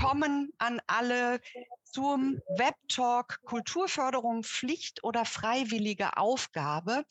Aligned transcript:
willkommen 0.00 0.50
an 0.56 0.80
alle 0.86 1.40
zum 1.84 2.40
Webtalk 2.56 3.38
Kulturförderung 3.44 4.44
Pflicht 4.44 5.04
oder 5.04 5.26
freiwillige 5.26 6.16
Aufgabe. 6.16 7.04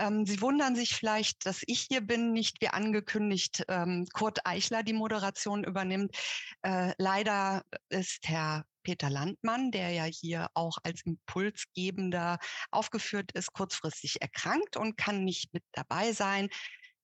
Ähm, 0.00 0.26
Sie 0.26 0.40
wundern 0.40 0.74
sich 0.74 0.96
vielleicht, 0.96 1.46
dass 1.46 1.62
ich 1.66 1.86
hier 1.88 2.00
bin, 2.00 2.32
nicht 2.32 2.60
wie 2.60 2.66
angekündigt 2.66 3.62
ähm, 3.68 4.08
Kurt 4.12 4.44
Eichler 4.44 4.82
die 4.82 4.92
Moderation 4.92 5.62
übernimmt. 5.62 6.16
Äh, 6.62 6.94
leider 6.98 7.62
ist 7.90 8.26
Herr 8.26 8.64
Peter 8.82 9.08
Landmann, 9.08 9.70
der 9.70 9.90
ja 9.90 10.04
hier 10.04 10.48
auch 10.54 10.78
als 10.82 11.02
Impulsgebender 11.04 12.40
aufgeführt 12.72 13.30
ist, 13.32 13.52
kurzfristig 13.52 14.20
erkrankt 14.20 14.76
und 14.76 14.96
kann 14.96 15.22
nicht 15.22 15.54
mit 15.54 15.62
dabei 15.70 16.12
sein. 16.12 16.48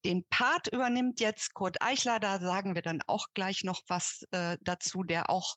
Den 0.08 0.24
Part 0.30 0.68
übernimmt 0.68 1.20
jetzt 1.20 1.52
Kurt 1.52 1.82
Eichler, 1.82 2.18
da 2.18 2.38
sagen 2.38 2.74
wir 2.74 2.80
dann 2.80 3.02
auch 3.06 3.26
gleich 3.34 3.62
noch 3.62 3.82
was 3.88 4.26
äh, 4.30 4.56
dazu, 4.62 5.02
der 5.02 5.28
auch 5.28 5.54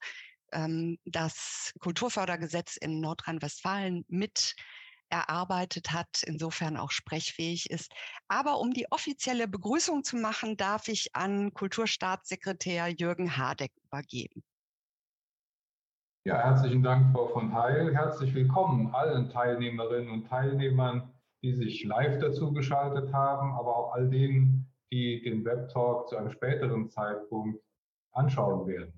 ähm, 0.52 0.98
das 1.06 1.72
Kulturfördergesetz 1.80 2.76
in 2.76 3.00
Nordrhein-Westfalen 3.00 4.04
mit 4.10 4.56
erarbeitet 5.10 5.94
hat, 5.94 6.24
insofern 6.26 6.76
auch 6.76 6.92
sprechfähig 6.92 7.70
ist. 7.70 7.94
Aber 8.28 8.60
um 8.60 8.74
die 8.74 8.92
offizielle 8.92 9.48
Begrüßung 9.48 10.04
zu 10.04 10.18
machen, 10.18 10.58
darf 10.58 10.90
ich 10.90 11.16
an 11.16 11.54
Kulturstaatssekretär 11.54 12.90
Jürgen 12.90 13.38
Hardek 13.38 13.72
übergeben. 13.86 14.44
Ja, 16.26 16.38
herzlichen 16.44 16.84
Dank, 16.84 17.14
Frau 17.14 17.30
von 17.30 17.54
Heil. 17.54 17.96
Herzlich 17.96 18.34
willkommen 18.34 18.94
allen 18.94 19.30
Teilnehmerinnen 19.30 20.12
und 20.12 20.28
Teilnehmern, 20.28 21.10
die 21.44 21.54
sich 21.54 21.84
live 21.84 22.20
dazu 22.20 22.54
geschaltet 22.54 23.12
haben, 23.14 23.54
aber 23.54 23.76
auch 23.76 23.94
all 23.94 24.10
denen, 24.10 24.68
die 24.92 25.22
den 25.24 25.44
Webtalk 25.46 26.08
zu 26.08 26.18
einem 26.18 26.32
späteren 26.32 26.90
Zeitpunkt 26.90 27.62
anschauen 28.12 28.68
werden. 28.68 28.94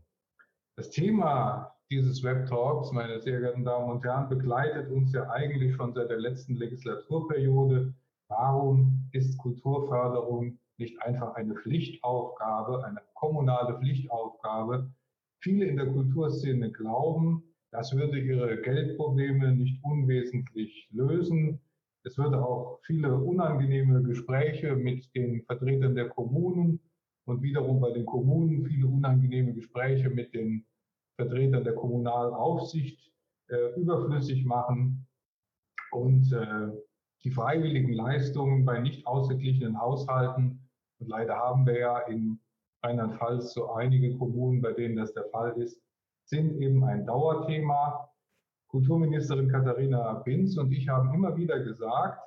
Das 0.75 0.89
Thema 0.89 1.75
dieses 1.91 2.23
Webtalks, 2.23 2.91
meine 2.91 3.21
sehr 3.21 3.39
geehrten 3.39 3.63
Damen 3.63 3.91
und 3.91 4.03
Herren, 4.03 4.27
begleitet 4.27 4.89
uns 4.89 5.13
ja 5.13 5.29
eigentlich 5.29 5.75
schon 5.75 5.93
seit 5.93 6.09
der 6.09 6.19
letzten 6.19 6.55
Legislaturperiode. 6.55 7.93
Warum 8.27 9.07
ist 9.11 9.37
Kulturförderung 9.37 10.57
nicht 10.77 10.99
einfach 11.03 11.35
eine 11.35 11.53
Pflichtaufgabe, 11.53 12.83
eine 12.83 13.01
kommunale 13.13 13.77
Pflichtaufgabe? 13.77 14.89
Viele 15.39 15.65
in 15.65 15.77
der 15.77 15.87
Kulturszene 15.87 16.71
glauben, 16.71 17.43
das 17.69 17.95
würde 17.95 18.19
ihre 18.19 18.61
Geldprobleme 18.61 19.51
nicht 19.51 19.83
unwesentlich 19.83 20.87
lösen. 20.91 21.59
Es 22.05 22.17
würde 22.17 22.43
auch 22.43 22.79
viele 22.83 23.15
unangenehme 23.15 24.03
Gespräche 24.03 24.75
mit 24.75 25.13
den 25.15 25.43
Vertretern 25.43 25.95
der 25.95 26.09
Kommunen 26.09 26.79
und 27.25 27.41
wiederum 27.41 27.79
bei 27.79 27.91
den 27.91 28.05
Kommunen 28.05 28.65
viele 28.65 28.87
unangenehme 28.87 29.53
Gespräche 29.53 30.09
mit 30.09 30.33
den 30.33 30.65
Vertretern 31.15 31.63
der 31.63 31.75
Kommunalaufsicht 31.75 33.11
äh, 33.49 33.79
überflüssig 33.79 34.45
machen 34.45 35.07
und 35.91 36.31
äh, 36.33 36.71
die 37.23 37.31
freiwilligen 37.31 37.93
Leistungen 37.93 38.65
bei 38.65 38.79
nicht 38.79 39.07
ausgeglichenen 39.07 39.79
Haushalten, 39.79 40.59
und 40.99 41.07
leider 41.09 41.35
haben 41.37 41.65
wir 41.65 41.79
ja 41.79 41.99
in 41.99 42.39
Rheinland-Pfalz 42.83 43.53
so 43.53 43.71
einige 43.73 44.17
Kommunen, 44.17 44.61
bei 44.61 44.73
denen 44.73 44.95
das 44.95 45.13
der 45.13 45.25
Fall 45.25 45.51
ist, 45.61 45.81
sind 46.25 46.61
eben 46.61 46.83
ein 46.83 47.05
Dauerthema. 47.05 48.09
Kulturministerin 48.73 49.49
Katharina 49.49 50.13
Binz 50.25 50.57
und 50.57 50.71
ich 50.71 50.89
haben 50.89 51.13
immer 51.13 51.37
wieder 51.37 51.59
gesagt, 51.59 52.19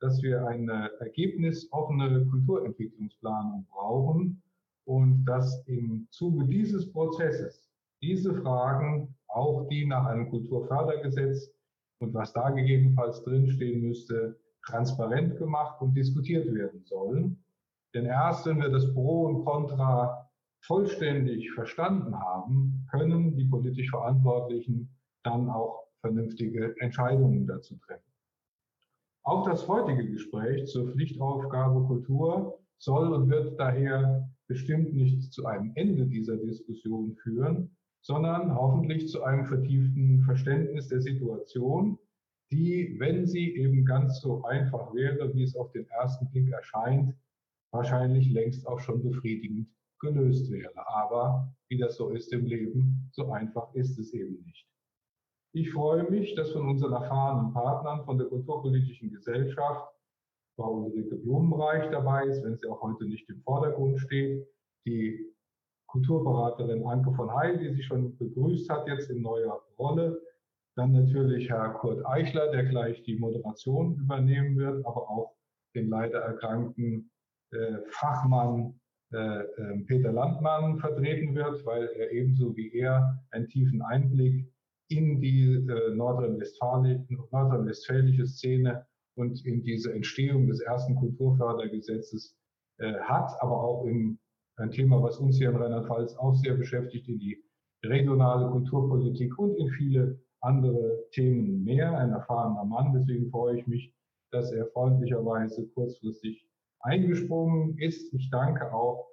dass 0.00 0.22
wir 0.22 0.46
eine 0.46 0.90
ergebnisoffene 1.00 2.26
Kulturentwicklungsplanung 2.26 3.66
brauchen 3.70 4.42
und 4.84 5.24
dass 5.24 5.66
im 5.66 6.06
Zuge 6.10 6.44
dieses 6.44 6.92
Prozesses 6.92 7.70
diese 8.02 8.34
Fragen, 8.34 9.16
auch 9.28 9.66
die 9.68 9.86
nach 9.86 10.04
einem 10.04 10.28
Kulturfördergesetz 10.28 11.50
und 12.00 12.12
was 12.12 12.34
da 12.34 12.50
gegebenenfalls 12.50 13.24
drinstehen 13.24 13.80
müsste, 13.80 14.38
transparent 14.66 15.38
gemacht 15.38 15.80
und 15.80 15.94
diskutiert 15.94 16.52
werden 16.52 16.84
sollen. 16.84 17.42
Denn 17.94 18.04
erst 18.04 18.44
wenn 18.44 18.60
wir 18.60 18.68
das 18.68 18.92
Pro 18.92 19.24
und 19.24 19.46
Contra 19.46 20.28
vollständig 20.60 21.50
verstanden 21.52 22.14
haben, 22.14 22.86
können 22.90 23.38
die 23.38 23.46
politisch 23.46 23.88
Verantwortlichen 23.88 24.94
dann 25.22 25.48
auch 25.48 25.83
vernünftige 26.04 26.74
Entscheidungen 26.80 27.46
dazu 27.46 27.76
treffen. 27.86 28.12
Auch 29.22 29.48
das 29.48 29.66
heutige 29.66 30.06
Gespräch 30.06 30.66
zur 30.66 30.92
Pflichtaufgabe 30.92 31.86
Kultur 31.86 32.58
soll 32.76 33.10
und 33.14 33.30
wird 33.30 33.58
daher 33.58 34.28
bestimmt 34.46 34.92
nicht 34.92 35.32
zu 35.32 35.46
einem 35.46 35.72
Ende 35.76 36.04
dieser 36.04 36.36
Diskussion 36.36 37.16
führen, 37.22 37.74
sondern 38.02 38.54
hoffentlich 38.54 39.08
zu 39.08 39.22
einem 39.22 39.46
vertieften 39.46 40.22
Verständnis 40.24 40.88
der 40.88 41.00
Situation, 41.00 41.98
die, 42.52 42.96
wenn 42.98 43.26
sie 43.26 43.56
eben 43.56 43.86
ganz 43.86 44.20
so 44.20 44.44
einfach 44.44 44.92
wäre, 44.94 45.34
wie 45.34 45.44
es 45.44 45.56
auf 45.56 45.72
den 45.72 45.88
ersten 45.88 46.30
Blick 46.30 46.52
erscheint, 46.52 47.14
wahrscheinlich 47.70 48.30
längst 48.30 48.66
auch 48.66 48.78
schon 48.78 49.02
befriedigend 49.02 49.68
gelöst 50.00 50.50
wäre. 50.50 50.86
Aber 50.86 51.50
wie 51.68 51.78
das 51.78 51.96
so 51.96 52.10
ist 52.10 52.30
im 52.34 52.44
Leben, 52.44 53.08
so 53.12 53.32
einfach 53.32 53.72
ist 53.74 53.98
es 53.98 54.12
eben 54.12 54.44
nicht. 54.44 54.68
Ich 55.56 55.70
freue 55.70 56.02
mich, 56.10 56.34
dass 56.34 56.50
von 56.50 56.68
unseren 56.68 56.94
erfahrenen 56.94 57.52
Partnern 57.52 58.04
von 58.04 58.18
der 58.18 58.26
Kulturpolitischen 58.26 59.12
Gesellschaft 59.12 59.88
Frau 60.56 60.78
Ulrike 60.78 61.14
Blumenreich 61.14 61.88
dabei 61.92 62.24
ist, 62.26 62.42
wenn 62.42 62.56
sie 62.56 62.66
auch 62.66 62.82
heute 62.82 63.04
nicht 63.04 63.28
im 63.30 63.40
Vordergrund 63.42 64.00
steht, 64.00 64.48
die 64.84 65.32
Kulturberaterin 65.86 66.84
Anke 66.84 67.12
von 67.12 67.32
Heil, 67.32 67.56
die 67.58 67.72
sich 67.72 67.86
schon 67.86 68.18
begrüßt 68.18 68.68
hat 68.68 68.88
jetzt 68.88 69.10
in 69.10 69.22
neuer 69.22 69.62
Rolle, 69.78 70.20
dann 70.74 70.90
natürlich 70.90 71.48
Herr 71.48 71.74
Kurt 71.74 72.04
Eichler, 72.04 72.50
der 72.50 72.64
gleich 72.64 73.00
die 73.04 73.16
Moderation 73.16 73.94
übernehmen 73.94 74.56
wird, 74.56 74.84
aber 74.84 75.08
auch 75.08 75.36
den 75.76 75.88
leider 75.88 76.18
erkrankten 76.18 77.12
äh, 77.52 77.76
Fachmann 77.90 78.80
äh, 79.12 79.42
äh, 79.42 79.78
Peter 79.86 80.10
Landmann 80.10 80.80
vertreten 80.80 81.32
wird, 81.36 81.64
weil 81.64 81.86
er 81.94 82.10
ebenso 82.10 82.56
wie 82.56 82.72
er 82.72 83.24
einen 83.30 83.48
tiefen 83.48 83.82
Einblick 83.82 84.52
in 84.88 85.20
die 85.20 85.54
äh, 85.54 85.94
nordrhein-westfälische 85.94 88.26
Szene 88.26 88.86
und 89.16 89.46
in 89.46 89.62
diese 89.62 89.92
Entstehung 89.92 90.48
des 90.48 90.60
ersten 90.60 90.96
Kulturfördergesetzes 90.96 92.36
äh, 92.78 92.94
hat, 93.00 93.30
aber 93.40 93.62
auch 93.62 93.86
in 93.86 94.18
ein 94.56 94.70
Thema, 94.70 95.02
was 95.02 95.18
uns 95.18 95.38
hier 95.38 95.50
in 95.50 95.56
Rheinland-Pfalz 95.56 96.14
auch 96.16 96.34
sehr 96.34 96.54
beschäftigt, 96.54 97.08
in 97.08 97.18
die 97.18 97.42
regionale 97.84 98.50
Kulturpolitik 98.50 99.36
und 99.38 99.56
in 99.56 99.68
viele 99.70 100.20
andere 100.40 101.04
Themen 101.10 101.64
mehr. 101.64 101.96
Ein 101.98 102.10
erfahrener 102.10 102.64
Mann, 102.64 102.92
deswegen 102.92 103.30
freue 103.30 103.58
ich 103.58 103.66
mich, 103.66 103.92
dass 104.30 104.52
er 104.52 104.66
freundlicherweise 104.66 105.66
kurzfristig 105.68 106.46
eingesprungen 106.80 107.78
ist. 107.78 108.12
Ich 108.12 108.30
danke 108.30 108.72
auch 108.72 109.08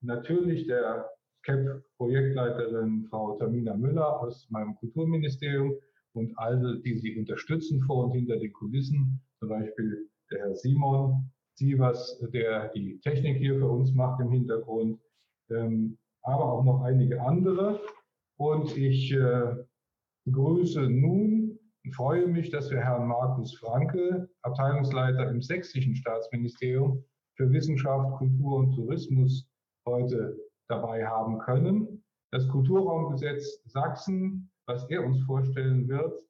natürlich 0.00 0.66
der 0.66 1.10
CAP-Projektleiterin 1.42 3.06
Frau 3.08 3.36
Tamina 3.36 3.76
Müller 3.76 4.20
aus 4.20 4.48
meinem 4.50 4.74
Kulturministerium 4.76 5.74
und 6.12 6.36
alle, 6.38 6.80
die 6.80 6.98
sie 6.98 7.18
unterstützen 7.18 7.80
vor 7.82 8.06
und 8.06 8.12
hinter 8.12 8.36
den 8.36 8.52
Kulissen, 8.52 9.20
zum 9.38 9.48
Beispiel 9.48 10.08
der 10.30 10.40
Herr 10.40 10.54
Simon 10.54 11.30
Sievers, 11.54 12.18
der 12.32 12.68
die 12.68 12.98
Technik 13.00 13.38
hier 13.38 13.58
für 13.58 13.68
uns 13.68 13.92
macht 13.92 14.20
im 14.20 14.30
Hintergrund, 14.30 15.00
ähm, 15.50 15.98
aber 16.22 16.52
auch 16.52 16.64
noch 16.64 16.82
einige 16.82 17.20
andere. 17.20 17.80
Und 18.38 18.76
ich 18.76 19.12
äh, 19.12 19.56
begrüße 20.24 20.88
nun 20.88 21.58
und 21.84 21.94
freue 21.94 22.26
mich, 22.26 22.50
dass 22.50 22.70
wir 22.70 22.78
Herrn 22.78 23.08
Markus 23.08 23.56
Franke, 23.58 24.28
Abteilungsleiter 24.42 25.30
im 25.30 25.42
Sächsischen 25.42 25.94
Staatsministerium 25.94 27.04
für 27.36 27.50
Wissenschaft, 27.50 28.18
Kultur 28.18 28.58
und 28.58 28.74
Tourismus, 28.74 29.48
heute 29.86 30.36
dabei 30.70 31.06
haben 31.06 31.38
können. 31.38 32.04
Das 32.32 32.48
Kulturraumgesetz 32.48 33.62
Sachsen, 33.64 34.50
was 34.66 34.88
er 34.90 35.04
uns 35.04 35.20
vorstellen 35.24 35.88
wird, 35.88 36.22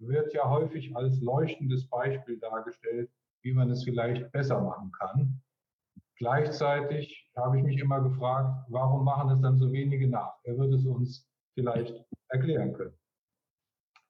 wird 0.00 0.32
ja 0.32 0.48
häufig 0.48 0.94
als 0.96 1.20
leuchtendes 1.20 1.88
Beispiel 1.88 2.38
dargestellt, 2.38 3.10
wie 3.42 3.52
man 3.52 3.70
es 3.70 3.82
vielleicht 3.84 4.30
besser 4.32 4.60
machen 4.60 4.92
kann. 4.92 5.42
Gleichzeitig 6.16 7.30
habe 7.36 7.58
ich 7.58 7.64
mich 7.64 7.78
immer 7.78 8.00
gefragt, 8.00 8.64
warum 8.68 9.04
machen 9.04 9.30
es 9.30 9.40
dann 9.40 9.56
so 9.56 9.70
wenige 9.72 10.08
nach? 10.08 10.34
Er 10.44 10.56
würde 10.58 10.76
es 10.76 10.86
uns 10.86 11.28
vielleicht 11.54 12.04
erklären 12.28 12.72
können. 12.72 12.94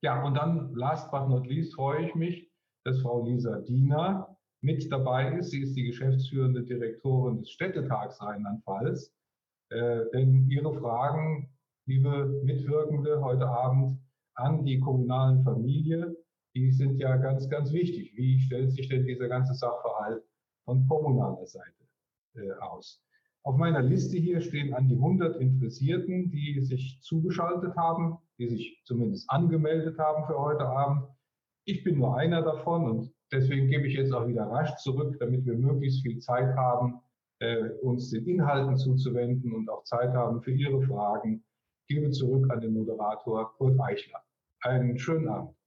Ja, 0.01 0.23
und 0.23 0.35
dann, 0.35 0.75
last 0.75 1.11
but 1.11 1.29
not 1.29 1.47
least, 1.47 1.75
freue 1.75 2.07
ich 2.07 2.15
mich, 2.15 2.51
dass 2.85 3.01
Frau 3.01 3.25
Lisa 3.25 3.59
Diener 3.61 4.37
mit 4.63 4.91
dabei 4.93 5.33
ist. 5.35 5.51
Sie 5.51 5.63
ist 5.63 5.75
die 5.75 5.85
geschäftsführende 5.85 6.63
Direktorin 6.63 7.39
des 7.39 7.51
Städtetags 7.51 8.21
Rheinland-Pfalz. 8.23 9.13
Äh, 9.71 10.05
denn 10.13 10.49
Ihre 10.49 10.73
Fragen, 10.81 11.51
liebe 11.87 12.41
Mitwirkende, 12.45 13.21
heute 13.21 13.47
Abend 13.47 13.99
an 14.35 14.65
die 14.65 14.81
kommunalen 14.81 15.43
Familie, 15.43 16.17
die 16.55 16.71
sind 16.71 16.99
ja 16.99 17.17
ganz, 17.17 17.49
ganz 17.49 17.73
wichtig. 17.73 18.13
Wie 18.17 18.39
stellt 18.41 18.73
sich 18.73 18.89
denn 18.89 19.07
dieser 19.07 19.29
ganze 19.29 19.55
Sachverhalt 19.55 20.23
von 20.65 20.87
kommunaler 20.89 21.47
Seite 21.47 21.85
äh, 22.35 22.53
aus? 22.61 23.03
Auf 23.43 23.57
meiner 23.57 23.83
Liste 23.83 24.19
hier 24.19 24.41
stehen 24.41 24.75
an 24.75 24.89
die 24.89 24.97
100 24.97 25.41
Interessierten, 25.41 26.31
die 26.31 26.61
sich 26.61 27.01
zugeschaltet 27.03 27.77
haben, 27.77 28.19
die 28.39 28.49
sich 28.49 28.83
zumindest 28.85 29.31
angemeldet 29.31 29.99
haben 29.99 30.27
für 30.27 30.39
heute 30.39 30.67
Abend. 30.67 31.05
Ich 31.65 31.85
bin 31.85 31.99
nur 31.99 32.17
einer 32.17 32.43
davon 32.43 32.91
und 32.91 33.15
deswegen 33.33 33.69
gebe 33.69 33.87
ich 33.87 33.95
jetzt 33.95 34.13
auch 34.13 34.27
wieder 34.27 34.45
rasch 34.45 34.75
zurück, 34.77 35.17
damit 35.21 35.45
wir 35.45 35.55
möglichst 35.55 36.03
viel 36.03 36.19
Zeit 36.19 36.57
haben, 36.57 37.01
äh, 37.41 37.71
uns 37.83 38.11
den 38.11 38.27
Inhalten 38.27 38.77
zuzuwenden 38.77 39.53
und 39.53 39.69
auch 39.71 39.85
Zeit 39.85 40.13
haben 40.13 40.43
für 40.43 40.53
Ihre 40.53 40.81
Fragen. 40.83 41.45
Gebe 41.89 42.11
zurück 42.11 42.51
an 42.51 42.61
den 42.61 42.75
Moderator 42.75 43.57
Kurt 43.57 43.79
Eichler. 43.81 44.23
Einen 44.61 44.99
schönen 44.99 45.29
Abend. 45.29 45.58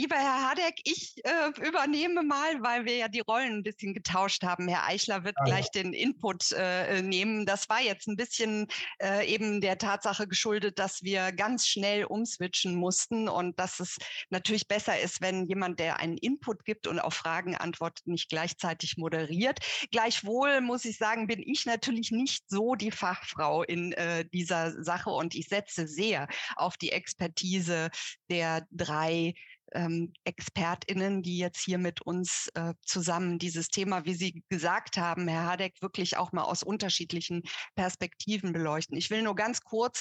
Lieber 0.00 0.16
Herr 0.16 0.48
Hadeck, 0.48 0.80
ich 0.84 1.12
äh, 1.24 1.50
übernehme 1.60 2.22
mal, 2.22 2.62
weil 2.62 2.86
wir 2.86 2.96
ja 2.96 3.08
die 3.08 3.20
Rollen 3.20 3.58
ein 3.58 3.62
bisschen 3.62 3.92
getauscht 3.92 4.42
haben. 4.42 4.66
Herr 4.66 4.86
Eichler 4.86 5.24
wird 5.24 5.34
ah, 5.36 5.44
gleich 5.44 5.70
den 5.72 5.92
Input 5.92 6.52
äh, 6.52 7.02
nehmen. 7.02 7.44
Das 7.44 7.68
war 7.68 7.82
jetzt 7.82 8.08
ein 8.08 8.16
bisschen 8.16 8.66
äh, 9.02 9.30
eben 9.30 9.60
der 9.60 9.76
Tatsache 9.76 10.26
geschuldet, 10.26 10.78
dass 10.78 11.02
wir 11.02 11.32
ganz 11.32 11.66
schnell 11.66 12.04
umswitchen 12.04 12.76
mussten 12.76 13.28
und 13.28 13.60
dass 13.60 13.78
es 13.78 13.98
natürlich 14.30 14.66
besser 14.68 14.98
ist, 14.98 15.20
wenn 15.20 15.46
jemand, 15.48 15.78
der 15.78 16.00
einen 16.00 16.16
Input 16.16 16.64
gibt 16.64 16.86
und 16.86 16.98
auf 16.98 17.12
Fragen 17.12 17.54
antwortet, 17.54 18.06
nicht 18.06 18.30
gleichzeitig 18.30 18.96
moderiert. 18.96 19.58
Gleichwohl 19.90 20.62
muss 20.62 20.86
ich 20.86 20.96
sagen, 20.96 21.26
bin 21.26 21.42
ich 21.44 21.66
natürlich 21.66 22.10
nicht 22.10 22.44
so 22.48 22.74
die 22.74 22.90
Fachfrau 22.90 23.64
in 23.64 23.92
äh, 23.92 24.24
dieser 24.32 24.82
Sache 24.82 25.10
und 25.10 25.34
ich 25.34 25.48
setze 25.48 25.86
sehr 25.86 26.26
auf 26.56 26.78
die 26.78 26.90
Expertise 26.92 27.90
der 28.30 28.66
drei 28.70 29.34
ähm, 29.72 30.12
ExpertInnen, 30.24 31.22
die 31.22 31.38
jetzt 31.38 31.60
hier 31.60 31.78
mit 31.78 32.02
uns 32.02 32.48
äh, 32.54 32.74
zusammen 32.84 33.38
dieses 33.38 33.68
Thema, 33.68 34.04
wie 34.04 34.14
Sie 34.14 34.42
gesagt 34.48 34.96
haben, 34.96 35.28
Herr 35.28 35.46
Hadeck, 35.46 35.80
wirklich 35.80 36.16
auch 36.16 36.32
mal 36.32 36.44
aus 36.44 36.62
unterschiedlichen 36.62 37.42
Perspektiven 37.74 38.52
beleuchten. 38.52 38.96
Ich 38.96 39.10
will 39.10 39.22
nur 39.22 39.34
ganz 39.34 39.62
kurz 39.62 40.00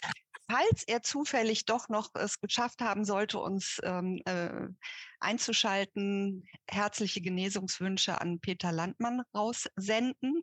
falls 0.49 0.83
er 0.87 1.03
zufällig 1.03 1.65
doch 1.65 1.89
noch 1.89 2.09
es 2.15 2.39
geschafft 2.41 2.81
haben 2.81 3.05
sollte, 3.05 3.39
uns 3.39 3.79
ähm, 3.83 4.21
äh, 4.25 4.67
einzuschalten, 5.19 6.47
herzliche 6.67 7.21
Genesungswünsche 7.21 8.19
an 8.21 8.39
Peter 8.39 8.71
Landmann 8.71 9.21
raussenden. 9.35 10.41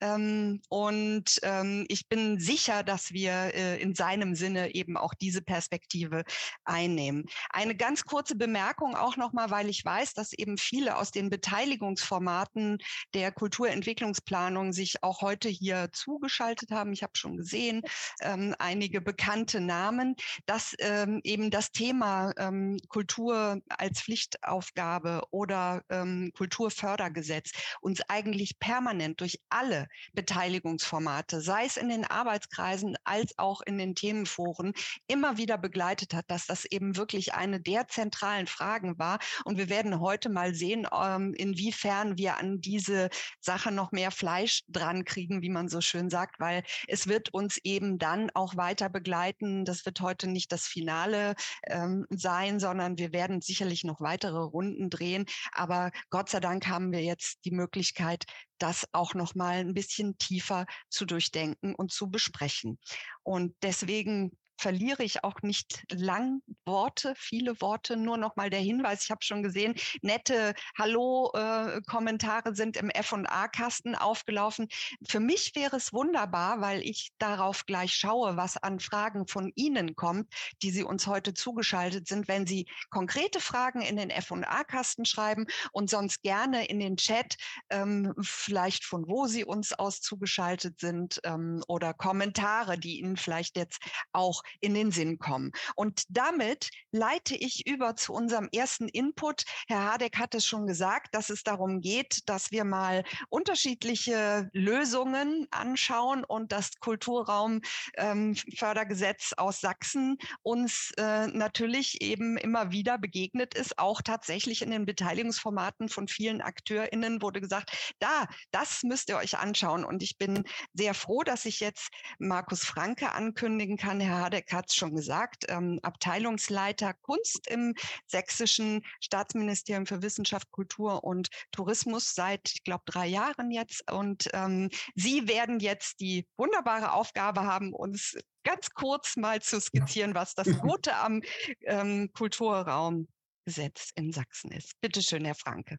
Ähm, 0.00 0.62
und 0.68 1.38
ähm, 1.42 1.84
ich 1.88 2.08
bin 2.08 2.40
sicher, 2.40 2.82
dass 2.82 3.12
wir 3.12 3.32
äh, 3.54 3.80
in 3.80 3.94
seinem 3.94 4.34
Sinne 4.34 4.74
eben 4.74 4.96
auch 4.96 5.14
diese 5.14 5.42
Perspektive 5.42 6.24
einnehmen. 6.64 7.26
Eine 7.50 7.76
ganz 7.76 8.04
kurze 8.04 8.34
Bemerkung 8.34 8.96
auch 8.96 9.16
nochmal, 9.16 9.50
weil 9.50 9.68
ich 9.68 9.84
weiß, 9.84 10.14
dass 10.14 10.32
eben 10.32 10.56
viele 10.56 10.96
aus 10.96 11.10
den 11.10 11.28
Beteiligungsformaten 11.28 12.78
der 13.12 13.30
Kulturentwicklungsplanung 13.30 14.72
sich 14.72 15.02
auch 15.02 15.20
heute 15.20 15.48
hier 15.48 15.90
zugeschaltet 15.92 16.70
haben. 16.70 16.92
Ich 16.92 17.02
habe 17.02 17.12
schon 17.16 17.36
gesehen, 17.36 17.82
ähm, 18.22 18.54
einige 18.58 19.00
bekannte 19.00 19.43
Namen, 19.60 20.16
dass 20.46 20.74
ähm, 20.78 21.20
eben 21.24 21.50
das 21.50 21.72
Thema 21.72 22.32
ähm, 22.36 22.78
Kultur 22.88 23.60
als 23.68 24.00
Pflicht 24.00 24.14
Pflichtaufgabe 24.14 25.22
oder 25.30 25.82
ähm, 25.90 26.32
Kulturfördergesetz 26.36 27.50
uns 27.80 28.00
eigentlich 28.08 28.58
permanent 28.58 29.20
durch 29.20 29.40
alle 29.48 29.88
Beteiligungsformate, 30.12 31.40
sei 31.40 31.64
es 31.64 31.76
in 31.76 31.88
den 31.88 32.04
Arbeitskreisen 32.04 32.96
als 33.04 33.36
auch 33.38 33.60
in 33.62 33.78
den 33.78 33.94
Themenforen, 33.94 34.72
immer 35.08 35.36
wieder 35.36 35.58
begleitet 35.58 36.14
hat, 36.14 36.24
dass 36.28 36.46
das 36.46 36.64
eben 36.64 36.96
wirklich 36.96 37.34
eine 37.34 37.60
der 37.60 37.88
zentralen 37.88 38.46
Fragen 38.46 38.98
war. 38.98 39.18
Und 39.44 39.58
wir 39.58 39.68
werden 39.68 40.00
heute 40.00 40.28
mal 40.28 40.54
sehen, 40.54 40.86
ähm, 40.92 41.34
inwiefern 41.34 42.16
wir 42.16 42.38
an 42.38 42.60
diese 42.60 43.10
Sache 43.40 43.72
noch 43.72 43.92
mehr 43.92 44.10
Fleisch 44.10 44.62
dran 44.68 45.04
kriegen, 45.04 45.42
wie 45.42 45.50
man 45.50 45.68
so 45.68 45.80
schön 45.80 46.08
sagt, 46.08 46.40
weil 46.40 46.62
es 46.86 47.08
wird 47.08 47.34
uns 47.34 47.58
eben 47.64 47.98
dann 47.98 48.30
auch 48.34 48.56
weiter 48.56 48.88
begleiten. 48.88 49.33
Das 49.40 49.86
wird 49.86 50.00
heute 50.00 50.26
nicht 50.26 50.52
das 50.52 50.66
Finale 50.66 51.34
ähm, 51.66 52.06
sein, 52.10 52.60
sondern 52.60 52.98
wir 52.98 53.12
werden 53.12 53.40
sicherlich 53.40 53.84
noch 53.84 54.00
weitere 54.00 54.38
Runden 54.38 54.90
drehen. 54.90 55.26
Aber 55.52 55.90
Gott 56.10 56.28
sei 56.28 56.40
Dank 56.40 56.66
haben 56.66 56.92
wir 56.92 57.02
jetzt 57.02 57.44
die 57.44 57.50
Möglichkeit, 57.50 58.24
das 58.58 58.86
auch 58.92 59.14
noch 59.14 59.34
mal 59.34 59.56
ein 59.56 59.74
bisschen 59.74 60.16
tiefer 60.18 60.66
zu 60.88 61.04
durchdenken 61.04 61.74
und 61.74 61.92
zu 61.92 62.10
besprechen. 62.10 62.78
Und 63.22 63.54
deswegen 63.62 64.36
verliere 64.56 65.02
ich 65.02 65.24
auch 65.24 65.42
nicht 65.42 65.84
lang 65.90 66.40
Worte, 66.64 67.14
viele 67.16 67.60
Worte. 67.60 67.96
Nur 67.96 68.16
noch 68.16 68.36
mal 68.36 68.50
der 68.50 68.60
Hinweis, 68.60 69.04
ich 69.04 69.10
habe 69.10 69.22
schon 69.22 69.42
gesehen, 69.42 69.74
nette 70.02 70.54
Hallo-Kommentare 70.78 72.50
äh, 72.50 72.54
sind 72.54 72.76
im 72.76 72.90
F&A-Kasten 72.90 73.94
aufgelaufen. 73.94 74.68
Für 75.08 75.20
mich 75.20 75.52
wäre 75.54 75.76
es 75.76 75.92
wunderbar, 75.92 76.60
weil 76.60 76.82
ich 76.82 77.10
darauf 77.18 77.66
gleich 77.66 77.94
schaue, 77.94 78.36
was 78.36 78.56
an 78.56 78.80
Fragen 78.80 79.26
von 79.26 79.52
Ihnen 79.54 79.96
kommt, 79.96 80.32
die 80.62 80.70
Sie 80.70 80.84
uns 80.84 81.06
heute 81.06 81.34
zugeschaltet 81.34 82.08
sind, 82.08 82.28
wenn 82.28 82.46
Sie 82.46 82.66
konkrete 82.90 83.40
Fragen 83.40 83.82
in 83.82 83.96
den 83.96 84.10
F&A-Kasten 84.10 85.04
schreiben 85.04 85.46
und 85.72 85.90
sonst 85.90 86.22
gerne 86.22 86.66
in 86.66 86.80
den 86.80 86.96
Chat, 86.96 87.36
ähm, 87.70 88.14
vielleicht 88.20 88.84
von 88.84 89.06
wo 89.08 89.26
Sie 89.26 89.44
uns 89.44 89.72
aus 89.72 90.00
zugeschaltet 90.00 90.80
sind 90.80 91.20
ähm, 91.24 91.62
oder 91.68 91.94
Kommentare, 91.94 92.78
die 92.78 93.00
Ihnen 93.00 93.16
vielleicht 93.16 93.56
jetzt 93.56 93.78
auch 94.12 94.43
in 94.60 94.74
den 94.74 94.90
Sinn 94.90 95.18
kommen. 95.18 95.52
Und 95.74 96.02
damit 96.08 96.70
leite 96.90 97.34
ich 97.34 97.66
über 97.66 97.96
zu 97.96 98.12
unserem 98.12 98.48
ersten 98.52 98.88
Input. 98.88 99.44
Herr 99.66 99.92
Hadeck 99.92 100.18
hat 100.18 100.34
es 100.34 100.46
schon 100.46 100.66
gesagt, 100.66 101.14
dass 101.14 101.30
es 101.30 101.42
darum 101.42 101.80
geht, 101.80 102.28
dass 102.28 102.50
wir 102.50 102.64
mal 102.64 103.04
unterschiedliche 103.28 104.50
Lösungen 104.52 105.46
anschauen 105.50 106.24
und 106.24 106.52
das 106.52 106.70
Kulturraumfördergesetz 106.80 109.32
ähm, 109.32 109.38
aus 109.38 109.60
Sachsen 109.60 110.18
uns 110.42 110.92
äh, 110.96 111.26
natürlich 111.28 112.00
eben 112.00 112.36
immer 112.36 112.70
wieder 112.70 112.98
begegnet 112.98 113.54
ist, 113.54 113.78
auch 113.78 114.02
tatsächlich 114.02 114.62
in 114.62 114.70
den 114.70 114.86
Beteiligungsformaten 114.86 115.88
von 115.88 116.08
vielen 116.08 116.40
AkteurInnen 116.40 117.22
wurde 117.22 117.40
gesagt, 117.40 117.94
da, 117.98 118.26
das 118.50 118.82
müsst 118.82 119.08
ihr 119.08 119.16
euch 119.16 119.38
anschauen. 119.38 119.84
Und 119.84 120.02
ich 120.02 120.18
bin 120.18 120.44
sehr 120.72 120.94
froh, 120.94 121.22
dass 121.22 121.44
ich 121.44 121.60
jetzt 121.60 121.90
Markus 122.18 122.64
Franke 122.64 123.12
ankündigen 123.12 123.76
kann. 123.76 124.00
Herr 124.00 124.22
Hadeck 124.22 124.33
Habeck 124.34 124.52
hat 124.52 124.68
es 124.68 124.74
schon 124.74 124.94
gesagt, 124.94 125.44
ähm, 125.48 125.78
Abteilungsleiter 125.82 126.94
Kunst 126.94 127.48
im 127.48 127.74
sächsischen 128.06 128.82
Staatsministerium 129.00 129.86
für 129.86 130.02
Wissenschaft, 130.02 130.50
Kultur 130.50 131.04
und 131.04 131.28
Tourismus 131.52 132.14
seit, 132.14 132.50
ich 132.52 132.64
glaube, 132.64 132.82
drei 132.86 133.06
Jahren 133.06 133.50
jetzt. 133.50 133.90
Und 133.92 134.28
ähm, 134.32 134.70
Sie 134.96 135.28
werden 135.28 135.60
jetzt 135.60 136.00
die 136.00 136.26
wunderbare 136.36 136.92
Aufgabe 136.92 137.44
haben, 137.44 137.72
uns 137.72 138.16
ganz 138.44 138.70
kurz 138.70 139.16
mal 139.16 139.40
zu 139.40 139.60
skizzieren, 139.60 140.14
was 140.14 140.34
das 140.34 140.48
Gute 140.58 140.96
am 140.96 141.22
ähm, 141.62 142.10
Kulturraumgesetz 142.12 143.92
in 143.94 144.12
Sachsen 144.12 144.50
ist. 144.50 144.72
Bitte 144.80 145.00
schön, 145.00 145.24
Herr 145.24 145.36
Franke. 145.36 145.78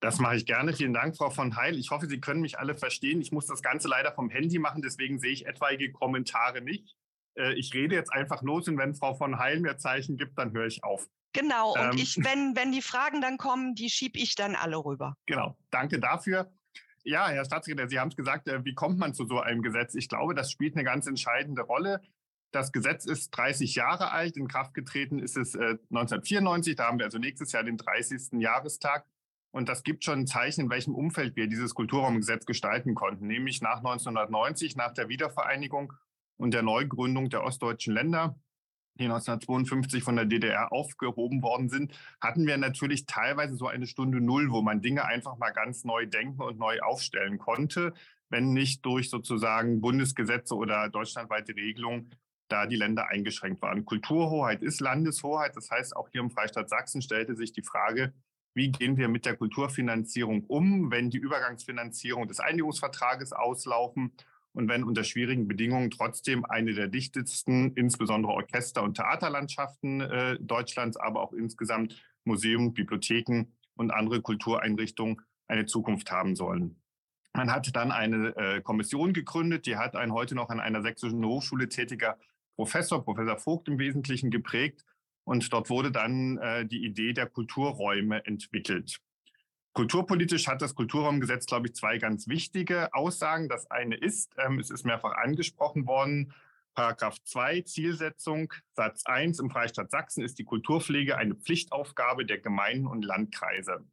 Das 0.00 0.18
mache 0.18 0.36
ich 0.36 0.46
gerne. 0.46 0.72
Vielen 0.72 0.94
Dank, 0.94 1.16
Frau 1.16 1.30
von 1.30 1.54
Heil. 1.56 1.78
Ich 1.78 1.90
hoffe, 1.90 2.06
Sie 2.08 2.20
können 2.20 2.40
mich 2.40 2.58
alle 2.58 2.74
verstehen. 2.74 3.20
Ich 3.20 3.30
muss 3.30 3.46
das 3.46 3.62
Ganze 3.62 3.86
leider 3.86 4.12
vom 4.12 4.30
Handy 4.30 4.58
machen, 4.58 4.82
deswegen 4.82 5.20
sehe 5.20 5.30
ich 5.30 5.46
etwaige 5.46 5.92
Kommentare 5.92 6.60
nicht. 6.60 6.96
Äh, 7.36 7.54
ich 7.54 7.72
rede 7.74 7.94
jetzt 7.94 8.12
einfach 8.12 8.42
los 8.42 8.68
und 8.68 8.78
wenn 8.78 8.94
Frau 8.94 9.14
von 9.14 9.38
Heil 9.38 9.60
mir 9.60 9.76
Zeichen 9.78 10.16
gibt, 10.16 10.38
dann 10.38 10.52
höre 10.52 10.66
ich 10.66 10.84
auf. 10.84 11.08
Genau, 11.32 11.72
und 11.72 11.80
ähm, 11.80 11.96
ich, 11.96 12.16
wenn, 12.18 12.54
wenn 12.56 12.72
die 12.72 12.82
Fragen 12.82 13.20
dann 13.20 13.38
kommen, 13.38 13.74
die 13.74 13.88
schiebe 13.88 14.18
ich 14.18 14.34
dann 14.34 14.54
alle 14.54 14.76
rüber. 14.76 15.16
Genau, 15.26 15.56
danke 15.70 15.98
dafür. 15.98 16.52
Ja, 17.04 17.28
Herr 17.28 17.44
Staatssekretär, 17.44 17.88
Sie 17.88 17.98
haben 17.98 18.08
es 18.08 18.16
gesagt, 18.16 18.48
äh, 18.48 18.64
wie 18.64 18.74
kommt 18.74 18.98
man 18.98 19.14
zu 19.14 19.26
so 19.26 19.40
einem 19.40 19.62
Gesetz? 19.62 19.94
Ich 19.94 20.08
glaube, 20.08 20.34
das 20.34 20.52
spielt 20.52 20.76
eine 20.76 20.84
ganz 20.84 21.06
entscheidende 21.06 21.62
Rolle. 21.62 22.00
Das 22.52 22.70
Gesetz 22.70 23.06
ist 23.06 23.30
30 23.30 23.74
Jahre 23.74 24.12
alt, 24.12 24.36
in 24.36 24.46
Kraft 24.46 24.74
getreten 24.74 25.18
ist 25.18 25.38
es 25.38 25.54
1994, 25.54 26.72
äh, 26.72 26.76
da 26.76 26.86
haben 26.86 26.98
wir 26.98 27.06
also 27.06 27.18
nächstes 27.18 27.52
Jahr 27.52 27.64
den 27.64 27.78
30. 27.78 28.40
Jahrestag. 28.40 29.06
Und 29.52 29.68
das 29.68 29.82
gibt 29.82 30.04
schon 30.04 30.20
ein 30.20 30.26
Zeichen, 30.26 30.62
in 30.62 30.70
welchem 30.70 30.94
Umfeld 30.94 31.36
wir 31.36 31.46
dieses 31.46 31.74
Kulturraumgesetz 31.74 32.46
gestalten 32.46 32.94
konnten, 32.94 33.26
nämlich 33.26 33.60
nach 33.60 33.78
1990, 33.78 34.76
nach 34.76 34.92
der 34.92 35.08
Wiedervereinigung 35.08 35.92
und 36.36 36.54
der 36.54 36.62
Neugründung 36.62 37.30
der 37.30 37.44
ostdeutschen 37.44 37.94
Länder, 37.94 38.36
die 38.98 39.04
1952 39.04 40.02
von 40.02 40.16
der 40.16 40.26
DDR 40.26 40.72
aufgehoben 40.72 41.42
worden 41.42 41.68
sind, 41.68 41.92
hatten 42.20 42.46
wir 42.46 42.56
natürlich 42.56 43.06
teilweise 43.06 43.56
so 43.56 43.66
eine 43.66 43.86
Stunde 43.86 44.20
Null, 44.20 44.50
wo 44.50 44.60
man 44.62 44.82
Dinge 44.82 45.04
einfach 45.04 45.38
mal 45.38 45.50
ganz 45.50 45.84
neu 45.84 46.06
denken 46.06 46.42
und 46.42 46.58
neu 46.58 46.80
aufstellen 46.80 47.38
konnte, 47.38 47.94
wenn 48.28 48.52
nicht 48.52 48.84
durch 48.84 49.10
sozusagen 49.10 49.80
Bundesgesetze 49.80 50.54
oder 50.54 50.88
deutschlandweite 50.88 51.54
Regelungen 51.54 52.10
da 52.48 52.66
die 52.66 52.76
Länder 52.76 53.08
eingeschränkt 53.08 53.62
waren. 53.62 53.84
Kulturhoheit 53.84 54.62
ist 54.62 54.80
Landeshoheit. 54.80 55.56
Das 55.56 55.70
heißt, 55.70 55.96
auch 55.96 56.08
hier 56.10 56.20
im 56.20 56.30
Freistaat 56.30 56.68
Sachsen 56.68 57.00
stellte 57.00 57.34
sich 57.34 57.52
die 57.52 57.62
Frage, 57.62 58.12
wie 58.54 58.70
gehen 58.70 58.98
wir 58.98 59.08
mit 59.08 59.24
der 59.24 59.36
Kulturfinanzierung 59.36 60.44
um, 60.44 60.90
wenn 60.90 61.08
die 61.08 61.18
Übergangsfinanzierung 61.18 62.28
des 62.28 62.40
Einigungsvertrages 62.40 63.32
auslaufen 63.32 64.12
und 64.52 64.68
wenn 64.68 64.84
unter 64.84 65.04
schwierigen 65.04 65.48
Bedingungen 65.48 65.90
trotzdem 65.90 66.44
eine 66.44 66.74
der 66.74 66.88
dichtesten, 66.88 67.72
insbesondere 67.74 68.32
Orchester- 68.32 68.82
und 68.82 68.94
Theaterlandschaften 68.94 70.00
äh, 70.00 70.38
Deutschlands, 70.40 70.96
aber 70.96 71.22
auch 71.22 71.32
insgesamt 71.32 72.02
Museen, 72.24 72.74
Bibliotheken 72.74 73.46
und 73.74 73.90
andere 73.90 74.20
Kultureinrichtungen 74.20 75.20
eine 75.48 75.66
Zukunft 75.66 76.10
haben 76.10 76.36
sollen. 76.36 76.76
Man 77.34 77.50
hat 77.50 77.74
dann 77.74 77.92
eine 77.92 78.36
äh, 78.36 78.60
Kommission 78.60 79.14
gegründet, 79.14 79.66
die 79.66 79.76
hat 79.76 79.96
ein 79.96 80.12
heute 80.12 80.34
noch 80.34 80.50
an 80.50 80.60
einer 80.60 80.82
sächsischen 80.82 81.24
Hochschule 81.24 81.68
tätiger 81.68 82.18
Professor, 82.56 83.02
Professor 83.02 83.38
Vogt 83.38 83.68
im 83.68 83.78
Wesentlichen 83.78 84.30
geprägt. 84.30 84.84
Und 85.24 85.52
dort 85.52 85.70
wurde 85.70 85.92
dann 85.92 86.36
äh, 86.38 86.66
die 86.66 86.84
Idee 86.84 87.12
der 87.12 87.26
Kulturräume 87.26 88.26
entwickelt. 88.26 89.00
Kulturpolitisch 89.72 90.48
hat 90.48 90.60
das 90.60 90.74
Kulturraumgesetz, 90.74 91.46
glaube 91.46 91.68
ich, 91.68 91.74
zwei 91.74 91.98
ganz 91.98 92.28
wichtige 92.28 92.92
Aussagen. 92.94 93.48
Das 93.48 93.70
eine 93.70 93.96
ist, 93.96 94.34
ähm, 94.38 94.58
es 94.58 94.70
ist 94.70 94.84
mehrfach 94.84 95.12
angesprochen 95.12 95.86
worden, 95.86 96.34
Paragraph 96.74 97.22
2 97.24 97.62
Zielsetzung 97.62 98.52
Satz 98.72 99.04
1 99.04 99.40
im 99.40 99.50
Freistaat 99.50 99.90
Sachsen 99.90 100.24
ist 100.24 100.38
die 100.38 100.44
Kulturpflege 100.44 101.16
eine 101.16 101.34
Pflichtaufgabe 101.34 102.24
der 102.24 102.38
Gemeinden 102.38 102.86
und 102.86 103.04
Landkreise. 103.04 103.84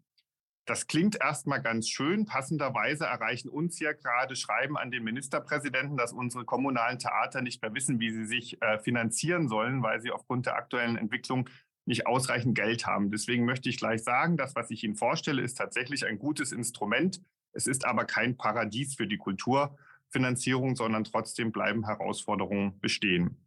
Das 0.65 0.87
klingt 0.87 1.19
erstmal 1.19 1.61
ganz 1.61 1.89
schön. 1.89 2.25
Passenderweise 2.25 3.05
erreichen 3.05 3.49
uns 3.49 3.79
ja 3.79 3.91
gerade 3.91 4.35
Schreiben 4.35 4.77
an 4.77 4.91
den 4.91 5.03
Ministerpräsidenten, 5.03 5.97
dass 5.97 6.13
unsere 6.13 6.45
kommunalen 6.45 6.99
Theater 6.99 7.41
nicht 7.41 7.61
mehr 7.61 7.73
wissen, 7.73 7.99
wie 7.99 8.11
sie 8.11 8.25
sich 8.25 8.61
äh, 8.61 8.77
finanzieren 8.77 9.49
sollen, 9.49 9.81
weil 9.81 9.99
sie 9.99 10.11
aufgrund 10.11 10.45
der 10.45 10.55
aktuellen 10.55 10.95
Entwicklung 10.95 11.49
nicht 11.89 12.05
ausreichend 12.05 12.55
Geld 12.55 12.85
haben. 12.85 13.09
Deswegen 13.09 13.45
möchte 13.45 13.67
ich 13.67 13.77
gleich 13.77 14.03
sagen, 14.03 14.37
das, 14.37 14.55
was 14.55 14.69
ich 14.69 14.83
Ihnen 14.83 14.95
vorstelle, 14.95 15.41
ist 15.41 15.55
tatsächlich 15.55 16.05
ein 16.05 16.19
gutes 16.19 16.51
Instrument. 16.51 17.19
Es 17.51 17.65
ist 17.65 17.83
aber 17.83 18.05
kein 18.05 18.37
Paradies 18.37 18.93
für 18.93 19.07
die 19.07 19.17
Kulturfinanzierung, 19.17 20.75
sondern 20.75 21.03
trotzdem 21.03 21.51
bleiben 21.51 21.87
Herausforderungen 21.87 22.79
bestehen. 22.79 23.43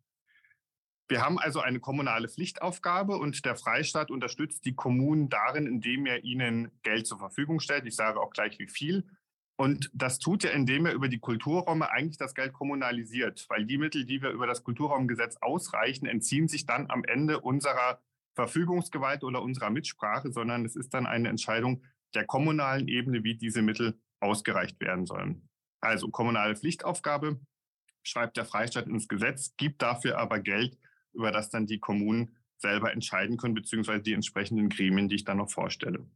Wir 1.09 1.25
haben 1.25 1.39
also 1.39 1.61
eine 1.61 1.79
kommunale 1.79 2.29
Pflichtaufgabe 2.29 3.17
und 3.17 3.45
der 3.45 3.55
Freistaat 3.55 4.11
unterstützt 4.11 4.65
die 4.65 4.75
Kommunen 4.75 5.29
darin, 5.29 5.67
indem 5.67 6.07
er 6.07 6.25
ihnen 6.25 6.73
Geld 6.83 7.07
zur 7.07 7.21
Verfügung 7.21 7.61
stellt. 7.61 7.87
Ich 7.87 7.95
sage 7.95 8.21
auch 8.21 8.31
gleich 8.31 8.59
wie 8.59 8.69
viel. 8.69 9.07
Und 9.55 9.89
das 9.95 10.19
tut 10.19 10.45
er, 10.45 10.53
indem 10.53 10.87
er 10.87 10.95
über 10.95 11.09
die 11.09 11.21
Kulturräume 11.21 11.93
eigentlich 11.93 12.17
das 12.17 12.35
Geld 12.35 12.53
kommunalisiert, 12.55 13.47
weil 13.51 13.67
die 13.67 13.79
Mittel, 13.79 14.05
die 14.05 14.21
wir 14.21 14.31
über 14.31 14.49
das 14.49 14.65
Kulturraumgesetz 14.65 15.37
ausreichen, 15.37 16.07
entziehen 16.07 16.49
sich 16.49 16.67
dann 16.67 16.91
am 16.91 17.05
Ende 17.05 17.41
unserer 17.41 18.01
Verfügungsgewalt 18.35 19.25
oder 19.25 19.43
unserer 19.43 19.71
Mitsprache, 19.71 20.33
sondern 20.33 20.65
es 20.65 20.77
ist 20.77 20.95
dann 20.95 21.07
eine 21.07 21.29
Entscheidung 21.29 21.83
der 22.15 22.25
kommunalen 22.25 22.89
Ebene, 22.89 23.25
wie 23.25 23.37
diese 23.37 23.63
Mittel 23.63 23.99
ausgereicht 24.21 24.81
werden 24.81 25.07
sollen. 25.07 25.49
Also 25.81 26.09
kommunale 26.09 26.57
Pflichtaufgabe 26.57 27.41
schreibt 28.03 28.37
der 28.37 28.45
Freistaat 28.45 28.87
ins 28.87 29.09
Gesetz, 29.09 29.55
gibt 29.57 29.83
dafür 29.83 30.19
aber 30.19 30.41
Geld 30.41 30.79
über 31.13 31.31
das 31.31 31.51
dann 31.51 31.67
die 31.67 31.79
Kommunen 31.79 32.37
selber 32.57 32.93
entscheiden 32.93 33.37
können, 33.37 33.55
beziehungsweise 33.55 34.03
die 34.03 34.13
entsprechenden 34.13 34.69
Gremien, 34.69 35.09
die 35.09 35.17
ich 35.17 35.25
dann 35.25 35.39
noch 35.39 35.51
vorstelle. 35.51 36.07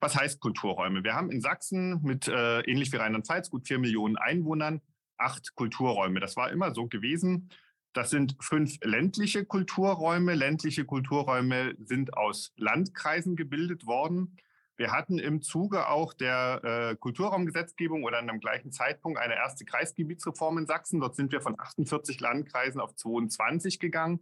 Was 0.00 0.16
heißt 0.16 0.40
Kulturräume? 0.40 1.02
Wir 1.02 1.14
haben 1.14 1.30
in 1.30 1.40
Sachsen 1.40 2.02
mit 2.02 2.28
äh, 2.28 2.60
ähnlich 2.62 2.92
wie 2.92 2.96
Rheinland-Pfalz 2.96 3.50
gut 3.50 3.66
vier 3.66 3.78
Millionen 3.78 4.16
Einwohnern 4.16 4.80
acht 5.16 5.54
Kulturräume. 5.54 6.20
Das 6.20 6.36
war 6.36 6.50
immer 6.50 6.72
so 6.74 6.86
gewesen. 6.86 7.50
Das 7.92 8.10
sind 8.10 8.36
fünf 8.40 8.78
ländliche 8.82 9.44
Kulturräume. 9.44 10.34
Ländliche 10.34 10.84
Kulturräume 10.84 11.74
sind 11.78 12.14
aus 12.14 12.52
Landkreisen 12.56 13.34
gebildet 13.34 13.86
worden. 13.86 14.36
Wir 14.76 14.92
hatten 14.92 15.18
im 15.18 15.42
Zuge 15.42 15.88
auch 15.88 16.14
der 16.14 16.60
äh, 16.62 16.96
Kulturraumgesetzgebung 16.96 18.04
oder 18.04 18.18
an 18.18 18.28
dem 18.28 18.38
gleichen 18.38 18.70
Zeitpunkt 18.70 19.18
eine 19.18 19.34
erste 19.34 19.64
Kreisgebietsreform 19.64 20.58
in 20.58 20.66
Sachsen. 20.66 21.00
Dort 21.00 21.16
sind 21.16 21.32
wir 21.32 21.40
von 21.40 21.58
48 21.58 22.20
Landkreisen 22.20 22.80
auf 22.80 22.94
22 22.94 23.80
gegangen. 23.80 24.20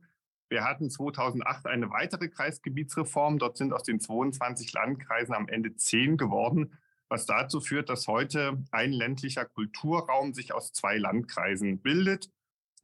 Wir 0.48 0.64
hatten 0.64 0.88
2008 0.88 1.66
eine 1.66 1.90
weitere 1.90 2.28
Kreisgebietsreform. 2.28 3.38
Dort 3.38 3.58
sind 3.58 3.74
aus 3.74 3.82
den 3.82 4.00
22 4.00 4.72
Landkreisen 4.72 5.34
am 5.34 5.48
Ende 5.48 5.76
10 5.76 6.16
geworden, 6.16 6.72
was 7.08 7.26
dazu 7.26 7.60
führt, 7.60 7.90
dass 7.90 8.06
heute 8.06 8.64
ein 8.70 8.92
ländlicher 8.92 9.44
Kulturraum 9.44 10.32
sich 10.32 10.54
aus 10.54 10.72
zwei 10.72 10.96
Landkreisen 10.96 11.82
bildet. 11.82 12.30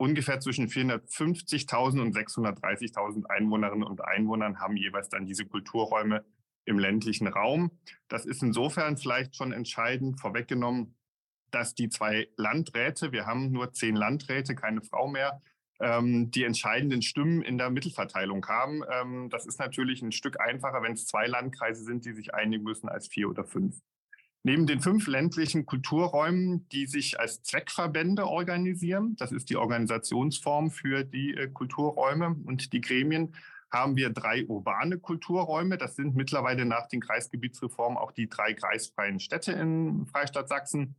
Ungefähr 0.03 0.41
zwischen 0.41 0.67
450.000 0.67 2.01
und 2.01 2.17
630.000 2.17 3.27
Einwohnerinnen 3.27 3.85
und 3.85 4.05
Einwohnern 4.05 4.59
haben 4.59 4.77
jeweils 4.77 5.09
dann 5.11 5.27
diese 5.27 5.47
Kulturräume 5.47 6.25
im 6.65 6.81
ländlichen 6.81 7.29
Raum. 7.29 7.71
Das 8.09 8.27
ist 8.27 8.43
insofern 8.43 8.97
vielleicht 8.97 9.37
schon 9.37 9.53
entscheidend 9.53 10.21
vorweggenommen, 10.21 10.97
dass 11.53 11.77
die 11.77 11.89
zwei 11.89 12.27
Landräte, 12.37 13.13
wir 13.13 13.27
haben 13.27 13.53
nur 13.53 13.75
zehn 13.75 13.95
Landräte, 13.95 14.57
keine 14.57 14.83
Frau 14.83 15.07
mehr, 15.07 15.41
ähm, 15.79 16.33
die 16.33 16.43
entscheidenden 16.43 17.03
Stimmen 17.03 17.41
in 17.41 17.57
der 17.57 17.71
Mittelverteilung 17.71 18.45
haben. 18.49 18.83
Ähm, 18.91 19.31
das 19.31 19.47
ist 19.47 19.61
natürlich 19.61 20.03
ein 20.03 20.11
Stück 20.11 20.41
einfacher, 20.41 20.83
wenn 20.83 20.95
es 20.95 21.07
zwei 21.07 21.29
Landkreise 21.29 21.85
sind, 21.85 22.05
die 22.05 22.13
sich 22.13 22.35
einigen 22.35 22.65
müssen, 22.65 22.89
als 22.89 23.07
vier 23.07 23.31
oder 23.31 23.45
fünf. 23.45 23.79
Neben 24.45 24.67
den 24.67 24.81
fünf 24.81 25.07
ländlichen 25.07 25.67
Kulturräumen, 25.67 26.69
die 26.71 26.87
sich 26.87 27.21
als 27.21 27.43
Zweckverbände 27.43 28.27
organisieren, 28.27 29.15
das 29.17 29.31
ist 29.31 29.51
die 29.51 29.57
Organisationsform 29.57 30.73
für 30.73 31.05
die 31.05 31.35
äh, 31.35 31.49
Kulturräume 31.49 32.37
und 32.45 32.73
die 32.73 32.81
Gremien, 32.81 33.37
haben 33.71 33.97
wir 33.97 34.11
drei 34.11 34.45
urbane 34.47 34.99
Kulturräume. 34.99 35.79
Das 35.79 35.95
sind 35.95 36.17
mittlerweile 36.17 36.65
nach 36.65 36.89
den 36.89 37.01
Kreisgebietsreformen 37.01 37.97
auch 37.97 38.13
die 38.13 38.29
drei 38.29 38.53
kreisfreien 38.53 39.21
Städte 39.21 39.53
in 39.53 40.07
Freistaat 40.07 40.49
Sachsen. 40.49 40.97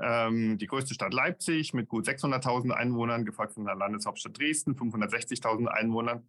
Ähm, 0.00 0.56
die 0.56 0.66
größte 0.66 0.94
Stadt 0.94 1.12
Leipzig 1.12 1.74
mit 1.74 1.88
gut 1.88 2.06
600.000 2.06 2.70
Einwohnern, 2.70 3.24
gefolgt 3.24 3.54
von 3.54 3.64
der 3.64 3.74
Landeshauptstadt 3.74 4.38
Dresden, 4.38 4.74
560.000 4.74 5.66
Einwohnern. 5.66 6.26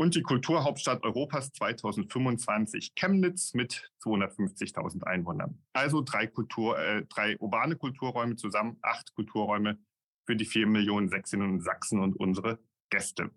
Und 0.00 0.14
die 0.14 0.22
Kulturhauptstadt 0.22 1.02
Europas 1.02 1.52
2025 1.54 2.94
Chemnitz 2.94 3.52
mit 3.52 3.90
250.000 4.04 5.02
Einwohnern. 5.02 5.60
Also 5.72 6.02
drei, 6.02 6.28
Kultur, 6.28 6.78
äh, 6.78 7.04
drei 7.06 7.36
urbane 7.38 7.74
Kulturräume 7.74 8.36
zusammen, 8.36 8.78
acht 8.80 9.12
Kulturräume 9.14 9.76
für 10.24 10.36
die 10.36 10.44
vier 10.44 10.68
Millionen 10.68 11.08
Sächsinnen 11.08 11.50
und 11.50 11.62
Sachsen 11.62 11.98
und 11.98 12.14
unsere 12.14 12.60
Gäste. 12.90 13.32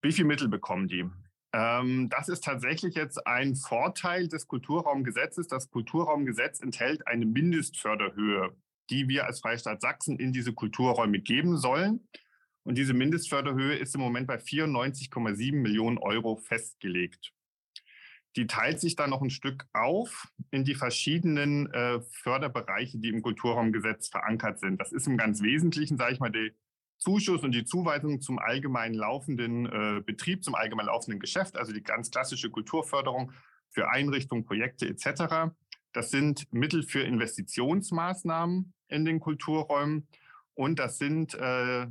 Wie 0.00 0.12
viel 0.12 0.24
Mittel 0.24 0.48
bekommen 0.48 0.88
die? 0.88 1.04
Ähm, 1.52 2.08
das 2.08 2.30
ist 2.30 2.42
tatsächlich 2.42 2.94
jetzt 2.94 3.26
ein 3.26 3.54
Vorteil 3.54 4.28
des 4.28 4.48
Kulturraumgesetzes. 4.48 5.46
Das 5.46 5.68
Kulturraumgesetz 5.68 6.60
enthält 6.60 7.06
eine 7.06 7.26
Mindestförderhöhe, 7.26 8.56
die 8.88 9.08
wir 9.08 9.26
als 9.26 9.40
Freistaat 9.40 9.82
Sachsen 9.82 10.18
in 10.18 10.32
diese 10.32 10.54
Kulturräume 10.54 11.18
geben 11.18 11.58
sollen. 11.58 12.08
Und 12.62 12.76
diese 12.76 12.94
Mindestförderhöhe 12.94 13.76
ist 13.76 13.94
im 13.94 14.00
Moment 14.00 14.26
bei 14.26 14.36
94,7 14.36 15.54
Millionen 15.54 15.98
Euro 15.98 16.36
festgelegt. 16.36 17.32
Die 18.36 18.46
teilt 18.46 18.80
sich 18.80 18.94
dann 18.94 19.10
noch 19.10 19.22
ein 19.22 19.30
Stück 19.30 19.66
auf 19.72 20.28
in 20.50 20.64
die 20.64 20.74
verschiedenen 20.74 21.72
äh, 21.72 22.00
Förderbereiche, 22.00 22.98
die 22.98 23.08
im 23.08 23.22
Kulturraumgesetz 23.22 24.08
verankert 24.08 24.60
sind. 24.60 24.80
Das 24.80 24.92
ist 24.92 25.08
im 25.08 25.16
ganz 25.16 25.42
Wesentlichen, 25.42 25.96
sage 25.96 26.12
ich 26.12 26.20
mal, 26.20 26.30
die 26.30 26.52
Zuschuss 26.98 27.42
und 27.42 27.52
die 27.52 27.64
Zuweisung 27.64 28.20
zum 28.20 28.38
allgemein 28.38 28.94
laufenden 28.94 29.66
äh, 29.66 30.02
Betrieb, 30.04 30.44
zum 30.44 30.54
allgemein 30.54 30.86
laufenden 30.86 31.18
Geschäft, 31.18 31.56
also 31.56 31.72
die 31.72 31.82
ganz 31.82 32.10
klassische 32.10 32.50
Kulturförderung 32.50 33.32
für 33.70 33.90
Einrichtungen, 33.90 34.44
Projekte 34.44 34.86
etc. 34.86 35.52
Das 35.92 36.10
sind 36.10 36.52
Mittel 36.52 36.82
für 36.82 37.00
Investitionsmaßnahmen 37.00 38.74
in 38.88 39.04
den 39.04 39.18
Kulturräumen. 39.18 40.06
Und 40.60 40.78
das 40.78 40.98
sind 40.98 41.32
äh, 41.32 41.86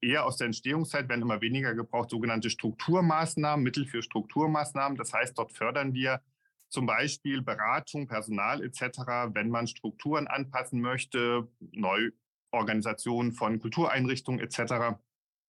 eher 0.00 0.26
aus 0.26 0.36
der 0.36 0.44
Entstehungszeit, 0.44 1.08
werden 1.08 1.22
immer 1.22 1.40
weniger 1.40 1.74
gebraucht, 1.74 2.10
sogenannte 2.10 2.50
Strukturmaßnahmen, 2.50 3.64
Mittel 3.64 3.84
für 3.84 4.00
Strukturmaßnahmen. 4.00 4.96
Das 4.96 5.12
heißt, 5.12 5.36
dort 5.36 5.50
fördern 5.50 5.92
wir 5.92 6.22
zum 6.68 6.86
Beispiel 6.86 7.42
Beratung, 7.42 8.06
Personal 8.06 8.62
etc., 8.62 9.00
wenn 9.32 9.50
man 9.50 9.66
Strukturen 9.66 10.28
anpassen 10.28 10.80
möchte, 10.80 11.48
neu 11.72 12.12
Organisation 12.52 13.32
von 13.32 13.58
Kultureinrichtungen 13.58 14.38
etc. 14.38 14.96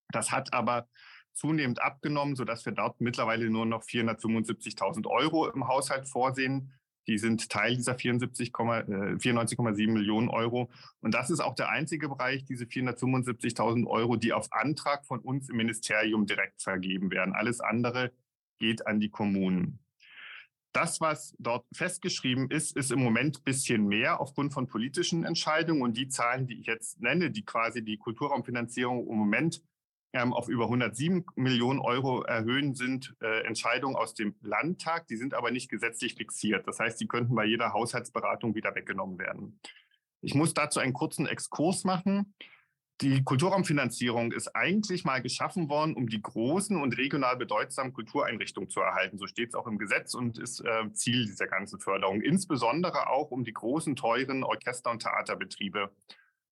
Das 0.09 0.31
hat 0.31 0.51
aber 0.51 0.87
zunehmend 1.33 1.79
abgenommen, 1.79 2.35
sodass 2.35 2.65
wir 2.65 2.73
dort 2.73 2.99
mittlerweile 3.01 3.51
nur 3.51 3.67
noch 3.67 3.83
475.000 3.83 5.05
Euro 5.05 5.47
im 5.47 5.67
Haushalt 5.67 6.09
vorsehen. 6.09 6.73
Die 7.07 7.17
sind 7.17 7.49
Teil 7.49 7.75
dieser 7.75 7.95
74, 7.95 8.49
äh, 8.49 9.17
94,7 9.17 9.91
Millionen 9.91 10.29
Euro. 10.29 10.69
Und 10.99 11.13
das 11.13 11.29
ist 11.29 11.39
auch 11.39 11.55
der 11.55 11.69
einzige 11.69 12.09
Bereich, 12.09 12.43
diese 12.45 12.65
475.000 12.65 13.87
Euro, 13.87 14.17
die 14.17 14.33
auf 14.33 14.47
Antrag 14.51 15.05
von 15.05 15.19
uns 15.19 15.49
im 15.49 15.57
Ministerium 15.57 16.25
direkt 16.25 16.61
vergeben 16.61 17.11
werden. 17.11 17.33
Alles 17.33 17.61
andere 17.61 18.11
geht 18.59 18.85
an 18.87 18.99
die 18.99 19.09
Kommunen. 19.09 19.79
Das, 20.73 21.01
was 21.01 21.33
dort 21.39 21.65
festgeschrieben 21.73 22.51
ist, 22.51 22.75
ist 22.75 22.91
im 22.91 23.01
Moment 23.01 23.37
ein 23.39 23.43
bisschen 23.43 23.87
mehr 23.87 24.19
aufgrund 24.19 24.53
von 24.53 24.67
politischen 24.67 25.23
Entscheidungen. 25.23 25.81
Und 25.81 25.97
die 25.97 26.07
Zahlen, 26.07 26.45
die 26.45 26.59
ich 26.59 26.67
jetzt 26.67 27.01
nenne, 27.01 27.31
die 27.31 27.43
quasi 27.43 27.83
die 27.83 27.97
Kulturraumfinanzierung 27.97 29.07
im 29.07 29.17
Moment 29.17 29.63
ähm, 30.13 30.33
auf 30.33 30.47
über 30.47 30.65
107 30.65 31.25
Millionen 31.35 31.79
Euro 31.79 32.23
erhöhen, 32.23 32.75
sind 32.75 33.15
äh, 33.21 33.45
Entscheidungen 33.45 33.95
aus 33.95 34.13
dem 34.13 34.35
Landtag. 34.41 35.07
Die 35.07 35.17
sind 35.17 35.33
aber 35.33 35.51
nicht 35.51 35.69
gesetzlich 35.69 36.15
fixiert. 36.15 36.67
Das 36.67 36.79
heißt, 36.79 36.99
die 36.99 37.07
könnten 37.07 37.35
bei 37.35 37.45
jeder 37.45 37.73
Haushaltsberatung 37.73 38.55
wieder 38.55 38.73
weggenommen 38.75 39.19
werden. 39.19 39.59
Ich 40.21 40.33
muss 40.33 40.53
dazu 40.53 40.79
einen 40.79 40.93
kurzen 40.93 41.27
Exkurs 41.27 41.83
machen. 41.83 42.33
Die 43.01 43.23
Kulturraumfinanzierung 43.23 44.31
ist 44.31 44.55
eigentlich 44.55 45.05
mal 45.05 45.21
geschaffen 45.21 45.69
worden, 45.69 45.93
um 45.93 46.09
die 46.09 46.21
großen 46.21 46.75
und 46.81 46.97
regional 46.97 47.37
bedeutsamen 47.37 47.93
Kultureinrichtungen 47.93 48.71
zu 48.71 48.79
erhalten. 48.79 49.19
So 49.19 49.27
steht 49.27 49.49
es 49.49 49.55
auch 49.55 49.67
im 49.67 49.77
Gesetz 49.77 50.15
und 50.15 50.39
ist 50.39 50.61
äh, 50.61 50.91
Ziel 50.93 51.27
dieser 51.27 51.45
ganzen 51.45 51.79
Förderung. 51.79 52.21
Insbesondere 52.21 53.07
auch, 53.07 53.29
um 53.29 53.43
die 53.43 53.53
großen, 53.53 53.95
teuren 53.95 54.43
Orchester- 54.43 54.89
und 54.89 55.03
Theaterbetriebe 55.03 55.91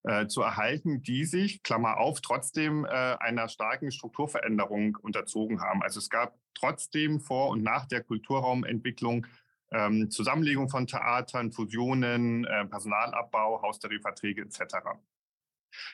äh, 0.07 0.27
zu 0.27 0.41
erhalten, 0.41 1.01
die 1.01 1.25
sich, 1.25 1.63
Klammer 1.63 1.97
auf, 1.97 2.21
trotzdem 2.21 2.85
äh, 2.85 2.89
einer 2.89 3.47
starken 3.49 3.91
Strukturveränderung 3.91 4.97
unterzogen 5.01 5.61
haben. 5.61 5.81
Also 5.81 5.99
es 5.99 6.09
gab 6.09 6.37
trotzdem 6.53 7.19
vor 7.19 7.49
und 7.49 7.63
nach 7.63 7.87
der 7.87 8.03
Kulturraumentwicklung 8.03 9.25
ähm, 9.71 10.11
Zusammenlegung 10.11 10.69
von 10.69 10.85
Theatern, 10.85 11.51
Fusionen, 11.51 12.45
äh, 12.45 12.65
Personalabbau, 12.65 13.61
Haustarifverträge 13.63 14.43
etc. 14.43 14.75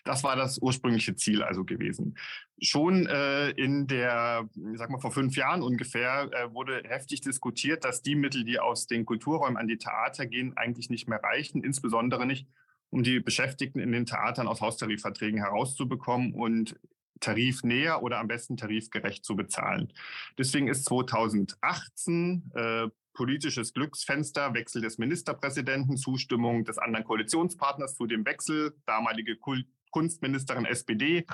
Das 0.03 0.23
war 0.23 0.35
das 0.35 0.59
ursprüngliche 0.59 1.15
Ziel 1.15 1.41
also 1.41 1.63
gewesen. 1.63 2.17
Schon 2.61 3.07
äh, 3.07 3.49
in 3.51 3.87
der, 3.87 4.49
ich 4.73 4.77
sag 4.77 4.89
mal, 4.89 4.99
vor 4.99 5.11
fünf 5.11 5.35
Jahren 5.35 5.63
ungefähr 5.63 6.29
äh, 6.33 6.53
wurde 6.53 6.83
heftig 6.85 7.21
diskutiert, 7.21 7.85
dass 7.85 8.01
die 8.01 8.15
Mittel, 8.15 8.43
die 8.43 8.59
aus 8.59 8.87
den 8.87 9.05
Kulturräumen 9.05 9.57
an 9.57 9.67
die 9.67 9.77
Theater 9.77 10.25
gehen, 10.25 10.55
eigentlich 10.57 10.89
nicht 10.89 11.07
mehr 11.07 11.23
reichen, 11.23 11.63
insbesondere 11.63 12.25
nicht, 12.25 12.47
um 12.91 13.03
die 13.03 13.19
Beschäftigten 13.19 13.79
in 13.79 13.91
den 13.91 14.05
Theatern 14.05 14.47
aus 14.47 14.61
Haustarifverträgen 14.61 15.39
herauszubekommen 15.39 16.33
und 16.33 16.75
tarifnäher 17.19 18.03
oder 18.03 18.19
am 18.19 18.27
besten 18.27 18.57
tarifgerecht 18.57 19.23
zu 19.23 19.35
bezahlen. 19.35 19.91
Deswegen 20.37 20.67
ist 20.67 20.85
2018 20.85 22.51
äh, 22.53 22.87
politisches 23.13 23.73
Glücksfenster, 23.73 24.53
Wechsel 24.53 24.81
des 24.81 24.97
Ministerpräsidenten, 24.97 25.97
Zustimmung 25.97 26.63
des 26.63 26.77
anderen 26.77 27.05
Koalitionspartners 27.05 27.95
zu 27.95 28.05
dem 28.07 28.25
Wechsel, 28.25 28.75
damalige 28.85 29.35
Kult 29.37 29.65
Kunstministerin 29.91 30.63
SPD, 30.63 31.25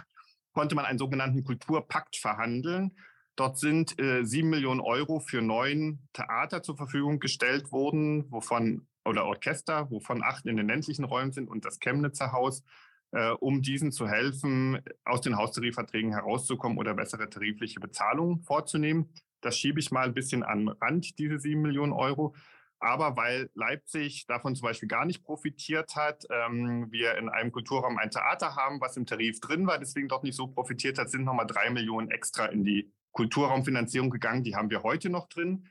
konnte 0.52 0.74
man 0.74 0.86
einen 0.86 0.98
sogenannten 0.98 1.44
Kulturpakt 1.44 2.18
verhandeln. 2.18 2.98
Dort 3.36 3.60
sind 3.60 4.00
äh, 4.00 4.26
sieben 4.26 4.50
Millionen 4.50 4.82
Euro 4.82 5.20
für 5.20 5.44
neun 5.44 6.00
Theater 6.14 6.64
zur 6.64 6.76
Verfügung 6.76 7.20
gestellt 7.20 7.72
worden, 7.72 8.26
wovon 8.32 8.88
oder 9.08 9.26
Orchester, 9.26 9.90
wovon 9.90 10.24
acht 10.24 10.46
in 10.46 10.58
den 10.58 10.68
ländlichen 10.68 11.06
Räumen 11.06 11.32
sind 11.32 11.50
und 11.50 11.66
das 11.66 11.80
Chemnitzer 11.80 12.32
Haus, 12.32 12.64
äh, 13.12 13.30
um 13.32 13.62
diesen 13.62 13.92
zu 13.92 14.08
helfen, 14.08 14.80
aus 15.06 15.22
den 15.22 15.38
Haustarifverträgen 15.38 16.12
herauszukommen 16.12 16.78
oder 16.78 16.94
bessere 16.94 17.30
tarifliche 17.30 17.80
Bezahlungen 17.80 18.42
vorzunehmen. 18.42 19.10
Das 19.42 19.58
schiebe 19.58 19.80
ich 19.80 19.92
mal 19.92 20.08
ein 20.08 20.14
bisschen 20.14 20.44
an 20.44 20.68
Rand, 20.68 21.18
diese 21.20 21.40
sieben 21.40 21.62
Millionen 21.62 21.94
Euro. 21.94 22.36
Aber 22.80 23.16
weil 23.18 23.50
Leipzig 23.56 24.28
davon 24.28 24.56
zum 24.56 24.68
Beispiel 24.68 24.88
gar 24.88 25.06
nicht 25.06 25.24
profitiert 25.24 25.96
hat, 25.96 26.26
ähm, 26.30 26.92
wir 26.92 27.18
in 27.18 27.28
einem 27.30 27.52
Kulturraum 27.52 27.98
ein 27.98 28.12
Theater 28.12 28.56
haben, 28.56 28.80
was 28.82 28.98
im 28.98 29.08
Tarif 29.08 29.40
drin 29.40 29.66
war, 29.66 29.80
deswegen 29.80 30.08
dort 30.08 30.24
nicht 30.24 30.36
so 30.36 30.48
profitiert 30.48 31.00
hat, 31.00 31.10
sind 31.10 31.24
nochmal 31.24 31.48
drei 31.48 31.72
Millionen 31.72 32.12
extra 32.12 32.46
in 32.46 32.64
die 32.64 32.92
Kulturraumfinanzierung 33.14 34.12
gegangen. 34.12 34.44
Die 34.44 34.56
haben 34.56 34.70
wir 34.70 34.84
heute 34.84 35.10
noch 35.10 35.28
drin. 35.28 35.68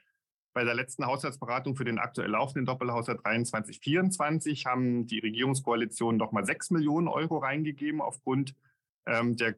Bei 0.57 0.65
der 0.65 0.75
letzten 0.75 1.05
Haushaltsberatung 1.05 1.77
für 1.77 1.85
den 1.85 1.99
aktuell 1.99 2.31
laufenden 2.31 2.65
Doppelhaushalt 2.65 3.21
23, 3.23 3.79
24 3.79 4.65
haben 4.65 5.07
die 5.07 5.19
Regierungskoalitionen 5.19 6.17
noch 6.17 6.33
mal 6.33 6.47
sechs 6.47 6.71
Millionen 6.71 7.09
Euro 7.09 7.37
reingegeben 7.37 8.01
aufgrund 8.01 8.55
ähm, 9.05 9.37
der 9.37 9.51
äh, 9.51 9.55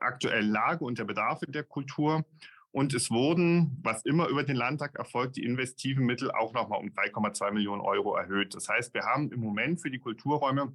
aktuellen 0.00 0.48
Lage 0.48 0.82
und 0.82 0.98
der 0.98 1.04
Bedarfe 1.04 1.44
der 1.44 1.64
Kultur. 1.64 2.24
Und 2.70 2.94
es 2.94 3.10
wurden, 3.10 3.78
was 3.82 4.02
immer 4.06 4.28
über 4.28 4.42
den 4.42 4.56
Landtag 4.56 4.94
erfolgt, 4.94 5.36
die 5.36 5.44
investiven 5.44 6.06
Mittel 6.06 6.30
auch 6.30 6.54
noch 6.54 6.70
mal 6.70 6.78
um 6.78 6.88
3,2 6.88 7.50
Millionen 7.50 7.82
Euro 7.82 8.16
erhöht. 8.16 8.54
Das 8.54 8.66
heißt, 8.66 8.94
wir 8.94 9.02
haben 9.02 9.30
im 9.32 9.40
Moment 9.40 9.82
für 9.82 9.90
die 9.90 9.98
Kulturräume 9.98 10.74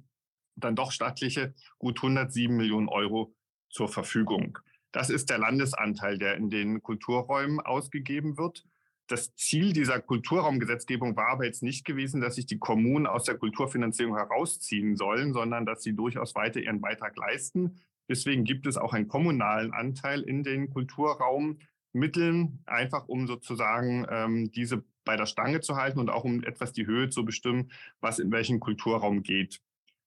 dann 0.54 0.76
doch 0.76 0.92
stattliche 0.92 1.54
gut 1.78 1.98
107 1.98 2.56
Millionen 2.56 2.88
Euro 2.88 3.34
zur 3.68 3.88
Verfügung. 3.88 4.60
Das 4.92 5.10
ist 5.10 5.28
der 5.28 5.38
Landesanteil, 5.38 6.18
der 6.18 6.36
in 6.36 6.50
den 6.50 6.84
Kulturräumen 6.84 7.58
ausgegeben 7.58 8.38
wird 8.38 8.64
das 9.06 9.34
Ziel 9.36 9.72
dieser 9.72 10.00
Kulturraumgesetzgebung 10.00 11.16
war 11.16 11.28
aber 11.28 11.44
jetzt 11.44 11.62
nicht 11.62 11.84
gewesen, 11.84 12.20
dass 12.20 12.34
sich 12.34 12.46
die 12.46 12.58
Kommunen 12.58 13.06
aus 13.06 13.24
der 13.24 13.36
Kulturfinanzierung 13.36 14.16
herausziehen 14.16 14.96
sollen, 14.96 15.32
sondern 15.32 15.64
dass 15.64 15.82
sie 15.82 15.94
durchaus 15.94 16.34
weiter 16.34 16.60
ihren 16.60 16.80
Beitrag 16.80 17.16
leisten. 17.16 17.80
Deswegen 18.08 18.44
gibt 18.44 18.66
es 18.66 18.76
auch 18.76 18.92
einen 18.92 19.08
kommunalen 19.08 19.72
Anteil 19.72 20.22
in 20.22 20.42
den 20.42 20.70
Kulturraummitteln, 20.70 22.62
einfach 22.66 23.08
um 23.08 23.26
sozusagen 23.26 24.06
ähm, 24.10 24.50
diese 24.52 24.84
bei 25.04 25.16
der 25.16 25.26
Stange 25.26 25.60
zu 25.60 25.76
halten 25.76 26.00
und 26.00 26.10
auch 26.10 26.24
um 26.24 26.42
etwas 26.42 26.72
die 26.72 26.86
Höhe 26.86 27.08
zu 27.08 27.24
bestimmen, 27.24 27.70
was 28.00 28.18
in 28.18 28.32
welchen 28.32 28.58
Kulturraum 28.58 29.22
geht. 29.22 29.60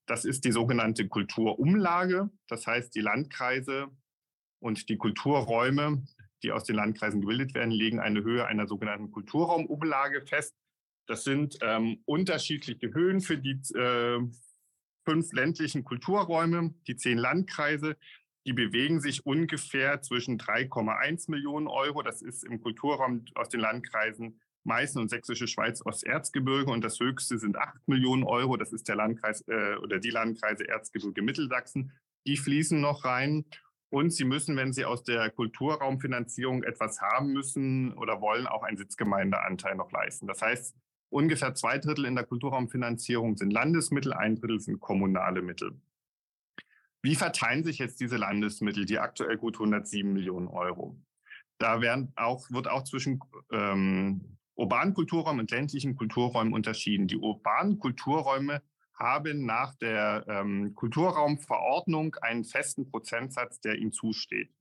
Das 0.06 0.26
ist 0.26 0.44
die 0.44 0.52
sogenannte 0.52 1.08
Kulturumlage. 1.08 2.30
Das 2.48 2.68
heißt, 2.68 2.94
die 2.96 3.02
Landkreise 3.02 3.88
und 4.60 4.90
die 4.90 4.98
Kulturräume 4.98 6.04
die 6.43 6.52
aus 6.52 6.63
den 6.63 6.75
Landkreisen 6.75 7.21
gebildet 7.21 7.54
werden, 7.54 7.71
legen 7.71 7.99
eine 7.99 8.23
Höhe 8.23 8.45
einer 8.45 8.67
sogenannten 8.67 9.12
Kulturraumumlage 9.12 10.21
fest. 10.21 10.56
Das 11.08 11.23
sind 11.23 11.58
ähm, 11.62 12.02
unterschiedliche 12.06 12.93
Höhen 12.93 13.21
für 13.21 13.38
die 13.38 13.60
äh, 13.75 14.19
fünf 15.06 15.34
ländlichen 15.34 15.84
Kulturräume, 15.84 16.73
die 16.88 16.95
zehn 16.95 17.17
Landkreise. 17.17 17.97
Die 18.45 18.54
bewegen 18.54 19.02
sich 19.02 19.25
ungefähr 19.25 20.02
zwischen 20.02 20.39
3,1 20.39 21.30
Millionen 21.30 21.67
Euro. 21.67 22.04
Das 22.04 22.21
ist 22.21 22.43
im 22.43 22.62
Kulturraum 22.62 23.25
aus 23.36 23.49
den 23.49 23.60
Landkreisen 23.60 24.39
Meißen 24.63 25.02
und 25.02 25.10
Sächsische 25.10 25.47
Schweiz 25.47 25.82
Osterzgebirge 25.86 26.71
und 26.71 26.84
das 26.84 26.99
höchste 26.99 27.39
sind 27.39 27.58
8 27.58 27.88
Millionen 27.88 28.23
Euro. 28.23 28.58
Das 28.58 28.71
ist 28.71 28.88
der 28.88 28.95
Landkreis 28.95 29.43
äh, 29.47 29.75
oder 29.78 29.99
die 29.99 30.10
Landkreise 30.10 30.67
Erzgebirge 30.67 31.21
Mittelsachsen. 31.21 31.91
Die 32.28 32.38
fließen 32.38 32.80
noch 32.80 33.06
rein. 33.06 33.45
Und 33.89 34.12
sie 34.12 34.23
müssen, 34.23 34.56
wenn 34.56 34.71
sie 34.71 34.86
aus 34.86 35.04
der 35.04 35.32
Kulturraumfinanzierung 35.32 36.63
etwas 36.63 37.02
haben 37.02 37.34
müssen 37.34 37.93
oder 37.93 38.21
wollen, 38.21 38.45
auch 38.45 38.63
einen 38.63 38.78
Sitzgemeindeanteil 38.78 39.75
noch 39.75 39.91
leisten. 39.91 40.28
Das 40.28 40.41
heißt, 40.41 40.75
ungefähr 41.10 41.56
zwei 41.56 41.80
Drittel 41.80 42.06
in 42.06 42.15
der 42.15 42.25
Kulturraumfinanzierung 42.25 43.36
sind 43.36 43.52
Landesmittel, 43.52 44.13
ein 44.13 44.36
Drittel 44.36 44.60
sind 44.60 44.80
kommunale 44.80 45.41
Mittel. 45.41 45.80
Wie 47.02 47.15
verteilen 47.15 47.63
sich 47.63 47.80
jetzt 47.80 47.99
diese 47.99 48.17
Landesmittel, 48.17 48.86
die 48.86 48.99
aktuell 48.99 49.38
gut 49.38 49.56
107 49.56 50.12
Millionen 50.12 50.47
Euro? 50.47 50.99
Da 51.58 51.82
werden 51.82 52.13
auch, 52.15 52.49
wird 52.52 52.67
auch 52.67 52.84
zwischen 52.84 53.19
ähm, 53.52 54.38
urbanen 54.56 54.93
Kulturräumen 54.93 55.41
und 55.41 55.52
ländlichen 55.52 55.95
Kulturräumen 55.95 56.54
unterschieden. 56.54 57.08
Die 57.08 57.17
urbanen 57.17 57.80
Kulturräume 57.80 58.62
haben 59.00 59.46
nach 59.46 59.74
der 59.76 60.26
ähm, 60.28 60.76
Kulturraumverordnung 60.76 62.16
einen 62.16 62.44
festen 62.44 62.90
Prozentsatz, 62.90 63.62
der 63.62 63.78
ihnen 63.78 63.94
zusteht. 63.94 64.52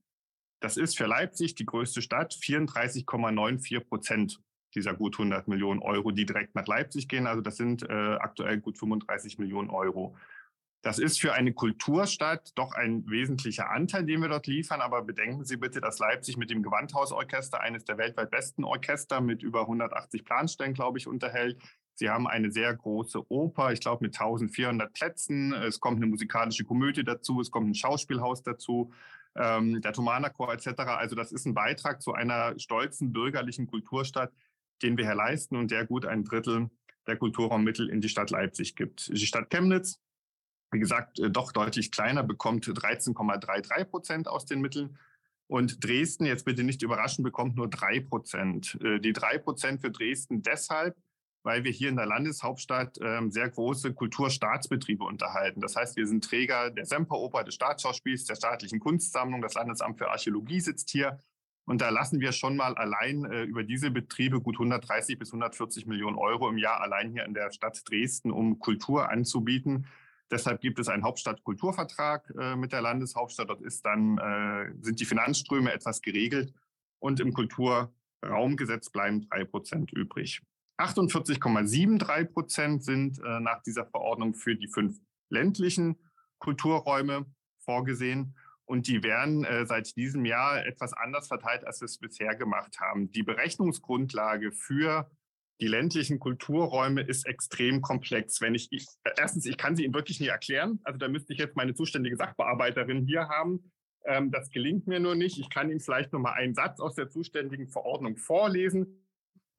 Das 0.61 0.77
ist 0.77 0.97
für 0.97 1.05
Leipzig 1.05 1.55
die 1.55 1.65
größte 1.65 2.01
Stadt, 2.01 2.33
34,94 2.33 3.79
Prozent 3.81 4.39
dieser 4.75 4.93
gut 4.93 5.15
100 5.15 5.47
Millionen 5.47 5.81
Euro, 5.81 6.11
die 6.11 6.25
direkt 6.25 6.55
nach 6.55 6.67
Leipzig 6.67 7.07
gehen. 7.07 7.27
Also 7.27 7.41
das 7.41 7.57
sind 7.57 7.83
äh, 7.83 7.93
aktuell 8.19 8.59
gut 8.59 8.77
35 8.77 9.39
Millionen 9.39 9.69
Euro. 9.69 10.15
Das 10.81 10.97
ist 10.97 11.19
für 11.19 11.33
eine 11.33 11.53
Kulturstadt 11.53 12.51
doch 12.55 12.71
ein 12.73 13.03
wesentlicher 13.09 13.69
Anteil, 13.69 14.05
den 14.05 14.21
wir 14.21 14.29
dort 14.29 14.47
liefern. 14.47 14.79
Aber 14.79 15.01
bedenken 15.01 15.43
Sie 15.43 15.57
bitte, 15.57 15.81
dass 15.81 15.99
Leipzig 15.99 16.37
mit 16.37 16.49
dem 16.49 16.63
Gewandhausorchester 16.63 17.59
eines 17.59 17.83
der 17.83 17.97
weltweit 17.97 18.31
besten 18.31 18.63
Orchester 18.63 19.19
mit 19.19 19.43
über 19.43 19.61
180 19.61 20.23
Planstellen, 20.23 20.73
glaube 20.73 20.97
ich, 20.97 21.07
unterhält. 21.07 21.57
Sie 21.99 22.09
haben 22.09 22.27
eine 22.27 22.49
sehr 22.49 22.73
große 22.73 23.29
Oper, 23.29 23.73
ich 23.73 23.81
glaube 23.81 24.05
mit 24.05 24.17
1400 24.17 24.93
Plätzen. 24.93 25.51
Es 25.51 25.81
kommt 25.81 25.97
eine 25.97 26.05
musikalische 26.05 26.63
Komödie 26.63 27.03
dazu, 27.03 27.41
es 27.41 27.51
kommt 27.51 27.69
ein 27.69 27.75
Schauspielhaus 27.75 28.41
dazu, 28.41 28.93
ähm, 29.35 29.81
der 29.81 29.91
Thomanerchor 29.91 30.53
etc. 30.53 30.79
Also 30.97 31.17
das 31.17 31.33
ist 31.33 31.45
ein 31.45 31.53
Beitrag 31.53 32.01
zu 32.01 32.13
einer 32.13 32.57
stolzen 32.57 33.11
bürgerlichen 33.11 33.67
Kulturstadt, 33.67 34.31
den 34.81 34.95
wir 34.95 35.03
hier 35.03 35.13
leisten 35.13 35.57
und 35.57 35.71
der 35.71 35.85
gut 35.85 36.05
ein 36.05 36.23
Drittel 36.23 36.69
der 37.05 37.17
Kulturraummittel 37.17 37.89
in 37.89 37.99
die 37.99 38.07
Stadt 38.07 38.29
Leipzig 38.29 38.77
gibt. 38.77 39.09
Die 39.09 39.27
Stadt 39.27 39.49
Chemnitz, 39.49 39.99
wie 40.71 40.79
gesagt, 40.79 41.19
äh, 41.19 41.29
doch 41.29 41.51
deutlich 41.51 41.91
kleiner, 41.91 42.23
bekommt 42.23 42.65
13,33 42.65 43.83
Prozent 43.83 44.27
aus 44.29 44.45
den 44.45 44.61
Mitteln. 44.61 44.97
Und 45.47 45.83
Dresden, 45.83 46.25
jetzt 46.25 46.45
bitte 46.45 46.63
nicht 46.63 46.81
überraschen, 46.81 47.25
bekommt 47.25 47.57
nur 47.57 47.69
drei 47.69 47.99
Prozent. 47.99 48.79
Äh, 48.81 49.01
die 49.01 49.11
drei 49.11 49.37
Prozent 49.37 49.81
für 49.81 49.91
Dresden 49.91 50.41
deshalb, 50.43 50.95
weil 51.43 51.63
wir 51.63 51.71
hier 51.71 51.89
in 51.89 51.95
der 51.95 52.05
Landeshauptstadt 52.05 52.97
ähm, 53.01 53.31
sehr 53.31 53.49
große 53.49 53.93
Kulturstaatsbetriebe 53.93 55.03
unterhalten. 55.03 55.61
Das 55.61 55.75
heißt, 55.75 55.95
wir 55.95 56.07
sind 56.07 56.23
Träger 56.23 56.71
der 56.71 56.85
Semperoper, 56.85 57.43
des 57.43 57.55
Staatsschauspiels, 57.55 58.25
der 58.25 58.35
staatlichen 58.35 58.79
Kunstsammlung. 58.79 59.41
Das 59.41 59.53
Landesamt 59.53 59.97
für 59.97 60.09
Archäologie 60.09 60.59
sitzt 60.59 60.89
hier. 60.89 61.21
Und 61.65 61.81
da 61.81 61.89
lassen 61.89 62.19
wir 62.19 62.31
schon 62.31 62.57
mal 62.57 62.75
allein 62.75 63.25
äh, 63.25 63.43
über 63.43 63.63
diese 63.63 63.91
Betriebe 63.91 64.41
gut 64.41 64.55
130 64.55 65.19
bis 65.19 65.29
140 65.29 65.85
Millionen 65.85 66.17
Euro 66.17 66.49
im 66.49 66.57
Jahr 66.57 66.81
allein 66.81 67.11
hier 67.11 67.25
in 67.25 67.33
der 67.33 67.51
Stadt 67.51 67.81
Dresden, 67.87 68.31
um 68.31 68.59
Kultur 68.59 69.09
anzubieten. 69.09 69.85
Deshalb 70.31 70.61
gibt 70.61 70.79
es 70.79 70.89
einen 70.89 71.03
Hauptstadtkulturvertrag 71.03 72.33
äh, 72.39 72.55
mit 72.55 72.71
der 72.71 72.81
Landeshauptstadt. 72.81 73.49
Dort 73.49 73.61
ist 73.61 73.85
dann, 73.85 74.17
äh, 74.17 74.73
sind 74.81 74.99
die 74.99 75.05
Finanzströme 75.05 75.71
etwas 75.71 76.01
geregelt 76.01 76.53
und 76.99 77.19
im 77.19 77.33
Kulturraumgesetz 77.33 78.89
bleiben 78.89 79.21
drei 79.29 79.45
Prozent 79.45 79.91
übrig. 79.91 80.41
48,73 80.79 82.25
Prozent 82.31 82.83
sind 82.83 83.19
äh, 83.19 83.39
nach 83.41 83.61
dieser 83.63 83.85
Verordnung 83.85 84.33
für 84.33 84.55
die 84.55 84.69
fünf 84.69 84.97
ländlichen 85.29 85.99
Kulturräume 86.39 87.25
vorgesehen. 87.59 88.35
Und 88.65 88.87
die 88.87 89.03
werden 89.03 89.43
äh, 89.43 89.65
seit 89.65 89.95
diesem 89.97 90.25
Jahr 90.25 90.65
etwas 90.65 90.93
anders 90.93 91.27
verteilt, 91.27 91.65
als 91.65 91.81
wir 91.81 91.85
es 91.85 91.97
bisher 91.97 92.35
gemacht 92.35 92.79
haben. 92.79 93.11
Die 93.11 93.23
Berechnungsgrundlage 93.23 94.51
für 94.51 95.09
die 95.59 95.67
ländlichen 95.67 96.19
Kulturräume 96.19 97.01
ist 97.01 97.25
extrem 97.25 97.81
komplex. 97.81 98.39
Wenn 98.39 98.55
ich, 98.55 98.69
ich 98.71 98.87
erstens, 99.17 99.45
ich 99.45 99.57
kann 99.57 99.75
sie 99.75 99.83
Ihnen 99.83 99.93
wirklich 99.93 100.21
nie 100.21 100.27
erklären. 100.27 100.79
Also 100.83 100.97
da 100.97 101.09
müsste 101.09 101.33
ich 101.33 101.39
jetzt 101.39 101.57
meine 101.57 101.73
zuständige 101.73 102.15
Sachbearbeiterin 102.15 103.05
hier 103.05 103.27
haben. 103.27 103.71
Ähm, 104.05 104.31
das 104.31 104.49
gelingt 104.49 104.87
mir 104.87 105.01
nur 105.01 105.15
nicht. 105.15 105.39
Ich 105.39 105.49
kann 105.49 105.69
Ihnen 105.69 105.81
vielleicht 105.81 106.13
noch 106.13 106.19
mal 106.19 106.33
einen 106.33 106.55
Satz 106.55 106.79
aus 106.79 106.95
der 106.95 107.09
zuständigen 107.09 107.67
Verordnung 107.67 108.15
vorlesen. 108.15 109.08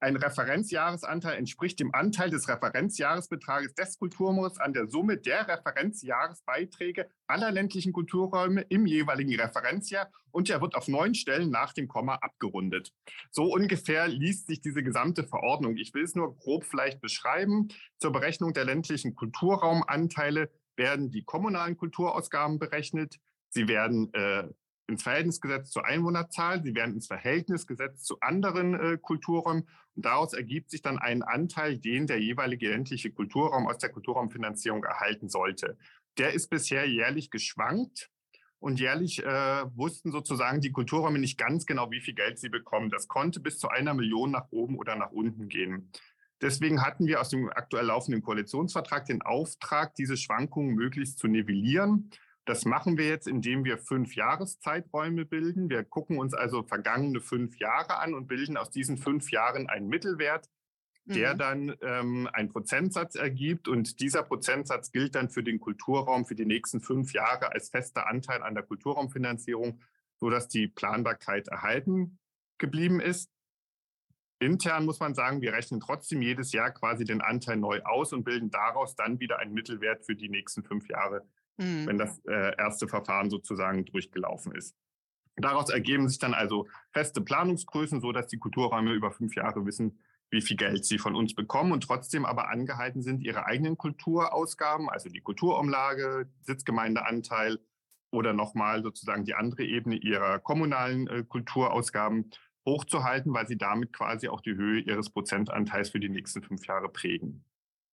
Ein 0.02 0.16
Referenzjahresanteil 0.16 1.36
entspricht 1.36 1.78
dem 1.78 1.94
Anteil 1.94 2.30
des 2.30 2.48
Referenzjahresbetrages 2.48 3.74
des 3.74 3.98
Kulturraums 3.98 4.58
an 4.58 4.72
der 4.72 4.86
Summe 4.86 5.18
der 5.18 5.46
Referenzjahresbeiträge 5.46 7.06
aller 7.26 7.50
ländlichen 7.50 7.92
Kulturräume 7.92 8.62
im 8.62 8.86
jeweiligen 8.86 9.38
Referenzjahr 9.38 10.10
und 10.30 10.48
er 10.48 10.62
wird 10.62 10.74
auf 10.74 10.88
neun 10.88 11.14
Stellen 11.14 11.50
nach 11.50 11.74
dem 11.74 11.86
Komma 11.86 12.14
abgerundet. 12.14 12.94
So 13.30 13.44
ungefähr 13.52 14.08
liest 14.08 14.46
sich 14.46 14.62
diese 14.62 14.82
gesamte 14.82 15.24
Verordnung. 15.24 15.76
Ich 15.76 15.92
will 15.92 16.04
es 16.04 16.14
nur 16.14 16.34
grob 16.34 16.64
vielleicht 16.64 17.02
beschreiben. 17.02 17.68
Zur 17.98 18.12
Berechnung 18.12 18.54
der 18.54 18.64
ländlichen 18.64 19.14
Kulturraumanteile 19.14 20.50
werden 20.76 21.10
die 21.10 21.24
kommunalen 21.24 21.76
Kulturausgaben 21.76 22.58
berechnet. 22.58 23.16
Sie 23.50 23.68
werden 23.68 24.14
äh, 24.14 24.48
ins 24.90 25.02
Verhältnis 25.02 25.40
gesetzt 25.40 25.72
zur 25.72 25.84
Einwohnerzahl, 25.84 26.62
sie 26.62 26.74
werden 26.74 26.94
ins 26.94 27.06
Verhältnis 27.06 27.66
gesetzt 27.66 28.04
zu 28.04 28.20
anderen 28.20 28.74
äh, 28.74 28.98
Kulturräumen 29.00 29.68
und 29.94 30.04
daraus 30.04 30.32
ergibt 30.34 30.70
sich 30.70 30.82
dann 30.82 30.98
ein 30.98 31.22
Anteil, 31.22 31.78
den 31.78 32.06
der 32.06 32.20
jeweilige 32.20 32.68
ländliche 32.68 33.10
Kulturraum 33.10 33.66
aus 33.66 33.78
der 33.78 33.90
Kulturraumfinanzierung 33.90 34.84
erhalten 34.84 35.28
sollte. 35.28 35.78
Der 36.18 36.34
ist 36.34 36.48
bisher 36.48 36.88
jährlich 36.88 37.30
geschwankt 37.30 38.10
und 38.58 38.78
jährlich 38.78 39.24
äh, 39.24 39.64
wussten 39.74 40.12
sozusagen 40.12 40.60
die 40.60 40.72
Kulturräume 40.72 41.18
nicht 41.18 41.38
ganz 41.38 41.64
genau, 41.64 41.90
wie 41.90 42.00
viel 42.00 42.14
Geld 42.14 42.38
sie 42.38 42.50
bekommen. 42.50 42.90
Das 42.90 43.08
konnte 43.08 43.40
bis 43.40 43.58
zu 43.58 43.68
einer 43.68 43.94
Million 43.94 44.30
nach 44.30 44.48
oben 44.50 44.76
oder 44.76 44.96
nach 44.96 45.10
unten 45.10 45.48
gehen. 45.48 45.90
Deswegen 46.42 46.82
hatten 46.82 47.06
wir 47.06 47.20
aus 47.20 47.28
dem 47.28 47.50
aktuell 47.50 47.86
laufenden 47.86 48.22
Koalitionsvertrag 48.22 49.04
den 49.04 49.22
Auftrag, 49.22 49.94
diese 49.94 50.16
Schwankungen 50.16 50.74
möglichst 50.74 51.18
zu 51.18 51.26
nivellieren. 51.26 52.10
Das 52.50 52.64
machen 52.64 52.98
wir 52.98 53.06
jetzt, 53.06 53.28
indem 53.28 53.64
wir 53.64 53.78
fünf 53.78 54.16
Jahreszeiträume 54.16 55.24
bilden. 55.24 55.70
Wir 55.70 55.84
gucken 55.84 56.18
uns 56.18 56.34
also 56.34 56.64
vergangene 56.64 57.20
fünf 57.20 57.56
Jahre 57.60 58.00
an 58.00 58.12
und 58.12 58.26
bilden 58.26 58.56
aus 58.56 58.70
diesen 58.70 58.98
fünf 58.98 59.30
Jahren 59.30 59.68
einen 59.68 59.86
Mittelwert, 59.86 60.50
der 61.04 61.34
mhm. 61.34 61.38
dann 61.38 61.76
ähm, 61.80 62.28
einen 62.32 62.48
Prozentsatz 62.48 63.14
ergibt. 63.14 63.68
Und 63.68 64.00
dieser 64.00 64.24
Prozentsatz 64.24 64.90
gilt 64.90 65.14
dann 65.14 65.30
für 65.30 65.44
den 65.44 65.60
Kulturraum 65.60 66.26
für 66.26 66.34
die 66.34 66.44
nächsten 66.44 66.80
fünf 66.80 67.12
Jahre 67.12 67.52
als 67.52 67.68
fester 67.68 68.08
Anteil 68.08 68.42
an 68.42 68.56
der 68.56 68.64
Kulturraumfinanzierung, 68.64 69.80
sodass 70.18 70.48
die 70.48 70.66
Planbarkeit 70.66 71.46
erhalten 71.46 72.18
geblieben 72.58 72.98
ist. 72.98 73.30
Intern 74.40 74.86
muss 74.86 74.98
man 74.98 75.14
sagen, 75.14 75.40
wir 75.40 75.52
rechnen 75.52 75.78
trotzdem 75.78 76.20
jedes 76.20 76.50
Jahr 76.50 76.72
quasi 76.72 77.04
den 77.04 77.20
Anteil 77.20 77.58
neu 77.58 77.80
aus 77.84 78.12
und 78.12 78.24
bilden 78.24 78.50
daraus 78.50 78.96
dann 78.96 79.20
wieder 79.20 79.38
einen 79.38 79.54
Mittelwert 79.54 80.04
für 80.04 80.16
die 80.16 80.28
nächsten 80.28 80.64
fünf 80.64 80.88
Jahre 80.88 81.24
mhm. 81.60 81.86
wenn 81.86 81.98
das 81.98 82.18
äh, 82.26 82.56
erste 82.56 82.88
Verfahren 82.88 83.30
sozusagen 83.30 83.84
durchgelaufen 83.84 84.52
ist. 84.52 84.74
Daraus 85.36 85.70
ergeben 85.70 86.08
sich 86.08 86.18
dann 86.18 86.34
also 86.34 86.66
feste 86.92 87.20
Planungsgrößen, 87.20 88.00
so 88.00 88.12
dass 88.12 88.26
die 88.26 88.38
Kulturräume 88.38 88.92
über 88.92 89.10
fünf 89.10 89.36
Jahre 89.36 89.64
wissen, 89.64 89.98
wie 90.30 90.42
viel 90.42 90.56
Geld 90.56 90.84
sie 90.84 90.98
von 90.98 91.16
uns 91.16 91.34
bekommen 91.34 91.72
und 91.72 91.82
trotzdem 91.82 92.24
aber 92.24 92.50
angehalten 92.50 93.02
sind, 93.02 93.22
ihre 93.22 93.46
eigenen 93.46 93.76
Kulturausgaben, 93.76 94.88
also 94.88 95.08
die 95.08 95.20
Kulturumlage, 95.20 96.28
Sitzgemeindeanteil 96.42 97.58
oder 98.12 98.32
nochmal 98.32 98.82
sozusagen 98.82 99.24
die 99.24 99.34
andere 99.34 99.64
Ebene 99.64 99.96
ihrer 99.96 100.38
kommunalen 100.38 101.08
äh, 101.08 101.24
Kulturausgaben 101.24 102.30
hochzuhalten, 102.66 103.32
weil 103.32 103.46
sie 103.48 103.56
damit 103.56 103.92
quasi 103.92 104.28
auch 104.28 104.40
die 104.40 104.54
Höhe 104.54 104.80
ihres 104.80 105.10
Prozentanteils 105.10 105.90
für 105.90 106.00
die 106.00 106.08
nächsten 106.08 106.42
fünf 106.42 106.66
Jahre 106.66 106.88
prägen. 106.88 107.44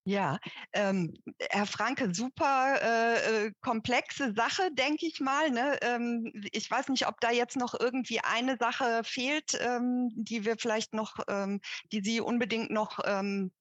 Ja, 0.08 0.40
ähm, 0.72 1.14
Herr 1.50 1.66
Franke, 1.66 2.16
super 2.16 2.80
äh, 2.82 3.48
äh, 3.48 3.52
komplexe 3.60 4.34
Sache, 4.34 4.70
denke 4.72 5.06
ich 5.06 5.20
mal. 5.20 5.52
Ne? 5.52 5.78
Ähm, 5.82 6.32
ich 6.54 6.72
weiß 6.72 6.88
nicht, 6.88 7.08
ob 7.08 7.20
da 7.20 7.30
jetzt 7.30 7.58
noch 7.58 7.78
irgendwie 7.78 8.22
eine 8.22 8.56
Sache 8.56 9.02
fehlt, 9.04 9.60
ähm, 9.60 10.10
die 10.16 10.46
wir 10.46 10.56
vielleicht 10.58 10.94
noch, 10.94 11.20
ähm, 11.28 11.60
die 11.92 12.00
Sie 12.02 12.22
unbedingt 12.22 12.72
noch 12.72 13.00
ähm, 13.04 13.52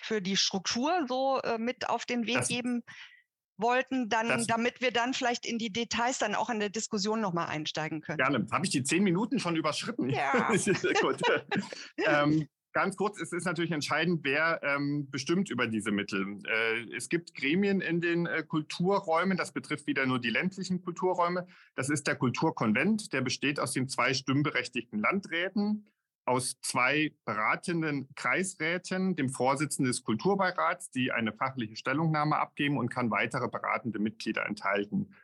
für 0.00 0.22
die 0.22 0.36
Struktur 0.36 1.06
so 1.08 1.40
äh, 1.42 1.58
mit 1.58 1.88
auf 1.88 2.06
den 2.06 2.28
Weg 2.28 2.36
das, 2.36 2.48
geben 2.48 2.84
wollten, 3.56 4.08
dann, 4.08 4.28
das, 4.28 4.46
damit 4.46 4.80
wir 4.80 4.92
dann 4.92 5.12
vielleicht 5.12 5.44
in 5.44 5.58
die 5.58 5.72
Details 5.72 6.18
dann 6.18 6.36
auch 6.36 6.50
in 6.50 6.60
der 6.60 6.70
Diskussion 6.70 7.20
nochmal 7.20 7.48
einsteigen 7.48 8.00
können. 8.00 8.18
Gerne. 8.18 8.46
Habe 8.52 8.64
ich 8.64 8.70
die 8.70 8.84
zehn 8.84 9.02
Minuten 9.02 9.40
schon 9.40 9.56
überschritten? 9.56 10.08
Ja. 10.16 10.52
Gut. 11.00 11.20
ähm, 12.06 12.48
Ganz 12.76 12.98
kurz, 12.98 13.18
es 13.18 13.32
ist 13.32 13.46
natürlich 13.46 13.70
entscheidend, 13.70 14.20
wer 14.22 14.60
ähm, 14.62 15.08
bestimmt 15.10 15.48
über 15.48 15.66
diese 15.66 15.92
Mittel. 15.92 16.42
Äh, 16.46 16.94
es 16.94 17.08
gibt 17.08 17.34
Gremien 17.34 17.80
in 17.80 18.02
den 18.02 18.26
äh, 18.26 18.42
Kulturräumen, 18.42 19.38
das 19.38 19.52
betrifft 19.52 19.86
wieder 19.86 20.04
nur 20.04 20.20
die 20.20 20.28
ländlichen 20.28 20.82
Kulturräume. 20.82 21.46
Das 21.74 21.88
ist 21.88 22.06
der 22.06 22.16
Kulturkonvent, 22.16 23.14
der 23.14 23.22
besteht 23.22 23.60
aus 23.60 23.72
den 23.72 23.88
zwei 23.88 24.12
stimmberechtigten 24.12 24.98
Landräten, 24.98 25.86
aus 26.26 26.60
zwei 26.60 27.14
beratenden 27.24 28.14
Kreisräten, 28.14 29.16
dem 29.16 29.30
Vorsitzenden 29.30 29.90
des 29.90 30.04
Kulturbeirats, 30.04 30.90
die 30.90 31.12
eine 31.12 31.32
fachliche 31.32 31.76
Stellungnahme 31.76 32.36
abgeben 32.36 32.76
und 32.76 32.90
kann 32.90 33.10
weitere 33.10 33.48
beratende 33.48 34.00
Mitglieder 34.00 34.44
enthalten 34.44 35.14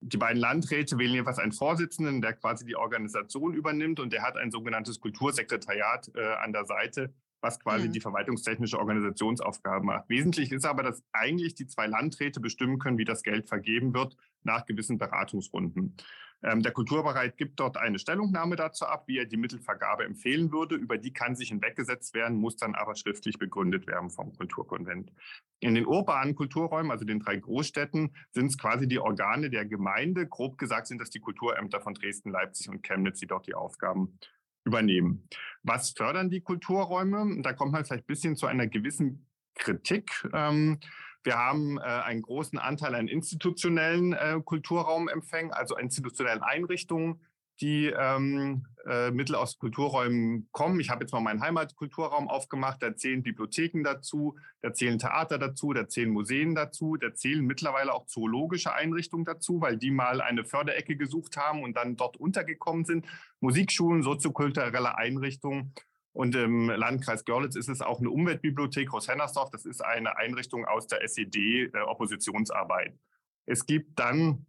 die 0.00 0.16
beiden 0.16 0.40
Landräte 0.40 0.98
wählen 0.98 1.14
jeweils 1.14 1.38
einen 1.38 1.52
Vorsitzenden, 1.52 2.20
der 2.20 2.32
quasi 2.32 2.64
die 2.64 2.76
Organisation 2.76 3.54
übernimmt 3.54 4.00
und 4.00 4.12
der 4.12 4.22
hat 4.22 4.36
ein 4.36 4.50
sogenanntes 4.50 5.00
Kultursekretariat 5.00 6.10
äh, 6.14 6.34
an 6.42 6.52
der 6.52 6.64
Seite, 6.64 7.12
was 7.42 7.60
quasi 7.60 7.88
mhm. 7.88 7.92
die 7.92 8.00
verwaltungstechnische 8.00 8.78
Organisationsaufgabe 8.78 9.84
macht. 9.84 10.08
Wesentlich 10.08 10.52
ist 10.52 10.64
aber, 10.64 10.82
dass 10.82 11.02
eigentlich 11.12 11.54
die 11.54 11.66
zwei 11.66 11.86
Landräte 11.86 12.40
bestimmen 12.40 12.78
können, 12.78 12.98
wie 12.98 13.04
das 13.04 13.22
Geld 13.22 13.48
vergeben 13.48 13.94
wird 13.94 14.16
nach 14.42 14.64
gewissen 14.64 14.96
Beratungsrunden. 14.98 15.96
Ähm, 16.42 16.62
der 16.62 16.72
Kulturbereich 16.72 17.36
gibt 17.36 17.60
dort 17.60 17.76
eine 17.76 17.98
Stellungnahme 17.98 18.56
dazu 18.56 18.86
ab, 18.86 19.04
wie 19.06 19.18
er 19.18 19.26
die 19.26 19.36
Mittelvergabe 19.36 20.04
empfehlen 20.04 20.52
würde. 20.52 20.74
Über 20.74 20.96
die 20.96 21.12
kann 21.12 21.36
sich 21.36 21.50
hinweggesetzt 21.50 22.14
werden, 22.14 22.38
muss 22.38 22.56
dann 22.56 22.74
aber 22.74 22.94
schriftlich 22.94 23.38
begründet 23.38 23.86
werden 23.86 24.10
vom 24.10 24.32
Kulturkonvent. 24.34 25.12
In 25.60 25.74
den 25.74 25.86
urbanen 25.86 26.34
Kulturräumen, 26.34 26.90
also 26.90 27.04
den 27.04 27.20
drei 27.20 27.36
Großstädten, 27.36 28.14
sind 28.32 28.46
es 28.46 28.58
quasi 28.58 28.88
die 28.88 28.98
Organe 28.98 29.50
der 29.50 29.66
Gemeinde. 29.66 30.26
Grob 30.26 30.56
gesagt 30.56 30.86
sind 30.86 31.00
das 31.00 31.10
die 31.10 31.20
Kulturämter 31.20 31.80
von 31.80 31.94
Dresden, 31.94 32.30
Leipzig 32.30 32.68
und 32.70 32.82
Chemnitz, 32.82 33.20
die 33.20 33.26
dort 33.26 33.46
die 33.46 33.54
Aufgaben 33.54 34.18
übernehmen. 34.64 35.28
Was 35.62 35.90
fördern 35.90 36.30
die 36.30 36.40
Kulturräume? 36.40 37.42
Da 37.42 37.52
kommt 37.52 37.72
man 37.72 37.84
vielleicht 37.84 38.04
ein 38.04 38.06
bisschen 38.06 38.36
zu 38.36 38.46
einer 38.46 38.66
gewissen 38.66 39.26
Kritik. 39.54 40.10
Ähm, 40.32 40.78
wir 41.22 41.36
haben 41.36 41.78
äh, 41.78 41.82
einen 41.82 42.22
großen 42.22 42.58
Anteil 42.58 42.94
an 42.94 43.08
institutionellen 43.08 44.12
äh, 44.12 44.40
Kulturraumempfängen, 44.44 45.52
also 45.52 45.76
institutionellen 45.76 46.42
Einrichtungen, 46.42 47.20
die 47.60 47.86
ähm, 47.88 48.64
äh, 48.86 49.10
Mittel 49.10 49.34
aus 49.34 49.58
Kulturräumen 49.58 50.48
kommen. 50.50 50.80
Ich 50.80 50.88
habe 50.88 51.04
jetzt 51.04 51.12
mal 51.12 51.20
meinen 51.20 51.42
Heimatkulturraum 51.42 52.28
aufgemacht, 52.28 52.82
da 52.82 52.96
zählen 52.96 53.22
Bibliotheken 53.22 53.82
dazu, 53.84 54.38
da 54.62 54.72
zählen 54.72 54.98
Theater 54.98 55.38
dazu, 55.38 55.74
da 55.74 55.86
zählen 55.86 56.10
Museen 56.10 56.54
dazu, 56.54 56.96
da 56.96 57.12
zählen 57.12 57.44
mittlerweile 57.44 57.92
auch 57.92 58.06
zoologische 58.06 58.72
Einrichtungen 58.72 59.26
dazu, 59.26 59.60
weil 59.60 59.76
die 59.76 59.90
mal 59.90 60.22
eine 60.22 60.44
Förderecke 60.44 60.96
gesucht 60.96 61.36
haben 61.36 61.62
und 61.62 61.76
dann 61.76 61.96
dort 61.96 62.16
untergekommen 62.16 62.86
sind. 62.86 63.06
Musikschulen, 63.40 64.02
soziokulturelle 64.02 64.96
Einrichtungen 64.96 65.74
und 66.12 66.34
im 66.34 66.68
Landkreis 66.68 67.24
Görlitz 67.24 67.56
ist 67.56 67.68
es 67.68 67.80
auch 67.80 68.00
eine 68.00 68.10
Umweltbibliothek 68.10 68.88
Groß-Hennersdorf. 68.88 69.50
Das 69.50 69.64
ist 69.64 69.84
eine 69.84 70.16
Einrichtung 70.16 70.64
aus 70.64 70.86
der 70.88 71.02
SED-Oppositionsarbeit. 71.04 72.92
Äh, 72.92 72.98
es 73.46 73.64
gibt 73.66 73.98
dann 73.98 74.46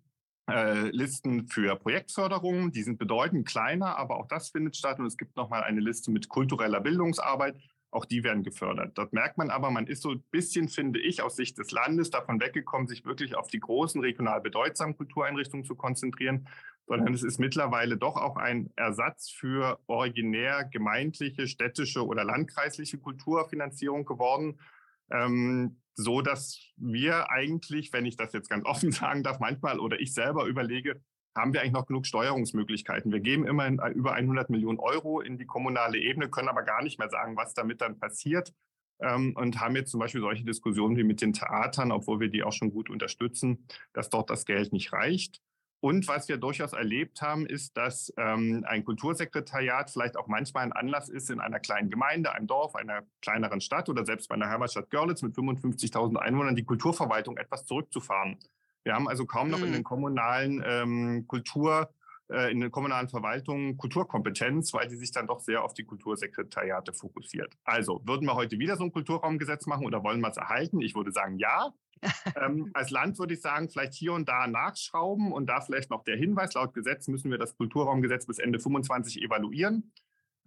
äh, 0.50 0.90
Listen 0.90 1.48
für 1.48 1.76
Projektförderung, 1.76 2.72
die 2.72 2.84
sind 2.84 2.98
bedeutend 2.98 3.48
kleiner, 3.48 3.98
aber 3.98 4.18
auch 4.18 4.28
das 4.28 4.50
findet 4.50 4.76
statt. 4.76 5.00
Und 5.00 5.06
es 5.06 5.18
gibt 5.18 5.36
nochmal 5.36 5.64
eine 5.64 5.82
Liste 5.82 6.12
mit 6.12 6.30
kultureller 6.30 6.82
Bildungsarbeit. 6.82 7.56
Auch 7.92 8.06
die 8.06 8.24
werden 8.24 8.42
gefördert. 8.42 8.98
Dort 8.98 9.12
merkt 9.12 9.38
man 9.38 9.50
aber, 9.50 9.70
man 9.70 9.86
ist 9.86 10.02
so 10.02 10.12
ein 10.12 10.24
bisschen, 10.32 10.70
finde 10.70 11.00
ich, 11.00 11.22
aus 11.22 11.36
Sicht 11.36 11.58
des 11.58 11.72
Landes 11.72 12.10
davon 12.10 12.40
weggekommen, 12.40 12.88
sich 12.88 13.06
wirklich 13.06 13.36
auf 13.36 13.50
die 13.50 13.60
großen 13.60 14.02
regional 14.02 14.40
bedeutsamen 14.40 14.96
Kultureinrichtungen 14.96 15.66
zu 15.66 15.76
konzenrieren, 15.76 16.48
sondern 16.92 17.14
es 17.14 17.24
ist 17.24 17.40
mittlerweile 17.40 17.96
doch 17.96 18.18
auch 18.18 18.36
ein 18.36 18.70
Ersatz 18.76 19.30
für 19.30 19.80
originär 19.88 20.66
gemeindliche, 20.66 21.48
städtische 21.48 22.06
oder 22.06 22.26
landkreisliche 22.26 22.98
Kulturfinanzierung 22.98 24.04
geworden. 24.04 24.60
Ähm, 25.10 25.78
so 25.96 26.22
dass 26.22 26.60
wir 26.76 27.32
eigentlich, 27.32 27.94
wenn 27.94 28.06
ich 28.06 28.18
das 28.18 28.34
jetzt 28.34 28.50
ganz 28.50 28.66
offen 28.68 28.92
sagen 28.92 29.24
darf, 29.24 29.40
manchmal 29.40 29.80
oder 29.80 30.02
ich 30.02 30.14
selber 30.14 30.48
überlege, 30.48 31.02
haben 31.34 31.54
wir 31.54 31.62
eigentlich 31.62 31.72
noch 31.72 31.86
genug 31.86 32.06
Steuerungsmöglichkeiten. 32.06 33.10
Wir 33.14 33.22
geben 33.22 33.48
immerhin 33.48 33.80
über 33.96 34.12
100 34.12 34.50
Millionen 34.50 34.80
Euro 34.80 35.22
in 35.22 35.38
die 35.38 35.46
kommunale 35.46 35.98
Ebene, 35.98 36.30
können 36.30 36.50
aber 36.50 36.64
gar 36.64 36.84
nicht 36.84 37.00
mehr 37.00 37.10
sagen, 37.10 37.38
was 37.38 37.54
damit 37.54 37.80
dann 37.80 38.00
passiert. 38.00 38.54
Ähm, 39.00 39.34
und 39.38 39.62
haben 39.62 39.78
jetzt 39.78 39.92
zum 39.92 40.02
Beispiel 40.02 40.20
solche 40.20 40.44
Diskussionen 40.44 40.98
wie 40.98 41.06
mit 41.06 41.22
den 41.22 41.32
Theatern, 41.32 41.94
obwohl 41.94 42.20
wir 42.20 42.28
die 42.28 42.44
auch 42.44 42.52
schon 42.52 42.72
gut 42.72 42.90
unterstützen, 42.90 43.66
dass 43.94 44.10
dort 44.10 44.30
das 44.30 44.46
Geld 44.46 44.74
nicht 44.74 44.92
reicht. 44.92 45.42
Und 45.82 46.08
was 46.08 46.30
wir 46.30 46.38
durchaus 46.38 46.74
erlebt 46.74 47.24
haben, 47.24 47.48
ist, 47.48 47.76
dass 47.76 48.14
ähm, 48.16 48.64
ein 48.68 48.86
Kultursekretariat 48.86 49.90
vielleicht 49.90 50.16
auch 50.16 50.28
manchmal 50.28 50.64
ein 50.64 50.74
Anlass 50.74 51.10
ist, 51.10 51.32
in 51.32 51.40
einer 51.40 51.60
kleinen 51.60 51.90
Gemeinde, 51.90 52.32
einem 52.34 52.46
Dorf, 52.46 52.76
einer 52.76 53.02
kleineren 53.20 53.62
Stadt 53.62 53.90
oder 53.90 54.06
selbst 54.06 54.30
bei 54.30 54.36
einer 54.36 54.48
Heimatstadt 54.48 54.92
Görlitz 54.92 55.24
mit 55.24 55.36
55.000 55.36 56.18
Einwohnern 56.18 56.56
die 56.56 56.66
Kulturverwaltung 56.66 57.36
etwas 57.38 57.66
zurückzufahren. 57.66 58.38
Wir 58.84 58.94
haben 58.94 59.08
also 59.08 59.26
kaum 59.26 59.50
noch 59.50 59.58
mhm. 59.58 59.66
in 59.66 59.74
den 59.74 59.84
kommunalen 59.84 60.64
ähm, 60.64 61.26
Kultur, 61.28 61.90
äh, 62.30 62.52
in 62.52 62.60
den 62.60 62.70
kommunalen 62.70 63.10
Verwaltungen 63.10 63.76
Kulturkompetenz, 63.76 64.76
weil 64.76 64.88
sie 64.88 64.98
sich 64.98 65.12
dann 65.12 65.26
doch 65.26 65.40
sehr 65.40 65.64
auf 65.64 65.74
die 65.74 65.84
Kultursekretariate 65.84 66.94
fokussiert. 66.94 67.58
Also 67.64 68.02
würden 68.06 68.28
wir 68.28 68.36
heute 68.36 68.60
wieder 68.60 68.78
so 68.78 68.84
ein 68.84 68.92
Kulturraumgesetz 68.92 69.66
machen 69.66 69.88
oder 69.88 70.04
wollen 70.04 70.22
wir 70.22 70.30
es 70.30 70.38
erhalten? 70.38 70.80
Ich 70.80 70.94
würde 70.94 71.12
sagen, 71.12 71.40
ja 71.40 71.74
ähm, 72.36 72.70
als 72.74 72.90
Land 72.90 73.20
würde 73.20 73.34
ich 73.34 73.42
sagen, 73.42 73.70
vielleicht 73.70 73.94
hier 73.94 74.14
und 74.14 74.28
da 74.28 74.48
nachschrauben 74.48 75.32
und 75.32 75.48
da 75.48 75.62
vielleicht 75.62 75.90
noch 75.90 76.04
der 76.04 76.18
Hinweis, 76.18 76.54
laut 76.54 76.74
Gesetz 76.74 77.08
müssen 77.08 77.32
wir 77.32 77.38
das 77.38 77.56
Kulturraumgesetz 77.56 78.26
bis 78.26 78.40
Ende 78.40 78.60
25 78.60 79.22
evaluieren. 79.22 79.92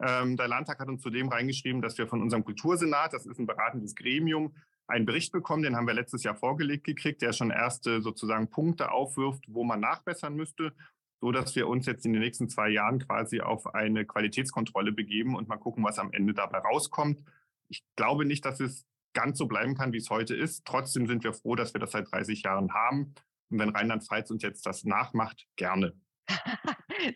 Ähm, 0.01 0.37
der 0.37 0.49
Landtag 0.49 0.81
hat 0.81 0.89
uns 0.89 1.03
zudem 1.03 1.29
reingeschrieben, 1.29 1.81
dass 1.81 1.99
wir 1.99 2.09
von 2.09 2.21
unserem 2.21 2.45
Kultursenat, 2.45 3.13
das 3.13 3.27
ist 3.27 3.39
ein 3.39 3.47
beratendes 3.47 3.95
Gremium, 3.95 4.55
einen 4.87 5.07
Bericht 5.07 5.33
bekommen, 5.33 5.63
den 5.63 5.77
haben 5.77 5.87
wir 5.87 5.95
letztes 5.95 6.25
Jahr 6.25 6.35
vorgelegt 6.35 6.85
gekriegt, 6.85 7.23
der 7.23 7.33
schon 7.33 7.51
erste 7.51 8.03
sozusagen 8.03 8.51
Punkte 8.51 8.91
aufwirft, 8.91 9.45
wo 9.49 9.65
man 9.65 9.81
nachbessern 9.81 10.35
müsste, 10.35 10.75
so 11.21 11.33
dass 11.33 11.57
wir 11.57 11.69
uns 11.69 11.87
jetzt 11.87 12.05
in 12.05 12.13
den 12.13 12.21
nächsten 12.21 12.49
zwei 12.49 12.69
Jahren 12.69 12.99
quasi 12.99 13.41
auf 13.41 13.75
eine 13.75 14.05
Qualitätskontrolle 14.05 14.93
begeben 14.93 15.37
und 15.37 15.49
mal 15.49 15.57
gucken, 15.57 15.85
was 15.85 15.99
am 15.99 16.13
Ende 16.13 16.35
dabei 16.35 16.59
rauskommt. 16.59 17.21
Ich 17.69 17.83
glaube 17.97 18.27
nicht, 18.27 18.45
dass 18.45 18.61
es 18.61 18.85
ganz 19.15 19.39
so 19.39 19.47
bleiben 19.47 19.75
kann, 19.75 19.93
wie 19.93 19.99
es 19.99 20.11
heute 20.11 20.35
ist. 20.35 20.65
Trotzdem 20.65 21.07
sind 21.07 21.25
wir 21.25 21.33
froh, 21.33 21.55
dass 21.55 21.75
wir 21.75 21.81
das 21.81 21.93
seit 21.93 22.11
30 22.13 22.43
Jahren 22.43 22.73
haben. 22.75 23.15
Und 23.51 23.59
wenn 23.59 23.71
Rheinland-Pfalz 23.71 24.31
uns 24.31 24.43
jetzt 24.43 24.67
das 24.67 24.85
nachmacht, 24.85 25.47
gerne. 25.57 25.95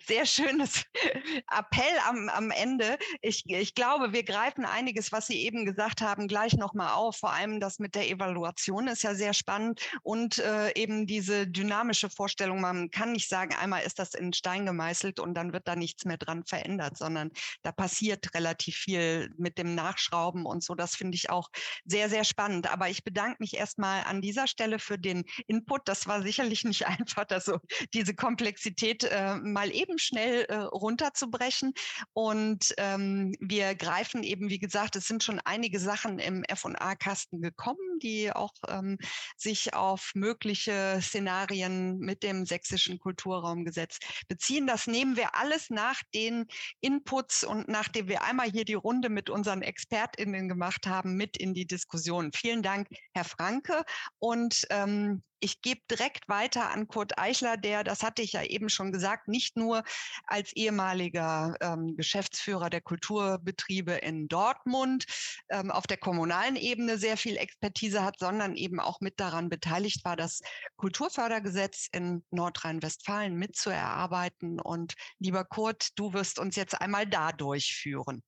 Sehr 0.06 0.26
schönes 0.26 0.84
Appell 1.50 1.98
am, 2.06 2.28
am 2.28 2.50
Ende. 2.50 2.98
Ich, 3.22 3.48
ich 3.48 3.74
glaube, 3.74 4.12
wir 4.12 4.22
greifen 4.22 4.64
einiges, 4.64 5.12
was 5.12 5.26
Sie 5.26 5.42
eben 5.42 5.64
gesagt 5.64 6.00
haben, 6.00 6.28
gleich 6.28 6.54
nochmal 6.54 6.92
auf. 6.92 7.16
Vor 7.16 7.32
allem 7.32 7.60
das 7.60 7.78
mit 7.78 7.94
der 7.94 8.08
Evaluation 8.08 8.88
ist 8.88 9.02
ja 9.02 9.14
sehr 9.14 9.34
spannend 9.34 9.80
und 10.02 10.38
äh, 10.38 10.72
eben 10.74 11.06
diese 11.06 11.46
dynamische 11.46 12.10
Vorstellung. 12.10 12.60
Man 12.60 12.90
kann 12.90 13.12
nicht 13.12 13.28
sagen, 13.28 13.54
einmal 13.54 13.82
ist 13.82 13.98
das 13.98 14.14
in 14.14 14.32
Stein 14.32 14.66
gemeißelt 14.66 15.20
und 15.20 15.34
dann 15.34 15.52
wird 15.52 15.66
da 15.68 15.76
nichts 15.76 16.04
mehr 16.04 16.18
dran 16.18 16.44
verändert, 16.44 16.98
sondern 16.98 17.30
da 17.62 17.72
passiert 17.72 18.34
relativ 18.34 18.76
viel 18.76 19.32
mit 19.38 19.58
dem 19.58 19.74
Nachschrauben 19.74 20.44
und 20.44 20.62
so. 20.62 20.74
Das 20.74 20.96
finde 20.96 21.16
ich 21.16 21.30
auch 21.30 21.48
sehr, 21.84 22.08
sehr 22.08 22.24
spannend. 22.24 22.70
Aber 22.70 22.88
ich 22.88 23.04
bedanke 23.04 23.36
mich 23.40 23.56
erstmal 23.56 24.04
an 24.04 24.20
dieser 24.20 24.46
Stelle 24.46 24.78
für 24.78 24.98
den 24.98 25.24
Input. 25.46 25.82
Das 25.86 26.06
war 26.06 26.22
sicherlich 26.22 26.64
nicht 26.64 26.86
einfach, 26.86 27.24
dass 27.24 27.46
so 27.46 27.58
diese 27.94 28.14
Komplexität 28.14 29.04
äh, 29.04 29.36
mal 29.36 29.70
eben 29.70 29.77
schnell 29.98 30.44
äh, 30.44 30.56
runterzubrechen. 30.56 31.72
Und 32.12 32.74
ähm, 32.78 33.34
wir 33.40 33.74
greifen 33.74 34.22
eben, 34.22 34.48
wie 34.50 34.58
gesagt, 34.58 34.96
es 34.96 35.06
sind 35.06 35.22
schon 35.22 35.40
einige 35.44 35.80
Sachen 35.80 36.18
im 36.18 36.44
FA-Kasten 36.52 37.40
gekommen, 37.40 37.98
die 38.02 38.32
auch 38.32 38.54
ähm, 38.68 38.98
sich 39.36 39.74
auf 39.74 40.12
mögliche 40.14 41.00
Szenarien 41.02 41.98
mit 41.98 42.22
dem 42.22 42.46
sächsischen 42.46 42.98
Kulturraumgesetz 42.98 43.98
beziehen. 44.28 44.66
Das 44.66 44.86
nehmen 44.86 45.16
wir 45.16 45.34
alles 45.34 45.70
nach 45.70 46.02
den 46.14 46.46
Inputs 46.80 47.44
und 47.44 47.68
nachdem 47.68 48.08
wir 48.08 48.22
einmal 48.22 48.50
hier 48.50 48.64
die 48.64 48.74
Runde 48.74 49.08
mit 49.08 49.30
unseren 49.30 49.62
ExpertInnen 49.62 50.48
gemacht 50.48 50.86
haben, 50.86 51.16
mit 51.16 51.36
in 51.36 51.54
die 51.54 51.66
Diskussion. 51.66 52.32
Vielen 52.32 52.62
Dank, 52.62 52.88
Herr 53.12 53.24
Franke. 53.24 53.84
Und 54.18 54.66
ähm, 54.70 55.22
ich 55.40 55.62
gebe 55.62 55.80
direkt 55.90 56.28
weiter 56.28 56.70
an 56.70 56.88
Kurt 56.88 57.18
Eichler, 57.18 57.56
der, 57.56 57.84
das 57.84 58.02
hatte 58.02 58.22
ich 58.22 58.32
ja 58.32 58.42
eben 58.42 58.68
schon 58.68 58.92
gesagt, 58.92 59.28
nicht 59.28 59.56
nur 59.56 59.82
als 60.26 60.52
ehemaliger 60.54 61.56
ähm, 61.60 61.96
Geschäftsführer 61.96 62.70
der 62.70 62.80
Kulturbetriebe 62.80 63.92
in 63.92 64.28
Dortmund 64.28 65.04
ähm, 65.48 65.70
auf 65.70 65.86
der 65.86 65.96
kommunalen 65.96 66.56
Ebene 66.56 66.98
sehr 66.98 67.16
viel 67.16 67.36
Expertise 67.36 68.04
hat, 68.04 68.18
sondern 68.18 68.56
eben 68.56 68.80
auch 68.80 69.00
mit 69.00 69.20
daran 69.20 69.48
beteiligt 69.48 70.04
war, 70.04 70.16
das 70.16 70.40
Kulturfördergesetz 70.76 71.88
in 71.92 72.24
Nordrhein-Westfalen 72.30 73.34
mitzuerarbeiten. 73.34 74.60
Und 74.60 74.94
lieber 75.18 75.44
Kurt, 75.44 75.90
du 75.96 76.12
wirst 76.12 76.38
uns 76.38 76.56
jetzt 76.56 76.80
einmal 76.80 77.06
da 77.06 77.32
durchführen. 77.32 78.22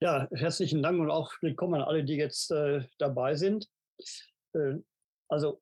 Ja, 0.00 0.26
herzlichen 0.32 0.82
Dank 0.82 1.00
und 1.00 1.10
auch 1.10 1.32
willkommen 1.42 1.74
an 1.74 1.82
alle, 1.82 2.04
die 2.04 2.16
jetzt 2.16 2.50
äh, 2.50 2.82
dabei 2.98 3.36
sind. 3.36 3.68
Äh, 4.52 4.78
also 5.32 5.60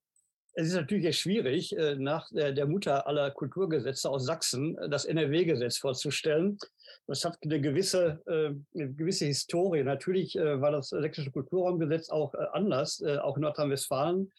es 0.54 0.66
ist 0.66 0.74
natürlich 0.74 1.18
schwierig, 1.18 1.76
äh, 1.76 1.94
nach 1.94 2.28
der 2.32 2.66
Mutter 2.66 3.06
aller 3.06 3.30
Kulturgesetze 3.30 4.10
aus 4.10 4.26
Sachsen 4.26 4.76
äh, 4.78 4.88
das 4.88 5.04
NRW-Gesetz 5.04 5.78
vorzustellen. 5.78 6.58
Das 7.06 7.24
hat 7.24 7.38
eine 7.42 7.60
gewisse, 7.60 8.20
äh, 8.26 8.78
eine 8.78 8.92
gewisse 8.92 9.26
Historie. 9.26 9.84
Natürlich 9.84 10.34
war 10.34 10.72
das 10.72 10.88
sächsische 10.88 11.30
Kulturraumgesetz 11.30 12.10
auch 12.10 12.34
anders, 12.52 13.02
auch 13.02 13.36
in 13.36 13.42
Nordrhein-Westfalen 13.42 14.30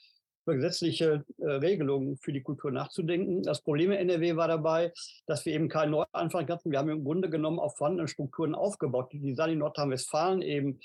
über 0.46 0.56
gesetzliche 0.56 1.24
äh, 1.38 1.46
Regelungen 1.46 2.18
für 2.18 2.34
die 2.34 2.42
Kultur 2.42 2.72
nachzudenken. 2.72 3.44
Das 3.44 3.62
Problem 3.62 3.92
in 3.92 4.10
NRW 4.10 4.36
war 4.36 4.48
dabei, 4.48 4.92
dass 5.26 5.46
wir 5.46 5.54
eben 5.54 5.70
keinen 5.70 5.92
Neuanfang 5.92 6.48
hatten. 6.50 6.72
Wir 6.72 6.80
haben 6.80 6.90
im 6.90 7.04
Grunde 7.04 7.30
genommen 7.30 7.60
auf 7.60 7.78
vorhandenen 7.78 8.08
Strukturen 8.08 8.56
aufgebaut. 8.56 9.12
Die 9.12 9.36
sahen 9.36 9.52
in 9.52 9.60
Nordrhein-Westfalen 9.60 10.42
eben 10.42 10.80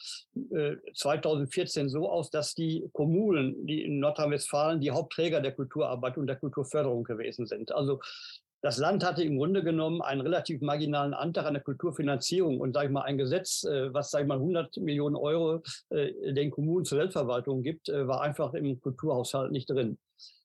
äh, 0.50 0.76
2014 0.94 1.88
so 1.88 2.08
aus, 2.08 2.30
dass 2.30 2.54
die 2.54 2.88
Kommunen, 2.92 3.66
die 3.66 3.84
in 3.84 3.98
Nordrhein-Westfalen 4.00 4.80
die 4.80 4.90
Hauptträger 4.90 5.40
der 5.40 5.52
Kulturarbeit 5.52 6.18
und 6.18 6.26
der 6.26 6.36
Kulturförderung 6.36 7.04
gewesen 7.04 7.46
sind. 7.46 7.72
Also 7.72 8.00
das 8.62 8.78
Land 8.78 9.04
hatte 9.04 9.22
im 9.22 9.36
Grunde 9.36 9.62
genommen 9.62 10.02
einen 10.02 10.20
relativ 10.20 10.60
marginalen 10.60 11.14
Anteil 11.14 11.46
an 11.46 11.54
der 11.54 11.62
Kulturfinanzierung 11.62 12.60
und 12.60 12.72
sage 12.72 12.86
ich 12.86 12.92
mal 12.92 13.02
ein 13.02 13.18
Gesetz, 13.18 13.64
äh, 13.64 13.92
was 13.92 14.10
sage 14.10 14.24
ich 14.24 14.28
mal 14.28 14.38
100 14.38 14.78
Millionen 14.78 15.16
Euro 15.16 15.62
äh, 15.90 16.32
den 16.32 16.50
Kommunen 16.50 16.84
zur 16.84 16.98
Selbstverwaltung 16.98 17.62
gibt, 17.62 17.88
äh, 17.88 18.08
war 18.08 18.22
einfach 18.22 18.54
im 18.54 18.80
Kulturhaushalt 18.80 19.52
nicht 19.52 19.68
drin. 19.68 19.98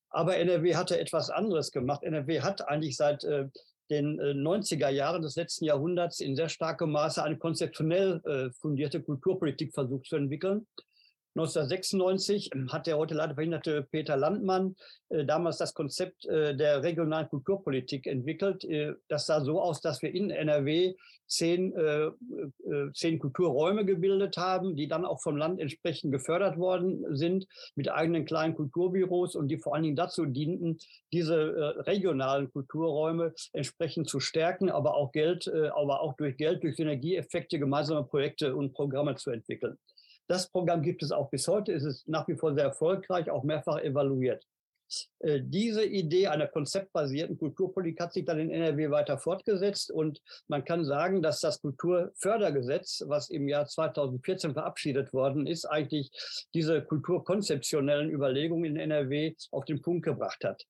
Aber 0.10 0.38
NRW 0.38 0.76
hatte 0.76 1.00
etwas 1.00 1.30
anderes 1.30 1.72
gemacht. 1.72 2.04
NRW 2.04 2.42
hat 2.42 2.68
eigentlich 2.68 2.98
seit 2.98 3.24
den 3.90 4.20
90er 4.20 4.90
Jahren 4.90 5.22
des 5.22 5.38
letzten 5.38 5.64
Jahrhunderts 5.64 6.20
in 6.20 6.36
sehr 6.36 6.50
starkem 6.50 6.92
Maße 6.92 7.24
eine 7.24 7.38
konzeptionell 7.38 8.52
fundierte 8.60 9.02
Kulturpolitik 9.02 9.74
versucht 9.74 10.08
zu 10.08 10.18
entwickeln. 10.18 10.68
1996 11.36 12.52
hat 12.70 12.88
der 12.88 12.98
heute 12.98 13.14
leider 13.14 13.36
verhinderte 13.36 13.84
Peter 13.84 14.18
Landmann 14.18 14.76
äh, 15.10 15.26
damals 15.26 15.58
das 15.58 15.74
Konzept 15.74 16.26
äh, 16.26 16.56
der 16.56 16.84
regionalen 16.84 17.30
Kulturpolitik 17.30 18.06
entwickelt. 18.08 18.66
Äh, 18.66 18.94
das 19.08 19.28
sah 19.28 19.42
so 19.42 19.62
aus, 19.62 19.82
dass 19.82 20.02
wir 20.02 20.14
in 20.14 20.30
NRW 20.30 20.96
zehn, 21.32 21.74
äh, 21.76 22.08
äh, 22.08 22.92
zehn 22.94 23.18
Kulturräume 23.18 23.86
gebildet 23.86 24.36
haben, 24.38 24.76
die 24.76 24.88
dann 24.88 25.06
auch 25.06 25.22
vom 25.22 25.38
Land 25.38 25.60
entsprechend 25.60 26.12
gefördert 26.12 26.58
worden 26.58 27.16
sind 27.16 27.48
mit 27.76 27.90
eigenen 27.90 28.26
kleinen 28.26 28.54
Kulturbüros 28.54 29.36
und 29.36 29.48
die 29.48 29.58
vor 29.58 29.74
allen 29.74 29.84
Dingen 29.84 29.96
dazu 29.96 30.26
dienten, 30.26 30.78
diese 31.14 31.36
äh, 31.36 31.82
regionalen 31.82 32.52
Kulturräume 32.52 33.34
entsprechend 33.54 34.10
zu 34.10 34.20
stärken, 34.20 34.70
aber 34.70 34.96
auch 34.96 35.12
Geld, 35.12 35.50
aber 35.74 36.02
auch 36.02 36.16
durch 36.16 36.36
Geld, 36.36 36.64
durch 36.64 36.76
Synergieeffekte 36.76 37.60
gemeinsame 37.60 38.04
Projekte 38.04 38.56
und 38.56 38.74
Programme 38.74 39.16
zu 39.16 39.32
entwickeln. 39.32 39.78
Das 40.32 40.48
Programm 40.50 40.82
gibt 40.82 41.04
es 41.04 41.12
auch 41.12 41.30
bis 41.30 41.46
heute, 41.50 41.74
es 41.74 41.84
ist 41.84 42.08
nach 42.08 42.26
wie 42.30 42.38
vor 42.38 42.54
sehr 42.54 42.64
erfolgreich, 42.64 43.30
auch 43.30 43.44
mehrfach 43.44 43.82
evaluiert. 43.82 44.48
Äh, 45.20 45.42
diese 45.44 45.84
Idee 45.84 46.28
einer 46.28 46.48
konzeptbasierten 46.48 47.38
Kulturpolitik 47.38 48.00
hat 48.00 48.14
sich 48.14 48.24
dann 48.24 48.40
in 48.40 48.50
NRW 48.50 48.92
weiter 48.92 49.18
fortgesetzt 49.18 49.92
und 49.92 50.22
man 50.48 50.64
kann 50.64 50.86
sagen, 50.86 51.22
dass 51.22 51.42
das 51.42 51.60
Kulturfördergesetz, 51.60 53.04
was 53.08 53.30
im 53.30 53.50
Jahr 53.50 53.66
2014 53.66 54.54
verabschiedet 54.54 55.12
worden 55.12 55.48
ist, 55.48 55.66
eigentlich 55.66 56.10
diese 56.54 56.82
kulturkonzeptionellen 56.82 58.10
Überlegungen 58.10 58.64
in 58.64 58.78
NRW 58.78 59.36
auf 59.52 59.66
den 59.66 59.82
Punkt 59.82 60.06
gebracht 60.06 60.46
hat 60.46 60.66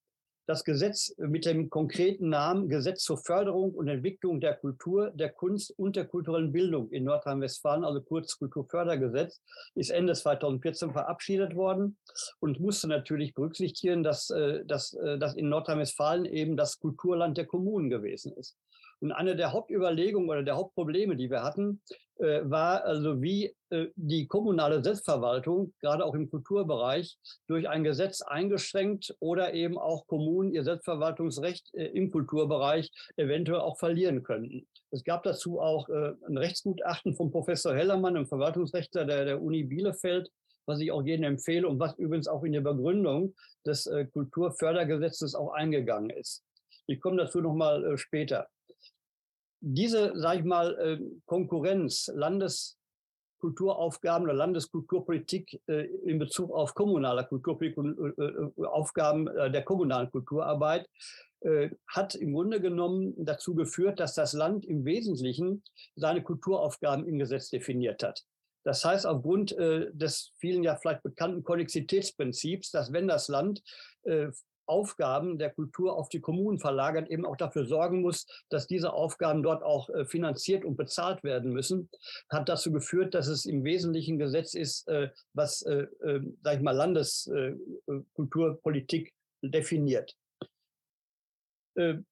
das 0.52 0.66
Gesetz 0.66 1.16
mit 1.18 1.46
dem 1.46 1.70
konkreten 1.70 2.28
Namen 2.28 2.68
Gesetz 2.68 3.04
zur 3.04 3.18
Förderung 3.18 3.74
und 3.74 3.88
Entwicklung 3.88 4.42
der 4.42 4.56
Kultur, 4.56 5.10
der 5.12 5.30
Kunst 5.30 5.74
und 5.80 5.96
der 5.96 6.06
kulturellen 6.06 6.52
Bildung 6.52 6.90
in 6.92 7.06
Nordrhein-Westfalen, 7.06 7.86
also 7.86 8.02
kurz 8.02 8.38
Kulturfördergesetz, 8.38 9.42
ist 9.76 9.92
Ende 9.92 10.14
2014 10.14 10.92
verabschiedet 10.92 11.56
worden 11.56 11.96
und 12.42 12.60
musste 12.60 12.90
natürlich 12.90 13.34
berücksichtigen, 13.34 14.04
dass, 14.04 14.30
äh, 14.30 14.66
dass, 14.66 14.94
äh, 14.94 15.18
dass 15.18 15.36
in 15.36 15.48
Nordrhein-Westfalen 15.48 16.26
eben 16.26 16.58
das 16.58 16.80
Kulturland 16.80 17.38
der 17.38 17.46
Kommunen 17.46 17.90
gewesen 17.90 18.34
ist. 18.34 18.58
Und 19.02 19.12
eine 19.12 19.36
der 19.36 19.52
Hauptüberlegungen 19.52 20.30
oder 20.30 20.44
der 20.44 20.56
Hauptprobleme, 20.56 21.16
die 21.16 21.30
wir 21.30 21.44
hatten, 21.44 21.82
äh, 22.18 22.42
war 22.44 22.84
also, 22.84 23.22
wie 23.22 23.56
äh, 23.72 23.88
die 23.96 24.28
kommunale 24.28 24.84
Selbstverwaltung, 24.84 25.74
gerade 25.82 26.06
auch 26.06 26.14
im 26.14 26.30
Kulturbereich, 26.30 27.18
durch 27.48 27.68
ein 27.68 27.84
Gesetz 27.84 28.22
eingeschränkt 28.22 29.16
oder 29.20 29.54
eben 29.54 29.78
auch 29.78 30.06
Kommunen 30.06 30.54
ihr 30.54 30.64
Selbstverwaltungsrecht 30.64 31.74
äh, 31.74 31.88
im 31.88 32.12
Kulturbereich 32.12 32.92
eventuell 33.18 33.62
auch 33.62 33.80
verlieren 33.80 34.22
könnten. 34.24 34.68
Es 34.92 35.04
gab 35.04 35.24
dazu 35.24 35.62
auch 35.62 35.88
ein 35.88 36.38
Rechtsgutachten 36.38 37.16
von 37.16 37.32
Professor 37.32 37.74
Hellermann, 37.74 38.18
einem 38.18 38.28
Verwaltungsrechtler 38.28 39.06
der, 39.06 39.24
der 39.24 39.42
Uni 39.42 39.64
Bielefeld, 39.64 40.30
was 40.66 40.80
ich 40.80 40.92
auch 40.92 41.04
jedem 41.04 41.24
empfehle 41.24 41.68
und 41.68 41.80
was 41.80 41.98
übrigens 41.98 42.28
auch 42.28 42.44
in 42.44 42.54
der 42.54 42.62
Begründung 42.62 43.34
des 43.66 43.88
äh, 43.88 44.06
Kulturfördergesetzes 44.06 45.36
auch 45.36 45.54
eingegangen 45.54 46.10
ist. 46.10 46.44
Ich 46.88 47.00
komme 47.00 47.18
dazu 47.18 47.42
nochmal 47.42 47.84
äh, 47.86 47.98
später. 47.98 48.48
Diese, 49.62 50.20
sage 50.20 50.40
ich 50.40 50.46
mal, 50.46 50.78
äh, 50.80 51.00
Konkurrenz, 51.26 52.12
Landeskulturaufgaben 52.14 54.28
oder 54.28 54.34
Landeskulturpolitik 54.34 55.62
äh, 55.68 55.86
in 56.04 56.20
Bezug 56.20 56.52
auf 56.52 56.74
kommunale 56.74 57.26
Kulturpolitik 57.26 57.78
und 57.78 57.98
äh, 58.18 58.34
Aufgaben 58.66 59.26
der 59.26 59.64
kommunalen 59.64 60.12
Kulturarbeit 60.12 60.86
hat 61.88 62.14
im 62.14 62.34
Grunde 62.34 62.62
genommen 62.62 63.16
dazu 63.18 63.56
geführt, 63.56 64.00
dass 64.00 64.14
das 64.14 64.34
Land 64.34 64.64
im 64.64 64.86
Wesentlichen 64.86 65.64
seine 65.96 66.22
Kulturaufgaben 66.22 67.08
im 67.08 67.18
Gesetz 67.18 67.50
definiert 67.50 68.04
hat. 68.04 68.24
Das 68.64 68.86
heißt, 68.86 69.08
aufgrund 69.08 69.52
äh, 69.54 69.88
des 69.92 70.34
vielen 70.38 70.64
ja 70.64 70.76
vielleicht 70.76 71.04
bekannten 71.04 71.44
Konnexitätsprinzips, 71.44 72.72
dass 72.72 72.94
wenn 72.94 73.08
das 73.08 73.28
Land 73.28 73.64
äh, 74.04 74.28
Aufgaben 74.66 75.38
der 75.38 75.52
Kultur 75.52 75.98
auf 75.98 76.10
die 76.10 76.22
Kommunen 76.22 76.60
verlagert, 76.60 77.10
eben 77.10 77.26
auch 77.26 77.38
dafür 77.38 77.66
sorgen 77.66 78.02
muss, 78.02 78.26
dass 78.50 78.68
diese 78.68 78.92
Aufgaben 78.94 79.42
dort 79.44 79.64
auch 79.64 79.90
äh, 79.90 80.06
finanziert 80.06 80.66
und 80.66 80.78
bezahlt 80.78 81.24
werden 81.24 81.52
müssen, 81.52 81.90
hat 82.30 82.50
dazu 82.50 82.72
geführt, 82.72 83.14
dass 83.14 83.28
es 83.28 83.46
im 83.46 83.64
Wesentlichen 83.64 84.18
Gesetz 84.18 84.54
ist, 84.54 84.88
äh, 84.88 85.10
was, 85.34 85.62
äh, 85.64 85.88
äh, 86.04 86.22
sag 86.44 86.58
ich 86.58 86.62
mal, 86.62 86.76
Landeskulturpolitik 86.76 89.14
definiert. 89.42 90.16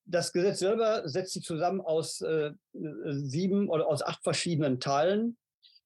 Das 0.05 0.31
Gesetz 0.31 0.59
selber 0.59 1.09
setzt 1.09 1.33
sich 1.33 1.43
zusammen 1.43 1.81
aus 1.81 2.23
sieben 2.71 3.67
oder 3.67 3.88
aus 3.88 4.01
acht 4.01 4.23
verschiedenen 4.23 4.79
Teilen. 4.79 5.38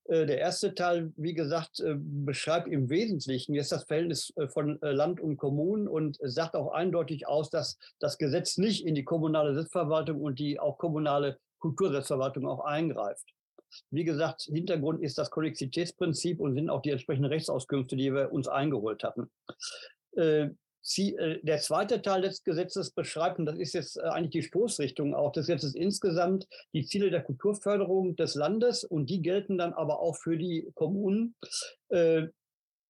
Äh, 0.05 0.25
der 0.25 0.39
erste 0.39 0.75
Teil, 0.75 1.13
wie 1.15 1.33
gesagt, 1.33 1.79
äh, 1.79 1.95
beschreibt 1.97 2.67
im 2.67 2.89
Wesentlichen 2.89 3.53
jetzt 3.53 3.71
das 3.71 3.83
Verhältnis 3.83 4.33
äh, 4.35 4.47
von 4.47 4.77
Land 4.81 5.21
und 5.21 5.37
Kommunen 5.37 5.87
und 5.87 6.17
sagt 6.21 6.55
auch 6.55 6.73
eindeutig 6.73 7.27
aus, 7.27 7.49
dass 7.49 7.77
das 7.99 8.17
Gesetz 8.17 8.57
nicht 8.57 8.85
in 8.85 8.95
die 8.95 9.03
kommunale 9.03 9.53
Sitzverwaltung 9.55 10.21
und 10.21 10.39
die 10.39 10.59
auch 10.59 10.77
kommunale 10.77 11.37
Kultursitzverwaltung 11.59 12.47
auch 12.47 12.65
eingreift. 12.65 13.33
Wie 13.89 14.03
gesagt, 14.03 14.43
Hintergrund 14.43 15.01
ist 15.01 15.17
das 15.17 15.31
Konnexitätsprinzip 15.31 16.39
und 16.39 16.53
sind 16.53 16.69
auch 16.69 16.81
die 16.81 16.91
entsprechenden 16.91 17.31
Rechtsauskünfte, 17.31 17.95
die 17.95 18.13
wir 18.13 18.31
uns 18.31 18.47
eingeholt 18.47 19.03
hatten. 19.03 19.31
Äh, 20.97 21.39
der 21.43 21.59
zweite 21.59 22.01
Teil 22.01 22.21
des 22.21 22.43
Gesetzes 22.43 22.91
beschreibt, 22.91 23.39
und 23.39 23.45
das 23.45 23.57
ist 23.57 23.73
jetzt 23.73 23.97
äh, 23.97 24.01
eigentlich 24.01 24.31
die 24.31 24.43
Stoßrichtung 24.43 25.15
auch 25.15 25.31
des 25.31 25.47
Gesetzes 25.47 25.75
insgesamt, 25.75 26.47
die 26.73 26.85
Ziele 26.85 27.09
der 27.09 27.23
Kulturförderung 27.23 28.15
des 28.15 28.35
Landes 28.35 28.83
und 28.83 29.09
die 29.09 29.21
gelten 29.21 29.57
dann 29.57 29.73
aber 29.73 29.99
auch 29.99 30.17
für 30.17 30.37
die 30.37 30.69
Kommunen. 30.75 31.35
Äh, 31.89 32.27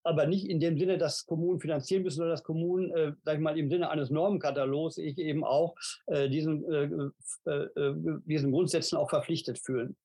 aber 0.06 0.26
nicht 0.26 0.46
in 0.50 0.60
dem 0.60 0.78
Sinne, 0.78 0.98
dass 0.98 1.24
Kommunen 1.24 1.60
finanzieren 1.60 2.02
müssen, 2.02 2.18
sondern 2.18 2.34
dass 2.34 2.42
Kommunen, 2.42 2.90
äh, 2.90 3.12
sag 3.24 3.36
ich 3.36 3.40
mal, 3.40 3.58
im 3.58 3.70
Sinne 3.70 3.88
eines 3.88 4.10
Normenkatalogs 4.10 4.98
ich 4.98 5.16
eben 5.16 5.44
auch 5.44 5.74
äh, 6.06 6.28
diesen, 6.28 6.64
äh, 6.70 7.50
äh, 7.50 7.94
diesen 8.26 8.52
Grundsätzen 8.52 8.98
auch 8.98 9.08
verpflichtet 9.08 9.58
fühlen. 9.58 9.96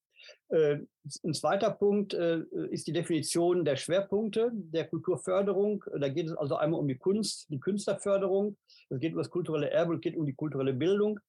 Äh, 0.50 0.78
ein 1.24 1.34
zweiter 1.34 1.72
Punkt 1.72 2.13
äh, 2.13 2.42
ist 2.72 2.88
die 2.88 2.94
Definition 2.94 3.65
der 3.65 3.76
Schwerpunkte 3.76 4.52
der 4.54 4.88
Kulturförderung. 4.88 5.84
Da 6.00 6.10
geht 6.10 6.28
es 6.28 6.34
also 6.36 6.56
einmal 6.56 6.80
um 6.80 6.88
die 6.88 6.98
Kunst, 6.98 7.48
die 7.50 7.60
Künstlerförderung. 7.60 8.58
Es 8.89 9.00
geht 9.00 9.13
um 9.13 9.18
das 9.20 9.30
kulturelle 9.30 9.70
Erbe 9.70 9.94
und 9.94 10.02
geht 10.02 10.18
um 10.18 10.26
die 10.26 10.36
kulturelle 10.36 10.74
Bildung. 10.74 11.20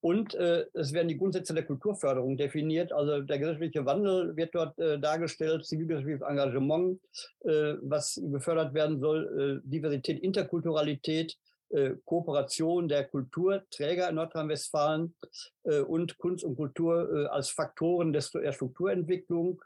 Und 0.00 0.34
äh, 0.34 0.66
es 0.74 0.92
werden 0.92 1.08
die 1.08 1.16
Grundsätze 1.16 1.54
der 1.54 1.64
Kulturförderung 1.64 2.36
definiert. 2.36 2.92
Also 2.92 3.20
der 3.20 3.38
gesellschaftliche 3.38 3.86
Wandel 3.86 4.36
wird 4.36 4.54
dort 4.54 4.78
äh, 4.78 4.98
dargestellt, 4.98 5.64
zivilgesellschaftliches 5.64 6.28
Engagement, 6.28 7.00
äh, 7.44 7.74
was 7.82 8.20
gefördert 8.22 8.74
werden 8.74 9.00
soll, 9.00 9.62
äh, 9.64 9.68
Diversität, 9.68 10.20
Interkulturalität, 10.20 11.36
äh, 11.72 11.96
Kooperation 12.04 12.86
der 12.86 13.04
Kulturträger 13.04 14.10
in 14.10 14.16
Nordrhein-Westfalen 14.16 15.14
äh, 15.64 15.80
und 15.80 16.18
Kunst 16.18 16.44
und 16.44 16.56
Kultur 16.56 17.10
äh, 17.10 17.26
als 17.28 17.48
Faktoren 17.50 18.12
der 18.12 18.20
Strukturentwicklung 18.20 19.62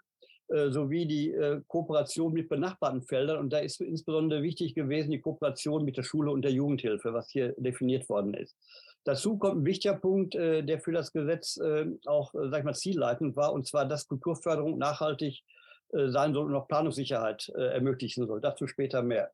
sowie 0.48 1.06
die 1.06 1.34
Kooperation 1.66 2.32
mit 2.32 2.48
benachbarten 2.48 3.02
Feldern. 3.02 3.38
Und 3.38 3.52
da 3.52 3.58
ist 3.58 3.80
insbesondere 3.80 4.44
wichtig 4.44 4.76
gewesen 4.76 5.10
die 5.10 5.20
Kooperation 5.20 5.84
mit 5.84 5.96
der 5.96 6.04
Schule 6.04 6.30
und 6.30 6.42
der 6.42 6.52
Jugendhilfe, 6.52 7.12
was 7.12 7.28
hier 7.30 7.52
definiert 7.58 8.08
worden 8.08 8.32
ist. 8.34 8.56
Dazu 9.02 9.38
kommt 9.38 9.62
ein 9.62 9.66
wichtiger 9.66 9.96
Punkt, 9.96 10.34
der 10.34 10.78
für 10.78 10.92
das 10.92 11.12
Gesetz 11.12 11.58
auch, 12.04 12.32
sag 12.32 12.60
ich 12.60 12.64
mal, 12.64 12.76
zielleitend 12.76 13.34
war, 13.34 13.52
und 13.52 13.66
zwar, 13.66 13.86
dass 13.86 14.06
Kulturförderung 14.06 14.78
nachhaltig 14.78 15.42
sein 15.90 16.32
soll 16.32 16.46
und 16.46 16.54
auch 16.54 16.68
Planungssicherheit 16.68 17.48
ermöglichen 17.48 18.28
soll. 18.28 18.40
Dazu 18.40 18.68
später 18.68 19.02
mehr. 19.02 19.32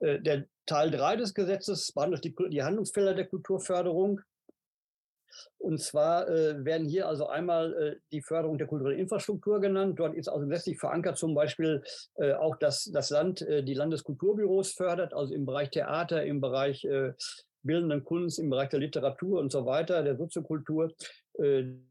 Äh, 0.00 0.20
der 0.20 0.46
Teil 0.66 0.90
3 0.90 1.16
des 1.16 1.34
Gesetzes 1.34 1.92
behandelt 1.92 2.24
die, 2.24 2.34
die 2.50 2.62
Handlungsfelder 2.62 3.14
der 3.14 3.26
Kulturförderung. 3.26 4.20
Und 5.58 5.80
zwar 5.80 6.28
äh, 6.28 6.64
werden 6.64 6.88
hier 6.88 7.08
also 7.08 7.26
einmal 7.26 7.74
äh, 7.74 7.96
die 8.12 8.22
Förderung 8.22 8.58
der 8.58 8.66
kulturellen 8.66 8.98
Infrastruktur 8.98 9.60
genannt. 9.60 9.98
Dort 9.98 10.14
ist 10.14 10.28
also 10.28 10.46
gesetzlich 10.46 10.78
verankert 10.78 11.18
zum 11.18 11.34
Beispiel 11.34 11.82
äh, 12.16 12.32
auch, 12.32 12.56
dass 12.56 12.84
das 12.84 13.10
Land 13.10 13.42
äh, 13.42 13.62
die 13.62 13.74
Landeskulturbüros 13.74 14.72
fördert, 14.72 15.12
also 15.14 15.34
im 15.34 15.46
Bereich 15.46 15.70
Theater, 15.70 16.24
im 16.24 16.40
Bereich 16.40 16.84
äh, 16.84 17.12
bildenden 17.62 18.04
Kunst, 18.04 18.38
im 18.38 18.50
Bereich 18.50 18.68
der 18.70 18.80
Literatur 18.80 19.40
und 19.40 19.52
so 19.52 19.66
weiter, 19.66 20.02
der 20.02 20.16
Soziokultur. 20.16 20.92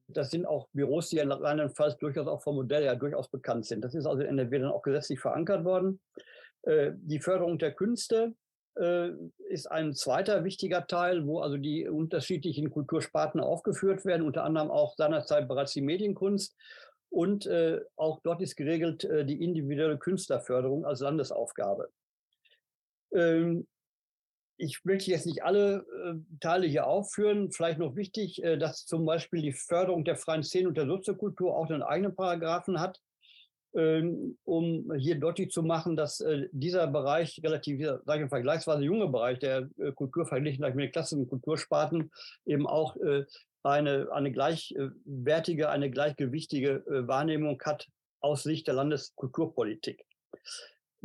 das 0.08 0.32
sind 0.32 0.46
auch 0.46 0.70
Büros, 0.74 1.10
die 1.10 1.20
in 1.20 1.32
Rheinland-Pfalz 1.32 1.98
durchaus 1.98 2.26
auch 2.26 2.42
vom 2.42 2.56
Modell 2.56 2.86
ja 2.86 2.96
durchaus 2.96 3.30
bekannt 3.30 3.66
sind. 3.66 3.84
Das 3.84 3.94
ist 3.94 4.06
also 4.06 4.22
in 4.22 4.30
NRW 4.30 4.60
dann 4.60 4.72
auch 4.72 4.82
gesetzlich 4.82 5.20
verankert 5.20 5.66
worden. 5.66 6.00
Äh, 6.68 6.92
die 6.96 7.20
Förderung 7.20 7.58
der 7.58 7.72
Künste 7.72 8.36
äh, 8.76 9.10
ist 9.50 9.72
ein 9.72 9.94
zweiter 9.94 10.44
wichtiger 10.44 10.86
Teil, 10.86 11.26
wo 11.26 11.40
also 11.40 11.58
die 11.58 11.88
unterschiedlichen 11.88 12.70
Kultursparten 12.70 13.40
aufgeführt 13.40 14.06
werden, 14.06 14.26
unter 14.26 14.44
anderem 14.44 14.70
auch 14.70 14.96
seinerzeit 14.98 15.48
bereits 15.48 15.74
die 15.74 15.82
Medienkunst. 15.82 16.56
Und 17.10 17.46
äh, 17.46 17.80
auch 17.96 18.20
dort 18.22 18.42
ist 18.42 18.58
geregelt 18.58 19.04
die 19.04 19.42
individuelle 19.42 19.98
Künstlerförderung 19.98 20.86
als 20.86 21.00
Landesaufgabe. 21.00 21.90
Ähm, 23.14 23.66
ich 24.58 24.84
möchte 24.84 25.12
jetzt 25.12 25.28
nicht 25.28 25.44
alle 25.44 25.86
Teile 26.40 26.66
hier 26.66 26.88
aufführen. 26.88 27.52
Vielleicht 27.52 27.78
noch 27.78 27.96
wichtig, 27.96 28.42
dass 28.60 28.88
zum 28.88 29.06
Beispiel 29.06 29.44
die 29.44 29.54
Förderung 29.54 30.04
der 30.04 30.16
freien 30.16 30.42
Szene 30.42 30.68
und 30.68 30.76
der 30.76 30.88
Soziokultur 30.88 31.56
auch 31.56 31.70
einen 31.70 31.84
eigenen 31.84 32.16
Paragraphen 32.16 32.82
hat. 32.82 33.00
Ähm, 33.76 34.38
um 34.46 34.92
hier 34.98 35.20
deutlich 35.20 35.52
zu 35.52 35.62
machen, 35.62 35.96
dass 35.96 36.22
äh, 36.22 36.48
dieser 36.52 36.88
Bereich 36.88 37.40
relativ, 37.44 37.86
sage 38.06 38.24
ich 38.24 38.30
vergleichsweise 38.30 38.84
junge 38.84 39.08
Bereich 39.08 39.40
der 39.40 39.70
äh, 39.78 39.92
Kultur 39.92 40.26
verglichen 40.26 40.64
mit 40.64 40.86
den 40.86 40.92
klassischen 40.92 41.28
Kultursparten 41.28 42.10
eben 42.46 42.66
auch 42.66 42.96
äh, 42.98 43.26
eine, 43.64 44.08
eine 44.12 44.32
gleichwertige, 44.32 45.70
eine 45.70 45.92
gleichgewichtige 45.92 46.84
Wahrnehmung 46.88 47.62
hat 47.66 47.88
aus 48.22 48.44
Sicht 48.44 48.68
der 48.68 48.76
Landeskulturpolitik. 48.76 50.06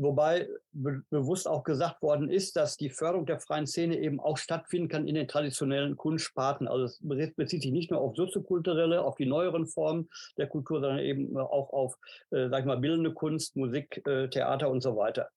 Wobei 0.02 0.48
be 0.72 1.02
bewusst 1.10 1.46
auch 1.46 1.64
gesagt 1.64 2.02
worden 2.02 2.28
ist, 2.28 2.56
dass 2.56 2.76
die 2.76 2.90
Förderung 2.90 3.26
der 3.26 3.40
freien 3.40 3.66
Szene 3.66 3.98
eben 3.98 4.20
auch 4.20 4.36
stattfinden 4.36 4.88
kann 4.88 5.06
in 5.06 5.14
den 5.14 5.28
traditionellen 5.28 5.96
Kunstsparten. 5.96 6.68
Also 6.68 6.84
es 6.84 7.34
bezieht 7.34 7.62
sich 7.62 7.72
nicht 7.72 7.90
nur 7.90 8.00
auf 8.00 8.16
soziokulturelle, 8.16 9.02
auf 9.02 9.16
die 9.16 9.26
neueren 9.26 9.66
Formen 9.66 10.08
der 10.36 10.48
Kultur, 10.48 10.80
sondern 10.80 11.00
eben 11.00 11.36
auch 11.36 11.72
auf, 11.72 11.96
äh, 12.30 12.48
sag 12.48 12.60
ich 12.60 12.66
mal, 12.66 12.78
bildende 12.78 13.12
Kunst, 13.12 13.56
Musik, 13.56 14.02
äh, 14.06 14.28
Theater 14.28 14.70
und 14.70 14.82
so 14.82 14.96
weiter. 14.96 15.30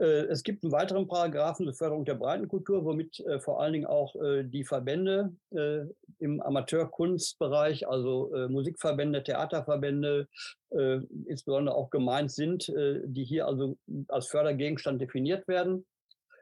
Äh, 0.00 0.26
es 0.28 0.42
gibt 0.42 0.64
einen 0.64 0.72
weiteren 0.72 1.06
Paragraphen 1.06 1.66
zur 1.66 1.74
Förderung 1.74 2.04
der 2.04 2.14
Breitenkultur, 2.14 2.84
womit 2.84 3.20
äh, 3.20 3.38
vor 3.38 3.60
allen 3.60 3.74
Dingen 3.74 3.86
auch 3.86 4.16
äh, 4.16 4.44
die 4.44 4.64
Verbände 4.64 5.36
äh, 5.50 5.80
im 6.18 6.40
Amateurkunstbereich, 6.40 7.86
also 7.86 8.34
äh, 8.34 8.48
Musikverbände, 8.48 9.22
Theaterverbände, 9.22 10.26
äh, 10.70 11.00
insbesondere 11.26 11.74
auch 11.74 11.90
gemeint 11.90 12.32
sind, 12.32 12.72
die 13.04 13.24
hier 13.24 13.46
also 13.46 13.76
als 14.08 14.28
Fördergegenstand 14.28 15.00
definiert 15.00 15.46
werden. 15.48 15.86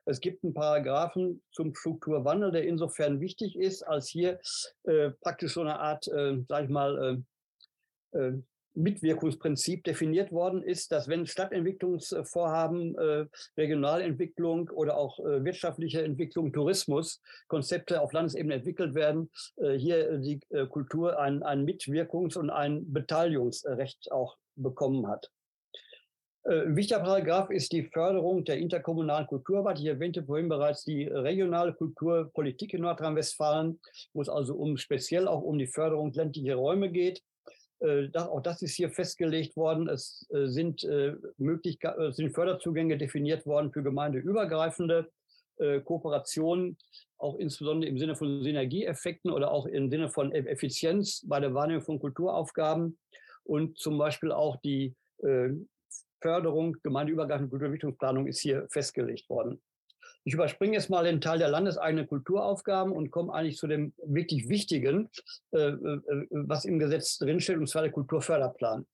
Es 0.05 0.21
gibt 0.21 0.45
einen 0.45 0.55
Paragraphen 0.55 1.43
zum 1.53 1.75
Strukturwandel, 1.75 2.53
der 2.53 2.65
insofern 2.65 3.21
wichtig 3.21 3.57
ist, 3.57 3.83
als 3.83 4.09
hier 4.09 4.39
praktisch 5.21 5.55
so 5.55 5.61
eine 5.61 5.79
Art, 5.79 6.05
sag 6.05 6.65
ich 6.65 6.71
mal, 6.71 7.23
Mitwirkungsprinzip 8.79 9.85
definiert 9.85 10.33
worden 10.33 10.63
ist, 10.63 10.93
dass 10.93 11.09
wenn 11.09 11.27
Stadtentwicklungsvorhaben, 11.27 12.97
äh, 12.97 13.27
Regionalentwicklung 13.57 14.71
oder 14.71 14.97
auch 14.97 15.19
äh, 15.21 15.45
wirtschaftliche 15.45 16.03
Entwicklung, 16.03 16.53
Tourismus, 16.53 17.21
Konzepte 17.49 18.01
auf 18.01 18.13
Landesebene 18.13 18.55
entwickelt 18.55 18.95
werden, 18.95 19.31
äh, 19.57 19.75
hier 19.75 20.19
die 20.19 20.41
Kultur 20.71 21.19
ein, 21.19 21.43
ein 21.43 21.65
Mitwirkungs- 21.65 22.39
und 22.39 22.51
ein 22.51 22.93
Beteiligungsrecht 22.93 24.11
auch 24.13 24.37
bekommen 24.57 25.07
hat. 25.07 25.31
Ein 26.45 26.77
wichtiger 26.77 27.01
Paragraph 27.01 27.51
ist 27.51 27.73
die 27.73 27.83
Förderung 27.83 28.45
der 28.45 28.57
interkommunalen 28.57 29.27
Kulturarbeit. 29.27 29.81
Ich 29.81 29.87
erwähnte 29.87 30.25
vorhin 30.25 30.49
bereits 30.49 30.85
die 30.85 31.05
regionale 31.05 31.75
Kulturpolitik 31.75 32.73
in 32.73 32.83
Nordrhein-Westfalen, 32.83 33.79
wo 34.15 34.23
es 34.23 34.31
also 34.31 34.55
um 34.55 34.79
speziell 34.79 35.29
auch 35.29 35.43
um 35.43 35.59
die 35.59 35.67
Förderung 35.67 36.13
ländlicher 36.13 36.55
Räume 36.55 36.91
geht. 36.91 37.23
Auch 38.15 38.41
das 38.41 38.63
ist 38.63 38.75
hier 38.75 38.91
festgelegt 38.91 39.57
worden. 39.57 39.89
Es 39.89 40.27
sind, 40.31 40.87
Möglichkeiten, 41.37 42.13
sind 42.13 42.35
Förderzugänge 42.35 42.99
definiert 42.99 43.47
worden 43.47 43.73
für 43.73 43.83
gemeindeübergreifende 43.83 45.11
Kooperationen, 45.85 46.77
auch 47.19 47.37
insbesondere 47.37 47.91
im 47.91 47.99
Sinne 47.99 48.17
von 48.17 48.43
Synergieeffekten 48.43 49.31
oder 49.31 49.51
auch 49.51 49.67
im 49.67 49.91
Sinne 49.91 50.09
von 50.09 50.33
Effizienz 50.33 51.25
bei 51.27 51.41
der 51.41 51.55
Wahrnehmung 51.55 51.83
von 51.83 51.99
Kulturaufgaben 51.99 52.99
und 53.45 53.79
zum 53.79 53.99
Beispiel 53.99 54.33
auch 54.33 54.57
die 54.57 54.95
Förderung 56.21 56.77
gemeindeübergreifende 56.83 57.51
Kulturentwicklungsplanung 57.51 58.27
ist 58.27 58.41
hier 58.41 58.67
festgelegt 58.71 59.29
worden. 59.31 59.61
Ich 60.29 60.35
überspringe 60.35 60.75
jetzt 60.75 60.91
mal 60.91 61.05
den 61.05 61.23
Teil 61.23 61.39
der 61.39 61.49
landeseigenen 61.49 62.07
Kulturaufgaben 62.07 62.93
und 62.93 63.11
komme 63.11 63.33
eigentlich 63.33 63.57
zu 63.57 63.67
dem 63.67 63.95
wirklich 63.97 64.51
Wichtigen, 64.51 65.09
äh, 65.53 65.69
äh, 65.69 66.27
was 66.29 66.67
im 66.67 66.79
Gesetz 66.79 67.17
drinsteht, 67.17 67.57
und 67.57 67.67
zwar 67.67 67.81
der 67.81 67.93
Kulturförderplan. 67.93 68.87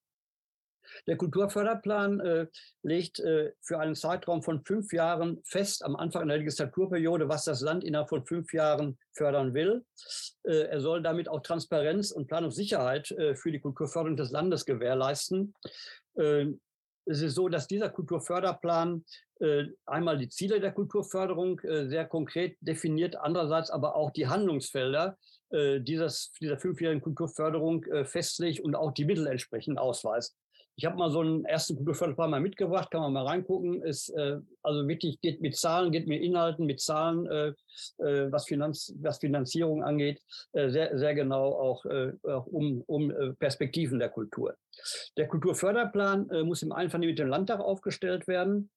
Der 1.09 1.17
Kulturförderplan 1.17 2.21
äh, 2.21 2.47
legt 2.85 3.19
äh, 3.19 3.51
für 3.61 3.81
einen 3.81 3.97
Zeitraum 3.97 4.45
von 4.45 4.65
fünf 4.65 4.93
Jahren 4.93 5.41
fest, 5.43 5.85
am 5.85 5.97
Anfang 5.97 6.29
der 6.29 6.39
Legislaturperiode, 6.39 7.29
was 7.29 7.43
das 7.43 7.63
Land 7.63 7.83
innerhalb 7.83 8.11
von 8.11 8.25
fünf 8.25 8.53
Jahren 8.53 8.97
fördern 9.11 9.55
will. 9.55 9.85
Äh, 10.45 10.69
er 10.69 10.81
soll 10.81 11.03
damit 11.03 11.29
auch 11.29 11.41
Transparenz 11.41 12.13
und 12.13 12.29
Planungssicherheit 12.29 13.11
äh, 13.11 13.35
für 13.35 13.51
die 13.51 13.59
Kulturförderung 13.59 14.17
des 14.17 14.31
Landes 14.31 14.65
gewährleisten. 14.65 15.53
Äh, 16.15 16.47
es 17.07 17.21
ist 17.21 17.35
so, 17.35 17.49
dass 17.49 17.67
dieser 17.67 17.91
Kulturförderplan 17.91 18.99
äh, 18.99 19.24
einmal 19.87 20.19
die 20.19 20.29
Ziele 20.29 20.61
der 20.61 20.73
Kulturförderung 20.73 21.61
äh, 21.61 21.87
sehr 21.87 22.05
konkret 22.07 22.57
definiert, 22.61 23.17
andererseits 23.17 23.71
aber 23.71 23.97
auch 23.97 24.11
die 24.11 24.27
Handlungsfelder 24.27 25.17
äh, 25.51 25.81
dieses, 25.81 26.33
dieser 26.41 26.59
fünfjährigen 26.59 27.03
Kulturförderung 27.03 27.85
äh, 27.85 28.05
festlegt 28.05 28.61
und 28.61 28.75
auch 28.75 28.93
die 28.93 29.05
Mittel 29.05 29.27
entsprechend 29.27 29.79
ausweist. 29.79 30.37
Ich 30.77 30.85
habe 30.85 30.97
mal 30.97 31.11
so 31.11 31.21
einen 31.21 31.45
ersten 31.45 31.77
Kulturförderplan 31.77 32.31
mal 32.31 32.41
mitgebracht, 32.41 32.91
kann 32.91 33.03
man 33.03 33.13
mal 33.13 33.27
reingucken. 33.27 33.83
Ist 33.83 34.09
äh, 34.11 34.39
also 34.63 34.89
wirklich 34.89 35.21
geht 35.21 35.41
mit 35.41 35.57
Zahlen, 35.57 35.93
geht 35.93 36.09
mit 36.09 36.23
Inhalten, 36.23 36.67
mit 36.67 36.81
Zahlen, 36.81 37.27
äh, 37.27 37.49
äh, 37.99 38.33
was, 38.33 38.47
Finanz, 38.47 38.93
was 39.01 39.19
Finanzierung 39.19 39.85
angeht, 39.85 40.21
äh, 40.53 40.71
sehr, 40.71 40.99
sehr 40.99 41.15
genau 41.15 41.53
auch, 41.53 41.85
äh, 41.87 42.13
auch 42.25 42.47
um, 42.47 42.83
um 42.87 43.11
äh, 43.11 43.33
Perspektiven 43.35 43.99
der 43.99 44.09
Kultur. 44.09 44.57
Der 45.17 45.29
Kulturförderplan 45.29 46.29
äh, 46.31 46.43
muss 46.43 46.63
im 46.63 46.73
Einvernehmen 46.73 47.13
mit 47.13 47.19
dem 47.19 47.29
Landtag 47.29 47.61
aufgestellt 47.61 48.27
werden. 48.27 48.71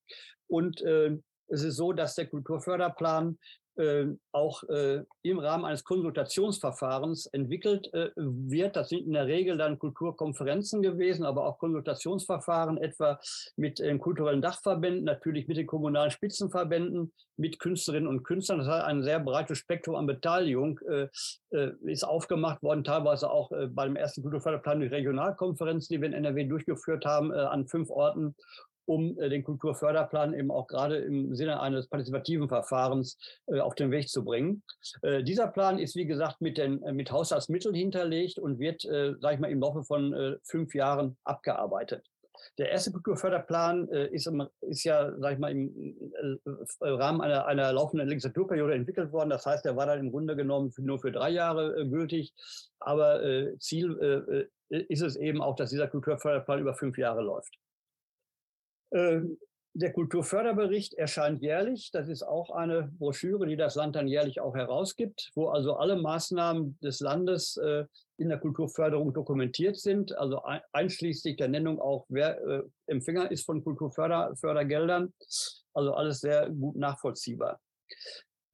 Und 0.47 0.81
äh, 0.81 1.17
es 1.47 1.63
ist 1.63 1.77
so, 1.77 1.93
dass 1.93 2.15
der 2.15 2.27
Kulturförderplan 2.27 3.37
auch 4.31 4.63
äh, 4.63 5.03
im 5.21 5.39
Rahmen 5.39 5.65
eines 5.65 5.83
Konsultationsverfahrens 5.83 7.27
entwickelt 7.27 7.93
äh, 7.93 8.11
wird. 8.15 8.75
Das 8.75 8.89
sind 8.89 9.05
in 9.05 9.13
der 9.13 9.27
Regel 9.27 9.57
dann 9.57 9.79
Kulturkonferenzen 9.79 10.81
gewesen, 10.81 11.25
aber 11.25 11.45
auch 11.45 11.59
Konsultationsverfahren, 11.59 12.77
etwa 12.77 13.19
mit 13.55 13.79
den 13.79 13.99
kulturellen 13.99 14.41
Dachverbänden, 14.41 15.03
natürlich 15.03 15.47
mit 15.47 15.57
den 15.57 15.67
kommunalen 15.67 16.11
Spitzenverbänden, 16.11 17.13
mit 17.37 17.59
Künstlerinnen 17.59 18.07
und 18.07 18.23
Künstlern. 18.23 18.59
Das 18.59 18.67
heißt, 18.67 18.85
ein 18.85 19.03
sehr 19.03 19.19
breites 19.19 19.57
Spektrum 19.57 19.95
an 19.95 20.07
Beteiligung 20.07 20.79
äh, 20.89 21.07
äh, 21.51 21.71
ist 21.85 22.03
aufgemacht 22.03 22.61
worden, 22.63 22.83
teilweise 22.83 23.29
auch 23.29 23.51
äh, 23.51 23.67
beim 23.67 23.95
ersten 23.95 24.23
Kulturförderplan 24.23 24.79
durch 24.79 24.91
Regionalkonferenzen, 24.91 25.95
die 25.95 26.01
wir 26.01 26.07
in 26.07 26.13
NRW 26.13 26.45
durchgeführt 26.45 27.05
haben, 27.05 27.31
an 27.31 27.67
fünf 27.67 27.89
Orten 27.89 28.35
um 28.87 29.19
äh, 29.19 29.29
den 29.29 29.43
Kulturförderplan 29.43 30.33
eben 30.33 30.49
auch 30.49 30.67
gerade 30.67 30.97
im 30.97 31.35
Sinne 31.35 31.59
eines 31.59 31.87
partizipativen 31.87 32.47
Verfahrens 32.47 33.17
äh, 33.47 33.59
auf 33.59 33.75
den 33.75 33.91
Weg 33.91 34.09
zu 34.09 34.23
bringen. 34.23 34.63
Äh, 35.01 35.23
dieser 35.23 35.47
Plan 35.47 35.77
ist, 35.77 35.95
wie 35.95 36.05
gesagt, 36.05 36.41
mit, 36.41 36.57
den, 36.57 36.79
mit 36.95 37.11
Haushaltsmitteln 37.11 37.75
hinterlegt 37.75 38.39
und 38.39 38.59
wird, 38.59 38.81
sage 38.81 39.33
ich 39.33 39.39
mal, 39.39 39.51
im 39.51 39.59
Laufe 39.59 39.83
von 39.83 40.37
fünf 40.43 40.73
Jahren 40.73 41.17
abgearbeitet. 41.23 42.03
Der 42.57 42.69
erste 42.69 42.91
Kulturförderplan 42.91 43.89
äh, 43.89 44.07
ist, 44.07 44.29
ist, 44.61 44.83
ja, 44.83 45.11
sag 45.19 45.33
ich 45.33 45.39
mal, 45.39 45.51
im 45.51 45.95
äh, 46.13 46.87
Rahmen 46.87 47.21
einer, 47.21 47.45
einer 47.45 47.73
laufenden 47.73 48.07
Legislaturperiode 48.07 48.73
entwickelt 48.73 49.11
worden. 49.11 49.29
Das 49.29 49.45
heißt, 49.45 49.65
er 49.65 49.75
war 49.75 49.85
dann 49.85 49.99
im 49.99 50.11
Grunde 50.11 50.35
genommen 50.35 50.71
für, 50.71 50.81
nur 50.81 50.99
für 50.99 51.11
drei 51.11 51.29
Jahre 51.29 51.79
äh, 51.79 51.87
gültig. 51.87 52.33
Aber 52.79 53.21
Ziel 53.59 54.47
ist 54.69 55.01
es 55.01 55.15
eben 55.15 55.41
auch, 55.41 55.55
dass 55.55 55.71
dieser 55.71 55.87
Kulturförderplan 55.87 56.59
über 56.59 56.75
fünf 56.75 56.97
Jahre 56.97 57.21
läuft. 57.21 57.57
Ähm, 58.91 59.37
der 59.79 59.93
Kulturförderbericht 59.93 60.95
erscheint 60.95 61.41
jährlich. 61.43 61.91
Das 61.91 62.09
ist 62.09 62.23
auch 62.23 62.49
eine 62.49 62.91
Broschüre, 62.97 63.45
die 63.45 63.57
das 63.57 63.75
Land 63.75 63.95
dann 63.95 64.07
jährlich 64.07 64.39
auch 64.39 64.55
herausgibt, 64.55 65.29
wo 65.35 65.49
also 65.49 65.75
alle 65.75 65.97
Maßnahmen 65.97 66.79
des 66.81 66.99
Landes 66.99 67.57
äh, 67.57 67.85
in 68.17 68.29
der 68.29 68.39
Kulturförderung 68.39 69.13
dokumentiert 69.13 69.77
sind, 69.77 70.17
also 70.17 70.41
einschließlich 70.71 71.37
der 71.37 71.49
Nennung 71.49 71.79
auch, 71.79 72.07
wer 72.09 72.41
äh, 72.41 72.63
Empfänger 72.87 73.29
ist 73.29 73.45
von 73.45 73.63
Kulturfördergeldern. 73.63 75.13
Also 75.75 75.93
alles 75.93 76.21
sehr 76.21 76.49
gut 76.49 76.75
nachvollziehbar. 76.75 77.59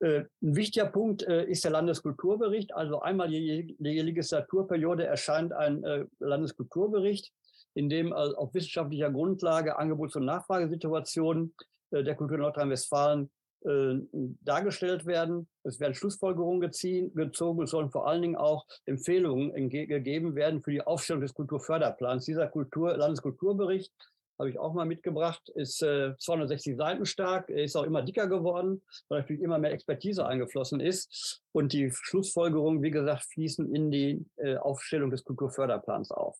Äh, 0.01 0.25
ein 0.41 0.55
wichtiger 0.57 0.87
Punkt 0.87 1.21
ist 1.21 1.63
der 1.63 1.71
Landeskulturbericht. 1.71 2.75
Also 2.75 2.99
einmal 2.99 3.29
die 3.29 3.77
Legislaturperiode 3.79 5.05
erscheint 5.05 5.53
ein 5.53 6.09
Landeskulturbericht 6.19 7.31
in 7.75 7.89
dem 7.89 8.13
auf 8.13 8.53
wissenschaftlicher 8.53 9.11
Grundlage 9.11 9.77
Angebots- 9.77 10.15
und 10.15 10.25
Nachfragesituationen 10.25 11.53
äh, 11.91 12.03
der 12.03 12.15
Kultur 12.15 12.37
Nordrhein-Westfalen 12.37 13.29
äh, 13.65 13.95
dargestellt 14.41 15.05
werden. 15.05 15.47
Es 15.63 15.79
werden 15.79 15.93
Schlussfolgerungen 15.93 16.61
gezogen. 16.61 17.63
Es 17.63 17.71
sollen 17.71 17.91
vor 17.91 18.07
allen 18.07 18.21
Dingen 18.21 18.35
auch 18.35 18.65
Empfehlungen 18.85 19.69
gegeben 19.69 20.35
werden 20.35 20.61
für 20.61 20.71
die 20.71 20.81
Aufstellung 20.81 21.21
des 21.21 21.33
Kulturförderplans. 21.33 22.25
Dieser 22.25 22.47
Kultur, 22.47 22.97
Landeskulturbericht 22.97 23.91
habe 24.39 24.49
ich 24.49 24.57
auch 24.57 24.73
mal 24.73 24.85
mitgebracht, 24.85 25.47
ist 25.55 25.83
äh, 25.83 26.17
260 26.17 26.75
Seiten 26.75 27.05
stark, 27.05 27.49
ist 27.49 27.75
auch 27.77 27.83
immer 27.83 28.01
dicker 28.01 28.27
geworden, 28.27 28.81
weil 29.07 29.19
natürlich 29.21 29.43
immer 29.43 29.59
mehr 29.59 29.71
Expertise 29.71 30.25
eingeflossen 30.25 30.79
ist. 30.79 31.41
Und 31.53 31.71
die 31.71 31.91
Schlussfolgerungen, 31.91 32.81
wie 32.81 32.91
gesagt, 32.91 33.25
fließen 33.25 33.73
in 33.73 33.91
die 33.91 34.25
Aufstellung 34.59 35.11
des 35.11 35.23
Kulturförderplans 35.23 36.11
auf 36.11 36.37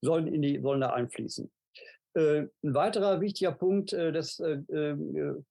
sollen, 0.00 0.26
in 0.26 0.42
die, 0.42 0.60
sollen 0.60 0.80
da 0.80 0.90
einfließen. 0.90 1.50
Äh, 2.14 2.48
ein 2.62 2.74
weiterer 2.74 3.22
wichtiger 3.22 3.52
Punkt 3.52 3.94
äh, 3.94 4.12
des 4.12 4.38
äh, 4.40 4.58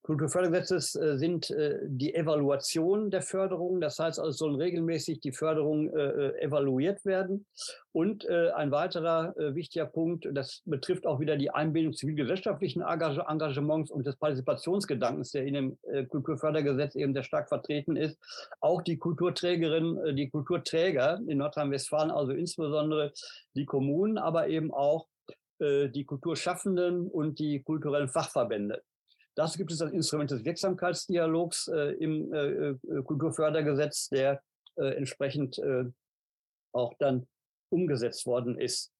Kulturfördergesetzes 0.03 0.91
sind 0.91 1.53
die 1.85 2.13
Evaluation 2.13 3.09
der 3.09 3.21
Förderung. 3.21 3.81
Das 3.81 3.97
heißt 3.97 4.19
also, 4.19 4.31
sollen 4.31 4.55
regelmäßig 4.55 5.19
die 5.21 5.31
Förderung 5.31 5.89
evaluiert 5.93 7.05
werden. 7.05 7.45
Und 7.91 8.27
ein 8.29 8.71
weiterer 8.71 9.33
wichtiger 9.37 9.85
Punkt, 9.85 10.27
das 10.31 10.61
betrifft 10.65 11.05
auch 11.05 11.19
wieder 11.19 11.37
die 11.37 11.51
Einbindung 11.51 11.93
zivilgesellschaftlichen 11.93 12.81
Engagements 12.81 13.91
und 13.91 14.05
des 14.05 14.15
Partizipationsgedankens, 14.17 15.31
der 15.31 15.45
in 15.45 15.53
dem 15.53 15.77
Kulturfördergesetz 16.09 16.95
eben 16.95 17.13
sehr 17.13 17.23
stark 17.23 17.49
vertreten 17.49 17.95
ist. 17.95 18.17
Auch 18.59 18.81
die 18.81 18.97
Kulturträgerinnen, 18.97 20.15
die 20.15 20.29
Kulturträger 20.29 21.19
in 21.27 21.37
Nordrhein-Westfalen, 21.39 22.11
also 22.11 22.31
insbesondere 22.31 23.11
die 23.55 23.65
Kommunen, 23.65 24.17
aber 24.17 24.47
eben 24.47 24.71
auch 24.71 25.07
äh, 25.61 25.89
die 25.89 26.05
Kulturschaffenden 26.05 27.07
und 27.07 27.39
die 27.39 27.61
kulturellen 27.61 28.09
Fachverbände. 28.09 28.81
Dazu 29.35 29.57
gibt 29.57 29.71
es 29.71 29.77
das 29.77 29.91
Instrument 29.91 30.31
des 30.31 30.43
Wirksamkeitsdialogs 30.43 31.67
äh, 31.67 31.93
im 31.99 32.33
äh, 32.33 32.69
äh 32.69 33.03
Kulturfördergesetz, 33.03 34.09
der 34.09 34.41
äh, 34.75 34.95
entsprechend 34.95 35.57
äh, 35.59 35.85
auch 36.73 36.93
dann 36.99 37.27
umgesetzt 37.69 38.25
worden 38.25 38.59
ist. 38.59 38.91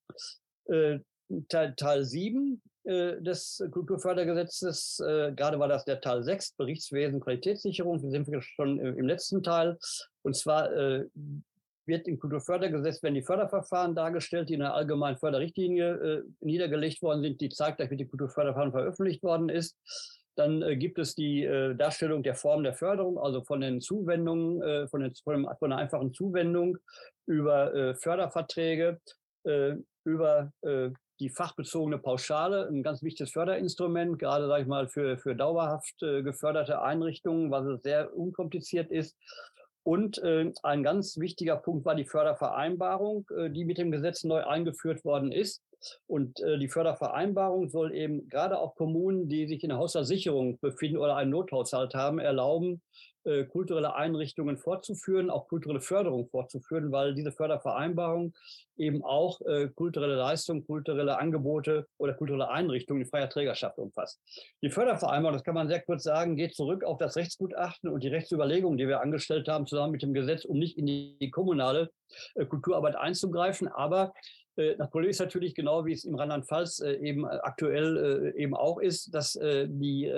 Teil, 1.50 1.76
Teil 1.76 2.06
7 2.06 2.62
des 2.86 3.64
Kulturfördergesetzes, 3.72 4.98
gerade 5.36 5.60
war 5.60 5.68
das 5.68 5.84
der 5.84 6.00
Teil 6.00 6.24
6, 6.24 6.54
Berichtswesen, 6.54 7.20
Qualitätssicherung, 7.20 8.02
wir 8.02 8.10
sind 8.12 8.28
schon 8.44 8.80
im 8.80 9.08
letzten 9.08 9.44
Teil, 9.44 9.78
und 10.22 10.36
zwar 10.36 10.70
wird 11.92 12.08
im 12.08 12.20
Kulturfördergesetz 12.20 13.04
werden 13.04 13.16
die 13.16 13.22
Förderverfahren 13.22 13.94
dargestellt, 13.94 14.50
die 14.50 14.54
in 14.54 14.62
der 14.62 14.74
allgemeinen 14.74 15.18
Förderrichtlinie 15.18 15.90
äh, 15.94 16.24
niedergelegt 16.40 17.02
worden 17.02 17.22
sind, 17.22 17.42
die 17.42 17.50
zeigt, 17.50 17.80
dass 17.80 17.90
die 17.90 18.08
Kulturförderverfahren 18.08 18.72
veröffentlicht 18.72 19.22
worden 19.24 19.50
ist. 19.50 19.78
Dann 20.36 20.62
äh, 20.62 20.78
gibt 20.78 20.98
es 20.98 21.16
die 21.16 21.44
äh, 21.44 21.76
Darstellung 21.76 22.24
der 22.24 22.36
Form 22.36 22.64
der 22.64 22.74
Förderung, 22.74 23.20
also 23.20 23.44
von 23.44 23.60
den 23.60 23.82
Zuwendungen, 23.82 24.62
äh, 24.62 24.88
von, 24.88 25.02
den, 25.02 25.14
von, 25.16 25.34
dem, 25.34 25.50
von, 25.60 25.72
einer 25.72 25.82
einfachen 25.82 26.14
Zuwendung 26.14 26.78
über 27.28 27.76
äh, 27.76 27.96
Förderverträge, 27.96 29.00
äh, 29.44 29.76
über 30.04 30.52
die 31.20 31.30
fachbezogene 31.30 32.00
Pauschale, 32.00 32.68
ein 32.68 32.82
ganz 32.82 33.04
wichtiges 33.04 33.34
Förderinstrument, 33.34 34.18
gerade 34.18 34.48
sage 34.48 34.64
ich 34.64 34.68
mal 34.68 34.88
für, 34.88 35.20
für 35.20 35.36
dauerhaft 35.36 36.00
geförderte 36.00 36.82
Einrichtungen, 36.82 37.52
was 37.52 37.84
sehr 37.84 38.18
unkompliziert 38.18 38.90
ist. 38.90 39.16
Und 39.84 40.20
äh, 40.20 40.52
ein 40.64 40.84
ganz 40.84 41.18
wichtiger 41.18 41.58
Punkt 41.58 41.86
war 41.86 41.96
die 41.96 42.06
Fördervereinbarung, 42.06 43.28
äh, 43.36 43.50
die 43.50 43.66
mit 43.66 43.78
dem 43.78 43.92
Gesetz 43.92 44.24
neu 44.24 44.44
eingeführt 44.44 45.04
worden 45.04 45.32
ist. 45.32 45.64
Und 46.06 46.40
äh, 46.42 46.60
die 46.60 46.68
Fördervereinbarung 46.68 47.70
soll 47.70 47.94
eben 47.94 48.28
gerade 48.30 48.60
auch 48.60 48.76
Kommunen, 48.76 49.28
die 49.28 49.48
sich 49.48 49.64
in 49.64 49.70
der 49.70 49.80
Haushaltssicherung 49.80 50.60
befinden 50.60 50.98
oder 50.98 51.16
einen 51.16 51.32
Nothaushalt 51.32 51.96
haben, 51.96 52.20
erlauben, 52.20 52.82
äh, 53.24 53.44
kulturelle 53.46 53.96
Einrichtungen 53.96 54.58
fortzuführen, 54.58 55.30
auch 55.30 55.48
kulturelle 55.48 55.82
Förderung 55.82 56.28
fortzuführen, 56.28 56.92
weil 56.92 57.14
diese 57.14 57.32
Fördervereinbarung 57.32 58.34
eben 58.78 59.04
auch 59.04 59.40
äh, 59.42 59.70
kulturelle 59.70 60.16
Leistungen, 60.16 60.66
kulturelle 60.66 61.20
Angebote 61.20 61.86
oder 61.98 62.14
kulturelle 62.14 62.50
Einrichtungen 62.50 63.04
in 63.04 63.08
freier 63.08 63.30
Trägerschaft 63.30 63.78
umfasst. 63.78 64.20
Die 64.64 64.70
Fördervereinbarung, 64.70 65.38
das 65.38 65.44
kann 65.44 65.56
man 65.56 65.68
sehr 65.68 65.82
kurz 65.82 66.04
sagen, 66.04 66.36
geht 66.36 66.56
zurück 66.56 66.84
auf 66.84 66.98
das 66.98 67.16
Rechtsgutachten 67.16 67.90
und 67.90 68.04
die 68.04 68.08
Rechtsüberlegungen, 68.08 68.78
die 68.78 68.88
wir 68.88 69.02
angestellt 69.02 69.48
haben, 69.48 69.68
zusammen 69.68 69.92
mit 69.92 70.02
dem 70.02 70.14
Gesetz, 70.14 70.46
um 70.46 70.58
nicht 70.58 70.78
in 70.78 70.86
die 70.88 71.30
kommunale 71.32 71.92
äh, 72.36 72.46
Kulturarbeit 72.46 72.96
einzugreifen. 72.96 73.68
Aber 73.68 74.14
das 74.78 74.90
Problem 74.90 75.10
ist 75.10 75.20
natürlich 75.20 75.56
genau, 75.56 75.86
wie 75.86 75.94
es 75.94 76.04
im 76.04 76.16
Rheinland-Pfalz 76.16 76.80
äh, 76.80 76.94
eben 76.96 77.26
aktuell 77.26 78.34
eben 78.36 78.56
auch 78.56 78.80
ist, 78.80 79.14
dass 79.14 79.34
die 79.34 80.12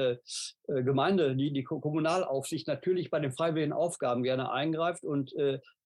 Gemeinde, 0.67 1.35
die, 1.35 1.51
die 1.51 1.63
Kommunalaufsicht 1.63 2.67
natürlich 2.67 3.09
bei 3.09 3.19
den 3.19 3.31
freiwilligen 3.31 3.73
Aufgaben 3.73 4.23
gerne 4.23 4.51
eingreift 4.51 5.03
und 5.03 5.33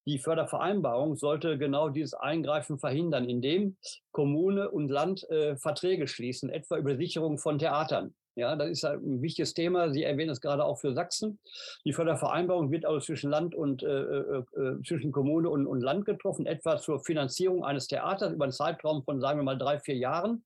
die 0.05 0.19
Fördervereinbarung 0.19 1.15
sollte 1.15 1.57
genau 1.57 1.89
dieses 1.89 2.13
Eingreifen 2.13 2.79
verhindern, 2.79 3.27
indem 3.27 3.77
Kommune 4.11 4.69
und 4.69 4.89
Land 4.89 5.25
Verträge 5.57 6.07
schließen, 6.07 6.49
etwa 6.49 6.77
über 6.77 6.95
Sicherung 6.95 7.37
von 7.37 7.59
Theatern. 7.59 8.13
Ja, 8.37 8.55
das 8.55 8.69
ist 8.69 8.85
ein 8.85 9.23
wichtiges 9.23 9.55
Thema. 9.55 9.91
Sie 9.91 10.03
erwähnen 10.03 10.29
es 10.29 10.41
gerade 10.41 10.63
auch 10.63 10.77
für 10.77 10.93
Sachsen. 10.93 11.39
Die 11.85 11.91
Fördervereinbarung 11.91 12.69
wird 12.69 12.85
also 12.85 12.99
zwischen 12.99 13.31
Land 13.31 13.55
und 13.55 13.81
äh, 13.81 13.87
äh, 13.87 14.43
äh, 14.55 14.81
zwischen 14.85 15.11
Kommune 15.11 15.49
und, 15.49 15.65
und 15.65 15.81
Land 15.81 16.05
getroffen, 16.05 16.45
etwa 16.45 16.77
zur 16.77 17.03
Finanzierung 17.03 17.65
eines 17.65 17.87
Theaters 17.87 18.31
über 18.33 18.45
einen 18.45 18.51
Zeitraum 18.51 19.03
von, 19.03 19.19
sagen 19.21 19.39
wir 19.39 19.43
mal, 19.43 19.57
drei, 19.57 19.79
vier 19.79 19.95
Jahren. 19.95 20.43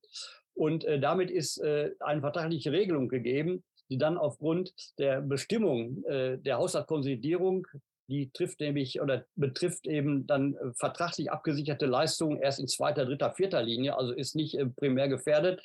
Und 0.54 0.84
äh, 0.84 1.00
damit 1.00 1.30
ist 1.30 1.58
äh, 1.58 1.90
eine 2.00 2.22
vertragliche 2.22 2.72
Regelung 2.72 3.08
gegeben, 3.08 3.62
die 3.90 3.98
dann 3.98 4.16
aufgrund 4.16 4.72
der 4.98 5.20
Bestimmung 5.20 6.02
äh, 6.04 6.38
der 6.38 6.56
Haushaltskonsolidierung 6.56 7.66
die 8.08 8.30
trifft 8.30 8.60
nämlich 8.60 9.00
oder 9.00 9.24
betrifft 9.36 9.86
eben 9.86 10.26
dann 10.26 10.54
äh, 10.54 10.72
vertraglich 10.74 11.30
abgesicherte 11.30 11.86
Leistungen 11.86 12.40
erst 12.40 12.60
in 12.60 12.68
zweiter, 12.68 13.06
dritter, 13.06 13.32
vierter 13.32 13.62
Linie, 13.62 13.96
also 13.96 14.12
ist 14.12 14.36
nicht 14.36 14.54
äh, 14.54 14.66
primär 14.66 15.08
gefährdet, 15.08 15.62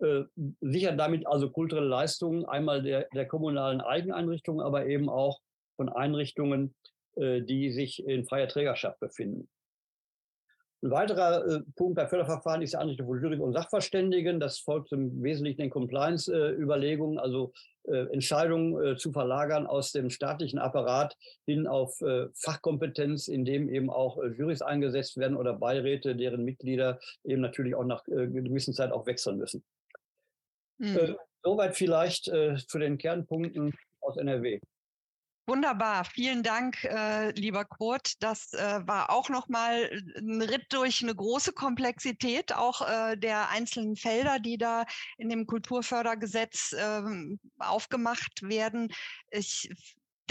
äh, 0.00 0.24
sichert 0.60 0.98
damit 0.98 1.26
also 1.26 1.50
kulturelle 1.50 1.88
Leistungen 1.88 2.44
einmal 2.44 2.82
der, 2.82 3.08
der 3.14 3.26
kommunalen 3.26 3.80
Eigeneinrichtungen, 3.80 4.64
aber 4.64 4.86
eben 4.86 5.08
auch 5.08 5.40
von 5.76 5.88
Einrichtungen, 5.88 6.74
äh, 7.16 7.42
die 7.42 7.70
sich 7.70 8.04
in 8.04 8.24
freier 8.24 8.48
Trägerschaft 8.48 9.00
befinden. 9.00 9.48
Ein 10.82 10.92
weiterer 10.92 11.46
äh, 11.46 11.60
Punkt 11.76 11.96
bei 11.96 12.06
Förderverfahren 12.06 12.62
ist 12.62 12.72
die 12.72 12.78
Anrichtung 12.78 13.06
von 13.06 13.20
Jury 13.20 13.38
und 13.38 13.52
Sachverständigen. 13.52 14.40
Das 14.40 14.58
folgt 14.58 14.92
im 14.92 15.22
Wesentlichen 15.22 15.60
den 15.60 15.68
Compliance-Überlegungen, 15.68 17.18
also 17.18 17.52
äh, 17.84 18.06
Entscheidungen 18.12 18.82
äh, 18.82 18.96
zu 18.96 19.12
verlagern 19.12 19.66
aus 19.66 19.92
dem 19.92 20.08
staatlichen 20.08 20.58
Apparat 20.58 21.16
hin 21.44 21.66
auf 21.66 22.00
äh, 22.00 22.28
Fachkompetenz, 22.34 23.28
in 23.28 23.44
dem 23.44 23.68
eben 23.68 23.90
auch 23.90 24.22
äh, 24.22 24.28
Jurys 24.28 24.62
eingesetzt 24.62 25.18
werden 25.18 25.36
oder 25.36 25.52
Beiräte, 25.52 26.16
deren 26.16 26.44
Mitglieder 26.44 26.98
eben 27.24 27.42
natürlich 27.42 27.74
auch 27.74 27.84
nach 27.84 28.06
äh, 28.08 28.28
gewissen 28.28 28.72
Zeit 28.72 28.90
auch 28.90 29.06
wechseln 29.06 29.36
müssen. 29.36 29.62
Mhm. 30.80 30.96
Äh, 30.96 31.14
soweit 31.42 31.76
vielleicht 31.76 32.28
äh, 32.28 32.56
zu 32.56 32.78
den 32.78 32.98
Kernpunkten 32.98 33.74
aus 34.00 34.16
NRW. 34.16 34.60
Wunderbar, 35.46 36.04
vielen 36.04 36.44
Dank, 36.44 36.84
äh, 36.84 37.32
lieber 37.32 37.64
Kurt. 37.64 38.22
Das 38.22 38.52
äh, 38.52 38.86
war 38.86 39.10
auch 39.10 39.28
nochmal 39.28 39.90
ein 40.16 40.40
Ritt 40.42 40.66
durch 40.70 41.02
eine 41.02 41.14
große 41.14 41.52
Komplexität 41.52 42.54
auch 42.54 42.82
äh, 42.88 43.16
der 43.16 43.48
einzelnen 43.48 43.96
Felder, 43.96 44.38
die 44.38 44.58
da 44.58 44.84
in 45.18 45.28
dem 45.28 45.46
Kulturfördergesetz 45.46 46.74
ähm, 46.78 47.40
aufgemacht 47.58 48.42
werden. 48.42 48.92
Ich 49.32 49.68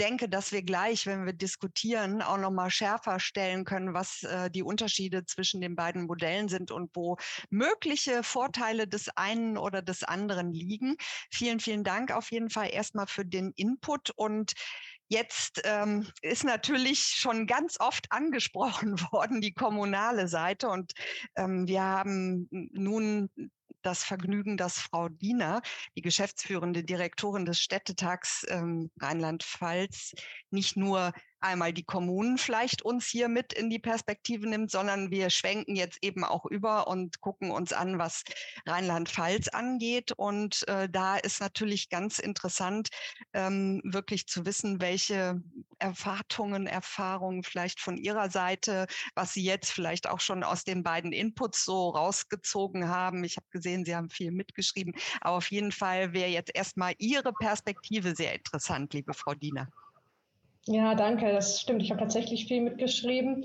denke, 0.00 0.28
dass 0.28 0.50
wir 0.50 0.62
gleich, 0.62 1.06
wenn 1.06 1.26
wir 1.26 1.34
diskutieren, 1.34 2.22
auch 2.22 2.38
noch 2.38 2.50
mal 2.50 2.70
schärfer 2.70 3.20
stellen 3.20 3.64
können, 3.64 3.92
was 3.92 4.22
äh, 4.22 4.50
die 4.50 4.62
Unterschiede 4.62 5.26
zwischen 5.26 5.60
den 5.60 5.76
beiden 5.76 6.06
Modellen 6.06 6.48
sind 6.48 6.70
und 6.70 6.90
wo 6.94 7.18
mögliche 7.50 8.22
Vorteile 8.22 8.88
des 8.88 9.10
einen 9.16 9.58
oder 9.58 9.82
des 9.82 10.02
anderen 10.02 10.52
liegen. 10.52 10.96
Vielen, 11.30 11.60
vielen 11.60 11.84
Dank 11.84 12.12
auf 12.12 12.32
jeden 12.32 12.48
Fall 12.50 12.70
erstmal 12.72 13.06
für 13.06 13.24
den 13.24 13.52
Input 13.56 14.10
und 14.10 14.54
Jetzt 15.12 15.62
ähm, 15.64 16.06
ist 16.22 16.44
natürlich 16.44 17.00
schon 17.00 17.48
ganz 17.48 17.80
oft 17.80 18.12
angesprochen 18.12 18.92
worden, 19.10 19.40
die 19.40 19.52
kommunale 19.52 20.28
Seite. 20.28 20.68
Und 20.68 20.92
ähm, 21.34 21.66
wir 21.66 21.82
haben 21.82 22.46
nun 22.50 23.28
das 23.82 24.04
Vergnügen, 24.04 24.56
dass 24.56 24.78
Frau 24.78 25.08
Diener, 25.08 25.62
die 25.96 26.02
geschäftsführende 26.02 26.84
Direktorin 26.84 27.44
des 27.44 27.60
Städtetags 27.60 28.46
ähm, 28.48 28.90
Rheinland-Pfalz, 29.00 30.14
nicht 30.50 30.76
nur 30.76 31.12
einmal 31.40 31.72
die 31.72 31.84
Kommunen 31.84 32.38
vielleicht 32.38 32.82
uns 32.82 33.06
hier 33.06 33.28
mit 33.28 33.52
in 33.52 33.70
die 33.70 33.78
Perspektive 33.78 34.48
nimmt, 34.48 34.70
sondern 34.70 35.10
wir 35.10 35.30
schwenken 35.30 35.76
jetzt 35.76 35.98
eben 36.02 36.24
auch 36.24 36.46
über 36.46 36.88
und 36.88 37.20
gucken 37.20 37.50
uns 37.50 37.72
an, 37.72 37.98
was 37.98 38.24
Rheinland-Pfalz 38.66 39.48
angeht. 39.48 40.12
Und 40.12 40.66
äh, 40.68 40.88
da 40.88 41.16
ist 41.16 41.40
natürlich 41.40 41.88
ganz 41.88 42.18
interessant, 42.18 42.88
ähm, 43.32 43.80
wirklich 43.84 44.26
zu 44.26 44.46
wissen, 44.46 44.80
welche 44.80 45.42
Erwartungen, 45.78 46.66
Erfahrungen 46.66 47.42
vielleicht 47.42 47.80
von 47.80 47.96
Ihrer 47.96 48.30
Seite, 48.30 48.86
was 49.14 49.32
Sie 49.32 49.42
jetzt 49.42 49.70
vielleicht 49.70 50.08
auch 50.08 50.20
schon 50.20 50.44
aus 50.44 50.64
den 50.64 50.82
beiden 50.82 51.12
Inputs 51.12 51.64
so 51.64 51.90
rausgezogen 51.90 52.88
haben. 52.88 53.24
Ich 53.24 53.36
habe 53.36 53.46
gesehen, 53.50 53.84
Sie 53.84 53.96
haben 53.96 54.10
viel 54.10 54.30
mitgeschrieben, 54.30 54.94
aber 55.20 55.36
auf 55.38 55.50
jeden 55.50 55.72
Fall 55.72 56.12
wäre 56.12 56.30
jetzt 56.30 56.54
erstmal 56.54 56.94
Ihre 56.98 57.32
Perspektive 57.32 58.14
sehr 58.14 58.34
interessant, 58.34 58.92
liebe 58.92 59.14
Frau 59.14 59.34
Diener. 59.34 59.68
Ja, 60.70 60.94
danke. 60.94 61.32
Das 61.32 61.60
stimmt. 61.60 61.82
Ich 61.82 61.90
habe 61.90 62.00
tatsächlich 62.00 62.46
viel 62.46 62.60
mitgeschrieben. 62.60 63.44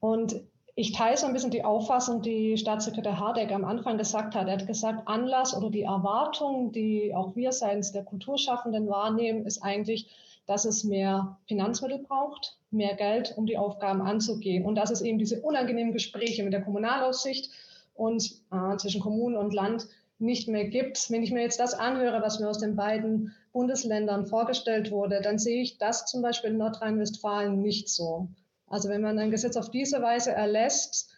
Und 0.00 0.42
ich 0.74 0.92
teile 0.92 1.16
so 1.16 1.26
ein 1.26 1.32
bisschen 1.32 1.50
die 1.50 1.64
Auffassung, 1.64 2.20
die 2.20 2.58
Staatssekretär 2.58 3.18
Hardeck 3.18 3.50
am 3.52 3.64
Anfang 3.64 3.96
gesagt 3.96 4.34
hat. 4.34 4.48
Er 4.48 4.58
hat 4.58 4.66
gesagt, 4.66 5.08
Anlass 5.08 5.56
oder 5.56 5.70
die 5.70 5.82
Erwartung, 5.82 6.70
die 6.70 7.14
auch 7.14 7.34
wir 7.34 7.52
seitens 7.52 7.92
der 7.92 8.04
Kulturschaffenden 8.04 8.86
wahrnehmen, 8.86 9.46
ist 9.46 9.62
eigentlich, 9.62 10.10
dass 10.46 10.66
es 10.66 10.84
mehr 10.84 11.38
Finanzmittel 11.46 12.00
braucht, 12.00 12.58
mehr 12.70 12.96
Geld, 12.96 13.32
um 13.38 13.46
die 13.46 13.56
Aufgaben 13.56 14.02
anzugehen. 14.02 14.66
Und 14.66 14.74
dass 14.74 14.90
es 14.90 15.00
eben 15.00 15.18
diese 15.18 15.40
unangenehmen 15.40 15.94
Gespräche 15.94 16.44
mit 16.44 16.52
der 16.52 16.62
Kommunalaussicht 16.62 17.50
und 17.94 18.30
äh, 18.52 18.76
zwischen 18.76 19.00
Kommunen 19.00 19.38
und 19.38 19.54
Land 19.54 19.88
nicht 20.18 20.48
mehr 20.48 20.64
gibt. 20.64 21.10
Wenn 21.10 21.22
ich 21.22 21.32
mir 21.32 21.42
jetzt 21.42 21.60
das 21.60 21.74
anhöre, 21.74 22.22
was 22.22 22.40
mir 22.40 22.48
aus 22.48 22.58
den 22.58 22.76
beiden 22.76 23.34
Bundesländern 23.52 24.26
vorgestellt 24.26 24.90
wurde, 24.90 25.20
dann 25.22 25.38
sehe 25.38 25.62
ich 25.62 25.78
das 25.78 26.06
zum 26.06 26.22
Beispiel 26.22 26.50
in 26.50 26.58
Nordrhein-Westfalen 26.58 27.60
nicht 27.60 27.88
so. 27.88 28.28
Also 28.66 28.88
wenn 28.88 29.00
man 29.00 29.18
ein 29.18 29.30
Gesetz 29.30 29.56
auf 29.56 29.70
diese 29.70 30.02
Weise 30.02 30.32
erlässt, 30.32 31.10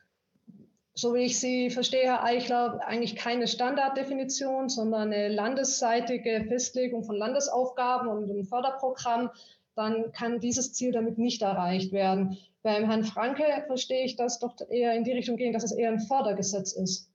so 0.94 1.14
wie 1.14 1.24
ich 1.24 1.40
sie 1.40 1.70
verstehe, 1.70 2.05
Herr 2.05 2.24
Eichler, 2.24 2.80
eigentlich 2.86 3.16
keine 3.16 3.48
Standarddefinition, 3.48 4.68
sondern 4.68 5.12
eine 5.12 5.28
landesseitige 5.28 6.44
Festlegung 6.48 7.05
von 7.05 7.16
Landesaufgaben 7.16 8.09
und 8.09 8.30
einem 8.30 8.44
Förderprogramm, 8.44 9.30
dann 9.74 10.12
kann 10.12 10.40
dieses 10.40 10.72
Ziel 10.74 10.92
damit 10.92 11.16
nicht 11.16 11.42
erreicht 11.42 11.92
werden. 11.92 12.36
Beim 12.62 12.84
Herrn 12.84 13.05
Franke 13.05 13.44
verstehe 13.66 14.05
ich 14.05 14.16
das 14.16 14.38
doch 14.38 14.55
eher 14.68 14.94
in 14.94 15.05
die 15.05 15.12
Richtung 15.12 15.36
gehen, 15.36 15.55
dass 15.55 15.64
es 15.64 15.72
eher 15.72 15.90
ein 15.90 16.01
Fördergesetz 16.01 16.72
ist. 16.72 17.09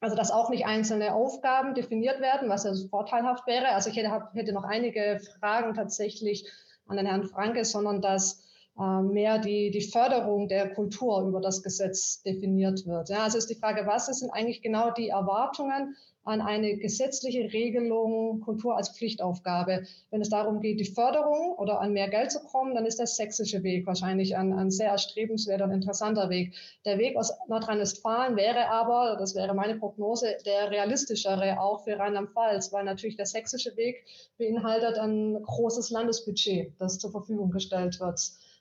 Also 0.00 0.16
dass 0.16 0.30
auch 0.30 0.48
nicht 0.48 0.66
einzelne 0.66 1.14
Aufgaben 1.14 1.74
definiert 1.74 2.20
werden, 2.20 2.48
was 2.48 2.64
ja 2.64 2.72
vorteilhaft 2.88 3.46
wäre. 3.46 3.68
Also 3.68 3.90
ich 3.90 3.96
hätte, 3.96 4.28
hätte 4.32 4.52
noch 4.52 4.64
einige 4.64 5.20
Fragen 5.38 5.74
tatsächlich 5.74 6.50
an 6.86 6.96
den 6.96 7.06
Herrn 7.06 7.24
Franke, 7.24 7.64
sondern 7.64 8.00
dass 8.00 8.42
äh, 8.78 9.02
mehr 9.02 9.38
die, 9.38 9.70
die 9.70 9.82
Förderung 9.82 10.48
der 10.48 10.72
Kultur 10.74 11.22
über 11.22 11.40
das 11.40 11.62
Gesetz 11.62 12.22
definiert 12.22 12.86
wird. 12.86 13.10
Ja, 13.10 13.24
also 13.24 13.36
ist 13.36 13.50
die 13.50 13.54
Frage, 13.54 13.86
was 13.86 14.06
sind 14.06 14.30
eigentlich 14.30 14.62
genau 14.62 14.90
die 14.90 15.08
Erwartungen 15.08 15.96
an 16.24 16.40
eine 16.40 16.76
gesetzliche 16.76 17.52
Regelung 17.52 18.40
Kultur 18.40 18.76
als 18.76 18.90
Pflichtaufgabe. 18.90 19.84
Wenn 20.10 20.20
es 20.20 20.28
darum 20.28 20.60
geht, 20.60 20.78
die 20.78 20.84
Förderung 20.84 21.54
oder 21.56 21.80
an 21.80 21.92
mehr 21.92 22.08
Geld 22.08 22.30
zu 22.30 22.40
kommen, 22.40 22.74
dann 22.74 22.84
ist 22.84 22.98
der 22.98 23.06
sächsische 23.06 23.62
Weg 23.62 23.86
wahrscheinlich 23.86 24.36
ein, 24.36 24.52
ein 24.52 24.70
sehr 24.70 24.90
erstrebenswerter 24.90 25.64
und 25.64 25.72
interessanter 25.72 26.28
Weg. 26.28 26.54
Der 26.84 26.98
Weg 26.98 27.16
aus 27.16 27.32
Nordrhein-Westfalen 27.48 28.36
wäre 28.36 28.68
aber, 28.68 29.16
das 29.18 29.34
wäre 29.34 29.54
meine 29.54 29.76
Prognose, 29.76 30.36
der 30.44 30.70
realistischere 30.70 31.60
auch 31.60 31.84
für 31.84 31.98
Rheinland-Pfalz, 31.98 32.72
weil 32.72 32.84
natürlich 32.84 33.16
der 33.16 33.26
sächsische 33.26 33.76
Weg 33.76 34.04
beinhaltet 34.38 34.98
ein 34.98 35.42
großes 35.42 35.90
Landesbudget, 35.90 36.74
das 36.78 36.98
zur 36.98 37.10
Verfügung 37.10 37.50
gestellt 37.50 37.98
wird. 37.98 38.20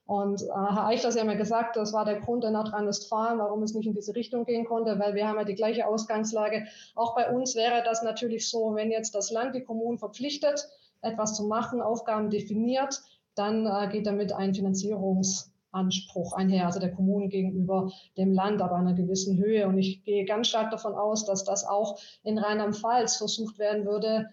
Und 0.10 0.42
äh, 0.42 0.48
Herr 0.48 0.88
Eichler, 0.88 1.12
Sie 1.12 1.20
haben 1.20 1.30
ja 1.30 1.36
gesagt, 1.36 1.76
das 1.76 1.94
war 1.94 2.04
der 2.04 2.20
Grund 2.20 2.44
in 2.44 2.54
Nordrhein-Westfalen, 2.54 3.38
warum 3.38 3.62
es 3.62 3.76
nicht 3.76 3.86
in 3.86 3.94
diese 3.94 4.16
Richtung 4.16 4.44
gehen 4.44 4.66
konnte, 4.66 4.98
weil 4.98 5.14
wir 5.14 5.28
haben 5.28 5.38
ja 5.38 5.44
die 5.44 5.54
gleiche 5.54 5.86
Ausgangslage. 5.86 6.66
Auch 6.96 7.14
bei 7.14 7.30
uns 7.32 7.56
wäre 7.56 7.84
das 7.84 8.02
natürlich 8.02 8.50
so, 8.50 8.74
wenn 8.74 8.90
jetzt 8.90 9.14
das 9.14 9.30
Land 9.30 9.54
die 9.54 9.62
Kommunen 9.62 10.00
verpflichtet, 10.00 10.68
etwas 11.02 11.36
zu 11.36 11.44
machen, 11.44 11.80
Aufgaben 11.80 12.32
definiert, 12.32 13.04
dann 13.36 13.68
äh, 13.68 13.88
geht 13.92 14.08
damit 14.08 14.34
ein 14.34 14.56
Finanzierungsanspruch 14.56 16.34
einher, 16.34 16.66
also 16.66 16.80
der 16.80 16.92
Kommunen 16.92 17.30
gegenüber 17.30 17.92
dem 18.18 18.34
Land, 18.34 18.64
aber 18.64 18.78
einer 18.78 18.96
gewissen 18.96 19.38
Höhe. 19.38 19.68
Und 19.68 19.78
ich 19.78 20.04
gehe 20.06 20.26
ganz 20.26 20.48
stark 20.48 20.72
davon 20.72 20.96
aus, 20.96 21.26
dass 21.26 21.44
das 21.44 21.68
auch 21.68 22.00
in 22.24 22.40
Rheinland-Pfalz 22.40 23.18
versucht 23.18 23.60
werden 23.60 23.86
würde, 23.86 24.32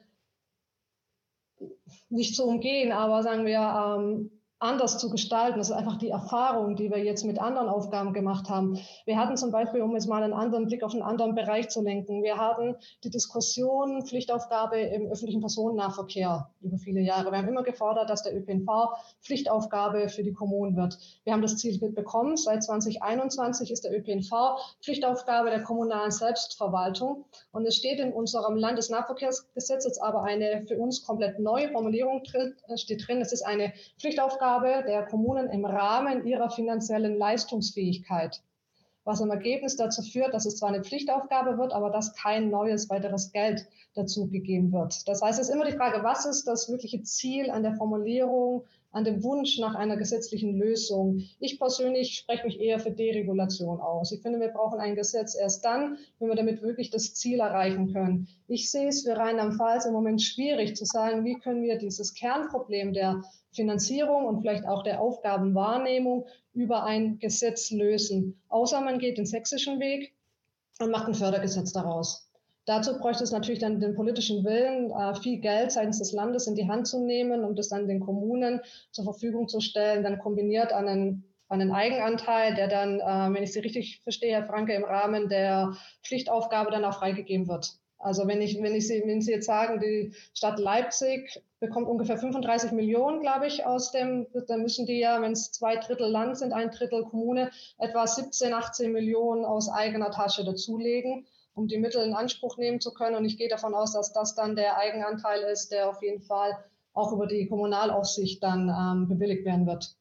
nicht 2.09 2.35
zu 2.35 2.47
umgehen, 2.47 2.93
aber 2.93 3.23
sagen 3.23 3.45
wir, 3.45 3.59
ähm, 3.59 4.31
anders 4.59 4.99
zu 4.99 5.11
gestalten. 5.11 5.59
Das 5.59 5.69
ist 5.69 5.77
einfach 5.77 5.99
die 5.99 6.09
Erfahrung, 6.09 6.77
die 6.77 6.91
wir 6.91 6.99
jetzt 6.99 7.25
mit 7.25 7.39
anderen 7.39 7.69
Aufgaben 7.69 8.15
gemacht 8.15 8.49
haben. 8.49 8.79
Wir 9.05 9.19
hatten 9.19 9.37
zum 9.37 9.51
Beispiel, 9.51 9.83
um 9.83 9.93
jetzt 9.93 10.09
mal 10.09 10.23
einen 10.23 10.33
anderen 10.33 10.67
Blick 10.67 10.83
auf 10.83 10.93
einen 10.93 11.03
anderen 11.03 11.35
Bereich 11.35 11.69
zu 11.69 11.83
lenken, 11.83 12.23
wir 12.23 12.39
hatten 12.39 12.75
die 13.05 13.11
Diskussion 13.11 14.07
Pflichtaufgabe 14.07 14.79
im 14.79 15.09
öffentlichen 15.09 15.41
Personennahverkehr 15.41 16.51
über 16.63 16.79
viele 16.79 17.01
Jahre. 17.01 17.31
Wir 17.33 17.39
haben 17.39 17.49
immer 17.49 17.65
gefordert, 17.65 18.09
dass 18.09 18.23
der 18.23 18.35
ÖPNV 18.35 18.95
Pflichtaufgabe 19.21 20.09
für 20.09 20.23
die 20.23 20.33
Kommunen 20.33 20.75
wird. 20.77 20.99
Wir 21.25 21.35
haben 21.35 21.43
das 21.43 21.59
Ziel 21.59 21.79
bekommen. 21.79 22.39
Seit 22.39 22.65
2021 22.65 23.71
ist 23.71 23.85
der 23.85 23.95
ÖPNV 23.95 24.31
Pflichtaufgabe 24.83 25.51
der 25.51 25.63
kommunalen 25.63 26.11
Selbstverwaltung. 26.11 27.27
Und 27.53 27.67
es 27.67 27.77
steht 27.77 28.01
in 28.01 28.13
unserem 28.13 28.57
Landesnahverkehrsgesetz 28.57 29.85
jetzt 29.85 30.03
aber 30.03 30.23
eine 30.23 30.65
für 30.67 30.79
uns 30.79 31.05
komplett 31.05 31.39
neue 31.39 31.71
Formulierung 31.71 32.23
drin, 32.25 32.55
steht 32.77 33.07
drin. 33.07 33.21
Es 33.21 33.33
ist 33.33 33.43
eine 33.43 33.75
Pflichtaufgabe 33.99 34.46
Aufgabe 34.47 34.85
der 34.87 35.03
Kommunen 35.03 35.51
im 35.51 35.65
Rahmen 35.65 36.25
ihrer 36.25 36.51
finanziellen 36.51 37.19
Leistungsfähigkeit, 37.19 38.43
was 39.03 39.21
im 39.21 39.31
Ergebnis 39.31 39.75
dazu 39.75 40.03
führt, 40.03 40.35
dass 40.35 40.47
es 40.47 40.59
zwar 40.59 40.69
eine 40.69 40.85
Pflichtaufgabe 40.85 41.59
wird, 41.59 41.73
aber 41.73 41.91
dass 41.91 42.15
kein 42.15 42.49
neues 42.49 42.89
weiteres 42.89 43.33
Geld 43.33 43.67
dazu 43.95 44.29
gegeben 44.29 44.71
wird. 44.73 45.09
Das 45.09 45.21
heißt, 45.21 45.41
es 45.41 45.49
ist 45.49 45.55
immer 45.55 45.65
die 45.65 45.77
Frage, 45.77 46.05
was 46.05 46.27
ist 46.27 46.45
das 46.47 46.71
wirkliche 46.71 47.03
Ziel 47.03 47.51
an 47.51 47.65
der 47.65 47.75
Formulierung 47.75 48.63
an 48.93 49.05
dem 49.05 49.23
Wunsch 49.25 49.59
nach 49.59 49.75
einer 49.75 49.97
gesetzlichen 49.97 50.57
Lösung. 50.57 51.23
Ich 51.39 51.59
persönlich 51.59 52.17
spreche 52.17 52.47
mich 52.47 52.61
eher 52.61 52.79
für 52.79 52.93
Deregulation 52.93 53.81
aus. 53.81 54.13
Ich 54.13 54.23
finde, 54.23 54.41
wir 54.41 54.49
brauchen 54.49 54.79
ein 54.79 54.95
Gesetz 54.95 55.35
erst 55.35 55.65
dann, 55.65 55.99
wenn 56.19 56.29
wir 56.29 56.37
damit 56.37 56.63
wirklich 56.63 56.89
das 56.91 57.15
Ziel 57.15 57.41
erreichen 57.41 57.93
können. 57.93 58.29
Ich 58.49 58.71
sehe 58.71 58.89
es 58.89 59.03
für 59.03 59.17
Rheinland-Pfalz 59.17 59.85
im 59.85 59.93
Moment 59.93 60.23
schwierig 60.23 60.77
zu 60.77 60.87
sagen, 60.87 61.25
wie 61.25 61.35
können 61.35 61.63
wir 61.63 61.77
dieses 61.77 62.15
Kernproblem 62.15 62.95
der 62.95 63.23
Finanzierung 63.57 64.27
und 64.27 64.41
vielleicht 64.41 64.67
auch 64.67 64.83
der 64.83 65.01
Aufgabenwahrnehmung 65.01 66.27
über 66.53 66.85
ein 66.85 67.19
Gesetz 67.19 67.71
lösen. 67.71 68.41
Außer 68.49 68.81
man 68.81 68.99
geht 68.99 69.19
den 69.19 69.27
sächsischen 69.27 69.81
Weg 69.81 70.15
und 70.79 70.91
macht 70.91 71.09
ein 71.09 71.15
Fördergesetz 71.15 71.73
daraus. 71.73 72.27
Dazu 72.67 72.99
bräuchte 72.99 73.23
es 73.23 73.31
natürlich 73.31 73.61
dann 73.61 73.79
den 73.79 73.95
politischen 73.95 74.45
Willen, 74.45 74.91
äh, 74.91 75.15
viel 75.15 75.39
Geld 75.39 75.71
seitens 75.71 75.99
des 75.99 76.13
Landes 76.13 76.49
in 76.49 76.57
die 76.57 76.69
Hand 76.69 76.89
zu 76.89 77.05
nehmen, 77.05 77.45
um 77.45 77.55
das 77.55 77.69
dann 77.69 77.87
den 77.87 78.01
Kommunen 78.01 78.61
zur 78.91 79.05
Verfügung 79.05 79.49
zu 79.49 79.61
stellen, 79.61 80.03
dann 80.03 80.19
kombiniert 80.19 80.73
an 80.73 80.89
einen, 80.89 81.25
an 81.49 81.61
einen 81.61 81.71
Eigenanteil, 81.71 82.55
der 82.57 82.67
dann, 82.67 82.99
äh, 82.99 83.35
wenn 83.35 83.45
ich 83.45 83.53
Sie 83.53 83.61
richtig 83.61 84.01
verstehe, 84.03 84.33
Herr 84.33 84.47
Franke, 84.47 84.75
im 84.75 84.83
Rahmen 84.83 85.29
der 85.29 85.77
Pflichtaufgabe 86.03 86.73
dann 86.73 86.85
auch 86.85 86.99
freigegeben 86.99 87.47
wird. 87.47 87.79
Also 87.99 88.27
wenn 88.27 88.43
ich, 88.43 88.61
wenn 88.61 88.75
ich 88.75 88.89
Sie, 88.89 89.01
wenn 89.07 89.23
Sie 89.23 89.31
jetzt 89.31 89.47
sagen, 89.47 89.79
die 89.79 90.13
Stadt 90.35 90.59
Leipzig 90.59 91.41
bekommt 91.61 91.89
ungefähr 91.89 92.19
35 92.19 92.73
Millionen, 92.73 93.21
glaube 93.21 93.47
ich, 93.47 93.65
aus 93.65 93.91
dem, 93.91 94.27
dann 94.47 94.63
müssen 94.63 94.87
die 94.87 94.99
ja, 94.99 95.21
wenn 95.23 95.33
es 95.33 95.53
zwei 95.53 95.77
Drittel 95.77 96.11
Land 96.11 96.39
sind, 96.39 96.53
ein 96.53 96.71
Drittel 96.71 97.05
Kommune, 97.05 97.51
etwa 97.79 98.07
17, 98.07 98.53
18 98.53 98.93
Millionen 98.93 99.45
aus 99.45 99.69
eigener 99.69 100.11
Tasche 100.11 100.45
dazulegen 100.45 101.27
um 101.57 101.67
die 101.69 101.79
Mittel 101.79 102.05
in 102.05 102.15
Anspruch 102.15 102.59
nehmen 102.59 102.81
zu 102.81 102.93
können. 102.93 103.17
Und 103.17 103.25
ich 103.25 103.39
gehe 103.39 103.49
davon 103.49 103.75
aus, 103.75 103.95
dass 103.95 104.13
das 104.13 104.35
dann 104.35 104.57
der 104.57 104.77
Eigenanteil 104.77 105.41
ist, 105.51 105.73
der 105.73 105.89
auf 105.89 106.03
jeden 106.03 106.23
Fall 106.23 106.53
auch 106.93 107.13
über 107.13 107.27
die 107.27 107.49
Kommunalaufsicht 107.49 108.43
dann 108.43 108.69
ähm, 108.69 109.09
bewilligt 109.09 109.45
werden 109.45 109.67
wird. 109.67 109.97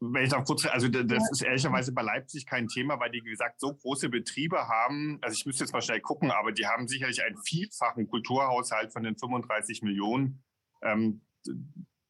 Wenn 0.00 0.24
ich 0.24 0.30
noch 0.30 0.44
kurz, 0.44 0.64
also 0.66 0.88
das 0.88 1.04
ja. 1.10 1.30
ist 1.30 1.42
ehrlicherweise 1.42 1.92
bei 1.92 2.00
Leipzig 2.00 2.46
kein 2.46 2.68
Thema, 2.68 2.98
weil 2.98 3.10
die, 3.10 3.22
wie 3.22 3.30
gesagt, 3.30 3.60
so 3.60 3.74
große 3.74 4.08
Betriebe 4.08 4.66
haben, 4.66 5.18
also 5.20 5.34
ich 5.34 5.44
müsste 5.44 5.64
jetzt 5.64 5.72
mal 5.72 5.82
schnell 5.82 6.00
gucken, 6.00 6.30
aber 6.30 6.52
die 6.52 6.66
haben 6.66 6.88
sicherlich 6.88 7.22
einen 7.22 7.36
vielfachen 7.36 8.08
Kulturhaushalt 8.08 8.94
von 8.94 9.02
den 9.02 9.18
35 9.18 9.82
Millionen, 9.82 10.42
ähm, 10.82 11.20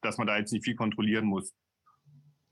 dass 0.03 0.19
man 0.19 0.29
da 0.29 0.39
jetzt 0.39 0.53
nicht 0.53 0.65
viel 0.65 0.77
kontrollieren 0.77 1.25
muss. 1.25 1.53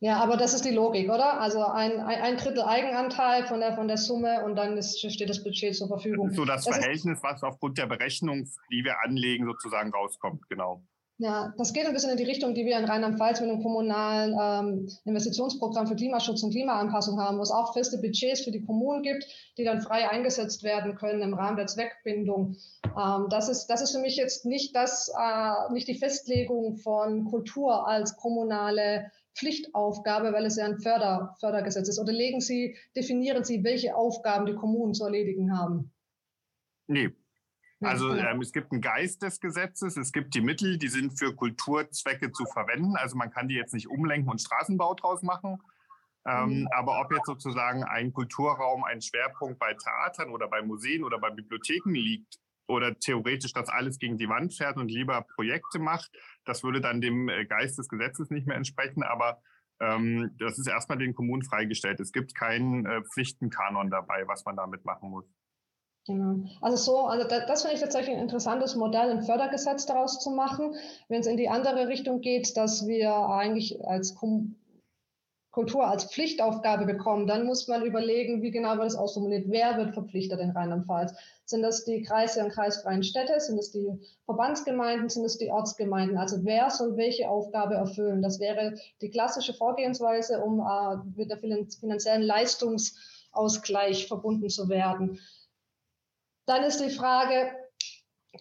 Ja, 0.01 0.22
aber 0.22 0.36
das 0.36 0.55
ist 0.55 0.64
die 0.64 0.70
Logik, 0.70 1.09
oder? 1.09 1.41
Also 1.41 1.64
ein, 1.64 1.99
ein, 1.99 2.22
ein 2.22 2.36
Drittel 2.36 2.62
Eigenanteil 2.62 3.47
von 3.47 3.59
der, 3.59 3.74
von 3.74 3.89
der 3.89 3.97
Summe 3.97 4.45
und 4.45 4.55
dann 4.55 4.76
ist, 4.76 5.01
steht 5.01 5.28
das 5.28 5.43
Budget 5.43 5.74
zur 5.74 5.89
Verfügung. 5.89 6.26
Das 6.26 6.32
ist 6.32 6.36
so 6.36 6.45
das, 6.45 6.64
das 6.64 6.76
Verhältnis, 6.76 7.18
was 7.22 7.43
aufgrund 7.43 7.78
der 7.78 7.86
Berechnung, 7.86 8.49
die 8.70 8.84
wir 8.84 9.03
anlegen, 9.05 9.45
sozusagen 9.47 9.91
rauskommt, 9.93 10.49
genau. 10.49 10.84
Ja, 11.20 11.52
das 11.58 11.72
geht 11.72 11.84
ein 11.84 11.92
bisschen 11.92 12.12
in 12.12 12.16
die 12.16 12.24
Richtung, 12.24 12.54
die 12.54 12.64
wir 12.64 12.78
in 12.78 12.84
Rheinland-Pfalz 12.84 13.40
mit 13.40 13.50
einem 13.50 13.60
kommunalen 13.60 14.36
ähm, 14.40 14.88
Investitionsprogramm 15.04 15.88
für 15.88 15.96
Klimaschutz 15.96 16.44
und 16.44 16.52
Klimaanpassung 16.52 17.18
haben, 17.18 17.38
wo 17.38 17.42
es 17.42 17.50
auch 17.50 17.72
feste 17.72 17.98
Budgets 17.98 18.42
für 18.42 18.52
die 18.52 18.62
Kommunen 18.62 19.02
gibt, 19.02 19.26
die 19.56 19.64
dann 19.64 19.80
frei 19.80 20.08
eingesetzt 20.08 20.62
werden 20.62 20.94
können 20.94 21.20
im 21.22 21.34
Rahmen 21.34 21.56
der 21.56 21.66
Zweckbindung. 21.66 22.56
Ähm, 22.84 23.26
das, 23.30 23.48
ist, 23.48 23.66
das 23.66 23.82
ist 23.82 23.96
für 23.96 23.98
mich 23.98 24.16
jetzt 24.16 24.46
nicht, 24.46 24.76
das, 24.76 25.08
äh, 25.08 25.72
nicht 25.72 25.88
die 25.88 25.98
Festlegung 25.98 26.76
von 26.76 27.24
Kultur 27.24 27.88
als 27.88 28.16
kommunale 28.16 29.10
Pflichtaufgabe, 29.36 30.32
weil 30.32 30.46
es 30.46 30.56
ja 30.56 30.66
ein 30.66 30.78
Förder, 30.78 31.34
Fördergesetz 31.40 31.88
ist? 31.88 31.98
Oder 31.98 32.12
legen 32.12 32.40
Sie, 32.40 32.76
definieren 32.94 33.42
Sie, 33.42 33.64
welche 33.64 33.96
Aufgaben 33.96 34.46
die 34.46 34.54
Kommunen 34.54 34.94
zu 34.94 35.04
erledigen 35.04 35.58
haben? 35.58 35.90
Nee. 36.86 37.10
Also 37.81 38.12
ähm, 38.12 38.41
es 38.41 38.53
gibt 38.53 38.72
einen 38.72 38.81
Geist 38.81 39.22
des 39.22 39.41
Gesetzes, 39.41 39.97
es 39.97 40.12
gibt 40.12 40.35
die 40.35 40.41
Mittel, 40.41 40.79
die 40.79 40.89
sind 40.89 41.16
für 41.18 41.35
Kulturzwecke 41.35 42.33
zu 42.33 42.45
verwenden. 42.47 42.97
Also 42.97 43.16
man 43.16 43.31
kann 43.31 43.49
die 43.49 43.55
jetzt 43.55 43.72
nicht 43.72 43.89
umlenken 43.89 44.31
und 44.31 44.41
Straßenbau 44.41 44.95
draus 44.95 45.22
machen. 45.22 45.59
Ähm, 46.26 46.61
mhm. 46.61 46.68
Aber 46.72 47.01
ob 47.01 47.12
jetzt 47.12 47.26
sozusagen 47.26 47.85
ein 47.85 48.12
Kulturraum 48.12 48.83
ein 48.85 49.01
Schwerpunkt 49.01 49.59
bei 49.59 49.74
Theatern 49.74 50.31
oder 50.31 50.49
bei 50.49 50.62
Museen 50.62 51.05
oder 51.05 51.18
bei 51.18 51.31
Bibliotheken 51.31 51.95
liegt, 51.95 52.39
oder 52.68 52.99
theoretisch 52.99 53.53
das 53.53 53.68
alles 53.68 53.99
gegen 53.99 54.18
die 54.18 54.29
Wand 54.29 54.55
fährt 54.55 54.76
und 54.76 54.89
lieber 54.89 55.22
Projekte 55.35 55.79
macht. 55.79 56.11
Das 56.45 56.62
würde 56.62 56.81
dann 56.81 57.01
dem 57.01 57.29
äh, 57.29 57.47
Geist 57.47 57.79
des 57.79 57.89
Gesetzes 57.89 58.31
nicht 58.31 58.47
mehr 58.47 58.57
entsprechen, 58.57 59.03
aber 59.03 59.41
ähm, 59.81 60.35
das 60.39 60.59
ist 60.59 60.68
erstmal 60.68 60.99
den 60.99 61.14
Kommunen 61.14 61.43
freigestellt. 61.43 61.99
Es 62.01 62.12
gibt 62.12 62.35
keinen 62.35 62.85
äh, 62.85 63.03
Pflichtenkanon 63.03 63.91
dabei, 63.91 64.26
was 64.26 64.45
man 64.45 64.57
damit 64.57 64.85
machen 64.85 65.11
muss. 65.11 65.24
Genau. 66.09 66.48
Also 66.62 66.76
so, 66.76 67.00
also 67.00 67.28
das, 67.28 67.44
das 67.46 67.62
finde 67.62 67.74
ich 67.74 67.82
tatsächlich 67.82 68.16
ein 68.16 68.22
interessantes 68.22 68.74
Modell, 68.74 69.11
ein 69.11 69.22
Fördergesetz 69.22 69.84
daraus 69.84 70.18
zu 70.18 70.30
machen. 70.30 70.74
Wenn 71.09 71.20
es 71.20 71.26
in 71.26 71.36
die 71.36 71.50
andere 71.50 71.86
Richtung 71.86 72.22
geht, 72.22 72.56
dass 72.56 72.86
wir 72.86 73.14
eigentlich 73.14 73.84
als 73.84 74.14
Kom 74.14 74.56
Kultur 75.50 75.86
als 75.88 76.04
Pflichtaufgabe 76.04 76.86
bekommen, 76.86 77.26
dann 77.26 77.44
muss 77.44 77.66
man 77.68 77.82
überlegen, 77.82 78.42
wie 78.42 78.50
genau 78.50 78.76
wird 78.76 78.86
es 78.86 78.94
ausformuliert, 78.94 79.46
wer 79.48 79.76
wird 79.76 79.92
verpflichtet 79.92 80.38
in 80.40 80.50
Rheinland-Pfalz. 80.50 81.14
Sind 81.46 81.62
das 81.62 81.84
die 81.84 82.02
Kreise 82.02 82.44
und 82.44 82.52
kreisfreien 82.52 83.02
Städte, 83.02 83.40
sind 83.40 83.59
es 83.59 83.72
die 83.72 83.98
Verbandsgemeinden, 84.24 85.09
sind 85.09 85.24
es 85.24 85.36
die 85.36 85.50
Ortsgemeinden? 85.50 86.16
Also 86.16 86.44
wer 86.44 86.70
soll 86.70 86.96
welche 86.96 87.28
Aufgabe 87.28 87.74
erfüllen? 87.74 88.22
Das 88.22 88.38
wäre 88.38 88.74
die 89.02 89.11
klassische 89.11 89.52
Vorgehensweise, 89.52 90.40
um 90.44 90.61
äh, 90.61 90.96
mit 91.16 91.30
der 91.30 91.38
finanziellen 91.38 92.22
Leistungsausgleich 92.22 94.06
verbunden 94.06 94.50
zu 94.50 94.68
werden. 94.68 95.18
Dann 96.49 96.64
ist 96.64 96.80
die 96.80 96.88
Frage, 96.88 97.53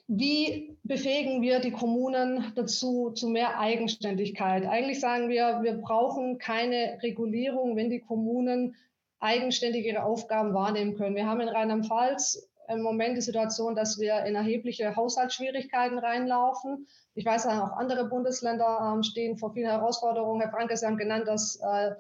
wie 0.08 0.78
befähigen 0.84 1.42
wir 1.42 1.60
die 1.60 1.72
Kommunen 1.72 2.54
dazu 2.56 3.12
zu 3.12 3.28
mehr 3.28 3.60
Eigenständigkeit? 3.60 4.66
Eigentlich 4.66 5.02
sagen 5.02 5.28
wir, 5.28 5.60
wir 5.62 5.74
brauchen 5.74 6.38
keine 6.38 7.00
Regulierung, 7.04 7.76
wenn 7.76 7.90
die 7.90 8.00
Kommunen 8.00 8.78
eigenständig 9.20 9.86
ihre 9.86 10.04
Aufgaben 10.04 10.54
wahrnehmen 10.54 10.96
können. 10.96 11.18
Wir 11.18 11.28
haben 11.28 11.42
in 11.42 11.50
Rheinland-Pfalz 11.50 12.50
im 12.70 12.82
Moment 12.82 13.18
die 13.18 13.22
Situation, 13.22 13.76
dass 13.76 14.00
wir 14.00 14.24
in 14.24 14.36
erhebliche 14.36 14.96
Haushaltsschwierigkeiten 14.96 16.00
reinlaufen. 16.00 16.88
Ich 17.14 17.26
weiß 17.26 17.48
auch 17.48 17.74
andere 17.74 18.08
Bundesländer 18.08 18.94
ähm, 18.94 19.04
stehen 19.04 19.38
vor 19.38 19.52
vielen 19.52 19.70
Herausforderungen. 19.70 20.40
Herr 20.40 20.52
Franke, 20.52 20.78
Sie 20.78 20.86
haben 20.86 20.96
genannt, 20.96 21.28
dass 21.28 21.58
äh, 21.58 21.92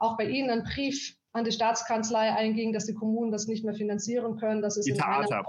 auch 0.00 0.16
bei 0.16 0.24
Ihnen 0.24 0.50
ein 0.50 0.64
Brief 0.64 1.16
an 1.34 1.44
die 1.44 1.52
Staatskanzlei 1.52 2.32
einging, 2.32 2.72
dass 2.72 2.86
die 2.86 2.94
Kommunen 2.94 3.30
das 3.30 3.46
nicht 3.46 3.64
mehr 3.64 3.74
finanzieren 3.74 4.36
können. 4.36 4.62
Das 4.62 4.76
ist 4.76 4.86
die 4.86 4.94
Theater 4.94 5.42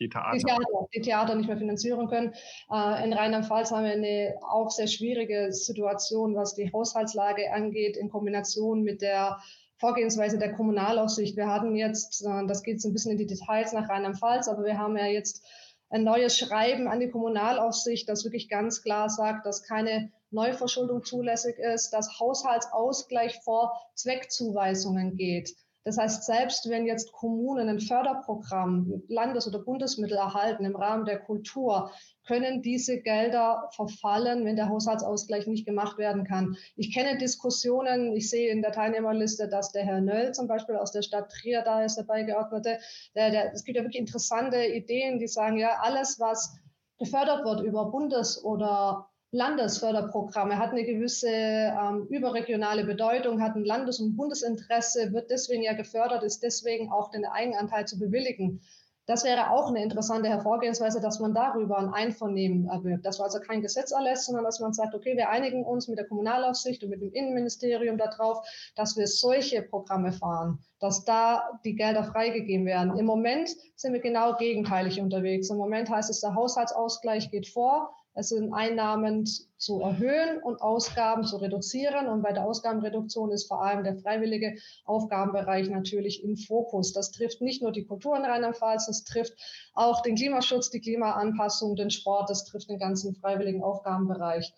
die 0.00 0.08
Theater. 0.08 0.32
Die 0.32 0.42
Theater, 0.42 0.88
die 0.94 1.00
Theater 1.00 1.34
nicht 1.34 1.46
mehr 1.46 1.58
finanzieren 1.58 2.08
können. 2.08 2.32
Äh, 2.72 3.04
in 3.04 3.12
Rheinland-Pfalz 3.12 3.70
haben 3.70 3.84
wir 3.84 3.92
eine 3.92 4.34
auch 4.50 4.70
sehr 4.70 4.86
schwierige 4.86 5.52
Situation, 5.52 6.34
was 6.34 6.54
die 6.54 6.72
Haushaltslage 6.72 7.52
angeht, 7.52 7.96
in 7.96 8.08
Kombination 8.08 8.82
mit 8.82 9.02
der 9.02 9.38
Vorgehensweise 9.76 10.38
der 10.38 10.54
Kommunalaufsicht. 10.54 11.36
Wir 11.36 11.48
hatten 11.48 11.76
jetzt, 11.76 12.24
äh, 12.24 12.46
das 12.46 12.62
geht 12.62 12.80
so 12.80 12.88
ein 12.88 12.92
bisschen 12.92 13.12
in 13.12 13.18
die 13.18 13.26
Details 13.26 13.72
nach 13.72 13.88
Rheinland-Pfalz, 13.88 14.48
aber 14.48 14.64
wir 14.64 14.78
haben 14.78 14.96
ja 14.96 15.06
jetzt 15.06 15.44
ein 15.90 16.04
neues 16.04 16.38
Schreiben 16.38 16.88
an 16.88 17.00
die 17.00 17.10
Kommunalaufsicht, 17.10 18.08
das 18.08 18.24
wirklich 18.24 18.48
ganz 18.48 18.82
klar 18.82 19.10
sagt, 19.10 19.44
dass 19.44 19.64
keine 19.64 20.10
Neuverschuldung 20.30 21.04
zulässig 21.04 21.58
ist, 21.58 21.90
dass 21.90 22.18
Haushaltsausgleich 22.18 23.40
vor 23.42 23.72
Zweckzuweisungen 23.94 25.16
geht. 25.16 25.54
Das 25.84 25.96
heißt, 25.96 26.24
selbst 26.24 26.68
wenn 26.68 26.84
jetzt 26.84 27.10
Kommunen 27.12 27.68
ein 27.68 27.80
Förderprogramm, 27.80 29.02
Landes- 29.08 29.48
oder 29.48 29.60
Bundesmittel 29.60 30.18
erhalten 30.18 30.66
im 30.66 30.76
Rahmen 30.76 31.06
der 31.06 31.18
Kultur, 31.18 31.90
können 32.26 32.60
diese 32.60 33.00
Gelder 33.00 33.70
verfallen, 33.74 34.44
wenn 34.44 34.56
der 34.56 34.68
Haushaltsausgleich 34.68 35.46
nicht 35.46 35.64
gemacht 35.64 35.96
werden 35.96 36.24
kann. 36.24 36.56
Ich 36.76 36.94
kenne 36.94 37.16
Diskussionen, 37.16 38.14
ich 38.14 38.28
sehe 38.28 38.50
in 38.50 38.60
der 38.60 38.72
Teilnehmerliste, 38.72 39.48
dass 39.48 39.72
der 39.72 39.84
Herr 39.84 40.02
Nöll 40.02 40.32
zum 40.32 40.48
Beispiel 40.48 40.76
aus 40.76 40.92
der 40.92 41.02
Stadt 41.02 41.30
Trier 41.30 41.62
da 41.62 41.82
ist, 41.82 41.96
der 41.96 42.04
Beigeordnete. 42.04 42.78
Der, 43.14 43.30
der, 43.30 43.52
es 43.54 43.64
gibt 43.64 43.76
ja 43.76 43.82
wirklich 43.82 44.00
interessante 44.00 44.62
Ideen, 44.62 45.18
die 45.18 45.28
sagen, 45.28 45.56
ja, 45.56 45.78
alles, 45.80 46.20
was 46.20 46.58
gefördert 46.98 47.44
wird 47.44 47.62
über 47.62 47.90
Bundes- 47.90 48.44
oder 48.44 49.09
Landesförderprogramme, 49.32 50.58
hat 50.58 50.70
eine 50.70 50.84
gewisse 50.84 51.28
ähm, 51.28 52.06
überregionale 52.08 52.84
Bedeutung, 52.84 53.40
hat 53.40 53.54
ein 53.54 53.64
Landes- 53.64 54.00
und 54.00 54.16
Bundesinteresse, 54.16 55.12
wird 55.12 55.30
deswegen 55.30 55.62
ja 55.62 55.74
gefördert, 55.74 56.24
ist 56.24 56.42
deswegen 56.42 56.90
auch 56.90 57.10
den 57.10 57.24
Eigenanteil 57.24 57.86
zu 57.86 57.98
bewilligen. 57.98 58.60
Das 59.06 59.24
wäre 59.24 59.50
auch 59.50 59.68
eine 59.68 59.82
interessante 59.82 60.28
Hervorgehensweise, 60.28 61.00
dass 61.00 61.18
man 61.18 61.34
darüber 61.34 61.78
ein 61.78 61.92
Einvernehmen 61.92 62.68
erwirkt. 62.68 63.04
Dass 63.04 63.18
man 63.18 63.26
also 63.26 63.40
kein 63.40 63.60
Gesetz 63.60 63.90
erlässt, 63.90 64.26
sondern 64.26 64.44
dass 64.44 64.60
man 64.60 64.72
sagt, 64.72 64.94
okay, 64.94 65.16
wir 65.16 65.30
einigen 65.30 65.64
uns 65.64 65.88
mit 65.88 65.98
der 65.98 66.06
Kommunalaufsicht 66.06 66.84
und 66.84 66.90
mit 66.90 67.00
dem 67.00 67.12
Innenministerium 67.12 67.98
darauf, 67.98 68.38
dass 68.76 68.96
wir 68.96 69.08
solche 69.08 69.62
Programme 69.62 70.12
fahren, 70.12 70.60
dass 70.78 71.04
da 71.04 71.58
die 71.64 71.74
Gelder 71.74 72.04
freigegeben 72.04 72.66
werden. 72.66 72.96
Im 72.98 73.06
Moment 73.06 73.50
sind 73.74 73.94
wir 73.94 74.00
genau 74.00 74.36
gegenteilig 74.36 75.00
unterwegs. 75.00 75.50
Im 75.50 75.56
Moment 75.56 75.90
heißt 75.90 76.10
es, 76.10 76.20
der 76.20 76.36
Haushaltsausgleich 76.36 77.32
geht 77.32 77.48
vor. 77.48 77.92
Es 78.20 78.28
sind 78.28 78.52
Einnahmen 78.52 79.24
zu 79.56 79.80
erhöhen 79.80 80.42
und 80.42 80.60
Ausgaben 80.60 81.24
zu 81.24 81.38
reduzieren. 81.38 82.06
Und 82.06 82.20
bei 82.20 82.34
der 82.34 82.44
Ausgabenreduktion 82.44 83.32
ist 83.32 83.48
vor 83.48 83.64
allem 83.64 83.82
der 83.82 83.96
freiwillige 83.96 84.58
Aufgabenbereich 84.84 85.70
natürlich 85.70 86.22
im 86.22 86.36
Fokus. 86.36 86.92
Das 86.92 87.12
trifft 87.12 87.40
nicht 87.40 87.62
nur 87.62 87.72
die 87.72 87.86
Kultur 87.86 88.14
in 88.18 88.26
Rheinland-Pfalz, 88.26 88.88
das 88.88 89.04
trifft 89.04 89.32
auch 89.72 90.02
den 90.02 90.16
Klimaschutz, 90.16 90.68
die 90.68 90.82
Klimaanpassung, 90.82 91.76
den 91.76 91.90
Sport, 91.90 92.28
das 92.28 92.44
trifft 92.44 92.68
den 92.68 92.78
ganzen 92.78 93.14
freiwilligen 93.14 93.62
Aufgabenbereich. 93.62 94.52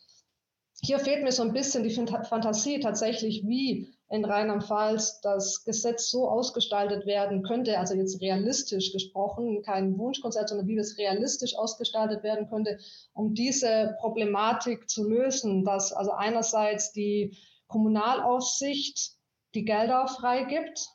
Hier 0.83 0.99
fehlt 0.99 1.23
mir 1.23 1.31
so 1.31 1.45
ein 1.45 1.53
bisschen 1.53 1.85
die 1.85 1.95
Fantasie 1.95 2.81
tatsächlich, 2.81 3.47
wie 3.47 3.95
in 4.13 4.27
Rheinland-Pfalz 4.27 5.23
das 5.23 5.65
Gesetz 5.65 6.11
so 6.11 6.29
ausgestaltet 6.29 7.07
werden 7.07 7.43
könnte, 7.43 7.79
also 7.79 7.95
jetzt 7.95 8.21
realistisch 8.21 8.93
gesprochen, 8.93 9.63
kein 9.63 9.97
Wunschkonzert, 9.97 10.51
sondern 10.51 10.69
wie 10.69 10.77
es 10.77 10.99
realistisch 10.99 11.57
ausgestaltet 11.57 12.23
werden 12.23 12.47
könnte, 12.47 12.79
um 13.15 13.33
diese 13.33 13.97
Problematik 14.01 14.91
zu 14.91 15.09
lösen, 15.09 15.65
dass 15.65 15.95
also 15.95 16.13
einerseits 16.13 16.93
die 16.93 17.39
Kommunalaufsicht 17.69 19.13
die 19.55 19.65
Gelder 19.65 20.07
freigibt 20.07 20.89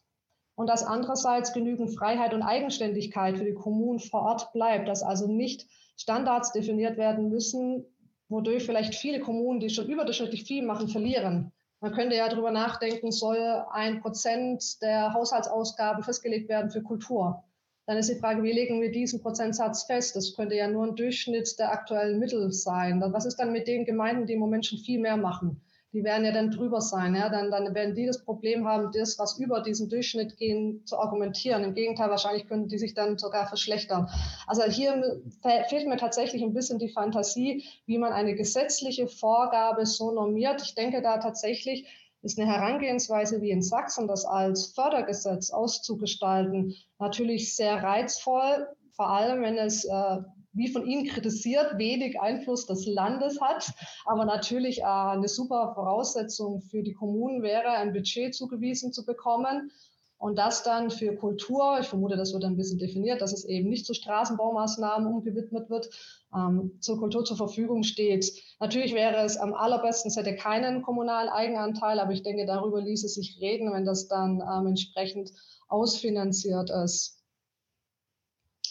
und 0.53 0.67
dass 0.67 0.83
andererseits 0.83 1.53
genügend 1.53 1.97
Freiheit 1.97 2.35
und 2.35 2.43
Eigenständigkeit 2.43 3.39
für 3.39 3.45
die 3.45 3.55
Kommunen 3.55 3.99
vor 3.99 4.21
Ort 4.21 4.53
bleibt, 4.53 4.87
dass 4.87 5.01
also 5.01 5.25
nicht 5.25 5.65
Standards 5.95 6.51
definiert 6.51 6.97
werden 6.97 7.29
müssen, 7.29 7.83
wodurch 8.29 8.63
vielleicht 8.63 8.93
viele 8.93 9.21
Kommunen, 9.21 9.59
die 9.59 9.71
schon 9.71 9.89
überdurchschnittlich 9.89 10.43
viel 10.43 10.63
machen, 10.63 10.87
verlieren. 10.87 11.51
Man 11.79 11.93
könnte 11.93 12.15
ja 12.15 12.27
darüber 12.27 12.51
nachdenken, 12.51 13.11
soll 13.11 13.37
ein 13.71 14.01
Prozent 14.01 14.81
der 14.81 15.13
Haushaltsausgaben 15.13 16.03
festgelegt 16.03 16.49
werden 16.49 16.71
für 16.71 16.81
Kultur? 16.81 17.43
Dann 17.85 17.97
ist 17.97 18.09
die 18.09 18.19
Frage, 18.19 18.43
wie 18.43 18.51
legen 18.51 18.81
wir 18.81 18.91
diesen 18.91 19.21
Prozentsatz 19.21 19.83
fest? 19.83 20.15
Das 20.15 20.35
könnte 20.35 20.55
ja 20.55 20.67
nur 20.67 20.85
ein 20.85 20.95
Durchschnitt 20.95 21.57
der 21.59 21.71
aktuellen 21.71 22.19
Mittel 22.19 22.51
sein. 22.51 23.01
Was 23.13 23.25
ist 23.25 23.37
dann 23.37 23.51
mit 23.51 23.67
den 23.67 23.85
Gemeinden, 23.85 24.25
die 24.25 24.33
im 24.33 24.39
Moment 24.39 24.65
schon 24.65 24.79
viel 24.79 24.99
mehr 24.99 25.17
machen? 25.17 25.61
Die 25.97 26.03
werden 26.03 26.25
ja 26.25 26.31
dann 26.31 26.51
drüber 26.51 26.79
sein. 26.79 27.15
Ja? 27.15 27.27
Dann, 27.27 27.49
dann 27.49 27.73
werden 27.73 27.95
die 27.95 28.05
das 28.05 28.23
Problem 28.23 28.67
haben, 28.67 28.91
das, 28.91 29.17
was 29.17 29.39
über 29.39 29.61
diesen 29.61 29.89
Durchschnitt 29.89 30.37
gehen, 30.37 30.85
zu 30.85 30.99
argumentieren. 30.99 31.63
Im 31.63 31.73
Gegenteil, 31.73 32.11
wahrscheinlich 32.11 32.47
können 32.47 32.67
die 32.67 32.77
sich 32.77 32.93
dann 32.93 33.17
sogar 33.17 33.47
verschlechtern. 33.47 34.07
Also 34.45 34.61
hier 34.63 35.19
fehlt 35.41 35.87
mir 35.87 35.97
tatsächlich 35.97 36.43
ein 36.43 36.53
bisschen 36.53 36.77
die 36.77 36.89
Fantasie, 36.89 37.63
wie 37.87 37.97
man 37.97 38.13
eine 38.13 38.35
gesetzliche 38.35 39.07
Vorgabe 39.07 39.87
so 39.87 40.11
normiert. 40.11 40.61
Ich 40.61 40.75
denke 40.75 41.01
da 41.01 41.17
tatsächlich, 41.17 41.87
ist 42.21 42.37
eine 42.37 42.47
Herangehensweise 42.47 43.41
wie 43.41 43.49
in 43.49 43.63
Sachsen, 43.63 44.07
das 44.07 44.25
als 44.25 44.67
Fördergesetz 44.67 45.49
auszugestalten, 45.49 46.75
natürlich 46.99 47.55
sehr 47.55 47.81
reizvoll, 47.81 48.67
vor 48.91 49.09
allem 49.09 49.41
wenn 49.41 49.57
es 49.57 49.83
äh, 49.85 50.17
wie 50.57 50.67
von 50.67 50.85
Ihnen 50.85 51.07
kritisiert, 51.07 51.77
wenig 51.77 52.19
Einfluss 52.19 52.65
des 52.65 52.85
Landes 52.85 53.39
hat. 53.39 53.71
Aber 54.05 54.25
natürlich 54.25 54.79
äh, 54.79 54.83
eine 54.83 55.27
super 55.27 55.71
Voraussetzung 55.73 56.61
für 56.61 56.83
die 56.83 56.93
Kommunen 56.93 57.43
wäre, 57.43 57.69
ein 57.69 57.93
Budget 57.93 58.35
zugewiesen 58.35 58.91
zu 58.91 59.05
bekommen. 59.05 59.71
Und 60.19 60.39
das 60.39 60.63
dann 60.63 60.89
für 60.89 61.15
Kultur, 61.15 61.77
ich 61.79 61.87
vermute, 61.87 62.17
das 62.17 62.33
wird 62.33 62.43
ein 62.43 62.57
bisschen 62.57 62.79
definiert, 62.79 63.21
dass 63.21 63.33
es 63.33 63.45
eben 63.45 63.69
nicht 63.69 63.85
zu 63.85 63.93
Straßenbaumaßnahmen 63.93 65.07
umgewidmet 65.07 65.69
wird, 65.69 65.89
ähm, 66.35 66.71
zur 66.79 66.97
Kultur 66.97 67.23
zur 67.23 67.37
Verfügung 67.37 67.83
steht. 67.83 68.33
Natürlich 68.59 68.95
wäre 68.95 69.23
es 69.23 69.37
am 69.37 69.53
allerbesten, 69.53 70.09
es 70.09 70.17
hätte 70.17 70.35
keinen 70.35 70.81
kommunalen 70.81 71.29
Eigenanteil, 71.29 71.99
aber 71.99 72.13
ich 72.13 72.23
denke, 72.23 72.47
darüber 72.47 72.81
ließe 72.81 73.07
sich 73.07 73.37
reden, 73.41 73.71
wenn 73.71 73.85
das 73.85 74.07
dann 74.07 74.41
ähm, 74.41 74.67
entsprechend 74.67 75.31
ausfinanziert 75.67 76.71
ist. 76.71 77.21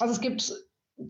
Also 0.00 0.14
es 0.14 0.20
gibt 0.20 0.52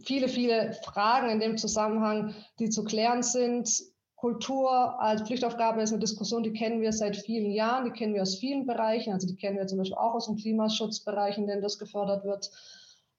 viele, 0.05 0.29
viele 0.29 0.73
Fragen 0.85 1.31
in 1.31 1.41
dem 1.41 1.57
Zusammenhang, 1.57 2.35
die 2.59 2.71
zu 2.71 2.85
klären 2.85 3.23
sind. 3.23 3.69
Kultur 4.17 5.01
als 5.01 5.23
Pflichtaufgabe 5.23 5.83
ist 5.83 5.93
eine 5.93 6.01
Diskussion, 6.01 6.43
die 6.43 6.53
kennen 6.53 6.81
wir 6.81 6.93
seit 6.93 7.17
vielen 7.17 7.51
Jahren, 7.51 7.85
die 7.85 7.91
kennen 7.91 8.15
wir 8.15 8.23
aus 8.23 8.37
vielen 8.37 8.67
Bereichen. 8.67 9.13
Also 9.13 9.27
die 9.27 9.37
kennen 9.37 9.59
wir 9.59 9.67
zum 9.67 9.79
Beispiel 9.79 9.99
auch 9.99 10.15
aus 10.15 10.27
dem 10.27 10.37
Klimaschutzbereich, 10.37 11.39
in 11.39 11.47
dem 11.47 11.61
das 11.61 11.79
gefördert 11.79 12.25
wird. 12.25 12.51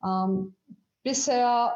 Ähm, 0.04 0.56
bisher 1.04 1.76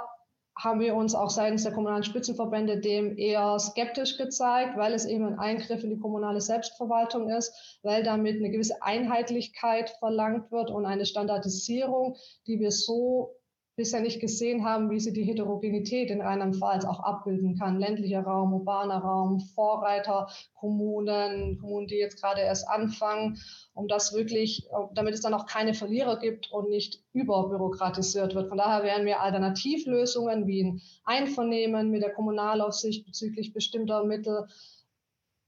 haben 0.58 0.80
wir 0.80 0.96
uns 0.96 1.16
auch 1.16 1.30
seitens 1.30 1.64
der 1.64 1.72
kommunalen 1.72 2.04
Spitzenverbände 2.04 2.80
dem 2.80 3.18
eher 3.18 3.58
skeptisch 3.58 4.18
gezeigt, 4.18 4.78
weil 4.78 4.94
es 4.94 5.06
eben 5.06 5.26
ein 5.26 5.40
Eingriff 5.40 5.84
in 5.84 5.92
die 5.92 6.00
kommunale 6.00 6.42
Selbstverwaltung 6.42 7.30
ist, 7.30 7.80
weil 7.84 8.04
damit 8.04 8.38
eine 8.38 8.50
gewisse 8.50 8.82
Einheitlichkeit 8.84 9.92
verlangt 10.00 10.52
wird 10.52 10.70
und 10.70 10.86
eine 10.86 11.06
Standardisierung, 11.06 12.18
die 12.48 12.60
wir 12.60 12.72
so 12.72 13.36
bisher 13.76 14.02
nicht 14.02 14.20
gesehen 14.20 14.66
haben, 14.66 14.90
wie 14.90 15.00
sie 15.00 15.14
die 15.14 15.24
Heterogenität 15.24 16.12
in 16.12 16.22
Rheinland-Pfalz 16.22 16.86
auch 16.86 17.00
abbilden 17.00 17.58
kann. 17.58 17.80
Ländlicher 17.80 18.22
Raum, 18.22 18.54
urbaner 18.54 19.00
Raum, 19.00 19.40
Vorreiter, 19.40 20.28
Kommunen, 20.54 21.58
Kommunen, 21.60 21.88
die 21.88 21.96
jetzt 21.96 22.22
gerade 22.22 22.42
erst 22.42 22.68
anfangen, 22.68 23.38
um 23.74 23.88
das 23.88 24.14
wirklich, 24.14 24.68
damit 24.94 25.14
es 25.14 25.22
dann 25.22 25.34
auch 25.34 25.46
keine 25.46 25.74
Verlierer 25.74 26.20
gibt 26.20 26.52
und 26.52 26.70
nicht 26.70 27.02
überbürokratisiert 27.14 28.36
wird. 28.36 28.50
Von 28.50 28.58
daher 28.58 28.84
wären 28.84 29.06
mir 29.06 29.22
Alternativlösungen 29.22 30.48
wie 30.48 30.64
ein 30.64 30.82
Einvernehmen 31.06 31.90
mit 31.90 32.04
der 32.04 32.14
Kommunalaufsicht 32.14 33.06
bezüglich 33.06 33.54
bestimmter 33.54 34.04
Mittel 34.04 34.48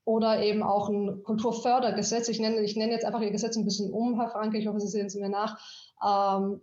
oder 0.05 0.43
eben 0.43 0.63
auch 0.63 0.89
ein 0.89 1.23
Kulturfördergesetz. 1.23 2.27
Ich 2.29 2.39
nenne, 2.39 2.61
ich 2.61 2.75
nenne 2.75 2.91
jetzt 2.91 3.05
einfach 3.05 3.21
Ihr 3.21 3.31
Gesetz 3.31 3.55
ein 3.55 3.65
bisschen 3.65 3.91
um, 3.91 4.19
Herr 4.19 4.29
Franke, 4.29 4.57
ich 4.57 4.67
hoffe, 4.67 4.79
Sie 4.79 4.87
sehen 4.87 5.07
es 5.07 5.15
mir 5.15 5.29
nach. 5.29 5.57
Ähm, 6.03 6.61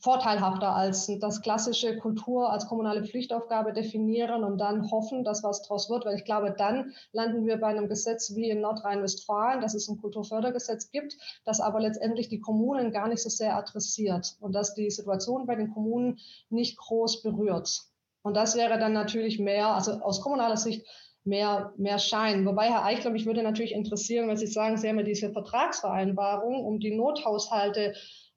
vorteilhafter 0.00 0.74
als 0.74 1.10
das 1.20 1.42
klassische 1.42 1.96
Kultur 1.98 2.50
als 2.50 2.66
kommunale 2.66 3.04
Pflichtaufgabe 3.04 3.72
definieren 3.72 4.44
und 4.44 4.58
dann 4.58 4.90
hoffen, 4.90 5.24
dass 5.24 5.42
was 5.42 5.62
draus 5.62 5.90
wird, 5.90 6.04
weil 6.04 6.16
ich 6.16 6.24
glaube, 6.24 6.54
dann 6.56 6.92
landen 7.12 7.46
wir 7.46 7.56
bei 7.58 7.68
einem 7.68 7.88
Gesetz 7.88 8.34
wie 8.34 8.50
in 8.50 8.60
Nordrhein-Westfalen, 8.60 9.60
dass 9.60 9.74
es 9.74 9.88
ein 9.88 10.00
Kulturfördergesetz 10.00 10.90
gibt, 10.90 11.16
das 11.44 11.60
aber 11.60 11.80
letztendlich 11.80 12.28
die 12.28 12.40
Kommunen 12.40 12.92
gar 12.92 13.08
nicht 13.08 13.22
so 13.22 13.28
sehr 13.28 13.56
adressiert 13.56 14.36
und 14.40 14.52
dass 14.54 14.74
die 14.74 14.90
Situation 14.90 15.46
bei 15.46 15.56
den 15.56 15.72
Kommunen 15.72 16.18
nicht 16.48 16.76
groß 16.78 17.22
berührt. 17.22 17.82
Und 18.22 18.34
das 18.34 18.56
wäre 18.56 18.78
dann 18.78 18.92
natürlich 18.92 19.38
mehr, 19.38 19.68
also 19.68 19.92
aus 20.00 20.20
kommunaler 20.20 20.56
Sicht 20.56 20.86
mehr, 21.24 21.72
mehr 21.76 21.98
Schein. 21.98 22.46
Wobei, 22.46 22.68
Herr 22.68 22.84
Eichler, 22.84 23.10
mich 23.10 23.26
würde 23.26 23.42
natürlich 23.42 23.72
interessieren, 23.72 24.28
wenn 24.28 24.36
Sie 24.36 24.46
sagen, 24.46 24.76
Sie 24.76 24.88
haben 24.88 24.98
ja 24.98 25.04
diese 25.04 25.30
Vertragsvereinbarung, 25.32 26.64
um 26.64 26.80
die 26.80 26.96
Nothaushalte 26.96 27.94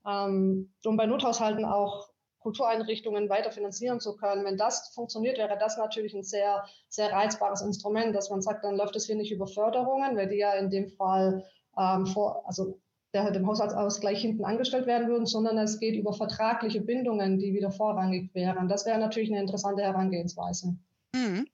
ähm, 0.07 0.73
um 0.85 0.97
bei 0.97 1.05
Nothaushalten 1.05 1.65
auch 1.65 2.09
Kultureinrichtungen 2.39 3.29
weiter 3.29 3.51
finanzieren 3.51 3.99
zu 3.99 4.15
können. 4.15 4.43
Wenn 4.45 4.57
das 4.57 4.91
funktioniert, 4.95 5.37
wäre 5.37 5.57
das 5.59 5.77
natürlich 5.77 6.15
ein 6.15 6.23
sehr, 6.23 6.65
sehr 6.89 7.11
reizbares 7.11 7.61
Instrument, 7.61 8.15
dass 8.15 8.29
man 8.29 8.41
sagt, 8.41 8.63
dann 8.63 8.75
läuft 8.75 8.95
es 8.95 9.05
hier 9.05 9.15
nicht 9.15 9.31
über 9.31 9.47
Förderungen, 9.47 10.17
weil 10.17 10.27
die 10.27 10.37
ja 10.37 10.53
in 10.53 10.69
dem 10.69 10.89
Fall 10.89 11.45
ähm, 11.77 12.07
vor, 12.07 12.43
also 12.47 12.79
der 13.13 13.29
dem 13.31 13.45
Haushaltsausgleich 13.45 14.21
hinten 14.21 14.45
angestellt 14.45 14.87
werden 14.87 15.07
würden, 15.07 15.25
sondern 15.25 15.57
es 15.57 15.79
geht 15.79 15.95
über 15.95 16.13
vertragliche 16.13 16.81
Bindungen, 16.81 17.39
die 17.39 17.53
wieder 17.53 17.71
vorrangig 17.71 18.33
wären. 18.33 18.69
Das 18.69 18.85
wäre 18.85 18.99
natürlich 18.99 19.29
eine 19.29 19.41
interessante 19.41 19.83
Herangehensweise. 19.83 20.77
Mhm. 21.13 21.45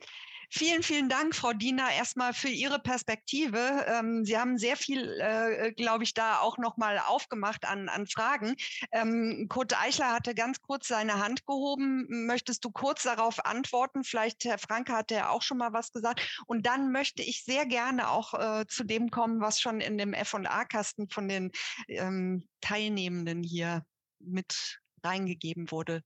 Vielen, 0.50 0.82
vielen 0.82 1.10
Dank, 1.10 1.36
Frau 1.36 1.52
Diener, 1.52 1.92
erstmal 1.92 2.34
für 2.34 2.48
Ihre 2.48 2.80
Perspektive. 2.80 3.86
Ähm, 3.88 4.24
Sie 4.24 4.38
haben 4.38 4.58
sehr 4.58 4.78
viel, 4.78 5.20
äh, 5.20 5.74
glaube 5.74 6.06
ich, 6.06 6.14
da 6.14 6.40
auch 6.40 6.58
nochmal 6.58 7.00
aufgemacht 7.00 7.66
an, 7.66 7.90
an 7.90 8.08
Fragen. 8.08 8.56
Ähm, 8.94 9.48
Kurt 9.50 9.78
Eichler 9.78 10.14
hatte 10.14 10.34
ganz 10.34 10.62
kurz 10.62 10.88
seine 10.88 11.20
Hand 11.20 11.46
gehoben. 11.46 12.06
Möchtest 12.28 12.64
du 12.64 12.72
kurz 12.72 13.04
darauf 13.04 13.46
antworten? 13.46 14.06
Vielleicht, 14.06 14.46
Herr 14.46 14.58
Franke, 14.58 14.94
hat 14.94 15.12
ja 15.12 15.30
auch 15.30 15.42
schon 15.42 15.58
mal 15.58 15.74
was 15.74 15.92
gesagt. 15.92 16.42
Und 16.48 16.66
dann 16.66 16.94
möchte 16.94 17.24
ich 17.24 17.44
sehr 17.44 17.66
gerne 17.66 18.10
auch 18.10 18.34
äh, 18.34 18.66
zu 18.68 18.86
dem 18.86 19.12
kommen, 19.12 19.42
was 19.42 19.60
schon 19.60 19.82
in 19.82 19.98
dem 19.98 20.14
F&A-Kasten 20.14 21.10
von 21.10 21.28
den 21.28 21.52
ähm, 21.90 22.48
Teilnehmenden 22.62 23.44
hier 23.44 23.86
mit 24.20 24.80
reingegeben 25.04 25.72
wurde, 25.72 26.04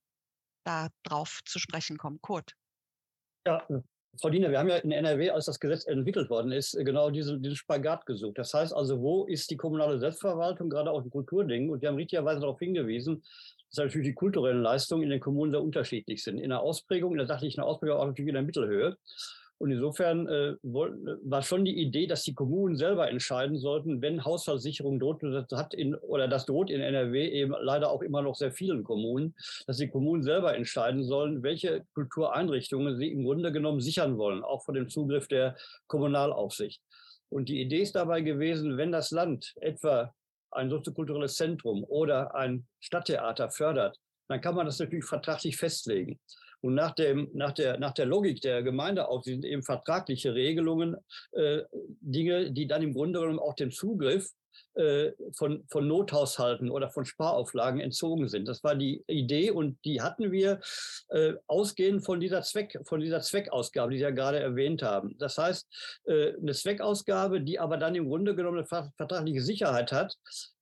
da 0.65 0.89
drauf 1.03 1.41
zu 1.45 1.59
sprechen 1.59 1.99
kommen. 1.99 2.19
Kurt. 2.21 2.55
Ja, 3.45 3.65
Frau 4.19 4.29
Diener, 4.29 4.51
wir 4.51 4.59
haben 4.59 4.67
ja 4.67 4.75
in 4.77 4.91
NRW, 4.91 5.29
als 5.29 5.45
das 5.45 5.59
Gesetz 5.59 5.85
entwickelt 5.87 6.29
worden 6.29 6.51
ist, 6.51 6.77
genau 6.77 7.09
diesen, 7.09 7.41
diesen 7.41 7.55
Spagat 7.55 8.05
gesucht. 8.05 8.37
Das 8.37 8.53
heißt 8.53 8.73
also, 8.73 9.01
wo 9.01 9.25
ist 9.25 9.49
die 9.49 9.57
kommunale 9.57 9.99
Selbstverwaltung, 9.99 10.69
gerade 10.69 10.91
auch 10.91 11.03
in 11.03 11.09
Kulturdingen? 11.09 11.69
Und 11.69 11.81
wir 11.81 11.89
haben 11.89 11.95
richtigerweise 11.95 12.41
darauf 12.41 12.59
hingewiesen, 12.59 13.23
dass 13.69 13.85
natürlich 13.85 14.09
die 14.09 14.13
kulturellen 14.13 14.61
Leistungen 14.61 15.03
in 15.03 15.09
den 15.09 15.21
Kommunen 15.21 15.51
sehr 15.51 15.61
unterschiedlich 15.61 16.23
sind. 16.23 16.39
In 16.39 16.49
der 16.49 16.59
Ausprägung, 16.59 17.13
in 17.13 17.19
der 17.19 17.27
sachlichen 17.27 17.61
Ausprägung 17.61 17.97
auch 17.97 18.05
natürlich 18.05 18.29
in 18.29 18.35
der 18.35 18.43
Mittelhöhe. 18.43 18.97
Und 19.61 19.69
insofern 19.69 20.27
äh, 20.27 20.55
war 20.63 21.43
schon 21.43 21.65
die 21.65 21.79
Idee, 21.79 22.07
dass 22.07 22.23
die 22.23 22.33
Kommunen 22.33 22.75
selber 22.75 23.11
entscheiden 23.11 23.59
sollten, 23.59 24.01
wenn 24.01 24.25
Haushaltssicherung 24.25 24.99
droht, 24.99 25.21
hat 25.51 25.75
in, 25.75 25.93
oder 25.93 26.27
das 26.27 26.47
droht 26.47 26.71
in 26.71 26.81
NRW 26.81 27.29
eben 27.29 27.53
leider 27.61 27.91
auch 27.91 28.01
immer 28.01 28.23
noch 28.23 28.33
sehr 28.33 28.51
vielen 28.51 28.83
Kommunen, 28.83 29.35
dass 29.67 29.77
die 29.77 29.87
Kommunen 29.87 30.23
selber 30.23 30.55
entscheiden 30.55 31.03
sollen, 31.03 31.43
welche 31.43 31.85
Kultureinrichtungen 31.93 32.97
sie 32.97 33.11
im 33.11 33.23
Grunde 33.23 33.51
genommen 33.51 33.81
sichern 33.81 34.17
wollen, 34.17 34.43
auch 34.43 34.63
vor 34.63 34.73
dem 34.73 34.89
Zugriff 34.89 35.27
der 35.27 35.55
Kommunalaufsicht. 35.85 36.81
Und 37.29 37.47
die 37.47 37.61
Idee 37.61 37.83
ist 37.83 37.93
dabei 37.93 38.21
gewesen, 38.21 38.77
wenn 38.77 38.91
das 38.91 39.11
Land 39.11 39.53
etwa 39.61 40.11
ein 40.49 40.71
soziokulturelles 40.71 41.35
Zentrum 41.35 41.83
oder 41.83 42.33
ein 42.33 42.65
Stadttheater 42.79 43.51
fördert, 43.51 43.99
dann 44.27 44.41
kann 44.41 44.55
man 44.55 44.65
das 44.65 44.79
natürlich 44.79 45.05
vertraglich 45.05 45.55
festlegen. 45.55 46.19
Und 46.61 46.75
nach, 46.75 46.93
dem, 46.95 47.29
nach, 47.33 47.51
der, 47.51 47.79
nach 47.79 47.93
der 47.93 48.05
Logik 48.05 48.41
der 48.41 48.63
Gemeindeaufsicht 48.63 49.41
sind 49.41 49.45
eben 49.45 49.63
vertragliche 49.63 50.33
Regelungen 50.33 50.95
äh, 51.31 51.61
Dinge, 52.01 52.51
die 52.51 52.67
dann 52.67 52.83
im 52.83 52.93
Grunde 52.93 53.19
genommen 53.19 53.39
auch 53.39 53.55
dem 53.55 53.71
Zugriff 53.71 54.31
äh, 54.75 55.11
von, 55.33 55.65
von 55.69 55.87
Nothaushalten 55.87 56.69
oder 56.69 56.89
von 56.89 57.03
Sparauflagen 57.05 57.81
entzogen 57.81 58.27
sind. 58.27 58.47
Das 58.47 58.63
war 58.63 58.75
die 58.75 59.03
Idee 59.07 59.51
und 59.51 59.77
die 59.83 60.01
hatten 60.01 60.31
wir 60.31 60.61
äh, 61.09 61.33
ausgehend 61.47 62.05
von 62.05 62.19
dieser 62.19 62.41
Zweck, 62.41 62.79
von 62.85 63.01
dieser 63.01 63.21
Zweckausgabe, 63.21 63.91
die 63.91 63.97
Sie 63.97 64.03
ja 64.03 64.11
gerade 64.11 64.39
erwähnt 64.39 64.81
haben. 64.81 65.17
Das 65.17 65.37
heißt, 65.37 65.67
äh, 66.05 66.33
eine 66.35 66.53
Zweckausgabe, 66.53 67.41
die 67.41 67.59
aber 67.59 67.77
dann 67.77 67.95
im 67.95 68.07
Grunde 68.07 68.35
genommen 68.35 68.59
eine 68.59 68.91
vertragliche 68.95 69.41
Sicherheit 69.41 69.91
hat, 69.91 70.15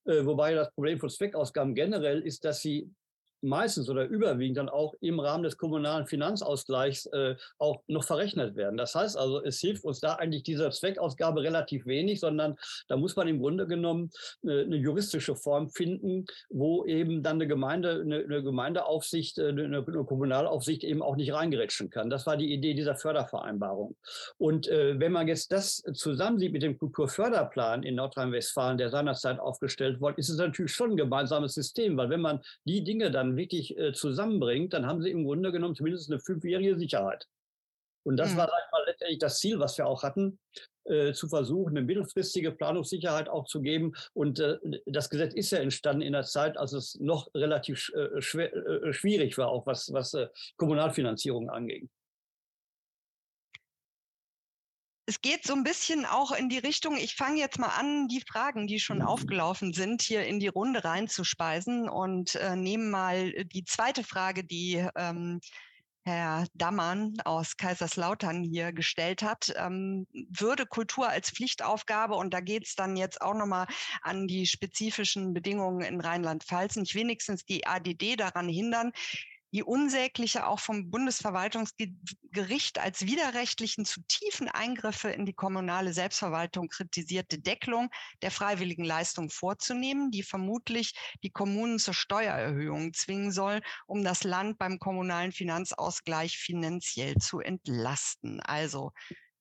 äh, 0.05 0.25
wobei 0.25 0.55
das 0.55 0.71
Problem 0.73 0.99
von 0.99 1.09
Zweckausgaben 1.09 1.75
generell 1.75 2.21
ist, 2.21 2.45
dass 2.45 2.61
sie 2.61 2.89
meistens 3.41 3.89
oder 3.89 4.05
überwiegend 4.05 4.57
dann 4.57 4.69
auch 4.69 4.93
im 5.01 5.19
Rahmen 5.19 5.43
des 5.43 5.57
kommunalen 5.57 6.05
Finanzausgleichs 6.05 7.05
äh, 7.07 7.35
auch 7.57 7.81
noch 7.87 8.03
verrechnet 8.03 8.55
werden. 8.55 8.77
Das 8.77 8.95
heißt 8.95 9.17
also, 9.17 9.43
es 9.43 9.59
hilft 9.59 9.83
uns 9.83 9.99
da 9.99 10.15
eigentlich 10.15 10.43
dieser 10.43 10.71
Zweckausgabe 10.71 11.41
relativ 11.41 11.85
wenig, 11.85 12.19
sondern 12.19 12.57
da 12.87 12.97
muss 12.97 13.15
man 13.15 13.27
im 13.27 13.39
Grunde 13.39 13.67
genommen 13.67 14.11
äh, 14.43 14.63
eine 14.63 14.75
juristische 14.75 15.35
Form 15.35 15.69
finden, 15.69 16.25
wo 16.49 16.85
eben 16.85 17.23
dann 17.23 17.37
eine 17.37 17.47
Gemeinde, 17.47 18.01
eine, 18.01 18.19
eine 18.19 18.43
Gemeindeaufsicht, 18.43 19.37
äh, 19.37 19.49
eine, 19.49 19.65
eine, 19.65 19.83
Kommunalaufsicht 19.83 20.83
eben 20.83 21.01
auch 21.01 21.15
nicht 21.15 21.33
reingerätschen 21.33 21.89
kann. 21.89 22.09
Das 22.09 22.25
war 22.25 22.37
die 22.37 22.53
Idee 22.53 22.73
dieser 22.73 22.95
Fördervereinbarung. 22.95 23.95
Und 24.37 24.67
äh, 24.67 24.99
wenn 24.99 25.11
man 25.11 25.27
jetzt 25.27 25.51
das 25.51 25.81
zusammensieht 25.93 26.51
mit 26.51 26.63
dem 26.63 26.77
Kulturförderplan 26.77 27.83
in 27.83 27.95
Nordrhein-Westfalen, 27.95 28.77
der 28.77 28.89
seinerzeit 28.89 29.39
aufgestellt 29.39 30.01
wurde, 30.01 30.17
ist 30.17 30.29
es 30.29 30.37
natürlich 30.37 30.71
schon 30.71 30.91
ein 30.91 30.97
gemeinsames 30.97 31.53
System, 31.53 31.97
weil 31.97 32.09
wenn 32.09 32.21
man 32.21 32.41
die 32.65 32.83
Dinge 32.83 33.11
dann 33.11 33.28
dann 33.29 33.37
wirklich 33.37 33.77
äh, 33.77 33.93
zusammenbringt, 33.93 34.73
dann 34.73 34.85
haben 34.85 35.01
sie 35.01 35.11
im 35.11 35.23
Grunde 35.23 35.51
genommen 35.51 35.75
zumindest 35.75 36.11
eine 36.11 36.19
fünfjährige 36.19 36.77
Sicherheit. 36.77 37.27
Und 38.03 38.17
das 38.17 38.33
mhm. 38.33 38.37
war 38.37 38.45
einmal 38.45 38.85
letztendlich 38.87 39.19
das 39.19 39.39
Ziel, 39.39 39.59
was 39.59 39.77
wir 39.77 39.85
auch 39.85 40.03
hatten, 40.03 40.39
äh, 40.85 41.13
zu 41.13 41.27
versuchen, 41.27 41.77
eine 41.77 41.85
mittelfristige 41.85 42.51
Planungssicherheit 42.51 43.29
auch 43.29 43.45
zu 43.45 43.61
geben. 43.61 43.93
Und 44.13 44.39
äh, 44.39 44.57
das 44.85 45.09
Gesetz 45.09 45.33
ist 45.33 45.51
ja 45.51 45.59
entstanden 45.59 46.01
in 46.01 46.13
der 46.13 46.23
Zeit, 46.23 46.57
als 46.57 46.73
es 46.73 46.95
noch 46.99 47.29
relativ 47.35 47.91
äh, 47.93 48.21
schwer, 48.21 48.53
äh, 48.55 48.93
schwierig 48.93 49.37
war, 49.37 49.49
auch 49.49 49.67
was, 49.67 49.91
was 49.93 50.13
äh, 50.13 50.27
Kommunalfinanzierung 50.57 51.49
anging. 51.49 51.89
Es 55.09 55.21
geht 55.21 55.43
so 55.43 55.53
ein 55.53 55.63
bisschen 55.63 56.05
auch 56.05 56.31
in 56.31 56.49
die 56.49 56.59
Richtung, 56.59 56.95
ich 56.95 57.15
fange 57.15 57.39
jetzt 57.39 57.57
mal 57.57 57.69
an, 57.69 58.07
die 58.07 58.21
Fragen, 58.21 58.67
die 58.67 58.79
schon 58.79 58.99
mhm. 58.99 59.07
aufgelaufen 59.07 59.73
sind, 59.73 60.03
hier 60.03 60.23
in 60.25 60.39
die 60.39 60.49
Runde 60.49 60.83
reinzuspeisen 60.83 61.89
und 61.89 62.35
äh, 62.35 62.55
nehme 62.55 62.85
mal 62.85 63.31
die 63.45 63.65
zweite 63.65 64.03
Frage, 64.03 64.43
die 64.43 64.85
ähm, 64.95 65.41
Herr 66.05 66.45
Dammann 66.53 67.17
aus 67.25 67.57
Kaiserslautern 67.57 68.43
hier 68.43 68.71
gestellt 68.71 69.23
hat, 69.23 69.51
ähm, 69.57 70.05
würde 70.13 70.67
Kultur 70.67 71.09
als 71.09 71.31
Pflichtaufgabe, 71.31 72.13
und 72.13 72.31
da 72.31 72.39
geht 72.39 72.67
es 72.67 72.75
dann 72.75 72.95
jetzt 72.95 73.19
auch 73.21 73.33
nochmal 73.33 73.65
an 74.03 74.27
die 74.27 74.45
spezifischen 74.45 75.33
Bedingungen 75.33 75.81
in 75.81 76.01
Rheinland-Pfalz, 76.01 76.75
nicht 76.75 76.93
wenigstens 76.93 77.45
die 77.45 77.65
ADD 77.65 78.15
daran 78.15 78.47
hindern, 78.47 78.91
die 79.51 79.63
unsägliche, 79.63 80.45
auch 80.45 80.59
vom 80.59 80.91
Bundesverwaltungsgericht 80.91 82.79
als 82.79 83.05
widerrechtlichen 83.05 83.85
zu 83.85 84.01
tiefen 84.07 84.47
Eingriffe 84.47 85.09
in 85.09 85.25
die 85.25 85.33
kommunale 85.33 85.93
Selbstverwaltung 85.93 86.67
kritisierte 86.67 87.39
Deckelung 87.39 87.89
der 88.21 88.31
freiwilligen 88.31 88.83
Leistung 88.83 89.29
vorzunehmen, 89.29 90.11
die 90.11 90.23
vermutlich 90.23 90.93
die 91.23 91.31
Kommunen 91.31 91.79
zur 91.79 91.93
Steuererhöhung 91.93 92.93
zwingen 92.93 93.31
soll, 93.31 93.61
um 93.87 94.03
das 94.03 94.23
Land 94.23 94.57
beim 94.57 94.77
kommunalen 94.79 95.31
Finanzausgleich 95.31 96.37
finanziell 96.37 97.15
zu 97.15 97.39
entlasten. 97.39 98.39
Also 98.41 98.91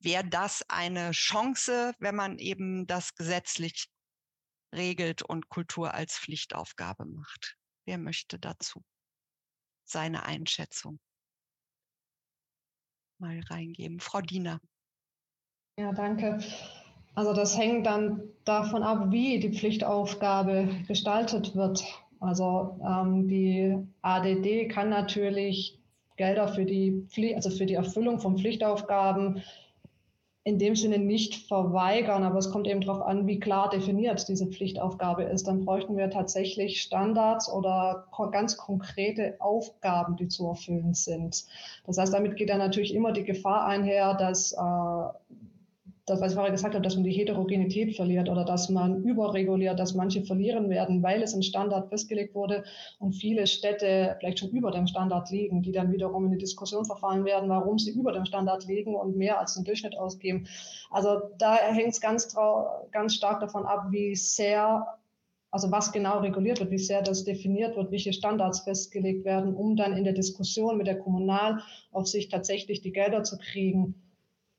wäre 0.01 0.27
das 0.27 0.65
eine 0.69 1.11
Chance, 1.11 1.93
wenn 1.99 2.15
man 2.15 2.39
eben 2.39 2.87
das 2.87 3.15
gesetzlich 3.15 3.89
regelt 4.75 5.23
und 5.23 5.49
Kultur 5.49 5.95
als 5.95 6.19
Pflichtaufgabe 6.19 7.05
macht. 7.05 7.57
Wer 7.85 7.99
möchte 7.99 8.39
dazu? 8.39 8.85
Seine 9.91 10.25
Einschätzung 10.25 10.99
mal 13.19 13.41
reingeben. 13.51 14.01
Frau 14.01 14.21
Diener. 14.21 14.61
Ja, 15.79 15.93
danke. 15.93 16.39
Also 17.15 17.33
das 17.33 17.59
hängt 17.59 17.87
dann 17.87 18.23
davon 18.45 18.83
ab, 18.83 19.11
wie 19.11 19.41
die 19.41 19.53
Pflichtaufgabe 19.53 20.69
gestaltet 20.87 21.55
wird. 21.57 21.83
Also 22.21 22.79
ähm, 22.85 23.29
die 23.29 23.77
ADD 24.03 24.69
kann 24.69 24.91
natürlich 24.91 25.79
Gelder 26.17 26.49
für 26.49 26.65
die, 26.65 27.07
Pflicht, 27.09 27.37
also 27.37 27.51
für 27.51 27.67
die 27.67 27.75
Erfüllung 27.75 28.21
von 28.21 28.39
Pflichtaufgaben 28.39 29.43
in 30.49 30.59
dem 30.59 30.75
Sinne 30.75 30.99
nicht 30.99 31.47
verweigern, 31.47 32.25
aber 32.25 32.39
es 32.39 32.51
kommt 32.51 32.67
eben 32.67 32.81
darauf 32.81 33.03
an, 33.03 33.27
wie 33.27 33.39
klar 33.39 33.69
definiert 33.69 34.27
diese 34.29 34.47
Pflichtaufgabe 34.47 35.25
ist. 35.25 35.47
Dann 35.47 35.67
bräuchten 35.67 35.99
wir 35.99 36.09
tatsächlich 36.09 36.81
Standards 36.81 37.53
oder 37.53 38.07
ganz 38.33 38.57
konkrete 38.57 39.37
Aufgaben, 39.41 40.17
die 40.17 40.29
zu 40.29 40.47
erfüllen 40.47 40.95
sind. 40.95 41.45
Das 41.87 41.99
heißt, 41.99 42.15
damit 42.15 42.37
geht 42.37 42.49
dann 42.49 42.59
natürlich 42.59 42.95
immer 42.95 43.13
die 43.13 43.25
Gefahr 43.25 43.67
einher, 43.67 44.15
dass 44.15 44.53
äh, 44.53 45.28
das, 46.09 46.21
was 46.21 46.33
ich 46.33 46.35
vorher 46.35 46.53
gesagt 46.53 46.75
habe, 46.75 46.83
dass 46.83 46.95
man 46.95 47.05
die 47.05 47.13
Heterogenität 47.13 47.97
verliert 47.97 48.29
oder 48.29 48.45
dass 48.45 48.69
man 48.69 49.03
überreguliert, 49.03 49.79
dass 49.79 49.95
manche 49.95 50.23
verlieren 50.23 50.71
werden, 50.71 51.03
weil 51.03 51.23
es 51.23 51.35
ein 51.35 51.43
Standard 51.43 51.89
festgelegt 51.89 52.35
wurde 52.35 52.65
und 52.99 53.13
viele 53.13 53.47
Städte 53.47 54.17
vielleicht 54.19 54.39
schon 54.39 54.51
über 54.51 54.71
dem 54.71 54.87
Standard 54.87 55.31
liegen, 55.31 55.63
die 55.63 55.73
dann 55.73 55.93
wiederum 55.93 56.25
in 56.25 56.33
die 56.33 56.39
Diskussion 56.39 56.85
verfallen 56.85 57.25
werden, 57.25 57.49
warum 57.49 57.79
sie 57.79 57.91
über 57.91 58.13
dem 58.13 58.25
Standard 58.25 58.67
liegen 58.67 58.95
und 58.95 59.17
mehr 59.17 59.39
als 59.39 59.55
den 59.55 59.65
Durchschnitt 59.65 59.99
ausgeben. 59.99 60.47
Also 60.91 61.21
da 61.39 61.57
hängt 61.57 61.95
es 61.95 62.01
ganz, 62.01 62.35
ganz 62.91 63.15
stark 63.15 63.41
davon 63.41 63.65
ab, 63.65 63.87
wie 63.91 64.15
sehr 64.15 64.87
also 65.51 65.71
was 65.71 65.93
genau 65.93 66.19
reguliert 66.19 66.61
wird, 66.61 66.71
wie 66.71 66.79
sehr 66.79 67.01
das 67.01 67.25
definiert 67.25 67.75
wird, 67.75 67.91
welche 67.91 68.13
Standards 68.13 68.61
festgelegt 68.61 69.25
werden, 69.25 69.55
um 69.55 69.77
dann 69.77 69.97
in 69.97 70.05
der 70.05 70.13
Diskussion 70.13 70.77
mit 70.77 70.87
der 70.87 70.99
Kommunalaufsicht 70.99 72.31
tatsächlich 72.31 72.83
die 72.83 72.93
Gelder 72.93 73.25
zu 73.25 73.39
kriegen 73.39 73.95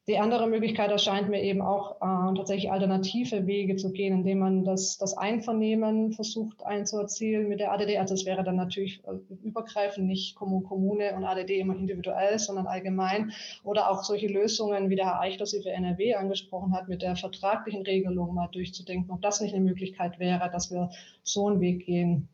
die 0.09 0.17
andere 0.17 0.47
Möglichkeit 0.47 0.89
erscheint 0.89 1.29
mir 1.29 1.39
eben 1.43 1.61
auch 1.61 1.97
äh, 1.97 2.35
tatsächlich 2.35 2.71
alternative 2.71 3.45
Wege 3.45 3.75
zu 3.75 3.91
gehen, 3.91 4.15
indem 4.15 4.39
man 4.39 4.63
das, 4.63 4.97
das 4.97 5.15
Einvernehmen 5.15 6.13
versucht 6.13 6.63
einzuerzielen 6.63 7.47
mit 7.47 7.59
der 7.59 7.71
ADD. 7.71 7.99
Also 7.99 8.15
es 8.15 8.25
wäre 8.25 8.43
dann 8.43 8.55
natürlich 8.55 9.03
äh, 9.05 9.11
übergreifend, 9.43 10.07
nicht 10.07 10.33
Kommune 10.33 11.15
und 11.15 11.25
ADD 11.25 11.59
immer 11.59 11.75
individuell, 11.75 12.39
sondern 12.39 12.65
allgemein. 12.65 13.33
Oder 13.63 13.91
auch 13.91 14.03
solche 14.03 14.25
Lösungen, 14.25 14.89
wie 14.89 14.95
der 14.95 15.05
Herr 15.05 15.19
Eichler 15.19 15.45
sie 15.45 15.61
für 15.61 15.69
NRW 15.69 16.15
angesprochen 16.15 16.73
hat, 16.73 16.87
mit 16.87 17.03
der 17.03 17.15
vertraglichen 17.15 17.83
Regelung 17.83 18.33
mal 18.33 18.47
durchzudenken, 18.47 19.11
ob 19.11 19.21
das 19.21 19.41
nicht 19.41 19.53
eine 19.53 19.63
Möglichkeit 19.63 20.17
wäre, 20.17 20.49
dass 20.49 20.71
wir 20.71 20.89
so 21.21 21.49
einen 21.49 21.61
Weg 21.61 21.85
gehen. 21.85 22.27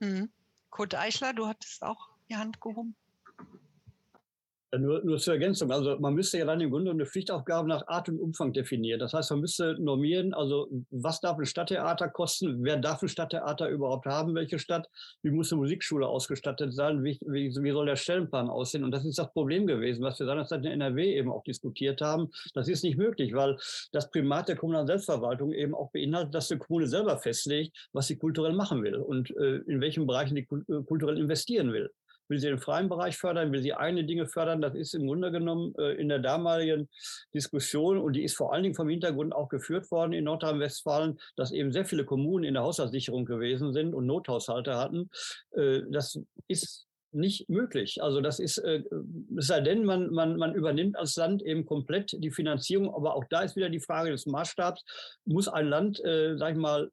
Mhm. 0.00 0.30
Kurt 0.70 0.96
Eichler, 0.96 1.32
du 1.32 1.46
hattest 1.46 1.84
auch 1.84 2.08
die 2.28 2.34
Hand 2.34 2.60
gehoben. 2.60 2.96
Nur, 4.76 5.04
nur 5.04 5.18
zur 5.18 5.34
Ergänzung, 5.34 5.70
also 5.70 5.96
man 6.00 6.14
müsste 6.14 6.38
ja 6.38 6.44
dann 6.44 6.60
im 6.60 6.70
Grunde 6.70 6.90
eine 6.90 7.06
Pflichtaufgabe 7.06 7.68
nach 7.68 7.86
Art 7.86 8.08
und 8.08 8.18
Umfang 8.18 8.52
definieren. 8.52 8.98
Das 8.98 9.12
heißt, 9.12 9.30
man 9.30 9.40
müsste 9.40 9.76
normieren, 9.80 10.34
also 10.34 10.68
was 10.90 11.20
darf 11.20 11.38
ein 11.38 11.46
Stadttheater 11.46 12.08
kosten, 12.08 12.64
wer 12.64 12.76
darf 12.76 13.00
ein 13.00 13.08
Stadttheater 13.08 13.68
überhaupt 13.68 14.06
haben, 14.06 14.34
welche 14.34 14.58
Stadt, 14.58 14.88
wie 15.22 15.30
muss 15.30 15.52
eine 15.52 15.60
Musikschule 15.60 16.08
ausgestattet 16.08 16.74
sein, 16.74 17.04
wie, 17.04 17.16
wie, 17.26 17.54
wie 17.54 17.70
soll 17.70 17.86
der 17.86 17.94
Stellenplan 17.94 18.50
aussehen. 18.50 18.82
Und 18.82 18.90
das 18.90 19.04
ist 19.04 19.18
das 19.18 19.32
Problem 19.32 19.68
gewesen, 19.68 20.02
was 20.02 20.18
wir 20.18 20.26
seinerzeit 20.26 20.64
in 20.64 20.72
NRW 20.72 21.14
eben 21.14 21.30
auch 21.30 21.44
diskutiert 21.44 22.00
haben. 22.00 22.28
Das 22.54 22.66
ist 22.66 22.82
nicht 22.82 22.98
möglich, 22.98 23.34
weil 23.34 23.56
das 23.92 24.10
Primat 24.10 24.48
der 24.48 24.56
kommunalen 24.56 24.88
Selbstverwaltung 24.88 25.52
eben 25.52 25.76
auch 25.76 25.92
beinhaltet, 25.92 26.34
dass 26.34 26.48
die 26.48 26.58
Kommune 26.58 26.88
selber 26.88 27.18
festlegt, 27.18 27.88
was 27.92 28.08
sie 28.08 28.16
kulturell 28.16 28.52
machen 28.52 28.82
will 28.82 28.96
und 28.96 29.30
äh, 29.36 29.58
in 29.68 29.80
welchen 29.80 30.08
Bereichen 30.08 30.34
die 30.34 30.42
äh, 30.42 30.82
kulturell 30.84 31.18
investieren 31.18 31.72
will. 31.72 31.90
Will 32.28 32.38
sie 32.38 32.48
den 32.48 32.58
freien 32.58 32.88
Bereich 32.88 33.16
fördern? 33.16 33.52
Will 33.52 33.62
sie 33.62 33.74
eigene 33.74 34.04
Dinge 34.04 34.26
fördern? 34.26 34.60
Das 34.60 34.74
ist 34.74 34.94
im 34.94 35.06
Grunde 35.06 35.30
genommen 35.30 35.74
äh, 35.78 35.92
in 35.92 36.08
der 36.08 36.18
damaligen 36.18 36.88
Diskussion 37.34 37.98
und 37.98 38.14
die 38.14 38.24
ist 38.24 38.36
vor 38.36 38.52
allen 38.52 38.62
Dingen 38.62 38.74
vom 38.74 38.88
Hintergrund 38.88 39.34
auch 39.34 39.48
geführt 39.48 39.90
worden 39.90 40.12
in 40.12 40.24
Nordrhein-Westfalen, 40.24 41.18
dass 41.36 41.52
eben 41.52 41.72
sehr 41.72 41.84
viele 41.84 42.04
Kommunen 42.04 42.44
in 42.44 42.54
der 42.54 42.62
Haushaltssicherung 42.62 43.24
gewesen 43.24 43.72
sind 43.72 43.94
und 43.94 44.06
Nothaushalte 44.06 44.76
hatten. 44.76 45.10
Äh, 45.52 45.82
das 45.90 46.18
ist 46.48 46.86
nicht 47.12 47.48
möglich. 47.48 48.02
Also 48.02 48.20
das 48.20 48.38
ist, 48.38 48.58
äh, 48.58 48.82
es 49.36 49.46
sei 49.46 49.60
denn, 49.60 49.84
man, 49.84 50.10
man, 50.10 50.36
man 50.36 50.54
übernimmt 50.54 50.96
als 50.96 51.16
Land 51.16 51.42
eben 51.42 51.64
komplett 51.64 52.12
die 52.18 52.30
Finanzierung. 52.30 52.94
Aber 52.94 53.14
auch 53.14 53.24
da 53.30 53.40
ist 53.40 53.56
wieder 53.56 53.70
die 53.70 53.80
Frage 53.80 54.10
des 54.10 54.26
Maßstabs. 54.26 54.84
Muss 55.24 55.48
ein 55.48 55.66
Land, 55.66 56.04
äh, 56.04 56.36
sag 56.36 56.52
ich 56.52 56.58
mal, 56.58 56.90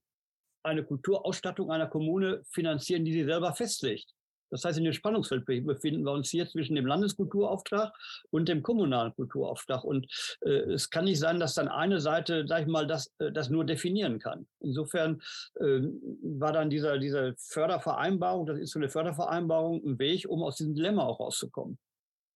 eine 0.63 0.83
Kulturausstattung 0.83 1.71
einer 1.71 1.87
Kommune 1.87 2.41
finanzieren, 2.49 3.03
die 3.03 3.13
sie 3.13 3.25
selber 3.25 3.53
festlegt? 3.53 4.13
Das 4.49 4.63
heißt, 4.63 4.77
in 4.77 4.83
dem 4.83 4.93
Spannungsfeld 4.93 5.45
befinden 5.45 6.03
wir 6.03 6.11
uns 6.11 6.29
hier 6.29 6.47
zwischen 6.47 6.75
dem 6.75 6.85
Landeskulturauftrag 6.85 7.91
und 8.29 8.47
dem 8.47 8.61
kommunalen 8.61 9.13
Kulturauftrag. 9.15 9.83
Und 9.83 10.07
äh, 10.41 10.73
es 10.73 10.89
kann 10.89 11.05
nicht 11.05 11.19
sein, 11.19 11.39
dass 11.39 11.55
dann 11.55 11.67
eine 11.67 11.99
Seite, 11.99 12.45
sag 12.47 12.61
ich 12.61 12.67
mal, 12.67 12.85
das, 12.85 13.11
äh, 13.17 13.31
das 13.31 13.49
nur 13.49 13.65
definieren 13.65 14.19
kann. 14.19 14.47
Insofern 14.59 15.21
äh, 15.55 15.81
war 16.21 16.53
dann 16.53 16.69
dieser, 16.69 16.99
diese 16.99 17.33
Fördervereinbarung, 17.37 18.45
das 18.45 18.59
ist 18.59 18.71
so 18.71 18.79
eine 18.79 18.89
Fördervereinbarung, 18.89 19.83
ein 19.83 19.99
Weg, 19.99 20.29
um 20.29 20.43
aus 20.43 20.57
diesem 20.57 20.75
Dilemma 20.75 21.03
auch 21.03 21.19
rauszukommen. 21.19 21.79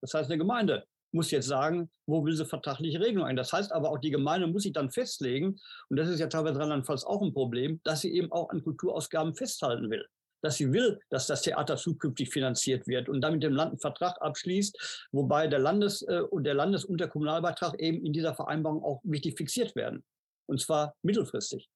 Das 0.00 0.14
heißt, 0.14 0.28
eine 0.30 0.38
Gemeinde 0.38 0.84
muss 1.12 1.30
jetzt 1.30 1.46
sagen, 1.46 1.88
wo 2.06 2.24
will 2.24 2.34
sie 2.34 2.44
vertragliche 2.44 3.00
Regelungen 3.00 3.30
ein. 3.30 3.36
Das 3.36 3.52
heißt 3.52 3.72
aber 3.72 3.90
auch, 3.90 3.98
die 3.98 4.10
Gemeinde 4.10 4.46
muss 4.46 4.64
sich 4.64 4.72
dann 4.72 4.90
festlegen, 4.90 5.58
und 5.88 5.96
das 5.96 6.08
ist 6.08 6.20
ja 6.20 6.26
teilweise 6.26 6.58
Rheinland-Pfalz 6.60 7.04
auch 7.04 7.22
ein 7.22 7.32
Problem, 7.32 7.80
dass 7.84 8.02
sie 8.02 8.12
eben 8.12 8.30
auch 8.30 8.50
an 8.50 8.62
Kulturausgaben 8.62 9.34
festhalten 9.34 9.88
will 9.88 10.06
dass 10.42 10.56
sie 10.56 10.72
will, 10.72 11.00
dass 11.10 11.26
das 11.26 11.42
Theater 11.42 11.76
zukünftig 11.76 12.30
finanziert 12.30 12.86
wird 12.86 13.08
und 13.08 13.20
damit 13.20 13.42
dem 13.42 13.52
Land 13.52 13.72
einen 13.72 13.80
Vertrag 13.80 14.20
abschließt, 14.20 15.08
wobei 15.12 15.46
der 15.46 15.58
Landes- 15.58 16.02
äh, 16.02 16.20
und 16.20 16.44
der 16.44 16.54
Landes- 16.54 16.84
und 16.84 17.00
der 17.00 17.08
Kommunalbeitrag 17.08 17.80
eben 17.80 18.04
in 18.04 18.12
dieser 18.12 18.34
Vereinbarung 18.34 18.82
auch 18.82 19.00
wichtig 19.04 19.36
fixiert 19.36 19.74
werden. 19.76 20.04
Und 20.46 20.60
zwar 20.60 20.94
mittelfristig. 21.02 21.68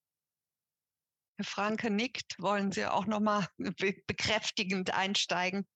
Herr 1.39 1.45
Franke 1.45 1.91
nickt. 1.91 2.37
Wollen 2.39 2.73
Sie 2.73 2.87
auch 2.87 3.07
noch 3.07 3.21
mal 3.21 3.47
bekräftigend 4.07 4.95
einsteigen? 4.95 5.67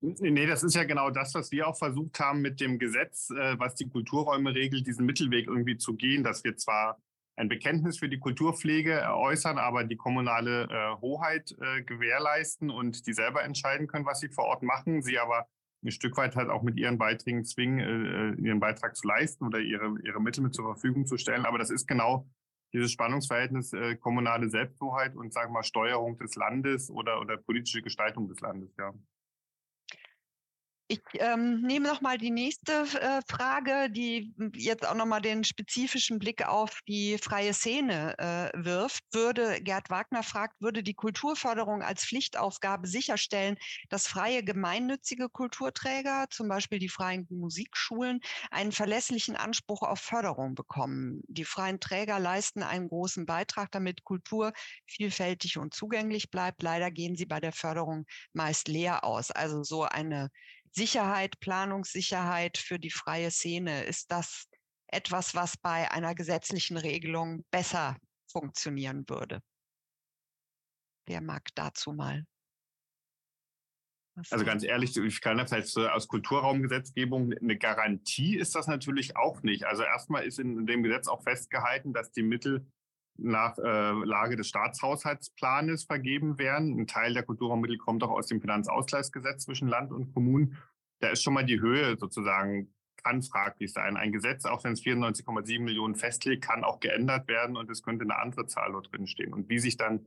Nee, 0.00 0.46
das 0.46 0.62
ist 0.62 0.74
ja 0.74 0.84
genau 0.84 1.08
das, 1.08 1.34
was 1.34 1.50
wir 1.50 1.66
auch 1.66 1.78
versucht 1.78 2.20
haben 2.20 2.42
mit 2.42 2.60
dem 2.60 2.78
Gesetz, 2.78 3.30
äh, 3.30 3.58
was 3.58 3.74
die 3.74 3.88
Kulturräume 3.88 4.54
regelt, 4.54 4.86
diesen 4.86 5.06
Mittelweg 5.06 5.46
irgendwie 5.46 5.78
zu 5.78 5.94
gehen, 5.94 6.22
dass 6.22 6.44
wir 6.44 6.56
zwar 6.56 7.00
ein 7.36 7.48
Bekenntnis 7.48 7.98
für 7.98 8.08
die 8.08 8.18
Kulturpflege 8.18 9.02
äußern, 9.12 9.58
aber 9.58 9.84
die 9.84 9.96
kommunale 9.96 10.64
äh, 10.64 11.00
Hoheit 11.00 11.54
äh, 11.60 11.82
gewährleisten 11.82 12.70
und 12.70 13.06
die 13.06 13.12
selber 13.12 13.42
entscheiden 13.42 13.86
können, 13.88 14.06
was 14.06 14.20
sie 14.20 14.28
vor 14.28 14.44
Ort 14.44 14.62
machen, 14.62 15.02
sie 15.02 15.18
aber 15.18 15.46
ein 15.84 15.90
Stück 15.90 16.16
weit 16.16 16.36
halt 16.36 16.48
auch 16.48 16.62
mit 16.62 16.78
ihren 16.78 16.98
Beiträgen 16.98 17.44
zwingen, 17.44 17.80
äh, 17.80 18.30
äh, 18.30 18.46
ihren 18.46 18.60
Beitrag 18.60 18.96
zu 18.96 19.06
leisten 19.06 19.44
oder 19.44 19.58
ihre, 19.58 19.94
ihre 20.04 20.20
Mittel 20.20 20.42
mit 20.42 20.54
zur 20.54 20.64
Verfügung 20.64 21.06
zu 21.06 21.18
stellen. 21.18 21.44
Aber 21.44 21.58
das 21.58 21.70
ist 21.70 21.86
genau 21.86 22.26
dieses 22.72 22.92
Spannungsverhältnis 22.92 23.72
äh, 23.72 23.96
kommunale 23.96 24.48
Selbsthoheit 24.48 25.14
und 25.14 25.32
sagen 25.32 25.50
wir 25.50 25.58
mal 25.58 25.62
Steuerung 25.62 26.18
des 26.18 26.34
Landes 26.36 26.90
oder, 26.90 27.20
oder 27.20 27.36
politische 27.36 27.82
Gestaltung 27.82 28.28
des 28.28 28.40
Landes, 28.40 28.74
ja. 28.78 28.92
Ich 30.86 31.00
ähm, 31.14 31.62
nehme 31.62 31.88
noch 31.88 32.02
mal 32.02 32.18
die 32.18 32.30
nächste 32.30 32.72
äh, 32.72 33.22
Frage, 33.26 33.90
die 33.90 34.34
jetzt 34.54 34.86
auch 34.86 34.94
noch 34.94 35.06
mal 35.06 35.20
den 35.20 35.42
spezifischen 35.42 36.18
Blick 36.18 36.46
auf 36.46 36.80
die 36.86 37.16
freie 37.16 37.54
Szene 37.54 38.14
äh, 38.18 38.50
wirft. 38.54 39.02
Würde 39.10 39.62
Gerd 39.62 39.88
Wagner 39.88 40.22
fragt, 40.22 40.60
würde 40.60 40.82
die 40.82 40.92
Kulturförderung 40.92 41.82
als 41.82 42.04
Pflichtaufgabe 42.04 42.86
sicherstellen, 42.86 43.56
dass 43.88 44.06
freie 44.06 44.44
gemeinnützige 44.44 45.30
Kulturträger, 45.30 46.26
zum 46.28 46.48
Beispiel 46.48 46.78
die 46.78 46.90
freien 46.90 47.26
Musikschulen, 47.30 48.20
einen 48.50 48.72
verlässlichen 48.72 49.36
Anspruch 49.36 49.82
auf 49.82 50.00
Förderung 50.00 50.54
bekommen? 50.54 51.22
Die 51.28 51.46
freien 51.46 51.80
Träger 51.80 52.18
leisten 52.20 52.62
einen 52.62 52.88
großen 52.88 53.24
Beitrag, 53.24 53.70
damit 53.70 54.04
Kultur 54.04 54.52
vielfältig 54.86 55.56
und 55.56 55.72
zugänglich 55.72 56.30
bleibt. 56.30 56.62
Leider 56.62 56.90
gehen 56.90 57.16
sie 57.16 57.24
bei 57.24 57.40
der 57.40 57.52
Förderung 57.52 58.04
meist 58.34 58.68
leer 58.68 59.02
aus. 59.02 59.30
Also 59.30 59.62
so 59.62 59.84
eine 59.84 60.30
Sicherheit, 60.74 61.38
Planungssicherheit 61.40 62.58
für 62.58 62.78
die 62.78 62.90
freie 62.90 63.30
Szene, 63.30 63.84
ist 63.84 64.10
das 64.10 64.46
etwas, 64.88 65.34
was 65.34 65.56
bei 65.56 65.90
einer 65.90 66.14
gesetzlichen 66.14 66.76
Regelung 66.76 67.44
besser 67.50 67.96
funktionieren 68.30 69.04
würde? 69.08 69.40
Wer 71.06 71.20
mag 71.20 71.48
dazu 71.54 71.92
mal? 71.92 72.24
Was 74.16 74.32
also 74.32 74.44
ganz 74.44 74.62
ehrlich, 74.62 74.96
ich 74.96 75.20
kann 75.20 75.38
das 75.38 75.52
heißt, 75.52 75.76
aus 75.78 76.06
Kulturraumgesetzgebung 76.06 77.32
eine 77.32 77.58
Garantie 77.58 78.36
ist 78.36 78.54
das 78.54 78.68
natürlich 78.68 79.16
auch 79.16 79.42
nicht. 79.42 79.64
Also 79.64 79.82
erstmal 79.82 80.24
ist 80.24 80.38
in 80.38 80.66
dem 80.66 80.82
Gesetz 80.82 81.08
auch 81.08 81.22
festgehalten, 81.22 81.92
dass 81.92 82.12
die 82.12 82.22
Mittel 82.22 82.66
nach 83.16 83.56
äh, 83.58 83.92
Lage 84.04 84.36
des 84.36 84.48
Staatshaushaltsplanes 84.48 85.84
vergeben 85.84 86.38
werden. 86.38 86.78
Ein 86.78 86.86
Teil 86.86 87.14
der 87.14 87.22
Kulturraummittel 87.22 87.78
kommt 87.78 88.02
auch 88.02 88.10
aus 88.10 88.26
dem 88.26 88.40
Finanzausgleichsgesetz 88.40 89.44
zwischen 89.44 89.68
Land 89.68 89.92
und 89.92 90.12
Kommunen. 90.12 90.58
Da 91.00 91.08
ist 91.08 91.22
schon 91.22 91.34
mal 91.34 91.44
die 91.44 91.60
Höhe 91.60 91.96
sozusagen, 91.96 92.74
kann 93.02 93.22
fraglich 93.22 93.72
sein. 93.72 93.96
Ein 93.96 94.12
Gesetz, 94.12 94.46
auch 94.46 94.64
wenn 94.64 94.72
es 94.72 94.82
94,7 94.82 95.60
Millionen 95.60 95.94
festlegt, 95.94 96.44
kann 96.44 96.64
auch 96.64 96.80
geändert 96.80 97.28
werden 97.28 97.56
und 97.56 97.70
es 97.70 97.82
könnte 97.82 98.04
eine 98.04 98.18
andere 98.18 98.46
Zahl 98.46 98.72
dort 98.72 98.92
drin 98.92 99.06
stehen. 99.06 99.32
Und 99.32 99.48
wie 99.48 99.58
sich 99.58 99.76
dann 99.76 100.06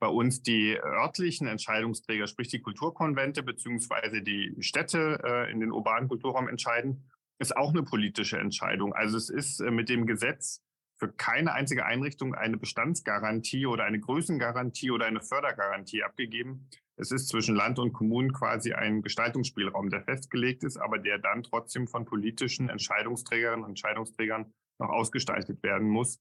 bei 0.00 0.08
uns 0.08 0.42
die 0.42 0.78
örtlichen 0.82 1.46
Entscheidungsträger, 1.46 2.26
sprich 2.26 2.48
die 2.48 2.62
Kulturkonvente 2.62 3.42
beziehungsweise 3.42 4.22
die 4.22 4.56
Städte 4.60 5.20
äh, 5.22 5.52
in 5.52 5.60
den 5.60 5.70
urbanen 5.70 6.08
Kulturraum 6.08 6.48
entscheiden, 6.48 7.04
ist 7.38 7.56
auch 7.56 7.70
eine 7.70 7.82
politische 7.82 8.38
Entscheidung. 8.38 8.94
Also 8.94 9.18
es 9.18 9.28
ist 9.28 9.60
äh, 9.60 9.70
mit 9.70 9.90
dem 9.90 10.06
Gesetz 10.06 10.62
für 11.00 11.10
keine 11.10 11.54
einzige 11.54 11.86
Einrichtung 11.86 12.34
eine 12.34 12.58
Bestandsgarantie 12.58 13.64
oder 13.64 13.84
eine 13.84 13.98
Größengarantie 13.98 14.90
oder 14.90 15.06
eine 15.06 15.22
Fördergarantie 15.22 16.04
abgegeben. 16.04 16.68
Es 16.96 17.10
ist 17.10 17.28
zwischen 17.28 17.56
Land 17.56 17.78
und 17.78 17.94
Kommunen 17.94 18.34
quasi 18.34 18.74
ein 18.74 19.00
Gestaltungsspielraum, 19.00 19.88
der 19.88 20.02
festgelegt 20.02 20.62
ist, 20.62 20.76
aber 20.76 20.98
der 20.98 21.18
dann 21.18 21.42
trotzdem 21.42 21.88
von 21.88 22.04
politischen 22.04 22.68
Entscheidungsträgerinnen 22.68 23.64
und 23.64 23.70
Entscheidungsträgern 23.70 24.52
noch 24.78 24.90
ausgestaltet 24.90 25.62
werden 25.62 25.88
muss 25.88 26.20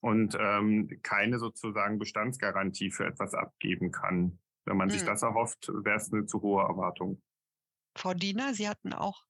und 0.00 0.34
ähm, 0.40 0.98
keine 1.02 1.38
sozusagen 1.38 1.98
Bestandsgarantie 1.98 2.90
für 2.90 3.04
etwas 3.04 3.34
abgeben 3.34 3.92
kann. 3.92 4.38
Wenn 4.64 4.78
man 4.78 4.88
hm. 4.88 4.98
sich 4.98 5.06
das 5.06 5.22
erhofft, 5.22 5.68
wäre 5.68 5.96
es 5.96 6.10
eine 6.10 6.24
zu 6.24 6.40
hohe 6.40 6.62
Erwartung. 6.62 7.20
Frau 7.94 8.14
Diener, 8.14 8.54
Sie 8.54 8.66
hatten 8.66 8.94
auch 8.94 9.26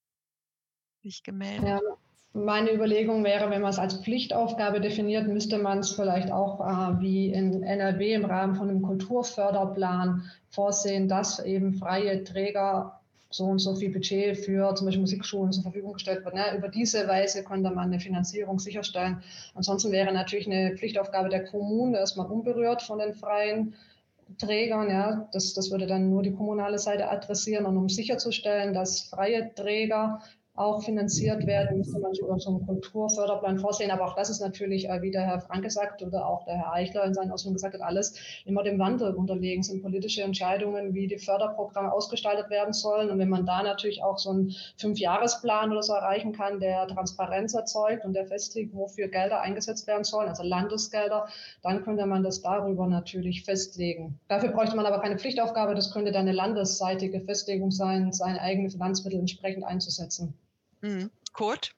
sich 1.02 1.24
gemeldet. 1.24 1.66
Ja, 1.66 1.80
meine 2.36 2.72
Überlegung 2.72 3.24
wäre, 3.24 3.50
wenn 3.50 3.62
man 3.62 3.70
es 3.70 3.78
als 3.78 3.94
Pflichtaufgabe 3.94 4.80
definiert, 4.80 5.26
müsste 5.26 5.58
man 5.58 5.78
es 5.78 5.92
vielleicht 5.92 6.30
auch 6.30 6.60
äh, 6.60 7.00
wie 7.00 7.32
in 7.32 7.62
NRW 7.62 8.12
im 8.12 8.24
Rahmen 8.26 8.54
von 8.54 8.68
einem 8.68 8.82
Kulturförderplan 8.82 10.30
vorsehen, 10.50 11.08
dass 11.08 11.44
eben 11.44 11.74
freie 11.74 12.24
Träger 12.24 13.00
so 13.30 13.44
und 13.44 13.58
so 13.58 13.74
viel 13.74 13.90
Budget 13.90 14.36
für 14.36 14.74
zum 14.74 14.86
Beispiel 14.86 15.00
Musikschulen 15.00 15.52
zur 15.52 15.62
Verfügung 15.62 15.94
gestellt 15.94 16.24
wird. 16.24 16.34
Ne? 16.34 16.56
Über 16.56 16.68
diese 16.68 17.08
Weise 17.08 17.42
könnte 17.42 17.70
man 17.70 17.86
eine 17.88 18.00
Finanzierung 18.00 18.58
sicherstellen. 18.58 19.22
Ansonsten 19.54 19.90
wäre 19.90 20.12
natürlich 20.12 20.46
eine 20.46 20.76
Pflichtaufgabe 20.76 21.28
der 21.28 21.44
Kommunen 21.44 21.94
erstmal 21.94 22.30
unberührt 22.30 22.82
von 22.82 22.98
den 22.98 23.14
freien 23.14 23.74
Trägern. 24.38 24.90
Ja? 24.90 25.28
Das, 25.32 25.54
das 25.54 25.70
würde 25.70 25.86
dann 25.86 26.10
nur 26.10 26.22
die 26.22 26.32
kommunale 26.32 26.78
Seite 26.78 27.10
adressieren. 27.10 27.66
Und 27.66 27.76
um 27.76 27.88
sicherzustellen, 27.88 28.74
dass 28.74 29.00
freie 29.00 29.52
Träger 29.54 30.20
auch 30.56 30.82
finanziert 30.82 31.46
werden, 31.46 31.78
müsste 31.78 31.98
man 31.98 32.12
über 32.14 32.38
so 32.38 32.50
einen 32.50 32.66
Kulturförderplan 32.66 33.58
vorsehen. 33.58 33.90
Aber 33.90 34.06
auch 34.06 34.14
das 34.14 34.30
ist 34.30 34.40
natürlich, 34.40 34.88
äh, 34.88 35.02
wie 35.02 35.10
der 35.10 35.22
Herr 35.22 35.40
Frank 35.40 35.62
gesagt 35.62 36.02
oder 36.02 36.26
auch 36.26 36.44
der 36.44 36.56
Herr 36.56 36.72
Eichler 36.72 37.04
in 37.04 37.14
seinen 37.14 37.30
Ausführungen 37.30 37.56
gesagt 37.56 37.74
hat, 37.74 37.82
alles 37.82 38.14
immer 38.46 38.62
dem 38.62 38.78
Wandel 38.78 39.14
unterlegen 39.14 39.62
sind 39.62 39.82
politische 39.82 40.22
Entscheidungen, 40.22 40.94
wie 40.94 41.06
die 41.06 41.18
Förderprogramme 41.18 41.92
ausgestaltet 41.92 42.48
werden 42.48 42.72
sollen. 42.72 43.10
Und 43.10 43.18
wenn 43.18 43.28
man 43.28 43.44
da 43.44 43.62
natürlich 43.62 44.02
auch 44.02 44.18
so 44.18 44.30
einen 44.30 44.54
Fünfjahresplan 44.78 45.70
oder 45.70 45.82
so 45.82 45.92
erreichen 45.92 46.32
kann, 46.32 46.58
der 46.58 46.88
Transparenz 46.88 47.52
erzeugt 47.54 48.04
und 48.04 48.14
der 48.14 48.26
festlegt, 48.26 48.74
wofür 48.74 49.08
Gelder 49.08 49.42
eingesetzt 49.42 49.86
werden 49.86 50.04
sollen, 50.04 50.28
also 50.28 50.42
Landesgelder, 50.42 51.28
dann 51.62 51.84
könnte 51.84 52.06
man 52.06 52.22
das 52.22 52.40
darüber 52.40 52.86
natürlich 52.86 53.44
festlegen. 53.44 54.18
Dafür 54.28 54.50
bräuchte 54.50 54.74
man 54.74 54.86
aber 54.86 55.00
keine 55.00 55.18
Pflichtaufgabe. 55.18 55.74
Das 55.74 55.92
könnte 55.92 56.12
dann 56.12 56.22
eine 56.22 56.32
landesseitige 56.32 57.20
Festlegung 57.20 57.70
sein, 57.70 58.12
seine 58.12 58.40
eigenen 58.40 58.70
Finanzmittel 58.70 59.20
entsprechend 59.20 59.64
einzusetzen. 59.64 60.34
Mhm. 60.86 61.10
Kurt? 61.32 61.72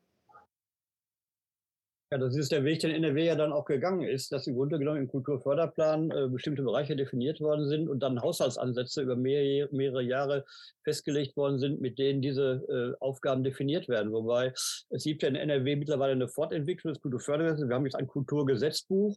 Ja, 2.10 2.16
das 2.16 2.36
ist 2.36 2.52
der 2.52 2.64
Weg, 2.64 2.80
den 2.80 2.90
NRW 2.90 3.26
ja 3.26 3.34
dann 3.34 3.52
auch 3.52 3.66
gegangen 3.66 4.02
ist, 4.02 4.32
dass 4.32 4.46
im 4.46 4.54
Grunde 4.54 4.78
genommen 4.78 4.96
im 4.96 5.08
Kulturförderplan 5.08 6.10
äh, 6.10 6.28
bestimmte 6.28 6.62
Bereiche 6.62 6.96
definiert 6.96 7.38
worden 7.40 7.68
sind 7.68 7.86
und 7.86 8.00
dann 8.00 8.22
Haushaltsansätze 8.22 9.02
über 9.02 9.14
mehrere, 9.14 9.68
mehrere 9.72 10.02
Jahre 10.02 10.46
festgelegt 10.84 11.36
worden 11.36 11.58
sind, 11.58 11.82
mit 11.82 11.98
denen 11.98 12.22
diese 12.22 12.96
äh, 12.98 13.04
Aufgaben 13.04 13.44
definiert 13.44 13.88
werden. 13.88 14.10
Wobei 14.12 14.54
es 14.88 15.04
gibt 15.04 15.22
ja 15.22 15.28
in 15.28 15.34
NRW 15.36 15.76
mittlerweile 15.76 16.12
eine 16.12 16.28
Fortentwicklung 16.28 16.94
des 16.94 17.02
Kulturfördergesetzes. 17.02 17.68
Wir 17.68 17.74
haben 17.74 17.84
jetzt 17.84 17.96
ein 17.96 18.06
Kulturgesetzbuch, 18.06 19.14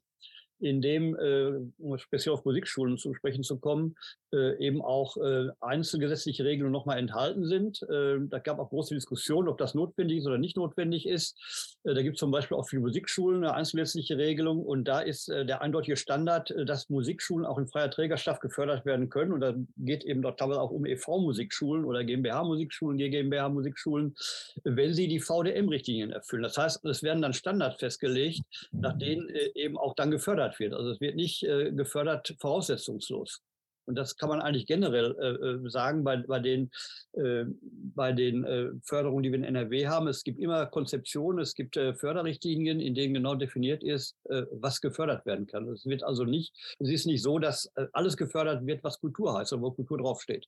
in 0.61 0.81
dem, 0.81 1.15
äh, 1.15 1.59
um 1.79 1.97
speziell 1.97 2.33
auf 2.33 2.45
Musikschulen 2.45 2.97
zu 2.97 3.13
sprechen 3.13 3.43
zu 3.43 3.59
kommen, 3.59 3.95
äh, 4.33 4.57
eben 4.65 4.81
auch 4.81 5.17
äh, 5.17 5.49
einzelgesetzliche 5.59 6.45
Regelungen 6.45 6.71
nochmal 6.71 6.99
enthalten 6.99 7.45
sind. 7.45 7.81
Äh, 7.83 8.19
da 8.21 8.39
gab 8.39 8.59
auch 8.59 8.69
große 8.69 8.93
Diskussionen, 8.93 9.47
ob 9.47 9.57
das 9.57 9.75
notwendig 9.75 10.19
ist 10.19 10.27
oder 10.27 10.37
nicht 10.37 10.57
notwendig 10.57 11.07
ist. 11.07 11.77
Äh, 11.83 11.93
da 11.93 12.01
gibt 12.01 12.15
es 12.15 12.19
zum 12.19 12.31
Beispiel 12.31 12.57
auch 12.57 12.67
für 12.67 12.79
Musikschulen 12.79 13.43
eine 13.43 13.53
einzelgesetzliche 13.53 14.17
Regelung 14.17 14.63
und 14.63 14.85
da 14.85 15.01
ist 15.01 15.29
äh, 15.29 15.45
der 15.45 15.61
eindeutige 15.61 15.97
Standard, 15.97 16.51
äh, 16.51 16.65
dass 16.65 16.89
Musikschulen 16.89 17.45
auch 17.45 17.57
in 17.57 17.67
freier 17.67 17.89
Trägerschaft 17.89 18.41
gefördert 18.41 18.85
werden 18.85 19.09
können. 19.09 19.31
Und 19.33 19.41
da 19.41 19.53
geht 19.77 20.03
eben 20.03 20.21
dort 20.21 20.39
teilweise 20.39 20.61
auch 20.61 20.71
um 20.71 20.85
EV-Musikschulen 20.85 21.85
oder 21.85 22.03
GmbH-Musikschulen, 22.03 22.97
GmbH-Musikschulen, 22.97 24.15
wenn 24.63 24.93
sie 24.93 25.07
die 25.07 25.19
VDM-Richtlinien 25.19 26.11
erfüllen. 26.11 26.43
Das 26.43 26.57
heißt, 26.57 26.85
es 26.85 27.03
werden 27.03 27.21
dann 27.21 27.33
Standards 27.33 27.79
festgelegt, 27.79 28.41
nach 28.71 28.97
denen 28.97 29.29
äh, 29.29 29.51
eben 29.55 29.77
auch 29.77 29.95
dann 29.95 30.11
gefördert 30.11 30.50
wird. 30.59 30.73
Also 30.73 30.91
es 30.91 31.01
wird 31.01 31.15
nicht 31.15 31.43
äh, 31.43 31.71
gefördert 31.71 32.35
voraussetzungslos. 32.39 33.41
Und 33.85 33.95
das 33.95 34.15
kann 34.15 34.29
man 34.29 34.41
eigentlich 34.41 34.67
generell 34.67 35.15
äh, 35.19 35.65
äh, 35.65 35.69
sagen 35.69 36.03
bei, 36.03 36.17
bei 36.17 36.39
den, 36.39 36.71
äh, 37.13 37.45
bei 37.95 38.13
den 38.13 38.43
äh, 38.43 38.69
Förderungen, 38.83 39.23
die 39.23 39.31
wir 39.31 39.39
in 39.39 39.43
NRW 39.43 39.87
haben. 39.87 40.07
Es 40.07 40.23
gibt 40.23 40.39
immer 40.39 40.65
Konzeptionen, 40.67 41.39
es 41.39 41.55
gibt 41.55 41.77
äh, 41.77 41.93
Förderrichtlinien, 41.95 42.79
in 42.79 42.95
denen 42.95 43.15
genau 43.15 43.35
definiert 43.35 43.83
ist, 43.83 44.15
äh, 44.29 44.43
was 44.51 44.81
gefördert 44.81 45.25
werden 45.25 45.47
kann. 45.47 45.67
Es 45.69 45.85
wird 45.85 46.03
also 46.03 46.25
nicht, 46.25 46.53
es 46.79 46.89
ist 46.89 47.05
nicht 47.05 47.23
so, 47.23 47.39
dass 47.39 47.71
alles 47.93 48.17
gefördert 48.17 48.65
wird, 48.65 48.83
was 48.83 48.99
Kultur 48.99 49.37
heißt 49.37 49.51
oder 49.53 49.63
wo 49.63 49.71
Kultur 49.71 49.97
draufsteht. 49.97 50.47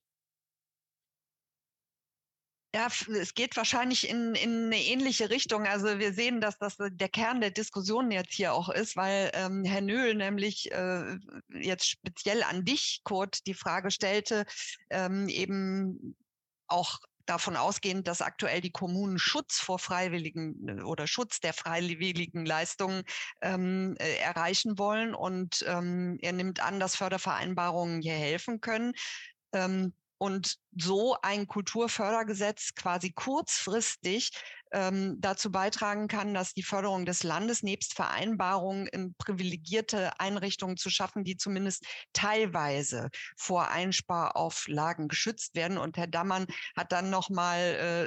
Ja, 2.74 2.88
es 2.88 3.34
geht 3.34 3.56
wahrscheinlich 3.56 4.08
in, 4.08 4.34
in 4.34 4.64
eine 4.64 4.82
ähnliche 4.82 5.30
Richtung. 5.30 5.64
Also 5.64 6.00
wir 6.00 6.12
sehen, 6.12 6.40
dass 6.40 6.58
das 6.58 6.76
der 6.76 7.08
Kern 7.08 7.40
der 7.40 7.52
Diskussion 7.52 8.10
jetzt 8.10 8.34
hier 8.34 8.52
auch 8.52 8.68
ist, 8.68 8.96
weil 8.96 9.30
ähm, 9.34 9.62
Herr 9.62 9.80
Nöhl 9.80 10.16
nämlich 10.16 10.72
äh, 10.72 11.16
jetzt 11.50 11.86
speziell 11.88 12.42
an 12.42 12.64
dich, 12.64 13.02
Kurt, 13.04 13.46
die 13.46 13.54
Frage 13.54 13.92
stellte, 13.92 14.44
ähm, 14.90 15.28
eben 15.28 16.16
auch 16.66 16.98
davon 17.26 17.56
ausgehend, 17.56 18.08
dass 18.08 18.20
aktuell 18.20 18.60
die 18.60 18.72
Kommunen 18.72 19.20
Schutz 19.20 19.60
vor 19.60 19.78
freiwilligen 19.78 20.80
äh, 20.80 20.82
oder 20.82 21.06
Schutz 21.06 21.38
der 21.38 21.52
freiwilligen 21.52 22.44
Leistungen 22.44 23.04
ähm, 23.40 23.94
äh, 24.00 24.16
erreichen 24.16 24.78
wollen. 24.78 25.14
Und 25.14 25.64
ähm, 25.68 26.18
er 26.22 26.32
nimmt 26.32 26.58
an, 26.58 26.80
dass 26.80 26.96
Fördervereinbarungen 26.96 28.02
hier 28.02 28.14
helfen 28.14 28.60
können. 28.60 28.94
Ähm, 29.52 29.92
und 30.24 30.56
so 30.74 31.16
ein 31.20 31.46
Kulturfördergesetz 31.46 32.74
quasi 32.74 33.12
kurzfristig 33.12 34.30
ähm, 34.74 35.16
dazu 35.20 35.50
beitragen 35.50 36.08
kann, 36.08 36.34
dass 36.34 36.52
die 36.52 36.62
Förderung 36.62 37.06
des 37.06 37.22
Landes 37.22 37.62
nebst 37.62 37.94
Vereinbarungen 37.94 38.86
in 38.88 39.14
privilegierte 39.14 40.18
Einrichtungen 40.20 40.76
zu 40.76 40.90
schaffen, 40.90 41.24
die 41.24 41.36
zumindest 41.36 41.86
teilweise 42.12 43.08
vor 43.36 43.68
Einsparauflagen 43.68 45.08
geschützt 45.08 45.54
werden. 45.54 45.78
Und 45.78 45.96
Herr 45.96 46.08
Dammann 46.08 46.46
hat 46.76 46.92
dann 46.92 47.10
nochmal 47.10 47.60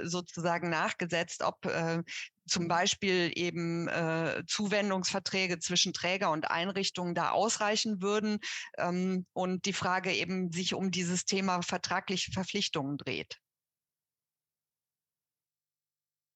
äh, 0.04 0.08
sozusagen 0.08 0.70
nachgesetzt, 0.70 1.42
ob 1.42 1.66
äh, 1.66 2.04
zum 2.48 2.68
Beispiel 2.68 3.32
eben 3.36 3.88
äh, 3.88 4.44
Zuwendungsverträge 4.48 5.60
zwischen 5.60 5.94
Träger 5.94 6.32
und 6.32 6.50
Einrichtungen 6.50 7.14
da 7.14 7.32
ausreichen 7.32 8.02
würden 8.02 8.40
ähm, 8.78 9.26
und 9.34 9.66
die 9.66 9.74
Frage 9.74 10.14
eben 10.14 10.52
sich 10.52 10.74
um 10.74 10.92
dieses 10.92 11.26
Thema 11.26 11.62
vertragliche 11.62 12.32
Verpflichtungen 12.32 12.98
dreht. 12.98 13.38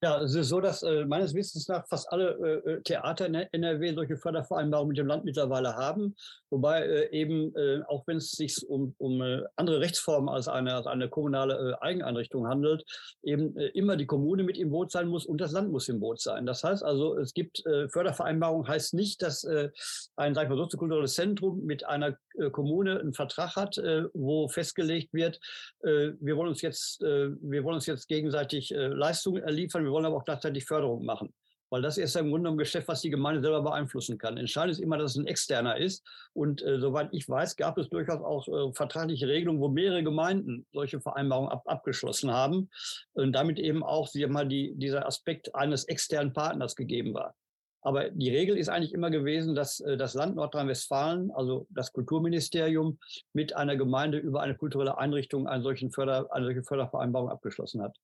Ja, 0.03 0.19
es 0.19 0.33
ist 0.33 0.49
so, 0.49 0.59
dass 0.59 0.81
äh, 0.81 1.05
meines 1.05 1.35
Wissens 1.35 1.67
nach 1.67 1.87
fast 1.87 2.11
alle 2.11 2.31
äh, 2.65 2.71
äh 2.71 2.81
Theater 2.81 3.27
in 3.27 3.35
NRW 3.35 3.93
solche 3.93 4.17
Fördervereinbarungen 4.17 4.87
mit 4.87 4.97
dem 4.97 5.05
Land 5.05 5.25
mittlerweile 5.25 5.75
haben. 5.75 6.15
Wobei 6.49 6.81
äh, 6.81 7.11
eben, 7.11 7.55
äh, 7.55 7.83
auch 7.87 8.07
wenn 8.07 8.17
es 8.17 8.31
sich 8.31 8.67
um, 8.67 8.95
um 8.97 9.21
äh, 9.21 9.43
andere 9.57 9.79
Rechtsformen 9.79 10.27
als 10.27 10.47
eine, 10.47 10.73
als 10.73 10.87
eine 10.87 11.07
kommunale 11.07 11.53
äh, 11.53 11.85
Eigeneinrichtung 11.85 12.47
handelt, 12.47 12.83
eben 13.21 13.55
äh, 13.55 13.67
immer 13.67 13.95
die 13.95 14.07
Kommune 14.07 14.41
mit 14.41 14.57
im 14.57 14.71
Boot 14.71 14.91
sein 14.91 15.07
muss 15.07 15.27
und 15.27 15.39
das 15.39 15.51
Land 15.51 15.71
muss 15.71 15.87
im 15.87 15.99
Boot 15.99 16.19
sein. 16.19 16.47
Das 16.47 16.63
heißt 16.63 16.83
also, 16.83 17.15
es 17.19 17.35
gibt 17.35 17.63
äh, 17.67 17.87
Fördervereinbarungen, 17.87 18.67
heißt 18.67 18.95
nicht, 18.95 19.21
dass 19.21 19.43
äh, 19.43 19.69
ein, 20.15 20.33
sag 20.33 20.45
ich 20.45 20.49
mal, 20.49 20.57
soziokulturelles 20.57 21.13
Zentrum 21.13 21.63
mit 21.63 21.85
einer 21.85 22.17
äh, 22.39 22.49
Kommune 22.49 22.99
einen 22.99 23.13
Vertrag 23.13 23.55
hat, 23.55 23.77
äh, 23.77 24.05
wo 24.15 24.47
festgelegt 24.47 25.13
wird, 25.13 25.39
äh, 25.83 26.13
wir 26.19 26.37
wollen 26.37 26.49
uns 26.49 26.63
jetzt, 26.63 27.03
äh, 27.03 27.29
wir 27.39 27.63
wollen 27.63 27.75
uns 27.75 27.85
jetzt 27.85 28.07
gegenseitig 28.07 28.73
äh, 28.73 28.87
Leistungen 28.87 29.43
erliefern 29.43 29.90
wir 29.91 29.95
wollen 29.95 30.05
aber 30.05 30.17
auch 30.17 30.25
gleichzeitig 30.25 30.65
Förderung 30.65 31.03
machen. 31.03 31.33
Weil 31.69 31.81
das 31.81 31.97
ist 31.97 32.15
ja 32.15 32.21
im 32.21 32.29
Grunde 32.29 32.49
ein 32.49 32.57
Geschäft, 32.57 32.87
was 32.87 33.01
die 33.01 33.09
Gemeinde 33.09 33.41
selber 33.41 33.61
beeinflussen 33.61 34.17
kann. 34.17 34.37
Entscheidend 34.37 34.73
ist 34.73 34.79
immer, 34.79 34.97
dass 34.97 35.11
es 35.11 35.17
ein 35.17 35.27
externer 35.27 35.77
ist. 35.77 36.05
Und 36.33 36.61
äh, 36.61 36.79
soweit 36.79 37.09
ich 37.13 37.27
weiß, 37.29 37.55
gab 37.55 37.77
es 37.77 37.89
durchaus 37.89 38.21
auch 38.21 38.47
äh, 38.47 38.73
vertragliche 38.73 39.27
Regelungen, 39.27 39.61
wo 39.61 39.69
mehrere 39.69 40.03
Gemeinden 40.03 40.65
solche 40.73 40.99
Vereinbarungen 40.99 41.49
ab, 41.49 41.63
abgeschlossen 41.65 42.31
haben. 42.31 42.69
Und 43.13 43.33
damit 43.33 43.57
eben 43.57 43.83
auch 43.83 44.07
sie 44.07 44.25
mal, 44.27 44.47
die, 44.47 44.73
dieser 44.75 45.05
Aspekt 45.05 45.55
eines 45.55 45.85
externen 45.85 46.33
Partners 46.33 46.75
gegeben 46.75 47.13
war. 47.13 47.35
Aber 47.83 48.09
die 48.09 48.29
Regel 48.29 48.57
ist 48.57 48.69
eigentlich 48.69 48.93
immer 48.93 49.09
gewesen, 49.09 49.55
dass 49.55 49.79
äh, 49.79 49.97
das 49.97 50.13
Land 50.13 50.35
Nordrhein-Westfalen, 50.35 51.31
also 51.31 51.67
das 51.69 51.93
Kulturministerium, 51.93 52.99
mit 53.31 53.55
einer 53.55 53.77
Gemeinde 53.77 54.17
über 54.17 54.41
eine 54.41 54.55
kulturelle 54.55 54.97
Einrichtung 54.97 55.47
einen 55.47 55.63
solchen 55.63 55.91
Förder, 55.91 56.31
eine 56.33 56.45
solche 56.45 56.63
Fördervereinbarung 56.63 57.29
abgeschlossen 57.29 57.81
hat. 57.81 57.95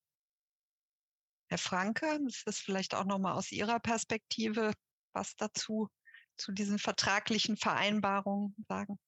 Herr 1.50 1.58
Franke, 1.58 2.06
ist 2.28 2.46
das 2.46 2.60
vielleicht 2.60 2.94
auch 2.94 3.06
nochmal 3.06 3.34
aus 3.34 3.52
Ihrer 3.52 3.80
Perspektive 3.80 4.74
was 5.14 5.36
dazu, 5.36 5.90
zu 6.38 6.52
diesen 6.52 6.78
vertraglichen 6.78 7.58
Vereinbarungen 7.58 8.56
sagen? 8.68 9.00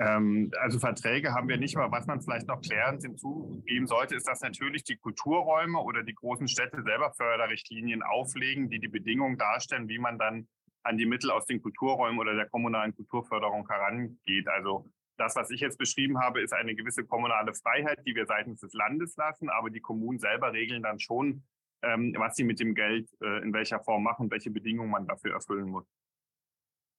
Ähm, 0.00 0.50
also 0.60 0.80
Verträge 0.80 1.32
haben 1.32 1.48
wir 1.48 1.56
nicht, 1.56 1.76
aber 1.76 1.96
was 1.96 2.06
man 2.06 2.20
vielleicht 2.20 2.48
noch 2.48 2.60
klärend 2.60 3.02
hinzugeben 3.02 3.86
sollte, 3.86 4.16
ist, 4.16 4.26
dass 4.26 4.40
natürlich 4.40 4.82
die 4.82 4.96
Kulturräume 4.96 5.78
oder 5.78 6.02
die 6.02 6.14
großen 6.14 6.48
Städte 6.48 6.82
selber 6.82 7.12
Förderrichtlinien 7.12 8.02
auflegen, 8.02 8.68
die 8.70 8.80
die 8.80 8.88
Bedingungen 8.88 9.38
darstellen, 9.38 9.88
wie 9.88 9.98
man 9.98 10.18
dann 10.18 10.48
an 10.82 10.98
die 10.98 11.06
Mittel 11.06 11.30
aus 11.30 11.46
den 11.46 11.62
Kulturräumen 11.62 12.18
oder 12.18 12.34
der 12.34 12.48
kommunalen 12.48 12.94
Kulturförderung 12.94 13.68
herangeht. 13.68 14.48
Also 14.48 14.90
das, 15.16 15.36
was 15.36 15.50
ich 15.50 15.60
jetzt 15.60 15.78
beschrieben 15.78 16.18
habe, 16.18 16.42
ist 16.42 16.52
eine 16.52 16.74
gewisse 16.74 17.04
kommunale 17.04 17.54
Freiheit, 17.54 18.00
die 18.04 18.16
wir 18.16 18.26
seitens 18.26 18.60
des 18.60 18.72
Landes 18.72 19.16
lassen, 19.16 19.48
aber 19.48 19.70
die 19.70 19.80
Kommunen 19.80 20.18
selber 20.18 20.52
regeln 20.52 20.82
dann 20.82 20.98
schon, 20.98 21.44
ähm, 21.84 22.14
was 22.18 22.36
sie 22.36 22.44
mit 22.44 22.60
dem 22.60 22.74
Geld 22.74 23.08
äh, 23.20 23.42
in 23.42 23.52
welcher 23.52 23.80
Form 23.80 24.02
machen, 24.02 24.30
welche 24.30 24.50
Bedingungen 24.50 24.90
man 24.90 25.06
dafür 25.06 25.34
erfüllen 25.34 25.68
muss. 25.68 25.86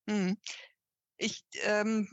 Hm. 0.10 0.38
Ich 1.18 1.44
ähm, 1.64 2.08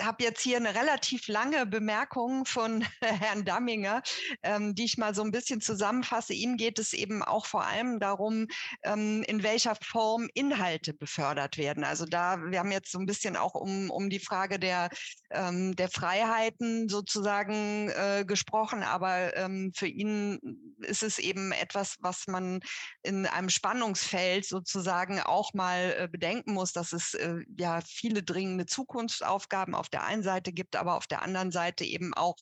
habe 0.00 0.24
jetzt 0.24 0.40
hier 0.42 0.56
eine 0.56 0.74
relativ 0.74 1.28
lange 1.28 1.66
Bemerkung 1.66 2.44
von 2.44 2.84
Herrn 3.02 3.44
Damminger, 3.44 4.02
ähm, 4.42 4.74
die 4.74 4.84
ich 4.84 4.98
mal 4.98 5.14
so 5.14 5.22
ein 5.22 5.30
bisschen 5.30 5.60
zusammenfasse. 5.60 6.32
Ihm 6.32 6.56
geht 6.56 6.78
es 6.78 6.92
eben 6.92 7.22
auch 7.22 7.46
vor 7.46 7.64
allem 7.64 8.00
darum, 8.00 8.46
ähm, 8.82 9.22
in 9.26 9.42
welcher 9.42 9.76
Form 9.76 10.28
Inhalte 10.34 10.94
befördert 10.94 11.58
werden. 11.58 11.84
Also 11.84 12.06
da, 12.06 12.38
wir 12.38 12.58
haben 12.58 12.72
jetzt 12.72 12.92
so 12.92 12.98
ein 12.98 13.06
bisschen 13.06 13.36
auch 13.36 13.54
um, 13.54 13.90
um 13.90 14.08
die 14.08 14.18
Frage 14.18 14.58
der, 14.58 14.88
ähm, 15.30 15.76
der 15.76 15.88
Freiheiten 15.88 16.88
sozusagen 16.88 17.90
äh, 17.90 18.24
gesprochen, 18.26 18.82
aber 18.82 19.36
ähm, 19.36 19.72
für 19.74 19.86
ihn 19.86 20.38
ist 20.78 21.02
es 21.02 21.18
eben 21.18 21.52
etwas, 21.52 21.96
was 22.00 22.26
man 22.26 22.60
in 23.02 23.26
einem 23.26 23.48
Spannungsfeld 23.48 24.46
sozusagen 24.46 25.20
auch 25.20 25.54
mal 25.54 25.94
äh, 25.98 26.08
bedenken 26.08 26.52
muss, 26.52 26.72
dass 26.72 26.92
es 26.92 27.14
äh, 27.14 27.40
ja 27.58 27.80
viele 27.86 28.22
dringende 28.22 28.66
Zukunftsaufgaben 28.66 29.74
auf 29.82 29.88
der 29.88 30.04
einen 30.04 30.22
Seite 30.22 30.52
gibt, 30.52 30.76
aber 30.76 30.96
auf 30.96 31.08
der 31.08 31.22
anderen 31.22 31.50
Seite 31.50 31.84
eben 31.84 32.14
auch 32.14 32.36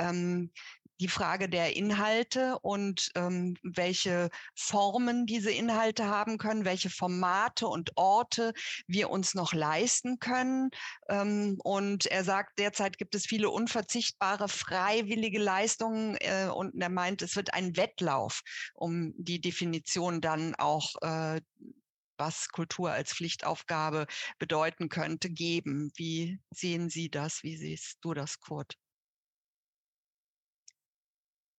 ähm, 0.00 0.50
die 1.00 1.08
Frage 1.08 1.48
der 1.48 1.76
Inhalte 1.76 2.58
und 2.60 3.10
ähm, 3.14 3.56
welche 3.62 4.28
Formen 4.54 5.24
diese 5.24 5.50
Inhalte 5.50 6.06
haben 6.06 6.36
können, 6.36 6.66
welche 6.66 6.90
Formate 6.90 7.66
und 7.66 7.92
Orte 7.96 8.52
wir 8.86 9.08
uns 9.08 9.34
noch 9.34 9.54
leisten 9.54 10.18
können. 10.18 10.68
Ähm, 11.08 11.58
und 11.64 12.06
er 12.06 12.22
sagt, 12.22 12.58
derzeit 12.58 12.98
gibt 12.98 13.14
es 13.14 13.24
viele 13.24 13.48
unverzichtbare 13.48 14.48
freiwillige 14.48 15.38
Leistungen 15.38 16.16
äh, 16.20 16.50
und 16.54 16.80
er 16.80 16.90
meint, 16.90 17.22
es 17.22 17.34
wird 17.34 17.54
ein 17.54 17.76
Wettlauf, 17.76 18.42
um 18.74 19.14
die 19.16 19.40
Definition 19.40 20.20
dann 20.20 20.54
auch 20.56 20.96
äh, 21.00 21.40
was 22.20 22.50
Kultur 22.50 22.92
als 22.92 23.14
Pflichtaufgabe 23.14 24.06
bedeuten 24.38 24.88
könnte, 24.88 25.30
geben. 25.30 25.90
Wie 25.96 26.38
sehen 26.50 26.90
Sie 26.90 27.10
das? 27.10 27.42
Wie 27.42 27.56
siehst 27.56 27.98
du 28.02 28.14
das, 28.14 28.38
Kurt? 28.38 28.76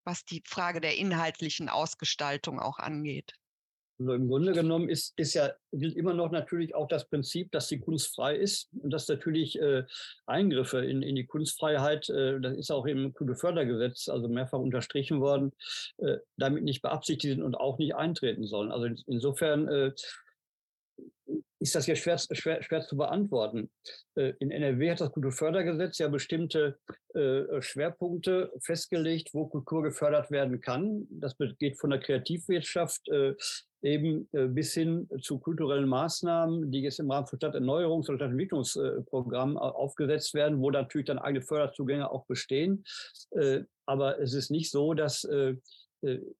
Was 0.05 0.23
die 0.23 0.43
Frage 0.47 0.79
der 0.79 0.97
inhaltlichen 0.97 1.67
Ausgestaltung 1.67 2.59
auch 2.59 2.77
angeht. 2.77 3.33
Also 4.01 4.13
im 4.13 4.29
Grunde 4.29 4.53
genommen 4.53 4.89
ist, 4.89 5.13
ist 5.17 5.35
ja, 5.35 5.51
gilt 5.71 5.95
immer 5.95 6.15
noch 6.15 6.31
natürlich 6.31 6.73
auch 6.73 6.87
das 6.87 7.07
Prinzip, 7.07 7.51
dass 7.51 7.67
die 7.67 7.79
Kunst 7.79 8.15
frei 8.15 8.35
ist 8.35 8.67
und 8.81 8.89
dass 8.89 9.07
natürlich 9.07 9.59
äh, 9.59 9.83
Eingriffe 10.25 10.83
in, 10.83 11.03
in 11.03 11.15
die 11.15 11.27
Kunstfreiheit, 11.27 12.09
äh, 12.09 12.39
das 12.39 12.57
ist 12.57 12.71
auch 12.71 12.87
im 12.87 13.13
Kulturfördergesetz, 13.13 14.09
also 14.09 14.27
mehrfach 14.27 14.57
unterstrichen 14.57 15.21
worden, 15.21 15.51
äh, 15.97 16.17
damit 16.37 16.63
nicht 16.63 16.81
beabsichtigt 16.81 17.35
sind 17.35 17.43
und 17.43 17.53
auch 17.53 17.77
nicht 17.77 17.93
eintreten 17.93 18.47
sollen. 18.47 18.71
Also 18.71 18.87
insofern 19.05 19.67
äh, 19.67 19.91
ist 21.61 21.75
das 21.75 21.85
ja 21.85 21.95
schwer, 21.95 22.17
schwer, 22.17 22.63
schwer 22.63 22.81
zu 22.81 22.97
beantworten. 22.97 23.69
Äh, 24.15 24.33
in 24.39 24.49
NRW 24.49 24.91
hat 24.91 24.99
das 24.99 25.11
Kulturfördergesetz 25.11 25.99
ja 25.99 26.07
bestimmte 26.07 26.79
äh, 27.13 27.61
Schwerpunkte 27.61 28.51
festgelegt, 28.59 29.29
wo 29.33 29.45
Kultur 29.47 29.83
gefördert 29.83 30.31
werden 30.31 30.59
kann. 30.59 31.07
Das 31.11 31.35
geht 31.59 31.79
von 31.79 31.91
der 31.91 31.99
Kreativwirtschaft 31.99 33.07
äh, 33.09 33.35
eben 33.83 34.29
bis 34.31 34.75
hin 34.75 35.09
zu 35.23 35.39
kulturellen 35.39 35.89
Maßnahmen, 35.89 36.71
die 36.71 36.81
jetzt 36.81 36.99
im 36.99 37.09
Rahmen 37.09 37.25
von 37.25 37.39
Stadterneuerungs- 37.39 38.09
oder 38.09 38.17
Stadtentwicklungsprogrammen 38.17 39.57
aufgesetzt 39.57 40.35
werden, 40.35 40.61
wo 40.61 40.69
natürlich 40.69 41.07
dann 41.07 41.17
eigene 41.17 41.41
Förderzugänge 41.41 42.11
auch 42.11 42.27
bestehen. 42.27 42.83
Aber 43.87 44.19
es 44.19 44.35
ist 44.35 44.51
nicht 44.51 44.69
so, 44.69 44.93
dass 44.93 45.23
im 45.23 45.59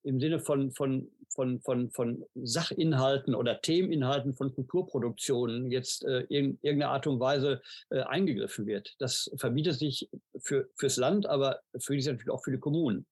Sinne 0.04 0.40
von, 0.40 0.72
von 0.72 1.10
von, 1.34 1.62
von, 1.62 1.92
von 1.92 2.26
Sachinhalten 2.36 3.36
oder 3.36 3.62
Themeninhalten 3.62 4.36
von 4.36 4.54
Kulturproduktionen 4.54 5.72
jetzt 5.72 6.04
äh, 6.04 6.22
in 6.30 6.60
irgendeiner 6.62 6.92
Art 6.92 7.08
und 7.08 7.20
Weise 7.20 7.62
äh, 7.90 8.02
eingegriffen 8.02 8.66
wird. 8.66 8.96
Das 9.00 9.32
verbietet 9.38 9.80
sich 9.80 10.10
für, 10.40 10.70
fürs 10.76 10.98
Land, 10.98 11.26
aber 11.26 11.62
für 11.80 11.96
die 11.96 12.04
natürlich 12.04 12.30
auch 12.30 12.44
für 12.44 12.52
die 12.52 12.60
Kommunen. 12.60 13.06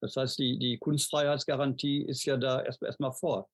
Das 0.00 0.16
heißt, 0.16 0.38
die, 0.38 0.58
die 0.58 0.78
Kunstfreiheitsgarantie 0.78 2.02
ist 2.02 2.24
ja 2.24 2.36
da 2.36 2.62
erstmal 2.62 2.88
erstmal 2.88 3.12
vor. 3.12 3.48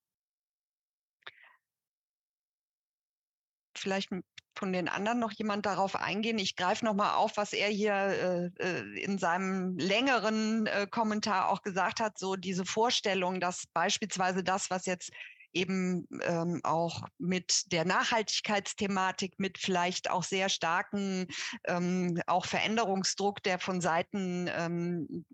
Vielleicht 3.76 4.10
von 4.54 4.72
den 4.72 4.88
anderen 4.88 5.18
noch 5.18 5.32
jemand 5.32 5.66
darauf 5.66 5.96
eingehen? 5.96 6.38
Ich 6.38 6.56
greife 6.56 6.84
noch 6.84 6.94
mal 6.94 7.14
auf, 7.14 7.36
was 7.36 7.52
er 7.52 7.68
hier 7.68 7.94
äh, 7.94 8.50
äh, 8.58 9.00
in 9.02 9.18
seinem 9.18 9.76
längeren 9.76 10.66
äh, 10.66 10.86
Kommentar 10.90 11.48
auch 11.48 11.62
gesagt 11.62 12.00
hat, 12.00 12.18
so 12.18 12.36
diese 12.36 12.64
Vorstellung, 12.64 13.40
dass 13.40 13.66
beispielsweise 13.72 14.42
das, 14.42 14.70
was 14.70 14.86
jetzt 14.86 15.10
eben 15.52 16.06
ähm, 16.22 16.60
auch 16.64 17.02
mit 17.18 17.72
der 17.72 17.84
Nachhaltigkeitsthematik, 17.84 19.34
mit 19.38 19.58
vielleicht 19.58 20.10
auch 20.10 20.22
sehr 20.22 20.48
starken 20.48 21.26
ähm, 21.64 22.20
auch 22.26 22.46
Veränderungsdruck, 22.46 23.42
der 23.42 23.58
von 23.58 23.80
Seiten 23.80 24.48
ähm, 24.50 25.24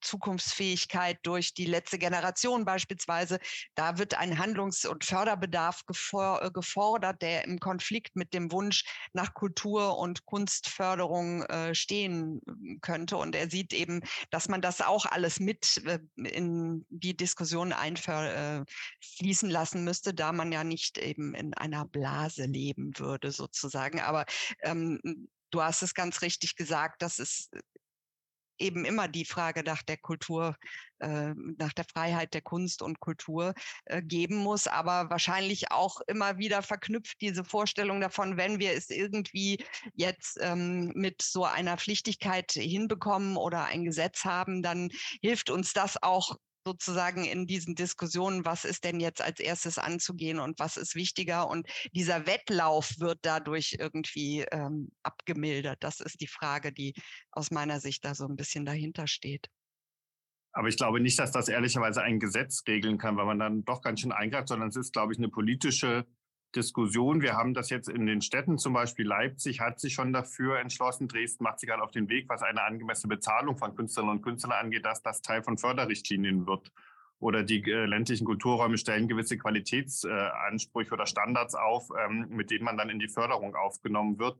Zukunftsfähigkeit 0.00 1.18
durch 1.22 1.54
die 1.54 1.64
letzte 1.64 1.98
Generation 1.98 2.64
beispielsweise. 2.64 3.38
Da 3.74 3.98
wird 3.98 4.14
ein 4.14 4.38
Handlungs- 4.38 4.84
und 4.84 5.04
Förderbedarf 5.04 5.82
äh, 5.88 6.50
gefordert, 6.50 7.22
der 7.22 7.44
im 7.44 7.58
Konflikt 7.58 8.16
mit 8.16 8.34
dem 8.34 8.52
Wunsch 8.52 8.84
nach 9.12 9.34
Kultur- 9.34 9.98
und 9.98 10.24
Kunstförderung 10.26 11.42
äh, 11.44 11.74
stehen 11.74 12.40
ähm, 12.46 12.78
könnte. 12.80 13.16
Und 13.16 13.34
er 13.34 13.50
sieht 13.50 13.72
eben, 13.72 14.00
dass 14.30 14.48
man 14.48 14.60
das 14.60 14.80
auch 14.80 15.06
alles 15.06 15.40
mit 15.40 15.82
äh, 15.86 15.98
in 16.16 16.86
die 16.88 17.16
Diskussion 17.16 17.72
einfließen 17.72 19.50
lassen 19.50 19.84
müsste, 19.84 20.14
da 20.14 20.32
man 20.32 20.52
ja 20.52 20.64
nicht 20.64 20.98
eben 20.98 21.34
in 21.34 21.54
einer 21.54 21.84
Blase 21.84 22.44
leben 22.44 22.92
würde 22.98 23.30
sozusagen. 23.32 24.00
Aber 24.00 24.24
ähm, 24.62 25.00
Du 25.50 25.62
hast 25.62 25.82
es 25.82 25.94
ganz 25.94 26.20
richtig 26.20 26.56
gesagt, 26.56 27.00
dass 27.00 27.18
es 27.18 27.48
eben 28.58 28.84
immer 28.84 29.08
die 29.08 29.24
Frage 29.24 29.62
nach 29.62 29.82
der 29.82 29.96
Kultur, 29.96 30.56
äh, 30.98 31.34
nach 31.58 31.72
der 31.72 31.84
Freiheit 31.84 32.34
der 32.34 32.42
Kunst 32.42 32.82
und 32.82 33.00
Kultur 33.00 33.54
äh, 33.84 34.02
geben 34.02 34.36
muss, 34.36 34.66
aber 34.66 35.10
wahrscheinlich 35.10 35.70
auch 35.70 36.00
immer 36.06 36.38
wieder 36.38 36.62
verknüpft 36.62 37.20
diese 37.20 37.44
Vorstellung 37.44 38.00
davon, 38.00 38.36
wenn 38.36 38.58
wir 38.58 38.72
es 38.72 38.90
irgendwie 38.90 39.64
jetzt 39.94 40.38
ähm, 40.40 40.92
mit 40.94 41.22
so 41.22 41.44
einer 41.44 41.76
Pflichtigkeit 41.76 42.52
hinbekommen 42.52 43.36
oder 43.36 43.64
ein 43.64 43.84
Gesetz 43.84 44.24
haben, 44.24 44.62
dann 44.62 44.90
hilft 45.20 45.50
uns 45.50 45.72
das 45.72 46.02
auch 46.02 46.36
sozusagen 46.68 47.24
in 47.24 47.46
diesen 47.46 47.74
Diskussionen, 47.74 48.44
was 48.44 48.66
ist 48.66 48.84
denn 48.84 49.00
jetzt 49.00 49.22
als 49.22 49.40
erstes 49.40 49.78
anzugehen 49.78 50.38
und 50.38 50.58
was 50.58 50.76
ist 50.76 50.94
wichtiger. 50.94 51.48
Und 51.48 51.66
dieser 51.92 52.26
Wettlauf 52.26 52.98
wird 52.98 53.20
dadurch 53.22 53.76
irgendwie 53.78 54.44
ähm, 54.52 54.90
abgemildert. 55.02 55.78
Das 55.80 56.00
ist 56.00 56.20
die 56.20 56.26
Frage, 56.26 56.70
die 56.72 56.92
aus 57.30 57.50
meiner 57.50 57.80
Sicht 57.80 58.04
da 58.04 58.14
so 58.14 58.26
ein 58.26 58.36
bisschen 58.36 58.66
dahinter 58.66 59.06
steht. 59.06 59.48
Aber 60.52 60.68
ich 60.68 60.76
glaube 60.76 61.00
nicht, 61.00 61.18
dass 61.18 61.30
das 61.30 61.48
ehrlicherweise 61.48 62.02
ein 62.02 62.20
Gesetz 62.20 62.62
regeln 62.68 62.98
kann, 62.98 63.16
weil 63.16 63.26
man 63.26 63.38
dann 63.38 63.64
doch 63.64 63.80
ganz 63.80 64.00
schön 64.00 64.12
eingreift, 64.12 64.48
sondern 64.48 64.68
es 64.68 64.76
ist, 64.76 64.92
glaube 64.92 65.12
ich, 65.12 65.18
eine 65.18 65.28
politische 65.28 66.06
Diskussion. 66.56 67.20
Wir 67.20 67.34
haben 67.34 67.54
das 67.54 67.70
jetzt 67.70 67.88
in 67.88 68.06
den 68.06 68.22
Städten, 68.22 68.58
zum 68.58 68.72
Beispiel 68.72 69.06
Leipzig 69.06 69.60
hat 69.60 69.80
sich 69.80 69.94
schon 69.94 70.12
dafür 70.12 70.58
entschlossen, 70.58 71.08
Dresden 71.08 71.44
macht 71.44 71.60
sich 71.60 71.68
gerade 71.68 71.82
auf 71.82 71.90
den 71.90 72.08
Weg, 72.08 72.28
was 72.28 72.42
eine 72.42 72.62
angemessene 72.62 73.14
Bezahlung 73.14 73.56
von 73.56 73.74
Künstlerinnen 73.74 74.16
und 74.16 74.22
Künstlern 74.22 74.52
angeht, 74.52 74.86
dass 74.86 75.02
das 75.02 75.20
Teil 75.20 75.42
von 75.42 75.58
Förderrichtlinien 75.58 76.46
wird. 76.46 76.72
Oder 77.20 77.42
die 77.42 77.62
äh, 77.70 77.84
ländlichen 77.84 78.24
Kulturräume 78.24 78.78
stellen 78.78 79.08
gewisse 79.08 79.36
Qualitätsansprüche 79.36 80.90
äh, 80.90 80.94
oder 80.94 81.06
Standards 81.06 81.54
auf, 81.54 81.88
ähm, 81.98 82.28
mit 82.30 82.50
denen 82.50 82.64
man 82.64 82.78
dann 82.78 82.90
in 82.90 83.00
die 83.00 83.08
Förderung 83.08 83.56
aufgenommen 83.56 84.18
wird. 84.18 84.38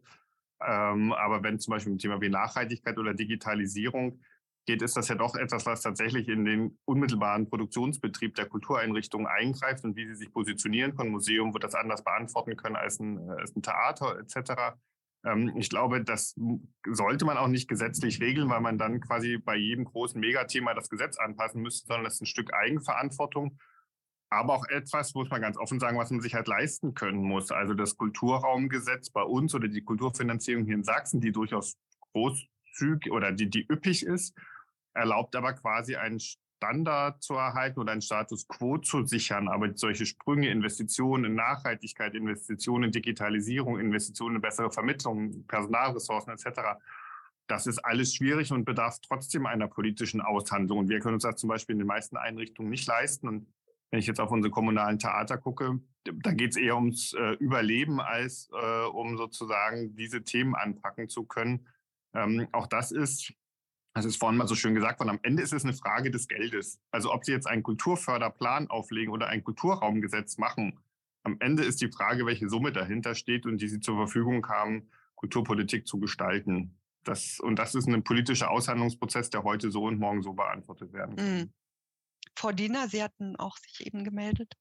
Ähm, 0.61 1.13
aber 1.13 1.43
wenn 1.43 1.59
zum 1.59 1.73
Beispiel 1.73 1.93
ein 1.93 1.99
Thema 1.99 2.21
wie 2.21 2.29
Nachhaltigkeit 2.29 2.99
oder 2.99 3.15
Digitalisierung 3.15 4.21
geht, 4.69 4.83
ist 4.83 4.99
das 4.99 5.09
ja 5.09 5.15
doch 5.15 5.35
etwas, 5.35 5.65
was 5.65 5.81
tatsächlich 5.81 6.29
in 6.29 6.45
den 6.45 6.79
unmittelbaren 6.85 7.49
Produktionsbetrieb 7.49 8.35
der 8.35 8.47
Kultureinrichtungen 8.47 9.27
eingreift 9.27 9.83
und 9.83 9.97
wie 9.97 10.07
sie 10.07 10.15
sich 10.15 10.31
positionieren 10.31 10.95
können. 10.95 11.11
Museum 11.11 11.55
wird 11.55 11.65
das 11.65 11.75
anders 11.75 12.05
beantworten 12.05 12.55
können 12.55 12.77
als 12.77 13.01
ein, 13.01 13.17
äh, 13.17 13.41
als 13.41 13.57
ein 13.57 13.63
Theater 13.63 14.19
etc. 14.19 14.77
Ähm, 15.25 15.55
ich 15.57 15.71
glaube, 15.71 16.05
das 16.05 16.37
sollte 16.87 17.25
man 17.25 17.39
auch 17.39 17.49
nicht 17.49 17.67
gesetzlich 17.67 18.21
regeln, 18.21 18.51
weil 18.51 18.61
man 18.61 18.77
dann 18.77 19.01
quasi 19.01 19.39
bei 19.39 19.57
jedem 19.57 19.87
großen 19.87 20.21
Megathema 20.21 20.75
das 20.75 20.91
Gesetz 20.91 21.17
anpassen 21.17 21.63
müsste, 21.63 21.87
sondern 21.87 22.05
das 22.05 22.15
ist 22.17 22.23
ein 22.23 22.27
Stück 22.27 22.53
Eigenverantwortung. 22.53 23.59
Aber 24.29 24.53
auch 24.53 24.67
etwas, 24.69 25.15
muss 25.15 25.31
man 25.31 25.41
ganz 25.41 25.57
offen 25.57 25.81
sagen, 25.81 25.97
was 25.97 26.11
man 26.11 26.21
sich 26.21 26.35
halt 26.35 26.47
leisten 26.47 26.93
können 26.93 27.23
muss. 27.23 27.51
Also 27.51 27.73
das 27.73 27.97
Kulturraumgesetz 27.97 29.09
bei 29.09 29.23
uns 29.23 29.55
oder 29.55 29.69
die 29.69 29.83
Kulturfinanzierung 29.83 30.67
hier 30.67 30.75
in 30.75 30.85
Sachsen, 30.85 31.23
die 31.23 31.33
durchaus 31.33 31.79
großzügig 32.13 33.11
oder 33.11 33.33
die, 33.33 33.49
die 33.49 33.67
üppig 33.67 34.05
ist, 34.05 34.39
erlaubt 34.99 35.35
aber 35.37 35.53
quasi 35.55 35.97
einen 35.97 36.21
Standard 36.21 37.23
zu 37.23 37.35
erhalten 37.35 37.81
oder 37.81 37.93
einen 37.93 38.03
Status 38.03 38.47
quo 38.49 38.79
zu 38.79 39.07
sichern. 39.07 39.49
Aber 39.49 39.71
solche 39.75 40.07
Sprünge, 40.07 40.51
Investitionen 40.51 41.25
in 41.25 41.35
Nachhaltigkeit, 41.35 42.15
Investitionen 42.15 42.85
in 42.85 42.93
Digitalisierung, 42.93 43.79
Investitionen 43.79 44.37
in 44.37 44.43
bessere 44.43 44.71
Vermittlung, 44.71 45.47
Personalressourcen 45.47 46.33
etc., 46.33 46.79
das 47.47 47.67
ist 47.67 47.79
alles 47.79 48.15
schwierig 48.15 48.53
und 48.53 48.67
bedarf 48.67 48.99
trotzdem 49.01 49.47
einer 49.47 49.69
politischen 49.69 50.21
Aushandlung. 50.21 50.81
Und 50.81 50.89
wir 50.91 51.01
können 51.01 51.15
uns 51.15 51.23
das 51.23 51.37
zum 51.37 51.49
Beispiel 51.49 51.73
in 51.75 51.79
den 51.79 51.89
meisten 51.89 52.19
Einrichtungen 52.19 52.69
nicht 52.69 52.87
leisten. 52.87 53.27
Und 53.27 53.47
wenn 53.91 54.01
ich 54.01 54.07
jetzt 54.07 54.21
auf 54.21 54.31
unsere 54.31 54.51
kommunalen 54.51 54.99
Theater 54.99 55.39
gucke, 55.39 55.81
da 56.05 56.33
geht 56.33 56.51
es 56.51 56.57
eher 56.57 56.77
ums 56.77 57.15
äh, 57.15 57.33
Überleben 57.39 58.01
als 58.01 58.51
äh, 58.53 58.85
um 58.89 59.17
sozusagen 59.17 59.97
diese 59.97 60.25
Themen 60.25 60.55
anpacken 60.55 61.09
zu 61.09 61.25
können. 61.25 61.67
Ähm, 62.13 62.49
auch 62.53 62.67
das 62.67 62.93
ist 62.93 63.33
das 63.99 64.07
ist 64.07 64.17
vorhin 64.17 64.39
mal 64.39 64.49
so 64.49 64.55
schön 64.55 64.75
gesagt 64.75 65.01
worden, 65.01 65.11
am 65.11 65.21
Ende 65.23 65.43
ist 65.43 65.53
es 65.53 65.65
eine 65.65 65.75
Frage 65.75 66.11
des 66.11 66.29
Geldes. 66.29 66.81
Also 66.91 67.13
ob 67.13 67.25
Sie 67.25 67.33
jetzt 67.33 67.47
einen 67.47 67.63
Kulturförderplan 67.63 68.69
auflegen 68.71 69.13
oder 69.13 69.27
ein 69.27 69.45
Kulturraumgesetz 69.45 70.39
machen, 70.39 70.79
am 71.25 71.37
Ende 71.41 71.65
ist 71.65 71.81
die 71.81 71.91
Frage, 71.91 72.25
welche 72.25 72.49
Summe 72.49 72.73
dahinter 72.73 73.15
steht 73.15 73.45
und 73.45 73.61
die 73.61 73.69
Sie 73.69 73.81
zur 73.81 73.97
Verfügung 73.97 74.49
haben, 74.49 74.89
Kulturpolitik 75.17 75.87
zu 75.87 75.99
gestalten. 75.99 76.79
Das, 77.05 77.41
und 77.41 77.59
das 77.59 77.75
ist 77.75 77.89
ein 77.89 78.05
politischer 78.05 78.51
Aushandlungsprozess, 78.51 79.31
der 79.31 79.43
heute 79.43 79.71
so 79.71 79.85
und 79.85 79.99
morgen 79.99 80.23
so 80.23 80.33
beantwortet 80.33 80.93
werden 80.93 81.17
kann. 81.17 81.39
Mhm. 81.39 81.53
Frau 82.37 82.53
Diener, 82.53 82.89
Sie 82.89 83.03
hatten 83.03 83.37
auch 83.37 83.57
sich 83.57 83.87
eben 83.87 84.05
gemeldet. 84.05 84.55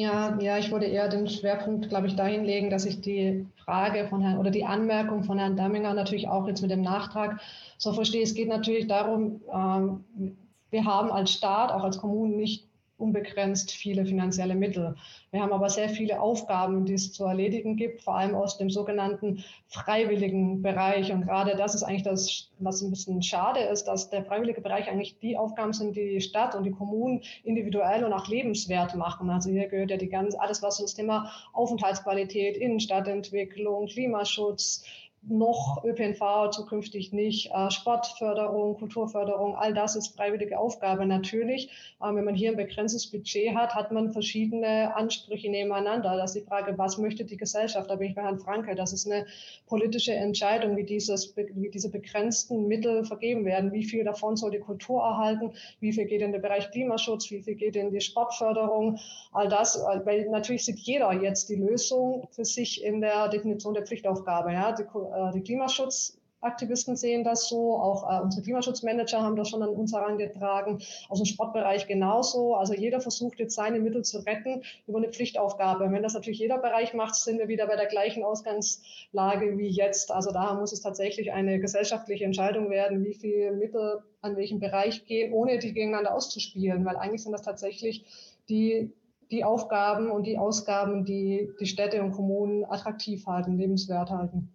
Ja, 0.00 0.38
ja, 0.40 0.56
ich 0.56 0.70
würde 0.70 0.86
eher 0.86 1.08
den 1.08 1.28
Schwerpunkt, 1.28 1.90
glaube 1.90 2.06
ich, 2.06 2.16
dahin 2.16 2.46
legen, 2.46 2.70
dass 2.70 2.86
ich 2.86 3.02
die 3.02 3.46
Frage 3.62 4.08
von 4.08 4.22
Herrn 4.22 4.38
oder 4.38 4.50
die 4.50 4.64
Anmerkung 4.64 5.24
von 5.24 5.38
Herrn 5.38 5.58
Damminger 5.58 5.92
natürlich 5.92 6.26
auch 6.26 6.48
jetzt 6.48 6.62
mit 6.62 6.70
dem 6.70 6.80
Nachtrag 6.80 7.38
so 7.76 7.92
verstehe. 7.92 8.22
Es 8.22 8.32
geht 8.32 8.48
natürlich 8.48 8.86
darum, 8.86 9.42
ähm, 9.52 10.38
wir 10.70 10.86
haben 10.86 11.12
als 11.12 11.32
Staat, 11.32 11.70
auch 11.70 11.84
als 11.84 11.98
Kommunen 11.98 12.38
nicht 12.38 12.66
unbegrenzt 13.00 13.70
viele 13.70 14.04
finanzielle 14.04 14.54
Mittel. 14.54 14.94
Wir 15.30 15.42
haben 15.42 15.52
aber 15.52 15.68
sehr 15.68 15.88
viele 15.88 16.20
Aufgaben, 16.20 16.84
die 16.84 16.94
es 16.94 17.12
zu 17.12 17.24
erledigen 17.24 17.76
gibt, 17.76 18.02
vor 18.02 18.16
allem 18.16 18.34
aus 18.34 18.58
dem 18.58 18.70
sogenannten 18.70 19.44
freiwilligen 19.68 20.62
Bereich. 20.62 21.12
Und 21.12 21.22
gerade 21.22 21.56
das 21.56 21.74
ist 21.74 21.82
eigentlich 21.82 22.02
das, 22.02 22.50
was 22.58 22.82
ein 22.82 22.90
bisschen 22.90 23.22
schade 23.22 23.60
ist, 23.60 23.84
dass 23.84 24.10
der 24.10 24.24
freiwillige 24.24 24.60
Bereich 24.60 24.88
eigentlich 24.88 25.18
die 25.20 25.36
Aufgaben 25.36 25.72
sind, 25.72 25.96
die 25.96 26.08
die 26.08 26.20
Stadt 26.20 26.54
und 26.54 26.64
die 26.64 26.72
Kommunen 26.72 27.22
individuell 27.44 28.04
und 28.04 28.12
auch 28.12 28.28
lebenswert 28.28 28.94
machen. 28.94 29.30
Also 29.30 29.50
hier 29.50 29.68
gehört 29.68 29.90
ja 29.90 29.96
die 29.96 30.08
ganze, 30.08 30.40
alles, 30.40 30.62
was 30.62 30.78
das 30.78 30.94
Thema 30.94 31.30
Aufenthaltsqualität, 31.52 32.56
Innenstadtentwicklung, 32.56 33.86
Klimaschutz, 33.86 34.84
noch 35.22 35.84
ÖPNV, 35.84 36.50
zukünftig 36.50 37.12
nicht. 37.12 37.50
Äh, 37.52 37.70
Sportförderung, 37.70 38.76
Kulturförderung, 38.78 39.54
all 39.54 39.74
das 39.74 39.96
ist 39.96 40.16
freiwillige 40.16 40.58
Aufgabe 40.58 41.06
natürlich. 41.06 41.70
Wenn 42.00 42.24
man 42.24 42.34
hier 42.34 42.50
ein 42.50 42.56
begrenztes 42.56 43.10
Budget 43.10 43.54
hat, 43.54 43.74
hat 43.74 43.92
man 43.92 44.10
verschiedene 44.10 44.96
Ansprüche 44.96 45.50
nebeneinander. 45.50 46.16
Das 46.16 46.34
ist 46.34 46.42
die 46.42 46.48
Frage, 46.48 46.78
was 46.78 46.96
möchte 46.96 47.24
die 47.26 47.36
Gesellschaft? 47.36 47.90
Da 47.90 47.96
bin 47.96 48.08
ich 48.08 48.14
bei 48.14 48.22
Herrn 48.22 48.38
Franke. 48.38 48.74
Das 48.74 48.94
ist 48.94 49.06
eine 49.06 49.26
politische 49.66 50.14
Entscheidung, 50.14 50.76
wie, 50.78 50.84
dieses, 50.84 51.36
wie 51.36 51.68
diese 51.68 51.90
begrenzten 51.90 52.66
Mittel 52.68 53.04
vergeben 53.04 53.44
werden. 53.44 53.72
Wie 53.72 53.84
viel 53.84 54.02
davon 54.04 54.36
soll 54.36 54.50
die 54.50 54.60
Kultur 54.60 55.02
erhalten? 55.02 55.52
Wie 55.80 55.92
viel 55.92 56.06
geht 56.06 56.22
in 56.22 56.32
den 56.32 56.40
Bereich 56.40 56.70
Klimaschutz? 56.70 57.30
Wie 57.30 57.42
viel 57.42 57.54
geht 57.54 57.76
in 57.76 57.90
die 57.90 58.00
Sportförderung? 58.00 58.98
All 59.32 59.48
das, 59.48 59.78
weil 60.04 60.28
natürlich 60.30 60.64
sieht 60.64 60.78
jeder 60.78 61.12
jetzt 61.12 61.50
die 61.50 61.56
Lösung 61.56 62.28
für 62.30 62.46
sich 62.46 62.82
in 62.82 63.02
der 63.02 63.28
Definition 63.28 63.74
der 63.74 63.84
Pflichtaufgabe. 63.84 64.52
Ja? 64.52 64.72
Die, 64.72 64.84
äh, 65.10 65.32
die 65.32 65.42
Klimaschutzaktivisten 65.42 66.96
sehen 66.96 67.24
das 67.24 67.48
so, 67.48 67.76
auch 67.76 68.10
äh, 68.10 68.22
unsere 68.22 68.42
Klimaschutzmanager 68.42 69.20
haben 69.22 69.36
das 69.36 69.48
schon 69.48 69.62
an 69.62 69.70
uns 69.70 69.92
herangetragen, 69.92 70.82
aus 71.08 71.18
dem 71.18 71.26
Sportbereich 71.26 71.86
genauso. 71.86 72.54
Also 72.54 72.74
jeder 72.74 73.00
versucht 73.00 73.38
jetzt 73.38 73.54
seine 73.54 73.80
Mittel 73.80 74.04
zu 74.04 74.18
retten 74.18 74.62
über 74.86 74.98
eine 74.98 75.08
Pflichtaufgabe. 75.08 75.90
Wenn 75.90 76.02
das 76.02 76.14
natürlich 76.14 76.38
jeder 76.38 76.58
Bereich 76.58 76.94
macht, 76.94 77.14
sind 77.14 77.38
wir 77.38 77.48
wieder 77.48 77.66
bei 77.66 77.76
der 77.76 77.86
gleichen 77.86 78.24
Ausgangslage 78.24 79.58
wie 79.58 79.68
jetzt. 79.68 80.10
Also 80.12 80.32
da 80.32 80.54
muss 80.54 80.72
es 80.72 80.80
tatsächlich 80.80 81.32
eine 81.32 81.60
gesellschaftliche 81.60 82.24
Entscheidung 82.24 82.70
werden, 82.70 83.04
wie 83.04 83.14
viel 83.14 83.52
Mittel 83.52 84.02
an 84.22 84.36
welchen 84.36 84.60
Bereich 84.60 85.06
gehen, 85.06 85.32
ohne 85.32 85.58
die 85.58 85.72
gegeneinander 85.72 86.14
auszuspielen, 86.14 86.84
weil 86.84 86.96
eigentlich 86.96 87.22
sind 87.22 87.32
das 87.32 87.42
tatsächlich 87.42 88.04
die 88.48 88.92
die 89.30 89.44
Aufgaben 89.44 90.10
und 90.10 90.26
die 90.26 90.38
Ausgaben, 90.38 91.04
die 91.04 91.50
die 91.60 91.66
Städte 91.66 92.02
und 92.02 92.12
Kommunen 92.12 92.64
attraktiv 92.64 93.26
halten, 93.26 93.56
lebenswert 93.56 94.10
halten. 94.10 94.52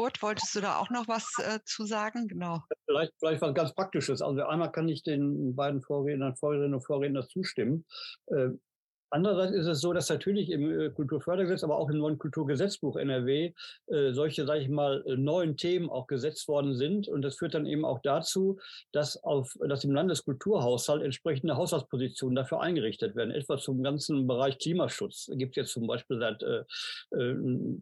Kurt, 0.00 0.22
wolltest 0.22 0.54
du 0.54 0.62
da 0.62 0.78
auch 0.78 0.88
noch 0.88 1.08
was 1.08 1.30
äh, 1.40 1.58
zu 1.66 1.84
sagen? 1.84 2.26
Genau. 2.26 2.62
Vielleicht, 2.86 3.12
vielleicht 3.18 3.42
was 3.42 3.52
ganz 3.52 3.74
Praktisches. 3.74 4.22
Also 4.22 4.42
einmal 4.46 4.72
kann 4.72 4.88
ich 4.88 5.02
den 5.02 5.54
beiden 5.54 5.82
Vorrednern, 5.82 6.34
Vorrednerinnen 6.36 6.76
und 6.76 6.86
Vorrednern 6.86 7.28
zustimmen. 7.28 7.84
Äh, 8.28 8.48
Andererseits 9.10 9.52
ist 9.56 9.66
es 9.66 9.80
so, 9.80 9.92
dass 9.92 10.08
natürlich 10.08 10.50
im 10.50 10.80
äh, 10.80 10.90
Kulturfördergesetz, 10.90 11.64
aber 11.64 11.76
auch 11.76 11.90
im 11.90 11.98
neuen 11.98 12.18
Kulturgesetzbuch 12.18 12.96
NRW 12.96 13.52
äh, 13.88 14.12
solche, 14.12 14.46
sage 14.46 14.60
ich 14.60 14.68
mal, 14.68 15.02
äh, 15.06 15.16
neuen 15.16 15.56
Themen 15.56 15.90
auch 15.90 16.06
gesetzt 16.06 16.46
worden 16.46 16.76
sind. 16.76 17.08
Und 17.08 17.22
das 17.22 17.36
führt 17.36 17.54
dann 17.54 17.66
eben 17.66 17.84
auch 17.84 18.00
dazu, 18.02 18.58
dass, 18.92 19.22
auf, 19.22 19.56
dass 19.68 19.82
im 19.82 19.92
Landeskulturhaushalt 19.92 21.02
entsprechende 21.02 21.56
Haushaltspositionen 21.56 22.36
dafür 22.36 22.60
eingerichtet 22.60 23.16
werden. 23.16 23.32
Etwa 23.32 23.58
zum 23.58 23.82
ganzen 23.82 24.26
Bereich 24.28 24.58
Klimaschutz 24.58 25.28
gibt 25.34 25.52
es 25.52 25.56
jetzt 25.56 25.72
zum 25.72 25.88
Beispiel 25.88 26.18
seit 26.18 26.42
äh, 26.42 26.60
äh, 27.16 27.34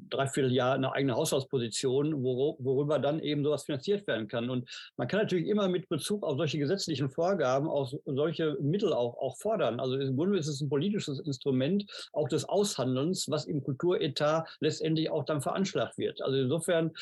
dreiviertel 0.09 0.53
Jahr 0.53 0.75
eine 0.75 0.93
eigene 0.93 1.15
Haushaltsposition, 1.15 2.23
wor 2.23 2.57
worüber 2.59 2.99
dann 2.99 3.21
eben 3.21 3.45
sowas 3.45 3.65
finanziert 3.65 4.07
werden 4.07 4.29
kann. 4.29 4.49
Und 4.49 4.69
man 4.97 5.09
kann 5.09 5.21
natürlich 5.21 5.49
immer 5.49 5.69
mit 5.69 5.89
Bezug 5.89 6.23
auf 6.23 6.39
solche 6.39 6.59
gesetzlichen 6.59 7.11
Vorgaben 7.11 7.69
auch 7.69 7.93
solche 8.07 8.57
Mittel 8.61 8.93
auch, 8.93 9.19
auch 9.19 9.37
fordern. 9.37 9.81
Also 9.81 9.97
im 9.97 10.17
Grunde 10.17 10.39
ist 10.39 10.47
es 10.49 10.61
ein 10.61 10.69
politisches 10.69 11.18
Instrument 11.21 11.87
auch 12.13 12.29
des 12.29 12.45
Aushandelns, 12.45 13.31
was 13.31 13.47
im 13.47 13.63
Kulturetat 13.63 14.49
letztendlich 14.61 15.11
auch 15.11 15.25
dann 15.25 15.41
veranschlagt 15.41 15.99
wird. 15.99 16.23
Also 16.23 16.39
insofern 16.39 16.93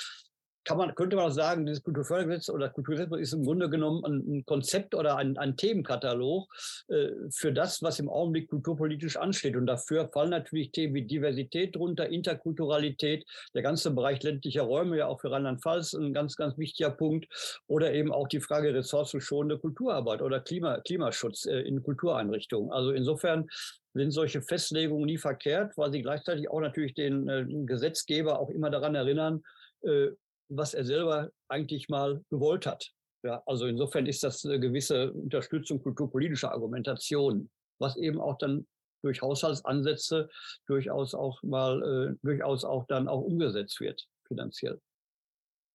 kann 0.67 0.79
man, 0.79 0.95
könnte 0.97 1.15
man 1.15 1.27
auch 1.27 1.31
sagen, 1.31 1.65
dieses 1.65 1.83
Kulturfördergesetz 1.83 2.51
oder 2.51 2.69
Kulturgesetz 2.69 3.09
ist 3.19 3.33
im 3.33 3.45
Grunde 3.45 3.71
genommen 3.71 4.05
ein, 4.05 4.45
Konzept 4.45 4.97
oder 4.97 5.17
ein, 5.17 5.39
ein 5.39 5.57
Themenkatalog 5.57 6.53
äh, 6.89 7.09
für 7.31 7.53
das, 7.53 7.83
was 7.83 8.01
im 8.01 8.09
Augenblick 8.09 8.51
kulturpolitisch 8.51 9.17
ansteht. 9.17 9.55
Und 9.57 9.67
dafür 9.67 10.09
fallen 10.13 10.31
natürlich 10.31 10.73
Themen 10.73 10.95
wie 10.95 11.03
Diversität 11.03 11.77
drunter, 11.77 12.09
Interkulturalität, 12.09 13.25
der 13.55 13.63
ganze 13.63 13.93
Bereich 13.93 14.23
ländlicher 14.25 14.63
Räume, 14.63 14.99
ja 14.99 15.07
auch 15.07 15.21
für 15.21 15.31
Rheinland-Pfalz 15.31 15.95
ein 15.95 16.13
ganz, 16.13 16.35
ganz 16.35 16.59
wichtiger 16.59 16.91
Punkt. 16.91 17.27
Oder 17.69 17.95
eben 17.95 18.13
auch 18.13 18.27
die 18.27 18.41
Frage 18.41 18.75
ressourcenschonende 18.75 19.59
Kulturarbeit 19.59 20.21
oder 20.21 20.41
Klima, 20.41 20.81
Klimaschutz 20.81 21.47
äh, 21.47 21.61
in 21.61 21.81
Kultureinrichtungen. 21.81 22.73
Also 22.73 22.91
insofern 22.91 23.47
sind 23.95 24.11
solche 24.11 24.43
Festlegungen 24.43 25.07
nie 25.07 25.17
verkehrt, 25.17 25.77
weil 25.77 25.93
sie 25.93 26.03
gleichzeitig 26.03 26.51
auch 26.51 26.61
natürlich 26.61 26.95
den 26.95 27.29
äh, 27.29 27.47
Gesetzgeber 27.67 28.41
auch 28.41 28.51
immer 28.51 28.71
daran 28.71 28.97
erinnern, 28.97 29.43
äh, 29.83 30.09
was 30.49 30.75
er 30.75 30.85
selber 30.85 31.31
eigentlich 31.49 31.89
mal 31.89 32.23
gewollt 32.31 32.67
hat. 32.67 32.93
Ja, 33.25 33.43
also 33.47 33.67
insofern 33.67 34.07
ist 34.07 34.23
das 34.23 34.45
eine 34.45 34.61
gewisse 34.61 35.13
Unterstützung 35.13 35.83
kulturpolitischer 35.83 36.53
Argumentation, 36.53 37.51
was 37.81 37.97
eben 37.97 38.21
auch 38.21 38.39
dann 38.39 38.67
durch 39.03 39.23
Haushaltsansätze 39.23 40.29
durchaus 40.67 41.15
auch 41.15 41.43
mal 41.43 41.83
äh, 41.83 42.17
durchaus 42.23 42.65
auch 42.65 42.87
dann 42.87 43.09
auch 43.09 43.23
umgesetzt 43.23 43.81
wird 43.81 44.07
finanziell. 44.27 44.81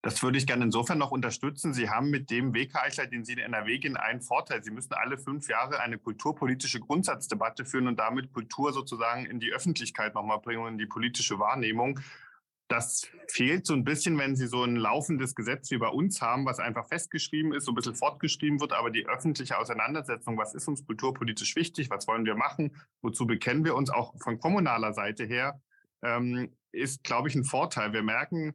Das 0.04 0.20
würde 0.20 0.36
ich 0.36 0.48
gerne 0.48 0.64
insofern 0.64 0.98
noch 0.98 1.12
unterstützen. 1.12 1.72
Sie 1.72 1.88
haben 1.88 2.10
mit 2.10 2.28
dem 2.30 2.54
Wegreichler, 2.54 3.06
den 3.06 3.24
Sie 3.24 3.34
in 3.34 3.38
NRW 3.38 3.78
gehen, 3.78 3.96
einen 3.96 4.20
Vorteil. 4.20 4.62
Sie 4.64 4.72
müssen 4.72 4.94
alle 4.94 5.16
fünf 5.16 5.48
Jahre 5.48 5.78
eine 5.78 5.96
kulturpolitische 5.96 6.80
Grundsatzdebatte 6.80 7.64
führen 7.64 7.86
und 7.86 8.00
damit 8.00 8.32
Kultur 8.32 8.72
sozusagen 8.72 9.26
in 9.26 9.38
die 9.38 9.52
Öffentlichkeit 9.52 10.14
nochmal 10.14 10.40
bringen 10.40 10.62
und 10.62 10.72
in 10.72 10.78
die 10.78 10.86
politische 10.86 11.38
Wahrnehmung. 11.38 12.00
Das 12.72 13.06
fehlt 13.28 13.66
so 13.66 13.74
ein 13.74 13.84
bisschen, 13.84 14.16
wenn 14.16 14.34
Sie 14.34 14.46
so 14.46 14.64
ein 14.64 14.76
laufendes 14.76 15.34
Gesetz 15.34 15.70
wie 15.70 15.76
bei 15.76 15.88
uns 15.88 16.22
haben, 16.22 16.46
was 16.46 16.58
einfach 16.58 16.88
festgeschrieben 16.88 17.52
ist, 17.52 17.66
so 17.66 17.72
ein 17.72 17.74
bisschen 17.74 17.94
fortgeschrieben 17.94 18.60
wird, 18.60 18.72
aber 18.72 18.88
die 18.88 19.06
öffentliche 19.06 19.58
Auseinandersetzung, 19.58 20.38
was 20.38 20.54
ist 20.54 20.68
uns 20.68 20.86
kulturpolitisch 20.86 21.54
wichtig, 21.54 21.90
was 21.90 22.08
wollen 22.08 22.24
wir 22.24 22.34
machen, 22.34 22.74
wozu 23.02 23.26
bekennen 23.26 23.66
wir 23.66 23.74
uns 23.74 23.90
auch 23.90 24.14
von 24.22 24.38
kommunaler 24.38 24.94
Seite 24.94 25.24
her, 25.24 25.60
ähm, 26.00 26.56
ist, 26.72 27.04
glaube 27.04 27.28
ich, 27.28 27.34
ein 27.34 27.44
Vorteil. 27.44 27.92
Wir 27.92 28.02
merken, 28.02 28.54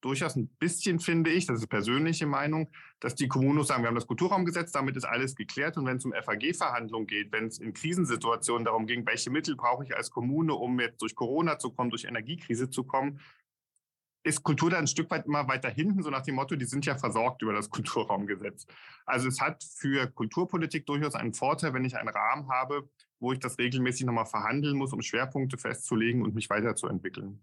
durchaus 0.00 0.34
ein 0.36 0.48
bisschen, 0.58 0.98
finde 0.98 1.28
ich, 1.28 1.44
das 1.44 1.60
ist 1.60 1.66
persönliche 1.66 2.24
Meinung, 2.24 2.70
dass 3.00 3.16
die 3.16 3.28
Kommunen 3.28 3.62
sagen, 3.64 3.82
wir 3.82 3.88
haben 3.88 3.96
das 3.96 4.06
Kulturraumgesetz, 4.06 4.72
damit 4.72 4.96
ist 4.96 5.04
alles 5.04 5.34
geklärt. 5.34 5.76
Und 5.76 5.84
wenn 5.84 5.98
es 5.98 6.06
um 6.06 6.14
FAG-Verhandlungen 6.14 7.06
geht, 7.06 7.32
wenn 7.32 7.48
es 7.48 7.58
in 7.58 7.74
Krisensituationen 7.74 8.64
darum 8.64 8.86
ging, 8.86 9.04
welche 9.06 9.28
Mittel 9.28 9.56
brauche 9.56 9.84
ich 9.84 9.94
als 9.94 10.10
Kommune, 10.10 10.54
um 10.54 10.80
jetzt 10.80 11.02
durch 11.02 11.14
Corona 11.14 11.58
zu 11.58 11.70
kommen, 11.70 11.90
durch 11.90 12.04
Energiekrise 12.04 12.70
zu 12.70 12.84
kommen, 12.84 13.20
ist 14.28 14.42
Kultur 14.42 14.70
da 14.70 14.78
ein 14.78 14.86
Stück 14.86 15.10
weit 15.10 15.26
immer 15.26 15.48
weiter 15.48 15.70
hinten, 15.70 16.02
so 16.02 16.10
nach 16.10 16.22
dem 16.22 16.36
Motto, 16.36 16.54
die 16.56 16.64
sind 16.64 16.86
ja 16.86 16.96
versorgt 16.96 17.42
über 17.42 17.52
das 17.52 17.70
Kulturraumgesetz. 17.70 18.66
Also 19.06 19.28
es 19.28 19.40
hat 19.40 19.64
für 19.64 20.06
Kulturpolitik 20.06 20.86
durchaus 20.86 21.14
einen 21.14 21.34
Vorteil, 21.34 21.74
wenn 21.74 21.84
ich 21.84 21.96
einen 21.96 22.08
Rahmen 22.08 22.48
habe, 22.48 22.88
wo 23.20 23.32
ich 23.32 23.40
das 23.40 23.58
regelmäßig 23.58 24.06
nochmal 24.06 24.26
verhandeln 24.26 24.76
muss, 24.76 24.92
um 24.92 25.02
Schwerpunkte 25.02 25.58
festzulegen 25.58 26.22
und 26.22 26.34
mich 26.34 26.48
weiterzuentwickeln. 26.50 27.40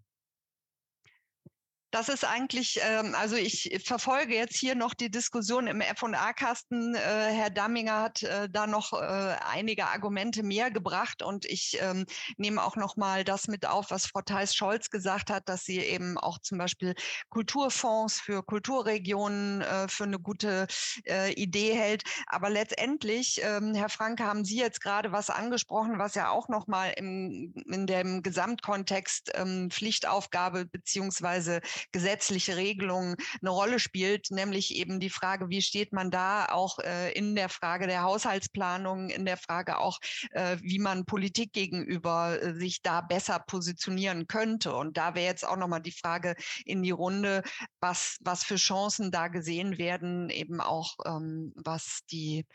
Das 1.96 2.10
ist 2.10 2.26
eigentlich, 2.26 2.78
ähm, 2.82 3.14
also 3.14 3.36
ich 3.36 3.80
verfolge 3.82 4.34
jetzt 4.34 4.54
hier 4.54 4.74
noch 4.74 4.92
die 4.92 5.10
Diskussion 5.10 5.66
im 5.66 5.80
F&A-Kasten. 5.80 6.94
Äh, 6.94 6.98
Herr 6.98 7.48
Damminger 7.48 8.02
hat 8.02 8.22
äh, 8.22 8.50
da 8.50 8.66
noch 8.66 8.92
äh, 8.92 9.36
einige 9.50 9.86
Argumente 9.86 10.42
mehr 10.42 10.70
gebracht 10.70 11.22
und 11.22 11.46
ich 11.46 11.78
ähm, 11.80 12.04
nehme 12.36 12.62
auch 12.62 12.76
noch 12.76 12.98
mal 12.98 13.24
das 13.24 13.48
mit 13.48 13.64
auf, 13.64 13.90
was 13.90 14.04
Frau 14.04 14.20
Theis-Scholz 14.20 14.90
gesagt 14.90 15.30
hat, 15.30 15.48
dass 15.48 15.64
sie 15.64 15.78
eben 15.78 16.18
auch 16.18 16.38
zum 16.38 16.58
Beispiel 16.58 16.94
Kulturfonds 17.30 18.20
für 18.20 18.42
Kulturregionen 18.42 19.62
äh, 19.62 19.88
für 19.88 20.04
eine 20.04 20.18
gute 20.18 20.66
äh, 21.06 21.32
Idee 21.32 21.72
hält. 21.72 22.02
Aber 22.26 22.50
letztendlich, 22.50 23.40
ähm, 23.42 23.74
Herr 23.74 23.88
Franke, 23.88 24.24
haben 24.24 24.44
Sie 24.44 24.58
jetzt 24.58 24.82
gerade 24.82 25.12
was 25.12 25.30
angesprochen, 25.30 25.98
was 25.98 26.14
ja 26.14 26.28
auch 26.28 26.50
noch 26.50 26.66
mal 26.66 26.90
im, 26.90 27.54
in 27.72 27.86
dem 27.86 28.22
Gesamtkontext 28.22 29.30
ähm, 29.32 29.70
Pflichtaufgabe 29.70 30.66
beziehungsweise 30.66 31.62
gesetzliche 31.92 32.56
Regelungen 32.56 33.16
eine 33.40 33.50
Rolle 33.50 33.78
spielt, 33.78 34.30
nämlich 34.30 34.74
eben 34.74 35.00
die 35.00 35.10
Frage, 35.10 35.48
wie 35.48 35.62
steht 35.62 35.92
man 35.92 36.10
da 36.10 36.46
auch 36.46 36.78
äh, 36.78 37.12
in 37.12 37.34
der 37.34 37.48
Frage 37.48 37.86
der 37.86 38.02
Haushaltsplanung, 38.02 39.10
in 39.10 39.24
der 39.24 39.36
Frage 39.36 39.78
auch, 39.78 39.98
äh, 40.32 40.56
wie 40.60 40.78
man 40.78 41.06
Politik 41.06 41.52
gegenüber 41.52 42.40
äh, 42.42 42.54
sich 42.54 42.82
da 42.82 43.00
besser 43.00 43.38
positionieren 43.46 44.26
könnte. 44.26 44.74
Und 44.74 44.96
da 44.96 45.14
wäre 45.14 45.26
jetzt 45.26 45.46
auch 45.46 45.56
nochmal 45.56 45.82
die 45.82 45.92
Frage 45.92 46.34
in 46.64 46.82
die 46.82 46.90
Runde, 46.90 47.42
was, 47.80 48.18
was 48.20 48.44
für 48.44 48.56
Chancen 48.56 49.10
da 49.10 49.28
gesehen 49.28 49.78
werden, 49.78 50.30
eben 50.30 50.60
auch 50.60 50.96
ähm, 51.06 51.52
was 51.56 52.00
die 52.10 52.46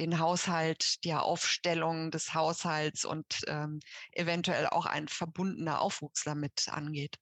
den 0.00 0.18
Haushalt, 0.18 1.04
die 1.04 1.14
Aufstellung 1.14 2.10
des 2.10 2.34
Haushalts 2.34 3.04
und 3.04 3.42
ähm, 3.46 3.80
eventuell 4.12 4.66
auch 4.66 4.86
ein 4.86 5.08
verbundener 5.08 5.80
Aufwuchs 5.80 6.24
damit 6.24 6.68
angeht. 6.68 7.16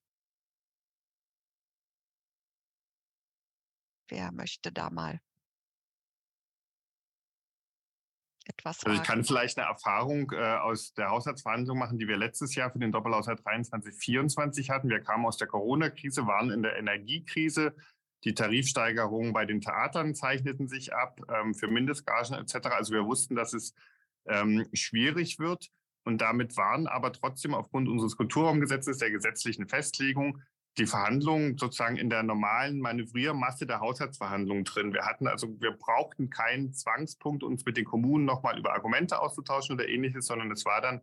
Wer 4.13 4.31
möchte 4.31 4.71
da 4.71 4.91
mal 4.91 5.19
etwas 8.45 8.77
sagen? 8.77 8.91
Also 8.91 9.01
ich 9.01 9.07
kann 9.07 9.23
vielleicht 9.23 9.57
eine 9.57 9.67
Erfahrung 9.67 10.31
äh, 10.33 10.57
aus 10.57 10.93
der 10.93 11.09
Haushaltsverhandlung 11.09 11.79
machen, 11.79 11.97
die 11.97 12.07
wir 12.07 12.15
letztes 12.15 12.53
Jahr 12.53 12.69
für 12.69 12.77
den 12.77 12.91
Doppelhaushalt 12.91 13.43
23, 13.43 13.95
24 13.95 14.69
hatten. 14.69 14.89
Wir 14.89 14.99
kamen 14.99 15.25
aus 15.25 15.37
der 15.37 15.47
Corona-Krise, 15.47 16.27
waren 16.27 16.51
in 16.51 16.61
der 16.61 16.77
Energiekrise. 16.77 17.75
Die 18.23 18.35
Tarifsteigerungen 18.35 19.33
bei 19.33 19.47
den 19.47 19.61
Theatern 19.61 20.13
zeichneten 20.13 20.67
sich 20.67 20.93
ab 20.93 21.19
ähm, 21.27 21.55
für 21.55 21.67
Mindestgagen 21.67 22.35
etc. 22.35 22.67
Also 22.67 22.93
wir 22.93 23.05
wussten, 23.05 23.33
dass 23.33 23.53
es 23.53 23.73
ähm, 24.27 24.69
schwierig 24.73 25.39
wird. 25.39 25.71
Und 26.05 26.19
damit 26.19 26.55
waren 26.55 26.85
aber 26.85 27.13
trotzdem 27.13 27.55
aufgrund 27.55 27.89
unseres 27.89 28.15
Kulturraumgesetzes, 28.15 28.99
der 28.99 29.09
gesetzlichen 29.09 29.67
Festlegung, 29.67 30.39
die 30.77 30.87
Verhandlungen 30.87 31.57
sozusagen 31.57 31.97
in 31.97 32.09
der 32.09 32.23
normalen 32.23 32.79
Manövriermasse 32.79 33.67
der 33.67 33.79
Haushaltsverhandlungen 33.79 34.63
drin. 34.63 34.93
Wir 34.93 35.05
hatten 35.05 35.27
also, 35.27 35.47
wir 35.59 35.71
brauchten 35.71 36.29
keinen 36.29 36.73
Zwangspunkt, 36.73 37.43
uns 37.43 37.65
mit 37.65 37.77
den 37.77 37.85
Kommunen 37.85 38.25
nochmal 38.25 38.57
über 38.57 38.73
Argumente 38.73 39.21
auszutauschen 39.21 39.75
oder 39.75 39.87
ähnliches, 39.87 40.25
sondern 40.25 40.51
es 40.51 40.65
war 40.65 40.81
dann 40.81 41.01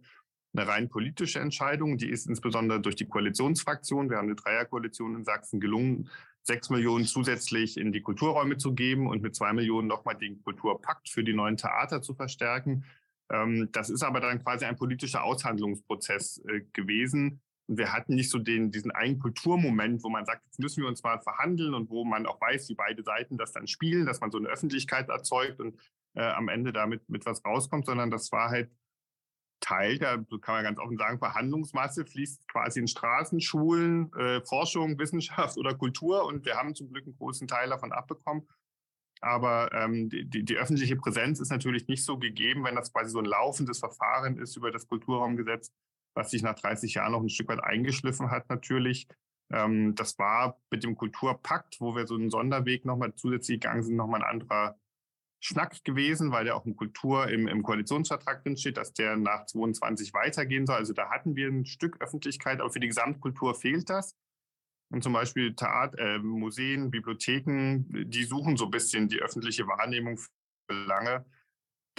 eine 0.53 0.67
rein 0.67 0.89
politische 0.89 1.39
Entscheidung. 1.39 1.99
Die 1.99 2.11
ist 2.11 2.27
insbesondere 2.27 2.81
durch 2.81 2.97
die 2.97 3.07
Koalitionsfraktion, 3.07 4.11
wir 4.11 4.17
haben 4.17 4.27
eine 4.27 4.35
Dreierkoalition 4.35 5.15
in 5.15 5.25
Sachsen 5.25 5.61
gelungen, 5.61 6.11
sechs 6.43 6.71
Millionen 6.71 7.05
zusätzlich 7.05 7.77
in 7.77 7.93
die 7.93 8.03
Kulturräume 8.03 8.57
zu 8.57 8.75
geben 8.75 9.07
und 9.07 9.23
mit 9.23 9.37
zwei 9.37 9.53
Millionen 9.53 9.87
nochmal 9.87 10.17
den 10.17 10.43
Kulturpakt 10.43 11.09
für 11.09 11.23
die 11.23 11.35
neuen 11.35 11.57
Theater 11.57 12.03
zu 12.03 12.15
verstärken. 12.15 12.85
Ähm, 13.31 13.69
das 13.71 13.91
ist 13.91 14.03
aber 14.03 14.21
dann 14.21 14.43
quasi 14.43 14.65
ein 14.65 14.77
politischer 14.77 15.23
Aushandlungsprozess 15.23 16.43
äh, 16.49 16.63
gewesen. 16.73 17.41
Und 17.71 17.77
wir 17.77 17.93
hatten 17.93 18.17
nicht 18.17 18.31
so 18.31 18.41
den, 18.41 18.73
diesen 18.73 18.91
einen 18.91 19.21
Kulturmoment, 19.21 20.03
wo 20.03 20.09
man 20.09 20.27
sagt, 20.27 20.45
jetzt 20.45 20.59
müssen 20.59 20.83
wir 20.83 20.89
uns 20.89 21.05
mal 21.05 21.21
verhandeln 21.21 21.73
und 21.73 21.89
wo 21.89 22.05
man 22.05 22.27
auch 22.27 22.41
weiß, 22.41 22.69
wie 22.69 22.75
beide 22.75 23.05
Seiten 23.05 23.39
das 23.39 23.53
dann 23.53 23.69
spielen, 23.69 24.07
dass 24.07 24.19
man 24.19 24.33
so 24.33 24.39
eine 24.39 24.49
Öffentlichkeit 24.49 25.09
erzeugt 25.09 25.61
und 25.61 25.79
äh, 26.15 26.23
am 26.23 26.49
Ende 26.49 26.73
damit 26.73 27.09
mit 27.09 27.25
was 27.27 27.45
rauskommt, 27.45 27.87
sondern 27.87 28.11
das 28.11 28.33
war 28.33 28.51
halt 28.51 28.73
Teil 29.61 29.99
der, 29.99 30.25
kann 30.41 30.57
man 30.57 30.65
ganz 30.65 30.81
offen 30.81 30.97
sagen, 30.97 31.21
Verhandlungsmasse 31.21 32.05
fließt 32.07 32.49
quasi 32.49 32.81
in 32.81 32.89
Straßen, 32.89 33.41
Schulen, 33.41 34.13
äh, 34.15 34.41
Forschung, 34.41 34.99
Wissenschaft 34.99 35.57
oder 35.57 35.73
Kultur. 35.75 36.25
Und 36.25 36.45
wir 36.45 36.57
haben 36.57 36.75
zum 36.75 36.91
Glück 36.91 37.05
einen 37.05 37.15
großen 37.15 37.47
Teil 37.47 37.69
davon 37.69 37.93
abbekommen. 37.93 38.49
Aber 39.21 39.71
ähm, 39.73 40.09
die, 40.09 40.25
die, 40.25 40.45
die 40.45 40.57
öffentliche 40.57 40.97
Präsenz 40.97 41.39
ist 41.39 41.51
natürlich 41.51 41.87
nicht 41.87 42.05
so 42.05 42.19
gegeben, 42.19 42.65
wenn 42.65 42.75
das 42.75 42.93
quasi 42.93 43.11
so 43.11 43.21
ein 43.21 43.27
laufendes 43.27 43.79
Verfahren 43.79 44.39
ist 44.39 44.57
über 44.57 44.73
das 44.73 44.89
Kulturraumgesetz, 44.89 45.71
was 46.15 46.31
sich 46.31 46.43
nach 46.43 46.55
30 46.55 46.95
Jahren 46.95 47.13
noch 47.13 47.23
ein 47.23 47.29
Stück 47.29 47.49
weit 47.49 47.63
eingeschliffen 47.63 48.31
hat 48.31 48.49
natürlich. 48.49 49.09
Ähm, 49.53 49.95
das 49.95 50.19
war 50.19 50.61
mit 50.71 50.85
dem 50.85 50.97
Kulturpakt, 50.97 51.81
wo 51.81 51.95
wir 51.95 52.07
so 52.07 52.15
einen 52.15 52.31
Sonderweg 52.31 52.85
nochmal 52.85 53.15
zusätzlich 53.15 53.61
gegangen 53.61 53.83
sind, 53.83 53.97
nochmal 53.97 54.23
ein 54.23 54.31
anderer 54.31 54.79
Schnack 55.43 55.83
gewesen, 55.85 56.33
weil 56.33 56.45
der 56.45 56.55
auch 56.55 56.67
in 56.67 56.77
Kultur 56.77 57.29
im, 57.29 57.49
im 57.49 57.63
Koalitionsvertrag 57.63 58.43
drin 58.43 58.57
steht, 58.57 58.77
dass 58.77 58.93
der 58.93 59.17
nach 59.17 59.47
22 59.47 60.13
weitergehen 60.13 60.67
soll. 60.67 60.77
Also 60.77 60.93
da 60.93 61.11
hatten 61.11 61.35
wir 61.35 61.49
ein 61.49 61.65
Stück 61.65 62.01
Öffentlichkeit, 62.01 62.61
aber 62.61 62.71
für 62.71 62.81
die 62.81 62.89
Gesamtkultur 62.89 63.55
fehlt 63.55 63.89
das. 63.89 64.17
Und 64.91 65.03
zum 65.03 65.13
Beispiel 65.13 65.55
Theater, 65.55 65.99
äh, 65.99 66.19
Museen, 66.19 66.91
Bibliotheken, 66.91 67.87
die 67.89 68.25
suchen 68.25 68.57
so 68.57 68.67
ein 68.67 68.71
bisschen 68.71 69.09
die 69.09 69.21
öffentliche 69.21 69.67
Wahrnehmung 69.67 70.19
für 70.19 70.29
lange. 70.87 71.25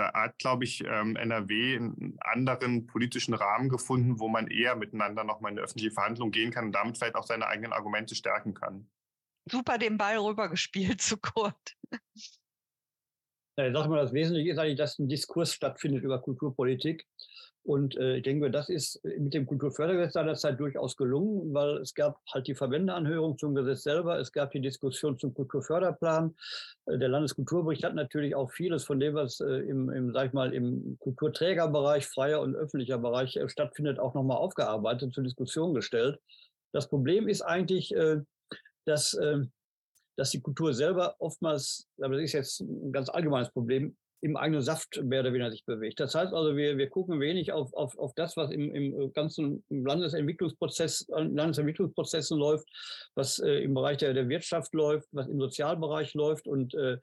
Da 0.01 0.13
hat, 0.13 0.39
glaube 0.39 0.63
ich, 0.63 0.83
ähm, 0.83 1.15
NRW 1.15 1.75
einen 1.75 2.17
anderen 2.21 2.87
politischen 2.87 3.35
Rahmen 3.35 3.69
gefunden, 3.69 4.19
wo 4.19 4.29
man 4.29 4.47
eher 4.47 4.75
miteinander 4.75 5.23
nochmal 5.23 5.51
in 5.51 5.59
eine 5.59 5.65
öffentliche 5.65 5.91
Verhandlung 5.91 6.31
gehen 6.31 6.49
kann 6.49 6.65
und 6.65 6.71
damit 6.71 6.97
vielleicht 6.97 7.13
auch 7.13 7.27
seine 7.27 7.45
eigenen 7.45 7.71
Argumente 7.71 8.15
stärken 8.15 8.55
kann. 8.55 8.89
Super 9.45 9.77
den 9.77 9.99
Ball 9.99 10.17
rübergespielt 10.17 11.01
zu 11.01 11.17
Kurt. 11.17 11.77
Ich 13.67 13.73
sage 13.73 13.89
mal, 13.89 14.01
das 14.01 14.13
Wesentliche 14.13 14.51
ist 14.51 14.57
eigentlich, 14.57 14.77
dass 14.77 14.99
ein 14.99 15.07
Diskurs 15.07 15.53
stattfindet 15.53 16.03
über 16.03 16.19
Kulturpolitik. 16.19 17.05
Und 17.63 17.95
äh, 17.97 18.17
ich 18.17 18.23
denke, 18.23 18.49
das 18.49 18.69
ist 18.69 19.03
mit 19.03 19.35
dem 19.35 19.45
Kulturfördergesetz 19.45 20.13
seinerzeit 20.13 20.59
durchaus 20.59 20.97
gelungen, 20.97 21.53
weil 21.53 21.77
es 21.77 21.93
gab 21.93 22.19
halt 22.33 22.47
die 22.47 22.55
Verbändeanhörung 22.55 23.37
zum 23.37 23.53
Gesetz 23.53 23.83
selber, 23.83 24.17
es 24.17 24.31
gab 24.31 24.49
die 24.51 24.61
Diskussion 24.61 25.19
zum 25.19 25.35
Kulturförderplan. 25.35 26.35
Äh, 26.87 26.97
der 26.97 27.09
Landeskulturbericht 27.09 27.83
hat 27.83 27.93
natürlich 27.93 28.33
auch 28.35 28.51
vieles 28.51 28.83
von 28.83 28.99
dem, 28.99 29.13
was 29.13 29.39
äh, 29.41 29.45
im, 29.45 29.91
im, 29.91 30.11
sag 30.11 30.27
ich 30.27 30.33
mal, 30.33 30.53
im 30.53 30.97
Kulturträgerbereich, 30.99 32.07
freier 32.07 32.41
und 32.41 32.55
öffentlicher 32.55 32.97
Bereich 32.97 33.35
äh, 33.35 33.47
stattfindet, 33.47 33.99
auch 33.99 34.15
nochmal 34.15 34.37
aufgearbeitet, 34.37 35.13
zur 35.13 35.23
Diskussion 35.23 35.75
gestellt. 35.75 36.19
Das 36.71 36.89
Problem 36.89 37.27
ist 37.27 37.43
eigentlich, 37.43 37.95
äh, 37.95 38.21
dass 38.85 39.13
äh, 39.13 39.37
dass 40.17 40.31
die 40.31 40.41
Kultur 40.41 40.73
selber 40.73 41.15
oftmals, 41.19 41.87
aber 42.01 42.15
das 42.15 42.23
ist 42.25 42.33
jetzt 42.33 42.59
ein 42.61 42.91
ganz 42.91 43.09
allgemeines 43.09 43.51
Problem, 43.51 43.95
im 44.21 44.37
eigenen 44.37 44.61
Saft 44.61 45.01
mehr 45.03 45.21
oder 45.21 45.33
weniger 45.33 45.51
sich 45.51 45.65
bewegt. 45.65 45.99
Das 45.99 46.13
heißt 46.13 46.31
also, 46.31 46.55
wir, 46.55 46.77
wir 46.77 46.89
gucken 46.89 47.19
wenig 47.19 47.51
auf, 47.51 47.73
auf, 47.73 47.97
auf 47.97 48.13
das, 48.13 48.37
was 48.37 48.51
im, 48.51 48.73
im 48.73 49.13
ganzen 49.13 49.63
Landesentwicklungsprozess, 49.69 51.07
Landesentwicklungsprozessen 51.09 52.37
läuft, 52.37 52.67
was 53.15 53.39
äh, 53.39 53.63
im 53.63 53.73
Bereich 53.73 53.97
der, 53.97 54.13
der 54.13 54.29
Wirtschaft 54.29 54.73
läuft, 54.75 55.07
was 55.11 55.27
im 55.27 55.39
Sozialbereich 55.39 56.13
läuft. 56.13 56.47
Und 56.47 56.75
äh, 56.75 56.97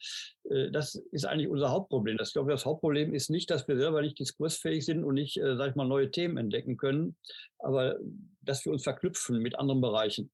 äh 0.49 0.71
das 0.71 0.95
ist 1.11 1.27
eigentlich 1.27 1.49
unser 1.49 1.71
Hauptproblem. 1.71 2.17
Das, 2.17 2.29
ich 2.29 2.35
glaube, 2.35 2.53
das 2.53 2.65
Hauptproblem 2.65 3.13
ist 3.13 3.31
nicht, 3.31 3.51
dass 3.51 3.67
wir 3.67 3.77
selber 3.77 4.01
nicht 4.01 4.19
diskursfähig 4.19 4.85
sind 4.85 5.03
und 5.03 5.15
nicht, 5.15 5.39
äh, 5.39 5.57
sag 5.57 5.71
ich 5.71 5.77
mal, 5.77 5.89
neue 5.89 6.13
Themen 6.13 6.37
entdecken 6.37 6.77
können, 6.77 7.17
aber 7.59 7.99
dass 8.43 8.65
wir 8.65 8.73
uns 8.73 8.85
verknüpfen 8.85 9.41
mit 9.41 9.59
anderen 9.59 9.81
Bereichen. 9.81 10.31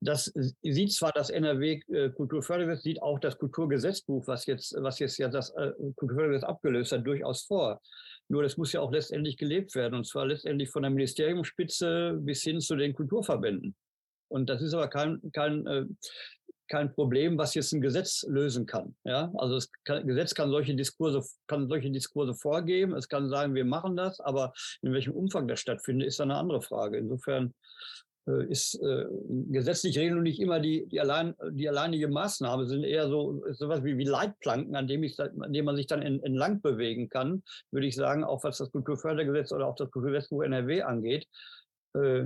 Das 0.00 0.32
sieht 0.62 0.92
zwar 0.92 1.12
das 1.12 1.28
NRW 1.30 1.80
äh, 1.88 2.10
Kulturfördergesetz, 2.10 2.84
sieht 2.84 3.02
auch 3.02 3.18
das 3.18 3.36
Kulturgesetzbuch, 3.36 4.26
was 4.28 4.46
jetzt, 4.46 4.74
was 4.78 5.00
jetzt 5.00 5.18
ja 5.18 5.28
das 5.28 5.50
äh, 5.50 5.72
Kulturfördergesetz 5.96 6.44
abgelöst 6.44 6.92
hat, 6.92 7.06
durchaus 7.06 7.42
vor. 7.42 7.80
Nur 8.28 8.42
das 8.42 8.56
muss 8.56 8.72
ja 8.72 8.80
auch 8.80 8.92
letztendlich 8.92 9.36
gelebt 9.36 9.74
werden, 9.74 9.94
und 9.94 10.06
zwar 10.06 10.26
letztendlich 10.26 10.70
von 10.70 10.82
der 10.82 10.90
Ministeriumsspitze 10.90 12.18
bis 12.20 12.42
hin 12.42 12.60
zu 12.60 12.76
den 12.76 12.94
Kulturverbänden. 12.94 13.74
Und 14.28 14.48
das 14.50 14.62
ist 14.62 14.74
aber 14.74 14.88
kein, 14.88 15.20
kein, 15.32 15.66
äh, 15.66 15.86
kein 16.68 16.92
Problem, 16.92 17.38
was 17.38 17.54
jetzt 17.54 17.72
ein 17.72 17.80
Gesetz 17.80 18.24
lösen 18.28 18.66
kann. 18.66 18.94
Ja, 19.04 19.32
also 19.36 19.54
das 19.54 19.70
Gesetz 20.04 20.34
kann 20.34 20.50
solche 20.50 20.74
Diskurse, 20.74 21.22
kann 21.46 21.68
solche 21.68 21.90
Diskurse 21.90 22.34
vorgeben. 22.34 22.94
Es 22.94 23.08
kann 23.08 23.28
sagen, 23.30 23.54
wir 23.54 23.64
machen 23.64 23.96
das, 23.96 24.20
aber 24.20 24.52
in 24.82 24.92
welchem 24.92 25.14
Umfang 25.14 25.48
das 25.48 25.60
stattfindet, 25.60 26.06
ist 26.06 26.20
eine 26.20 26.36
andere 26.36 26.62
Frage. 26.62 26.98
Insofern 26.98 27.54
ist 28.48 28.74
äh, 28.82 29.06
gesetzlich 29.50 29.98
regeln 29.98 30.18
und 30.18 30.24
nicht 30.24 30.40
immer 30.40 30.60
die, 30.60 30.86
die, 30.86 31.00
allein, 31.00 31.34
die 31.50 31.68
alleinige 31.68 32.08
Maßnahme, 32.08 32.66
sind 32.66 32.84
eher 32.84 33.08
so 33.08 33.42
sowas 33.52 33.84
wie, 33.84 33.96
wie 33.96 34.04
Leitplanken, 34.04 34.76
an 34.76 34.86
dem, 34.86 35.02
ich, 35.02 35.18
an 35.18 35.52
dem 35.52 35.64
man 35.64 35.76
sich 35.76 35.86
dann 35.86 36.02
entlang 36.02 36.60
bewegen 36.60 37.08
kann, 37.08 37.42
würde 37.70 37.86
ich 37.86 37.96
sagen, 37.96 38.24
auch 38.24 38.44
was 38.44 38.58
das 38.58 38.70
Kulturfördergesetz 38.70 39.52
oder 39.52 39.66
auch 39.66 39.76
das 39.76 39.90
Kulturgesetzbuch 39.90 40.42
NRW 40.42 40.82
angeht. 40.82 41.26
Äh, 41.94 42.24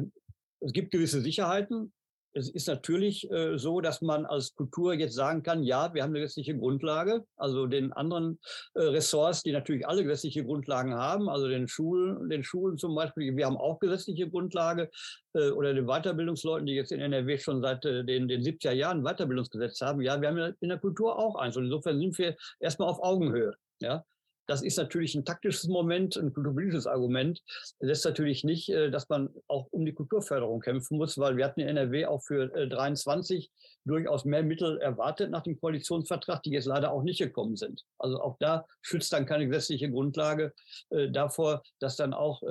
es 0.61 0.73
gibt 0.73 0.93
gewisse 0.93 1.21
Sicherheiten, 1.21 1.93
es 2.35 2.49
ist 2.49 2.69
natürlich 2.69 3.31
äh, 3.31 3.59
so, 3.59 3.81
dass 3.81 4.01
man 4.01 4.25
als 4.27 4.55
Kultur 4.55 4.95
jetzt 4.95 5.15
sagen 5.15 5.43
kann, 5.43 5.63
ja, 5.63 5.93
wir 5.93 6.03
haben 6.03 6.11
eine 6.11 6.21
gesetzliche 6.21 6.57
Grundlage. 6.57 7.25
Also 7.37 7.67
den 7.67 7.93
anderen 7.93 8.39
äh, 8.75 8.83
Ressorts, 8.83 9.43
die 9.43 9.53
natürlich 9.53 9.87
alle 9.87 10.03
gesetzliche 10.03 10.45
Grundlagen 10.45 10.95
haben, 10.95 11.29
also 11.29 11.49
den 11.49 11.69
Schulen, 11.69 12.29
den 12.29 12.43
Schulen 12.43 12.79
zum 12.79 12.95
Beispiel, 12.95 13.37
wir 13.37 13.47
haben 13.47 13.57
auch 13.57 13.79
gesetzliche 13.81 14.31
Grundlage 14.31 14.91
äh, 15.35 15.51
oder 15.51 15.75
den 15.75 15.87
Weiterbildungsleuten, 15.87 16.67
die 16.67 16.75
jetzt 16.75 16.93
in 16.93 17.01
NRW 17.01 17.39
schon 17.39 17.61
seit 17.61 17.85
äh, 17.85 18.05
den, 18.05 18.29
den 18.29 18.43
70er 18.43 18.73
Jahren 18.73 19.03
Weiterbildungsgesetz 19.03 19.81
haben. 19.81 20.01
Ja, 20.01 20.21
wir 20.21 20.29
haben 20.29 20.55
in 20.61 20.69
der 20.69 20.79
Kultur 20.79 21.19
auch 21.19 21.37
eins. 21.37 21.57
Und 21.57 21.65
insofern 21.65 21.99
sind 21.99 22.17
wir 22.19 22.37
erstmal 22.61 22.89
auf 22.89 23.03
Augenhöhe. 23.03 23.55
Ja, 23.81 24.05
das 24.47 24.63
ist 24.63 24.77
natürlich 24.77 25.15
ein 25.15 25.25
taktisches 25.25 25.69
Moment, 25.69 26.17
ein 26.17 26.33
kulturpolitisches 26.33 26.87
Argument. 26.87 27.43
Das 27.81 27.99
ist 27.99 28.05
natürlich 28.05 28.45
nicht, 28.45 28.69
äh, 28.71 28.91
dass 28.91 29.09
man 29.09 29.31
auch 29.49 29.69
um 29.71 29.85
die 29.85 29.93
Kulturförderung 29.93 30.61
kämpfen 30.61 30.99
muss, 30.99 31.19
weil 31.19 31.37
wir 31.37 31.45
hatten 31.45 31.61
in 31.61 31.69
NRW 31.69 32.07
auch 32.07 32.23
für 32.23 32.49
23 32.49 33.45
äh, 33.45 33.49
durchaus 33.85 34.25
mehr 34.25 34.43
Mittel 34.43 34.79
erwartet 34.79 35.31
nach 35.31 35.43
dem 35.43 35.59
Koalitionsvertrag, 35.61 36.43
die 36.43 36.51
jetzt 36.51 36.67
leider 36.67 36.93
auch 36.93 37.03
nicht 37.03 37.19
gekommen 37.19 37.57
sind. 37.57 37.85
Also 37.99 38.21
auch 38.21 38.37
da 38.39 38.67
schützt 38.81 39.13
dann 39.13 39.27
keine 39.27 39.47
gesetzliche 39.47 39.91
Grundlage 39.91 40.53
äh, 40.91 41.11
davor, 41.11 41.63
dass 41.81 41.97
dann 41.97 42.15
auch 42.15 42.43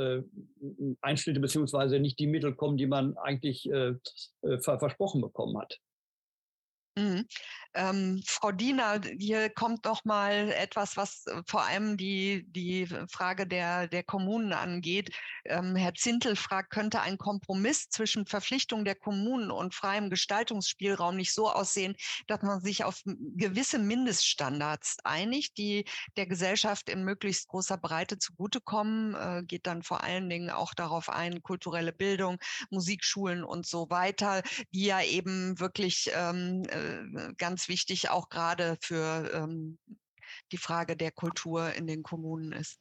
Einschnitte 1.01 1.39
beziehungsweise 1.39 1.99
nicht 1.99 2.19
die 2.19 2.27
Mittel 2.27 2.55
kommen, 2.55 2.77
die 2.77 2.88
man 2.88 3.18
eigentlich 3.18 3.69
versprochen 4.61 5.22
bekommen 5.22 5.57
hat. 5.57 5.80
Mhm. 6.97 7.26
Ähm, 7.73 8.22
Frau 8.27 8.51
Diener, 8.51 8.99
hier 9.18 9.49
kommt 9.49 9.85
noch 9.85 10.03
mal 10.03 10.51
etwas, 10.51 10.97
was 10.97 11.26
äh, 11.27 11.41
vor 11.47 11.63
allem 11.63 11.95
die, 11.95 12.45
die 12.49 12.85
Frage 13.09 13.47
der, 13.47 13.88
der 13.88 14.03
Kommunen 14.03 14.51
angeht. 14.51 15.15
Ähm, 15.45 15.77
Herr 15.77 15.93
Zintel 15.93 16.35
fragt, 16.35 16.72
könnte 16.72 16.99
ein 16.99 17.18
Kompromiss 17.18 17.88
zwischen 17.88 18.26
Verpflichtung 18.26 18.84
der 18.84 18.95
Kommunen 18.95 19.51
und 19.51 19.73
freiem 19.73 20.09
Gestaltungsspielraum 20.09 21.15
nicht 21.15 21.34
so 21.34 21.49
aussehen, 21.49 21.95
dass 22.27 22.41
man 22.41 22.59
sich 22.59 22.84
auf 22.84 23.01
gewisse 23.05 23.80
Mindeststandards 23.80 24.97
einigt, 25.05 25.57
die 25.57 25.85
der 26.18 26.27
Gesellschaft 26.27 26.89
in 26.89 27.05
möglichst 27.05 27.47
großer 27.47 27.77
Breite 27.77 28.19
zugutekommen? 28.19 29.15
Äh, 29.15 29.43
geht 29.45 29.65
dann 29.65 29.81
vor 29.81 30.03
allen 30.03 30.30
Dingen 30.30 30.49
auch 30.49 30.73
darauf 30.73 31.07
ein, 31.07 31.41
kulturelle 31.41 31.93
Bildung, 31.93 32.38
Musikschulen 32.69 33.45
und 33.45 33.65
so 33.65 33.89
weiter, 33.89 34.43
die 34.73 34.85
ja 34.85 35.01
eben 35.01 35.57
wirklich 35.57 36.11
ähm, 36.13 36.63
äh, 36.68 36.81
ganz 37.38 37.52
ganz 37.62 37.68
wichtig, 37.68 38.10
auch 38.10 38.30
gerade 38.30 38.78
für 38.82 39.30
ähm, 39.34 39.78
die 40.52 40.58
Frage 40.58 40.95
der 40.95 41.12
Kultur 41.12 41.74
in 41.74 41.86
den 41.86 42.02
Kommunen 42.02 42.53
ist. 42.53 42.80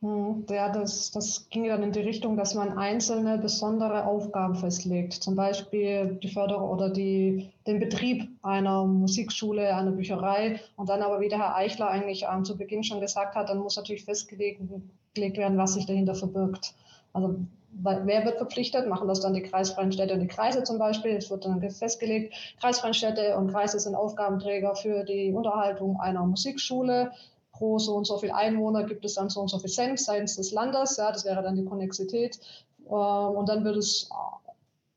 Hm, 0.00 0.46
ja, 0.48 0.70
das, 0.70 1.10
das 1.10 1.48
ging 1.50 1.68
dann 1.68 1.82
in 1.82 1.92
die 1.92 2.00
Richtung, 2.00 2.36
dass 2.36 2.54
man 2.54 2.78
einzelne 2.78 3.36
besondere 3.36 4.06
Aufgaben 4.06 4.54
festlegt, 4.54 5.12
zum 5.12 5.34
Beispiel 5.34 6.18
die 6.22 6.28
Förderung 6.28 6.70
oder 6.70 6.88
die, 6.88 7.50
den 7.66 7.80
Betrieb 7.80 8.28
einer 8.42 8.84
Musikschule, 8.86 9.74
einer 9.74 9.90
Bücherei 9.90 10.60
und 10.76 10.88
dann 10.88 11.02
aber, 11.02 11.20
wie 11.20 11.28
der 11.28 11.38
Herr 11.38 11.56
Eichler 11.56 11.88
eigentlich 11.88 12.24
ähm, 12.32 12.44
zu 12.44 12.56
Beginn 12.56 12.84
schon 12.84 13.00
gesagt 13.00 13.34
hat, 13.34 13.48
dann 13.48 13.58
muss 13.58 13.76
natürlich 13.76 14.04
festgelegt 14.04 14.60
werden, 15.14 15.58
was 15.58 15.74
sich 15.74 15.84
dahinter 15.84 16.14
verbirgt. 16.14 16.74
Also 17.12 17.40
wer 17.70 18.24
wird 18.24 18.38
verpflichtet? 18.38 18.88
Machen 18.88 19.08
das 19.08 19.20
dann 19.20 19.34
die 19.34 19.42
kreisfreien 19.42 19.92
Städte 19.92 20.14
und 20.14 20.20
die 20.20 20.26
Kreise 20.26 20.62
zum 20.64 20.78
Beispiel? 20.78 21.16
Es 21.16 21.30
wird 21.30 21.44
dann 21.44 21.60
festgelegt, 21.70 22.34
kreisfreie 22.60 22.94
Städte 22.94 23.36
und 23.36 23.50
Kreise 23.52 23.78
sind 23.78 23.94
Aufgabenträger 23.94 24.74
für 24.74 25.04
die 25.04 25.32
Unterhaltung 25.32 26.00
einer 26.00 26.24
Musikschule. 26.24 27.12
Pro 27.52 27.78
so 27.78 27.96
und 27.96 28.06
so 28.06 28.18
viel 28.18 28.30
Einwohner 28.30 28.84
gibt 28.84 29.04
es 29.04 29.14
dann 29.14 29.30
so 29.30 29.40
und 29.40 29.48
so 29.48 29.58
viel 29.58 29.70
Cent 29.70 29.98
seitens 29.98 30.36
des 30.36 30.52
Landes. 30.52 30.96
Ja, 30.96 31.10
das 31.10 31.24
wäre 31.24 31.42
dann 31.42 31.56
die 31.56 31.64
Konnexität. 31.64 32.38
Ähm, 32.86 32.94
und 32.94 33.48
dann 33.48 33.64
wird 33.64 33.76
es 33.76 34.08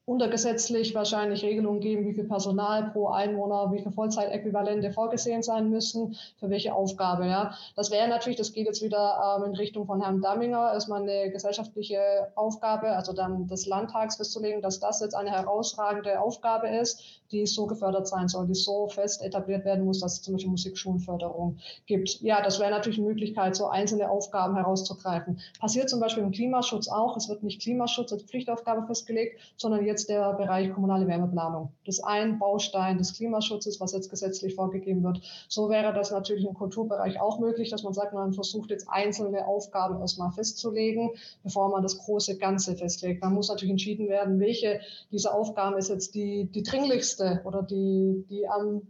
untergesetzlich 0.06 0.96
wahrscheinlich 0.96 1.44
Regelungen 1.44 1.80
geben, 1.80 2.08
wie 2.08 2.14
viel 2.14 2.24
Personal 2.24 2.90
pro 2.92 3.10
Einwohner, 3.10 3.72
wie 3.72 3.82
viel 3.82 3.92
Vollzeitäquivalente 3.92 4.92
vorgesehen 4.92 5.44
sein 5.44 5.70
müssen, 5.70 6.16
für 6.40 6.50
welche 6.50 6.74
Aufgabe. 6.74 7.28
Ja. 7.28 7.56
Das 7.76 7.92
wäre 7.92 8.08
natürlich, 8.08 8.38
das 8.38 8.52
geht 8.52 8.66
jetzt 8.66 8.82
wieder 8.82 9.38
ähm, 9.38 9.46
in 9.46 9.56
Richtung 9.56 9.86
von 9.86 10.02
Herrn 10.02 10.22
Damminger, 10.22 10.74
ist 10.74 10.88
mal 10.88 11.02
eine 11.02 11.30
gesellschaftliche 11.32 12.00
Aufgabe, 12.36 12.96
also 12.96 13.14
dann 13.14 13.48
des 13.48 13.68
Landtags 13.68 14.18
festzulegen, 14.18 14.62
dass 14.62 14.80
das 14.80 15.00
jetzt 15.02 15.14
eine 15.14 15.32
herausragende 15.32 16.20
Aufgabe 16.20 16.68
ist, 16.70 17.22
die 17.32 17.46
so 17.46 17.66
gefördert 17.66 18.08
sein 18.08 18.28
soll, 18.28 18.48
die 18.48 18.56
so 18.56 18.88
fest 18.88 19.22
etabliert 19.22 19.66
werden 19.66 19.86
muss, 19.86 20.00
dass 20.00 20.14
es 20.14 20.22
zum 20.22 20.34
Beispiel 20.34 20.52
Musikschulenförderung 20.52 21.58
gibt. 21.86 22.22
Ja, 22.22 22.42
das 22.42 22.60
wäre 22.60 22.72
natürlich 22.72 23.00
eine 23.00 23.08
Möglichkeit, 23.08 23.56
so 23.56 23.68
einzelne 23.68 24.10
Aufgaben 24.10 24.56
herauszugreifen. 24.56 25.40
Passiert 25.60 25.90
zum 25.90 26.00
Beispiel 26.00 26.24
im 26.24 26.32
Klimaschutz 26.32 26.88
auch. 26.88 27.16
Es 27.18 27.30
wird 27.30 27.44
nicht 27.44 27.62
Klimaschutz 27.62 28.12
als 28.12 28.24
Pflichtaufgabe 28.24 28.86
festgelegt, 28.86 29.40
sondern 29.56 29.86
jetzt 29.86 30.01
der 30.10 30.34
Bereich 30.34 30.72
kommunale 30.72 31.08
Wärmeplanung. 31.08 31.72
Das 31.86 31.98
ist 31.98 32.04
ein 32.04 32.40
Baustein 32.40 32.98
des 32.98 33.14
Klimaschutzes, 33.14 33.80
was 33.80 33.94
jetzt 33.94 34.10
gesetzlich 34.10 34.56
vorgegeben 34.56 35.04
wird. 35.04 35.22
So 35.48 35.70
wäre 35.70 35.94
das 35.94 36.12
natürlich 36.12 36.46
im 36.46 36.54
Kulturbereich 36.54 37.20
auch 37.20 37.40
möglich, 37.40 37.70
dass 37.70 37.84
man 37.84 37.94
sagt, 37.94 38.14
man 38.14 38.34
versucht 38.34 38.70
jetzt 38.70 38.88
einzelne 38.90 39.46
Aufgaben 39.48 40.00
erstmal 40.00 40.32
festzulegen, 40.32 41.12
bevor 41.44 41.70
man 41.70 41.84
das 41.84 41.98
große 41.98 42.38
Ganze 42.38 42.76
festlegt. 42.76 43.22
Man 43.22 43.34
muss 43.34 43.50
natürlich 43.50 43.72
entschieden 43.72 44.10
werden, 44.10 44.40
welche 44.40 44.82
dieser 45.12 45.34
Aufgaben 45.34 45.78
ist 45.78 45.90
jetzt 45.90 46.16
die, 46.16 46.46
die 46.46 46.64
dringlichste 46.64 47.42
oder 47.46 47.64
die, 47.64 48.26
die 48.30 48.48
am 48.48 48.82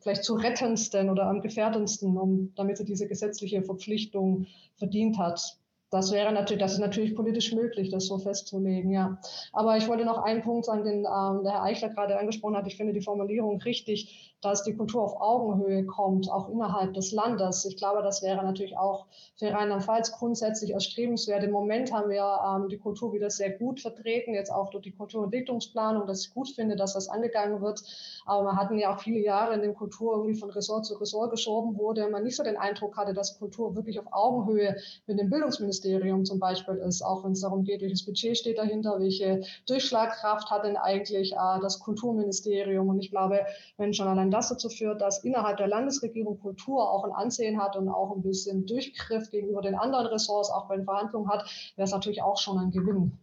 vielleicht 0.00 0.24
zu 0.24 0.34
rettendsten 0.34 1.10
oder 1.10 1.26
am 1.26 1.40
gefährdendsten, 1.42 2.16
um, 2.16 2.52
damit 2.56 2.78
sie 2.78 2.84
diese 2.84 3.06
gesetzliche 3.06 3.62
Verpflichtung 3.62 4.46
verdient 4.76 5.18
hat. 5.18 5.58
Das 5.90 6.12
wäre 6.12 6.32
natürlich, 6.32 6.60
das 6.60 6.72
ist 6.72 6.80
natürlich 6.80 7.14
politisch 7.14 7.52
möglich, 7.52 7.90
das 7.90 8.06
so 8.06 8.18
festzulegen, 8.18 8.90
ja. 8.90 9.18
Aber 9.52 9.76
ich 9.76 9.86
wollte 9.86 10.04
noch 10.04 10.18
einen 10.18 10.42
Punkt 10.42 10.64
sagen, 10.64 10.84
den 10.84 11.04
ähm, 11.06 11.44
der 11.44 11.52
Herr 11.52 11.62
Eichler 11.62 11.90
gerade 11.90 12.18
angesprochen 12.18 12.56
hat. 12.56 12.66
Ich 12.66 12.76
finde 12.76 12.92
die 12.92 13.00
Formulierung 13.00 13.60
richtig, 13.62 14.33
dass 14.44 14.62
die 14.62 14.74
Kultur 14.74 15.02
auf 15.02 15.20
Augenhöhe 15.20 15.84
kommt, 15.86 16.30
auch 16.30 16.48
innerhalb 16.48 16.94
des 16.94 17.12
Landes. 17.12 17.64
Ich 17.64 17.76
glaube, 17.76 18.02
das 18.02 18.22
wäre 18.22 18.44
natürlich 18.44 18.76
auch 18.76 19.06
für 19.36 19.52
Rheinland-Pfalz 19.52 20.12
grundsätzlich 20.12 20.72
erstrebenswert. 20.72 21.42
Im 21.42 21.50
Moment 21.50 21.92
haben 21.92 22.10
wir 22.10 22.38
ähm, 22.46 22.68
die 22.68 22.78
Kultur 22.78 23.12
wieder 23.12 23.30
sehr 23.30 23.50
gut 23.50 23.80
vertreten, 23.80 24.34
jetzt 24.34 24.50
auch 24.50 24.70
durch 24.70 24.84
die 24.84 24.92
Kulturentwicklungsplanung, 24.92 26.06
dass 26.06 26.26
ich 26.26 26.34
gut 26.34 26.50
finde, 26.50 26.76
dass 26.76 26.94
das 26.94 27.08
angegangen 27.08 27.60
wird. 27.62 27.82
Aber 28.26 28.44
wir 28.44 28.56
hatten 28.56 28.78
ja 28.78 28.94
auch 28.94 29.00
viele 29.00 29.20
Jahre, 29.20 29.54
in 29.54 29.62
dem 29.62 29.74
Kultur 29.74 30.14
irgendwie 30.14 30.38
von 30.38 30.50
Ressort 30.50 30.84
zu 30.84 30.94
Ressort 30.94 31.30
geschoben 31.30 31.76
wurde, 31.78 32.08
man 32.08 32.22
nicht 32.22 32.36
so 32.36 32.42
den 32.42 32.56
Eindruck 32.56 32.96
hatte, 32.96 33.14
dass 33.14 33.38
Kultur 33.38 33.74
wirklich 33.74 33.98
auf 33.98 34.06
Augenhöhe 34.10 34.76
mit 35.06 35.18
dem 35.18 35.30
Bildungsministerium 35.30 36.24
zum 36.24 36.38
Beispiel 36.38 36.76
ist, 36.76 37.02
auch 37.02 37.24
wenn 37.24 37.32
es 37.32 37.40
darum 37.40 37.64
geht, 37.64 37.82
welches 37.82 38.04
Budget 38.04 38.36
steht 38.36 38.58
dahinter, 38.58 38.98
welche 38.98 39.42
Durchschlagkraft 39.66 40.50
hat 40.50 40.64
denn 40.64 40.76
eigentlich 40.76 41.32
äh, 41.32 41.60
das 41.60 41.80
Kulturministerium. 41.80 42.88
Und 42.88 43.00
ich 43.00 43.10
glaube, 43.10 43.40
wenn 43.76 43.92
schon 43.94 44.08
allein 44.08 44.30
das 44.34 44.48
dazu 44.48 44.68
führt, 44.68 45.00
dass 45.00 45.24
innerhalb 45.24 45.56
der 45.56 45.68
Landesregierung 45.68 46.40
Kultur 46.40 46.90
auch 46.90 47.04
ein 47.04 47.12
Ansehen 47.12 47.60
hat 47.60 47.76
und 47.76 47.88
auch 47.88 48.14
ein 48.14 48.22
bisschen 48.22 48.66
Durchgriff 48.66 49.30
gegenüber 49.30 49.62
den 49.62 49.76
anderen 49.76 50.06
Ressorts, 50.06 50.50
auch 50.50 50.66
bei 50.68 50.76
den 50.76 50.84
Verhandlungen 50.84 51.28
hat, 51.28 51.48
wäre 51.76 51.86
es 51.86 51.92
natürlich 51.92 52.22
auch 52.22 52.38
schon 52.38 52.58
ein 52.58 52.70
Gewinn. 52.70 53.18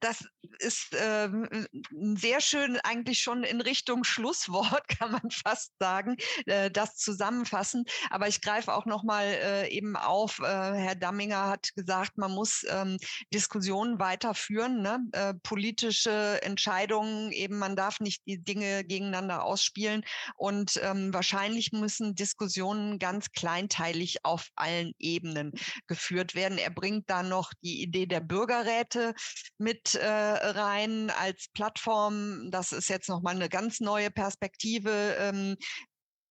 Das 0.00 0.24
ist 0.58 0.96
ähm, 0.98 1.48
sehr 1.90 2.40
schön 2.40 2.78
eigentlich 2.80 3.20
schon 3.20 3.44
in 3.44 3.60
Richtung 3.60 4.04
Schlusswort, 4.04 4.86
kann 4.88 5.12
man 5.12 5.30
fast 5.30 5.72
sagen, 5.78 6.16
äh, 6.46 6.70
das 6.70 6.96
zusammenfassen. 6.96 7.84
Aber 8.10 8.28
ich 8.28 8.40
greife 8.40 8.74
auch 8.74 8.86
nochmal 8.86 9.26
äh, 9.26 9.68
eben 9.68 9.96
auf, 9.96 10.38
äh, 10.40 10.44
Herr 10.44 10.94
Damminger 10.94 11.48
hat 11.48 11.74
gesagt, 11.74 12.18
man 12.18 12.32
muss 12.32 12.64
ähm, 12.68 12.98
Diskussionen 13.32 13.98
weiterführen, 13.98 14.82
ne? 14.82 14.98
äh, 15.12 15.34
politische 15.42 16.40
Entscheidungen, 16.42 17.32
eben 17.32 17.58
man 17.58 17.76
darf 17.76 18.00
nicht 18.00 18.22
die 18.26 18.42
Dinge 18.42 18.84
gegeneinander 18.84 19.44
ausspielen. 19.44 20.04
Und 20.36 20.80
ähm, 20.82 21.12
wahrscheinlich 21.12 21.72
müssen 21.72 22.14
Diskussionen 22.14 22.98
ganz 22.98 23.32
kleinteilig 23.32 24.24
auf 24.24 24.48
allen 24.56 24.92
Ebenen 24.98 25.52
geführt 25.86 26.34
werden. 26.34 26.58
Er 26.58 26.70
bringt 26.70 27.08
da 27.10 27.22
noch 27.22 27.52
die 27.62 27.82
Idee 27.82 28.06
der 28.06 28.20
Bürgerräte 28.20 29.14
mit 29.58 29.94
äh, 29.94 30.31
rein 30.32 31.10
als 31.10 31.48
Plattform. 31.54 32.50
Das 32.50 32.72
ist 32.72 32.88
jetzt 32.88 33.08
nochmal 33.08 33.36
eine 33.36 33.48
ganz 33.48 33.80
neue 33.80 34.10
Perspektive, 34.10 35.16
ähm, 35.18 35.56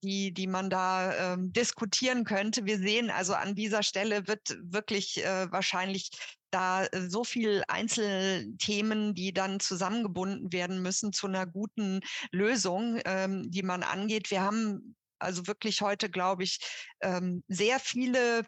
die, 0.03 0.33
die 0.33 0.47
man 0.47 0.69
da 0.69 1.33
ähm, 1.33 1.53
diskutieren 1.53 2.23
könnte. 2.23 2.65
Wir 2.65 2.79
sehen 2.79 3.09
also 3.09 3.33
an 3.33 3.55
dieser 3.55 3.83
Stelle 3.83 4.27
wird 4.27 4.57
wirklich 4.61 5.23
äh, 5.23 5.51
wahrscheinlich 5.51 6.09
da 6.49 6.87
so 7.07 7.23
viel 7.23 7.63
Einzelthemen, 7.67 9.13
die 9.13 9.33
dann 9.33 9.59
zusammengebunden 9.59 10.51
werden 10.51 10.81
müssen 10.81 11.13
zu 11.13 11.27
einer 11.27 11.45
guten 11.45 12.01
Lösung, 12.31 12.99
ähm, 13.05 13.49
die 13.49 13.63
man 13.63 13.83
angeht. 13.83 14.31
Wir 14.31 14.41
haben 14.41 14.95
also 15.19 15.47
wirklich 15.47 15.81
heute, 15.81 16.09
glaube 16.09 16.43
ich, 16.43 16.59
ähm, 17.01 17.43
sehr 17.47 17.79
viele 17.79 18.43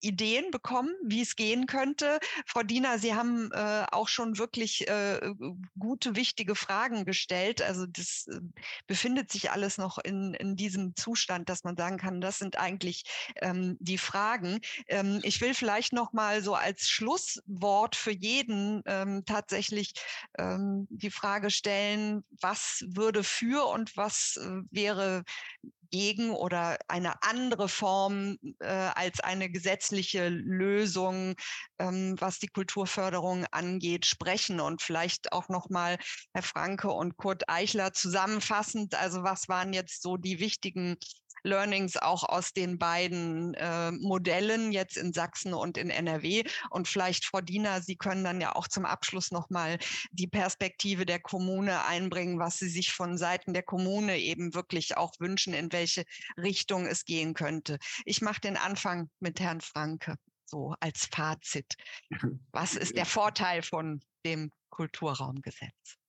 Ideen 0.00 0.50
bekommen, 0.50 0.94
wie 1.04 1.22
es 1.22 1.36
gehen 1.36 1.66
könnte. 1.66 2.18
Frau 2.46 2.62
Diener, 2.62 2.98
Sie 2.98 3.14
haben 3.14 3.50
äh, 3.52 3.84
auch 3.90 4.08
schon 4.08 4.38
wirklich 4.38 4.88
äh, 4.88 5.20
gute, 5.78 6.16
wichtige 6.16 6.54
Fragen 6.54 7.04
gestellt. 7.04 7.62
Also 7.62 7.86
das 7.86 8.26
äh, 8.28 8.40
befindet 8.86 9.30
sich 9.30 9.50
alles 9.50 9.78
noch 9.78 9.98
in, 9.98 10.34
in 10.34 10.56
diesem 10.56 10.96
Zustand, 10.96 11.48
dass 11.48 11.64
man 11.64 11.76
sagen 11.76 11.98
kann, 11.98 12.20
das 12.20 12.38
sind 12.38 12.58
eigentlich 12.58 13.04
ähm, 13.36 13.76
die 13.80 13.98
Fragen. 13.98 14.60
Ähm, 14.88 15.20
ich 15.22 15.40
will 15.40 15.54
vielleicht 15.54 15.92
noch 15.92 16.12
mal 16.12 16.42
so 16.42 16.54
als 16.54 16.88
Schlusswort 16.88 17.96
für 17.96 18.12
jeden 18.12 18.82
ähm, 18.86 19.24
tatsächlich 19.24 19.92
ähm, 20.38 20.86
die 20.90 21.10
Frage 21.10 21.50
stellen, 21.50 22.24
was 22.40 22.84
würde 22.86 23.22
für 23.24 23.66
und 23.66 23.96
was 23.96 24.36
äh, 24.36 24.62
wäre 24.70 25.24
gegen 25.90 26.30
oder 26.30 26.78
eine 26.88 27.22
andere 27.22 27.68
Form 27.68 28.36
äh, 28.60 28.66
als 28.66 29.20
eine 29.20 29.50
gesetzliche 29.50 30.28
Lösung, 30.28 31.34
ähm, 31.78 32.16
was 32.18 32.38
die 32.38 32.48
Kulturförderung 32.48 33.46
angeht, 33.50 34.06
sprechen 34.06 34.60
und 34.60 34.82
vielleicht 34.82 35.32
auch 35.32 35.48
noch 35.48 35.68
mal 35.68 35.98
Herr 36.32 36.42
Franke 36.42 36.90
und 36.90 37.16
Kurt 37.16 37.48
Eichler 37.48 37.92
zusammenfassend. 37.92 38.94
Also 38.94 39.22
was 39.22 39.48
waren 39.48 39.72
jetzt 39.72 40.02
so 40.02 40.16
die 40.16 40.40
wichtigen 40.40 40.96
Learnings 41.42 41.96
auch 41.96 42.24
aus 42.24 42.52
den 42.52 42.78
beiden 42.78 43.54
äh, 43.54 43.92
Modellen 43.92 44.72
jetzt 44.72 44.96
in 44.96 45.12
Sachsen 45.12 45.54
und 45.54 45.78
in 45.78 45.90
NRW. 45.90 46.44
Und 46.70 46.88
vielleicht, 46.88 47.24
Frau 47.24 47.40
Diener, 47.40 47.82
Sie 47.82 47.96
können 47.96 48.24
dann 48.24 48.40
ja 48.40 48.54
auch 48.54 48.68
zum 48.68 48.84
Abschluss 48.84 49.30
nochmal 49.30 49.78
die 50.12 50.26
Perspektive 50.26 51.06
der 51.06 51.20
Kommune 51.20 51.84
einbringen, 51.84 52.38
was 52.38 52.58
Sie 52.58 52.68
sich 52.68 52.92
von 52.92 53.16
Seiten 53.18 53.52
der 53.52 53.62
Kommune 53.62 54.18
eben 54.18 54.54
wirklich 54.54 54.96
auch 54.96 55.12
wünschen, 55.18 55.54
in 55.54 55.72
welche 55.72 56.04
Richtung 56.36 56.86
es 56.86 57.04
gehen 57.04 57.34
könnte. 57.34 57.78
Ich 58.04 58.20
mache 58.20 58.40
den 58.40 58.56
Anfang 58.56 59.10
mit 59.20 59.40
Herrn 59.40 59.60
Franke, 59.60 60.16
so 60.44 60.74
als 60.80 61.06
Fazit. 61.06 61.74
Was 62.52 62.74
ist 62.74 62.96
der 62.96 63.06
Vorteil 63.06 63.62
von 63.62 64.00
dem 64.24 64.50
Kulturraumgesetz? 64.70 65.99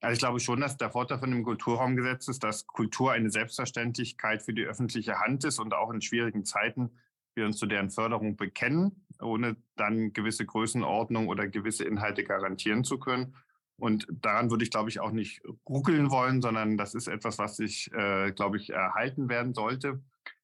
Also 0.00 0.12
ich 0.12 0.18
glaube 0.18 0.40
schon, 0.40 0.60
dass 0.60 0.76
der 0.76 0.90
Vorteil 0.90 1.18
von 1.18 1.30
dem 1.30 1.42
Kulturraumgesetz 1.42 2.28
ist, 2.28 2.44
dass 2.44 2.66
Kultur 2.66 3.12
eine 3.12 3.30
Selbstverständlichkeit 3.30 4.42
für 4.42 4.52
die 4.52 4.64
öffentliche 4.64 5.20
Hand 5.20 5.44
ist 5.44 5.58
und 5.58 5.74
auch 5.74 5.90
in 5.90 6.02
schwierigen 6.02 6.44
Zeiten 6.44 6.90
wir 7.34 7.46
uns 7.46 7.58
zu 7.58 7.66
deren 7.66 7.90
Förderung 7.90 8.36
bekennen, 8.36 9.04
ohne 9.20 9.56
dann 9.76 10.12
gewisse 10.12 10.46
Größenordnung 10.46 11.28
oder 11.28 11.48
gewisse 11.48 11.84
Inhalte 11.84 12.24
garantieren 12.24 12.82
zu 12.82 12.98
können. 12.98 13.36
Und 13.78 14.06
daran 14.10 14.50
würde 14.50 14.64
ich, 14.64 14.70
glaube 14.70 14.88
ich, 14.88 15.00
auch 15.00 15.10
nicht 15.10 15.42
ruckeln 15.68 16.10
wollen, 16.10 16.40
sondern 16.40 16.78
das 16.78 16.94
ist 16.94 17.08
etwas, 17.08 17.38
was 17.38 17.56
sich, 17.56 17.92
äh, 17.92 18.32
glaube 18.32 18.56
ich, 18.56 18.70
erhalten 18.70 19.28
werden 19.28 19.52
sollte. 19.52 20.02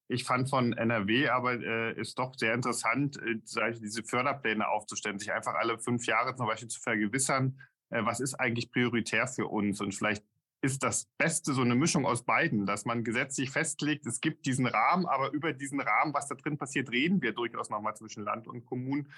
Ich 0.09 0.25
fand 0.25 0.51
von 0.51 0.75
NRW 0.75 1.29
aber 1.31 1.55
äh, 1.55 1.99
ist 1.99 2.19
doch 2.19 2.35
sehr 2.37 2.53
interessant, 2.53 3.17
äh, 3.23 3.73
diese 3.73 4.03
Förderpläne 4.05 4.69
aufzustellen, 4.69 5.19
sich 5.19 5.33
einfach 5.33 5.55
alle 5.55 5.79
fünf 5.79 6.07
Jahre 6.07 6.35
zum 6.37 6.47
Beispiel 6.47 6.69
zu 6.69 6.81
vergewissern, 6.81 7.59
äh, 7.93 8.05
was 8.05 8.21
ist 8.21 8.35
eigentlich 8.35 8.71
prioritär 8.71 9.27
für 9.27 9.47
uns? 9.47 9.81
Und 9.81 9.95
vielleicht 9.95 10.25
ist 10.63 10.83
das 10.83 11.09
Beste 11.19 11.53
so 11.53 11.63
eine 11.63 11.75
Mischung 11.75 12.07
aus 12.07 12.25
beiden, 12.25 12.67
dass 12.67 12.85
man 12.85 13.05
gesetzlich 13.05 13.51
festlegt, 13.51 14.07
es 14.07 14.21
gibt 14.21 14.47
diesen 14.47 14.67
Rahmen, 14.67 15.07
aber 15.07 15.33
über 15.33 15.53
diesen 15.53 15.81
Rahmen, 15.81 16.15
was 16.15 16.29
da 16.29 16.37
drin 16.37 16.57
passiert, 16.57 16.91
reden 16.93 17.21
wir 17.21 17.33
durchaus 17.33 17.69
nochmal 17.69 17.97
zwischen 17.97 18.25
Land 18.25 18.47
und 18.47 18.65
Kommunen. 18.65 19.13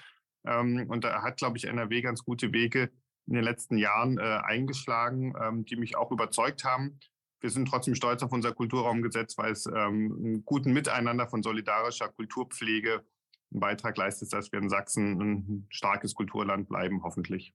Ähm, 0.45 0.87
und 0.89 1.03
da 1.03 1.21
hat, 1.21 1.37
glaube 1.37 1.57
ich, 1.57 1.65
NRW 1.65 2.01
ganz 2.01 2.23
gute 2.23 2.51
Wege 2.51 2.89
in 3.27 3.33
den 3.33 3.43
letzten 3.43 3.77
Jahren 3.77 4.17
äh, 4.17 4.39
eingeschlagen, 4.43 5.33
ähm, 5.41 5.65
die 5.65 5.75
mich 5.75 5.95
auch 5.95 6.11
überzeugt 6.11 6.63
haben. 6.63 6.99
Wir 7.41 7.51
sind 7.51 7.67
trotzdem 7.67 7.95
stolz 7.95 8.23
auf 8.23 8.31
unser 8.31 8.53
Kulturraumgesetz, 8.53 9.37
weil 9.37 9.51
es 9.51 9.67
ähm, 9.67 9.73
einen 10.17 10.45
guten 10.45 10.73
Miteinander 10.73 11.27
von 11.27 11.43
solidarischer 11.43 12.09
Kulturpflege 12.09 13.03
einen 13.51 13.59
Beitrag 13.59 13.97
leistet, 13.97 14.33
dass 14.33 14.51
wir 14.51 14.59
in 14.59 14.69
Sachsen 14.69 15.21
ein 15.21 15.67
starkes 15.69 16.15
Kulturland 16.15 16.67
bleiben, 16.67 17.03
hoffentlich. 17.03 17.53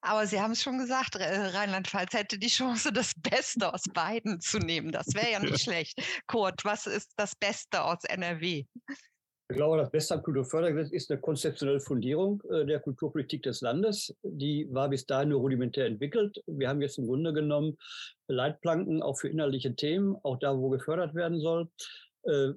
Aber 0.00 0.26
Sie 0.26 0.40
haben 0.40 0.52
es 0.52 0.62
schon 0.62 0.78
gesagt, 0.78 1.16
Rheinland-Pfalz 1.16 2.12
hätte 2.12 2.38
die 2.38 2.48
Chance, 2.48 2.92
das 2.92 3.14
Beste 3.16 3.72
aus 3.72 3.84
beiden 3.92 4.40
zu 4.40 4.58
nehmen. 4.58 4.92
Das 4.92 5.14
wäre 5.14 5.32
ja 5.32 5.38
nicht 5.40 5.62
schlecht. 5.62 5.98
Kurt, 6.26 6.64
was 6.64 6.86
ist 6.86 7.12
das 7.16 7.34
Beste 7.34 7.82
aus 7.82 8.04
NRW? 8.04 8.66
Ich 9.50 9.56
glaube, 9.56 9.76
das 9.76 9.90
Beste 9.90 10.14
am 10.14 10.22
Kulturfördergesetz 10.22 10.92
ist 10.92 11.10
eine 11.10 11.20
konzeptionelle 11.20 11.80
Fundierung 11.80 12.42
äh, 12.50 12.64
der 12.64 12.80
Kulturpolitik 12.80 13.42
des 13.42 13.60
Landes. 13.60 14.14
Die 14.22 14.66
war 14.70 14.88
bis 14.88 15.04
dahin 15.04 15.30
nur 15.30 15.40
rudimentär 15.40 15.86
entwickelt. 15.86 16.42
Wir 16.46 16.68
haben 16.68 16.80
jetzt 16.80 16.98
im 16.98 17.06
Grunde 17.06 17.32
genommen 17.32 17.76
Leitplanken 18.26 19.02
auch 19.02 19.18
für 19.18 19.28
innerliche 19.28 19.74
Themen, 19.76 20.16
auch 20.22 20.38
da, 20.38 20.56
wo 20.56 20.70
gefördert 20.70 21.14
werden 21.14 21.40
soll. 21.40 21.68
Äh, 22.22 22.52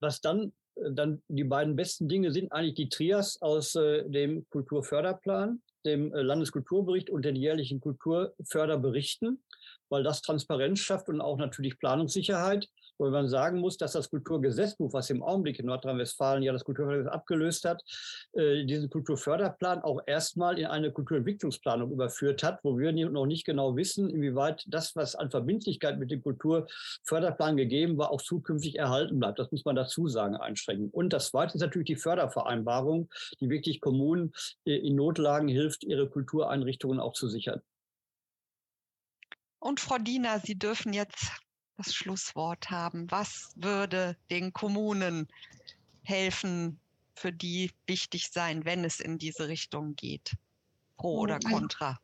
was 0.00 0.20
dann 0.20 0.52
äh, 0.74 0.92
dann 0.92 1.22
die 1.28 1.44
beiden 1.44 1.76
besten 1.76 2.08
Dinge 2.08 2.32
sind 2.32 2.52
eigentlich 2.52 2.74
die 2.74 2.88
Trias 2.88 3.40
aus 3.40 3.72
dem 3.72 4.48
Kulturförderplan, 4.50 5.62
dem 5.84 6.12
Landeskulturbericht 6.12 7.10
und 7.10 7.24
den 7.24 7.36
jährlichen 7.36 7.80
Kulturförderberichten, 7.80 9.42
weil 9.88 10.02
das 10.02 10.22
Transparenz 10.22 10.80
schafft 10.80 11.08
und 11.08 11.20
auch 11.20 11.38
natürlich 11.38 11.78
Planungssicherheit 11.78 12.68
wo 12.98 13.08
man 13.08 13.28
sagen 13.28 13.60
muss, 13.60 13.76
dass 13.76 13.92
das 13.92 14.10
Kulturgesetzbuch, 14.10 14.92
was 14.92 15.10
im 15.10 15.22
Augenblick 15.22 15.58
in 15.58 15.66
Nordrhein-Westfalen 15.66 16.42
ja 16.42 16.52
das 16.52 16.64
Kulturfördergesetz 16.64 17.12
abgelöst 17.12 17.64
hat, 17.64 17.82
äh, 18.32 18.64
diesen 18.64 18.90
Kulturförderplan 18.90 19.82
auch 19.82 20.00
erstmal 20.06 20.58
in 20.58 20.66
eine 20.66 20.92
Kulturentwicklungsplanung 20.92 21.92
überführt 21.92 22.42
hat, 22.42 22.60
wo 22.62 22.78
wir 22.78 22.92
noch 22.92 23.26
nicht 23.26 23.44
genau 23.44 23.76
wissen, 23.76 24.10
inwieweit 24.10 24.64
das, 24.66 24.96
was 24.96 25.14
an 25.14 25.30
Verbindlichkeit 25.30 25.98
mit 25.98 26.10
dem 26.10 26.22
Kulturförderplan 26.22 27.56
gegeben 27.56 27.98
war, 27.98 28.10
auch 28.10 28.22
zukünftig 28.22 28.78
erhalten 28.78 29.18
bleibt. 29.18 29.38
Das 29.38 29.50
muss 29.50 29.64
man 29.64 29.76
dazu 29.76 30.08
sagen, 30.08 30.36
einschränken. 30.36 30.90
Und 30.90 31.12
das 31.12 31.30
Zweite 31.30 31.54
ist 31.54 31.60
natürlich 31.60 31.86
die 31.86 31.96
Fördervereinbarung, 31.96 33.08
die 33.40 33.50
wirklich 33.50 33.80
Kommunen 33.80 34.32
äh, 34.64 34.76
in 34.76 34.96
Notlagen 34.96 35.48
hilft, 35.48 35.84
ihre 35.84 36.08
Kultureinrichtungen 36.08 37.00
auch 37.00 37.12
zu 37.12 37.28
sichern. 37.28 37.60
Und 39.60 39.80
Frau 39.80 39.98
Diener, 39.98 40.40
Sie 40.40 40.56
dürfen 40.56 40.92
jetzt 40.92 41.32
das 41.78 41.94
Schlusswort 41.94 42.70
haben. 42.70 43.10
Was 43.10 43.52
würde 43.56 44.16
den 44.30 44.52
Kommunen 44.52 45.28
helfen, 46.02 46.78
für 47.14 47.32
die 47.32 47.70
wichtig 47.86 48.30
sein, 48.30 48.64
wenn 48.64 48.84
es 48.84 49.00
in 49.00 49.18
diese 49.18 49.48
Richtung 49.48 49.96
geht? 49.96 50.36
Pro 50.96 51.20
oder 51.20 51.38
contra? 51.38 51.98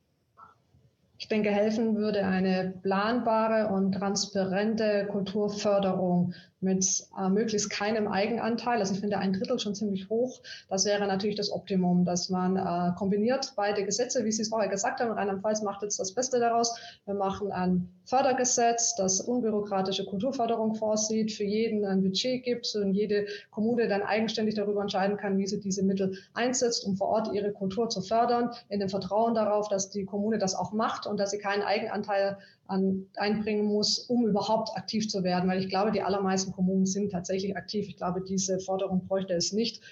Ich 1.18 1.28
denke, 1.28 1.50
helfen 1.50 1.96
würde 1.96 2.24
eine 2.24 2.74
planbare 2.82 3.68
und 3.68 3.92
transparente 3.92 5.06
Kulturförderung 5.10 6.34
mit 6.64 7.06
äh, 7.18 7.28
möglichst 7.28 7.70
keinem 7.70 8.08
Eigenanteil. 8.08 8.80
Also 8.80 8.94
ich 8.94 9.00
finde 9.00 9.18
ein 9.18 9.32
Drittel 9.32 9.58
schon 9.58 9.74
ziemlich 9.74 10.08
hoch. 10.08 10.40
Das 10.68 10.84
wäre 10.84 11.06
natürlich 11.06 11.36
das 11.36 11.52
Optimum, 11.52 12.04
dass 12.04 12.30
man 12.30 12.56
äh, 12.56 12.96
kombiniert 12.96 13.52
beide 13.54 13.84
Gesetze, 13.84 14.24
wie 14.24 14.32
Sie 14.32 14.42
es 14.42 14.48
vorher 14.48 14.68
gesagt 14.68 15.00
haben. 15.00 15.12
Rheinland-Pfalz 15.12 15.62
macht 15.62 15.82
jetzt 15.82 16.00
das 16.00 16.12
Beste 16.12 16.40
daraus. 16.40 16.76
Wir 17.04 17.14
machen 17.14 17.52
ein 17.52 17.88
Fördergesetz, 18.06 18.94
das 18.96 19.20
unbürokratische 19.20 20.04
Kulturförderung 20.04 20.74
vorsieht, 20.74 21.32
für 21.32 21.44
jeden 21.44 21.84
ein 21.84 22.02
Budget 22.02 22.42
gibt 22.42 22.74
und 22.74 22.94
jede 22.94 23.26
Kommune 23.50 23.88
dann 23.88 24.02
eigenständig 24.02 24.54
darüber 24.54 24.82
entscheiden 24.82 25.16
kann, 25.16 25.38
wie 25.38 25.46
sie 25.46 25.60
diese 25.60 25.82
Mittel 25.82 26.18
einsetzt, 26.34 26.84
um 26.84 26.96
vor 26.96 27.08
Ort 27.08 27.32
ihre 27.32 27.52
Kultur 27.52 27.88
zu 27.88 28.00
fördern, 28.00 28.50
in 28.68 28.80
dem 28.80 28.88
Vertrauen 28.88 29.34
darauf, 29.34 29.68
dass 29.68 29.90
die 29.90 30.04
Kommune 30.04 30.38
das 30.38 30.54
auch 30.54 30.72
macht 30.72 31.06
und 31.06 31.18
dass 31.18 31.30
sie 31.30 31.38
keinen 31.38 31.62
Eigenanteil 31.62 32.38
an, 32.66 33.06
einbringen 33.16 33.66
muss, 33.66 33.98
um 33.98 34.26
überhaupt 34.26 34.76
aktiv 34.76 35.08
zu 35.08 35.22
werden. 35.22 35.48
Weil 35.48 35.60
ich 35.60 35.68
glaube, 35.68 35.92
die 35.92 36.02
allermeisten 36.02 36.52
Kommunen 36.52 36.86
sind 36.86 37.12
tatsächlich 37.12 37.56
aktiv. 37.56 37.88
Ich 37.88 37.96
glaube, 37.96 38.22
diese 38.22 38.58
Forderung 38.60 39.06
bräuchte 39.06 39.34
es 39.34 39.52
nicht. 39.52 39.82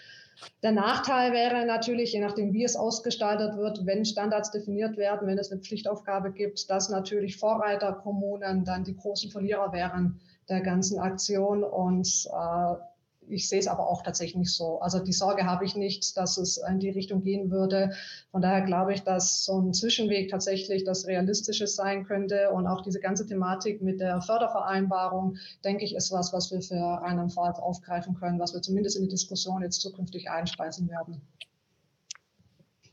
Der 0.62 0.72
Nachteil 0.72 1.32
wäre 1.32 1.66
natürlich, 1.66 2.12
je 2.12 2.20
nachdem, 2.20 2.52
wie 2.52 2.64
es 2.64 2.74
ausgestaltet 2.74 3.56
wird, 3.56 3.86
wenn 3.86 4.04
Standards 4.04 4.50
definiert 4.50 4.96
werden, 4.96 5.28
wenn 5.28 5.38
es 5.38 5.52
eine 5.52 5.60
Pflichtaufgabe 5.60 6.32
gibt, 6.32 6.70
dass 6.70 6.88
natürlich 6.88 7.36
Vorreiterkommunen 7.36 8.64
dann 8.64 8.84
die 8.84 8.96
großen 8.96 9.30
Verlierer 9.30 9.72
wären 9.72 10.20
der 10.48 10.60
ganzen 10.60 10.98
Aktion 10.98 11.62
und 11.62 12.28
äh, 12.32 12.74
ich 13.32 13.48
sehe 13.48 13.58
es 13.58 13.66
aber 13.66 13.88
auch 13.88 14.02
tatsächlich 14.02 14.36
nicht 14.36 14.54
so. 14.54 14.80
Also 14.80 14.98
die 14.98 15.12
Sorge 15.12 15.44
habe 15.44 15.64
ich 15.64 15.74
nicht, 15.74 16.16
dass 16.16 16.36
es 16.36 16.58
in 16.58 16.78
die 16.78 16.90
Richtung 16.90 17.22
gehen 17.22 17.50
würde. 17.50 17.92
Von 18.30 18.42
daher 18.42 18.62
glaube 18.62 18.92
ich, 18.92 19.02
dass 19.02 19.44
so 19.44 19.60
ein 19.60 19.72
Zwischenweg 19.72 20.30
tatsächlich 20.30 20.84
das 20.84 21.06
Realistische 21.06 21.66
sein 21.66 22.04
könnte. 22.04 22.50
Und 22.50 22.66
auch 22.66 22.82
diese 22.82 23.00
ganze 23.00 23.26
Thematik 23.26 23.82
mit 23.82 24.00
der 24.00 24.20
Fördervereinbarung, 24.20 25.36
denke 25.64 25.84
ich, 25.84 25.94
ist 25.94 26.12
was, 26.12 26.32
was 26.32 26.50
wir 26.50 26.60
für 26.60 26.76
Rheinland-Pfalz 26.76 27.58
aufgreifen 27.58 28.14
können, 28.14 28.38
was 28.38 28.54
wir 28.54 28.62
zumindest 28.62 28.96
in 28.96 29.02
die 29.02 29.08
Diskussion 29.08 29.62
jetzt 29.62 29.80
zukünftig 29.80 30.30
einspeisen 30.30 30.88
werden. 30.88 31.20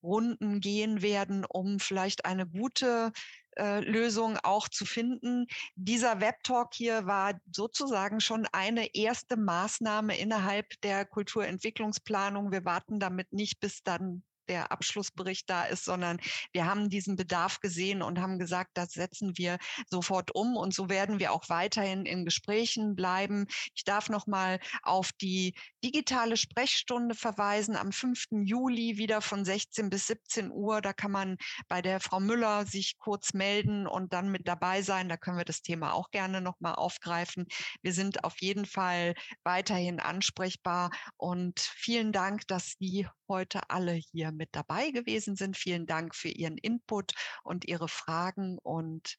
Runden 0.02 0.60
gehen 0.60 1.02
werden, 1.02 1.44
um 1.44 1.78
vielleicht 1.78 2.24
eine 2.24 2.46
gute 2.46 3.12
äh, 3.56 3.80
Lösung 3.80 4.38
auch 4.42 4.68
zu 4.68 4.84
finden. 4.84 5.46
Dieser 5.74 6.20
Webtalk 6.20 6.74
hier 6.74 7.06
war 7.06 7.40
sozusagen 7.50 8.20
schon 8.20 8.46
eine 8.52 8.94
erste 8.94 9.36
Maßnahme 9.36 10.16
innerhalb 10.18 10.80
der 10.82 11.04
Kulturentwicklungsplanung. 11.04 12.52
Wir 12.52 12.64
warten 12.64 13.00
damit 13.00 13.32
nicht, 13.32 13.60
bis 13.60 13.82
dann 13.82 14.22
der 14.50 14.72
Abschlussbericht 14.72 15.48
da 15.48 15.64
ist, 15.64 15.84
sondern 15.84 16.18
wir 16.52 16.66
haben 16.66 16.90
diesen 16.90 17.14
Bedarf 17.14 17.60
gesehen 17.60 18.02
und 18.02 18.20
haben 18.20 18.38
gesagt, 18.38 18.72
das 18.74 18.92
setzen 18.92 19.38
wir 19.38 19.58
sofort 19.88 20.34
um 20.34 20.56
und 20.56 20.74
so 20.74 20.88
werden 20.88 21.20
wir 21.20 21.32
auch 21.32 21.48
weiterhin 21.48 22.04
in 22.04 22.24
Gesprächen 22.24 22.96
bleiben. 22.96 23.46
Ich 23.76 23.84
darf 23.84 24.08
noch 24.08 24.26
mal 24.26 24.58
auf 24.82 25.12
die 25.20 25.54
digitale 25.84 26.36
Sprechstunde 26.36 27.14
verweisen 27.14 27.76
am 27.76 27.92
5. 27.92 28.24
Juli 28.42 28.98
wieder 28.98 29.20
von 29.20 29.44
16 29.44 29.88
bis 29.88 30.08
17 30.08 30.50
Uhr. 30.50 30.80
Da 30.80 30.92
kann 30.92 31.12
man 31.12 31.36
bei 31.68 31.80
der 31.80 32.00
Frau 32.00 32.18
Müller 32.18 32.66
sich 32.66 32.98
kurz 32.98 33.32
melden 33.32 33.86
und 33.86 34.12
dann 34.12 34.32
mit 34.32 34.48
dabei 34.48 34.82
sein. 34.82 35.08
Da 35.08 35.16
können 35.16 35.38
wir 35.38 35.44
das 35.44 35.62
Thema 35.62 35.92
auch 35.92 36.10
gerne 36.10 36.40
noch 36.40 36.58
mal 36.58 36.74
aufgreifen. 36.74 37.46
Wir 37.82 37.92
sind 37.92 38.24
auf 38.24 38.40
jeden 38.40 38.66
Fall 38.66 39.14
weiterhin 39.44 40.00
ansprechbar 40.00 40.90
und 41.16 41.60
vielen 41.60 42.10
Dank, 42.12 42.48
dass 42.48 42.74
Sie 42.80 43.06
heute 43.30 43.70
alle 43.70 43.92
hier 43.92 44.32
mit 44.32 44.50
dabei 44.52 44.90
gewesen 44.90 45.36
sind. 45.36 45.56
Vielen 45.56 45.86
Dank 45.86 46.14
für 46.14 46.28
Ihren 46.28 46.58
Input 46.58 47.12
und 47.42 47.64
Ihre 47.64 47.88
Fragen 47.88 48.58
und 48.58 49.16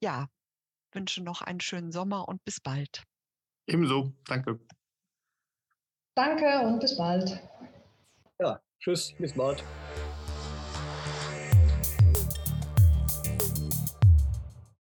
ja, 0.00 0.28
wünsche 0.92 1.22
noch 1.22 1.42
einen 1.42 1.60
schönen 1.60 1.92
Sommer 1.92 2.26
und 2.26 2.42
bis 2.46 2.60
bald. 2.60 3.04
Ebenso, 3.66 4.14
danke. 4.24 4.58
Danke 6.14 6.60
und 6.60 6.80
bis 6.80 6.96
bald. 6.96 7.38
Ja, 8.40 8.60
tschüss, 8.80 9.12
bis 9.18 9.34
bald. 9.34 9.62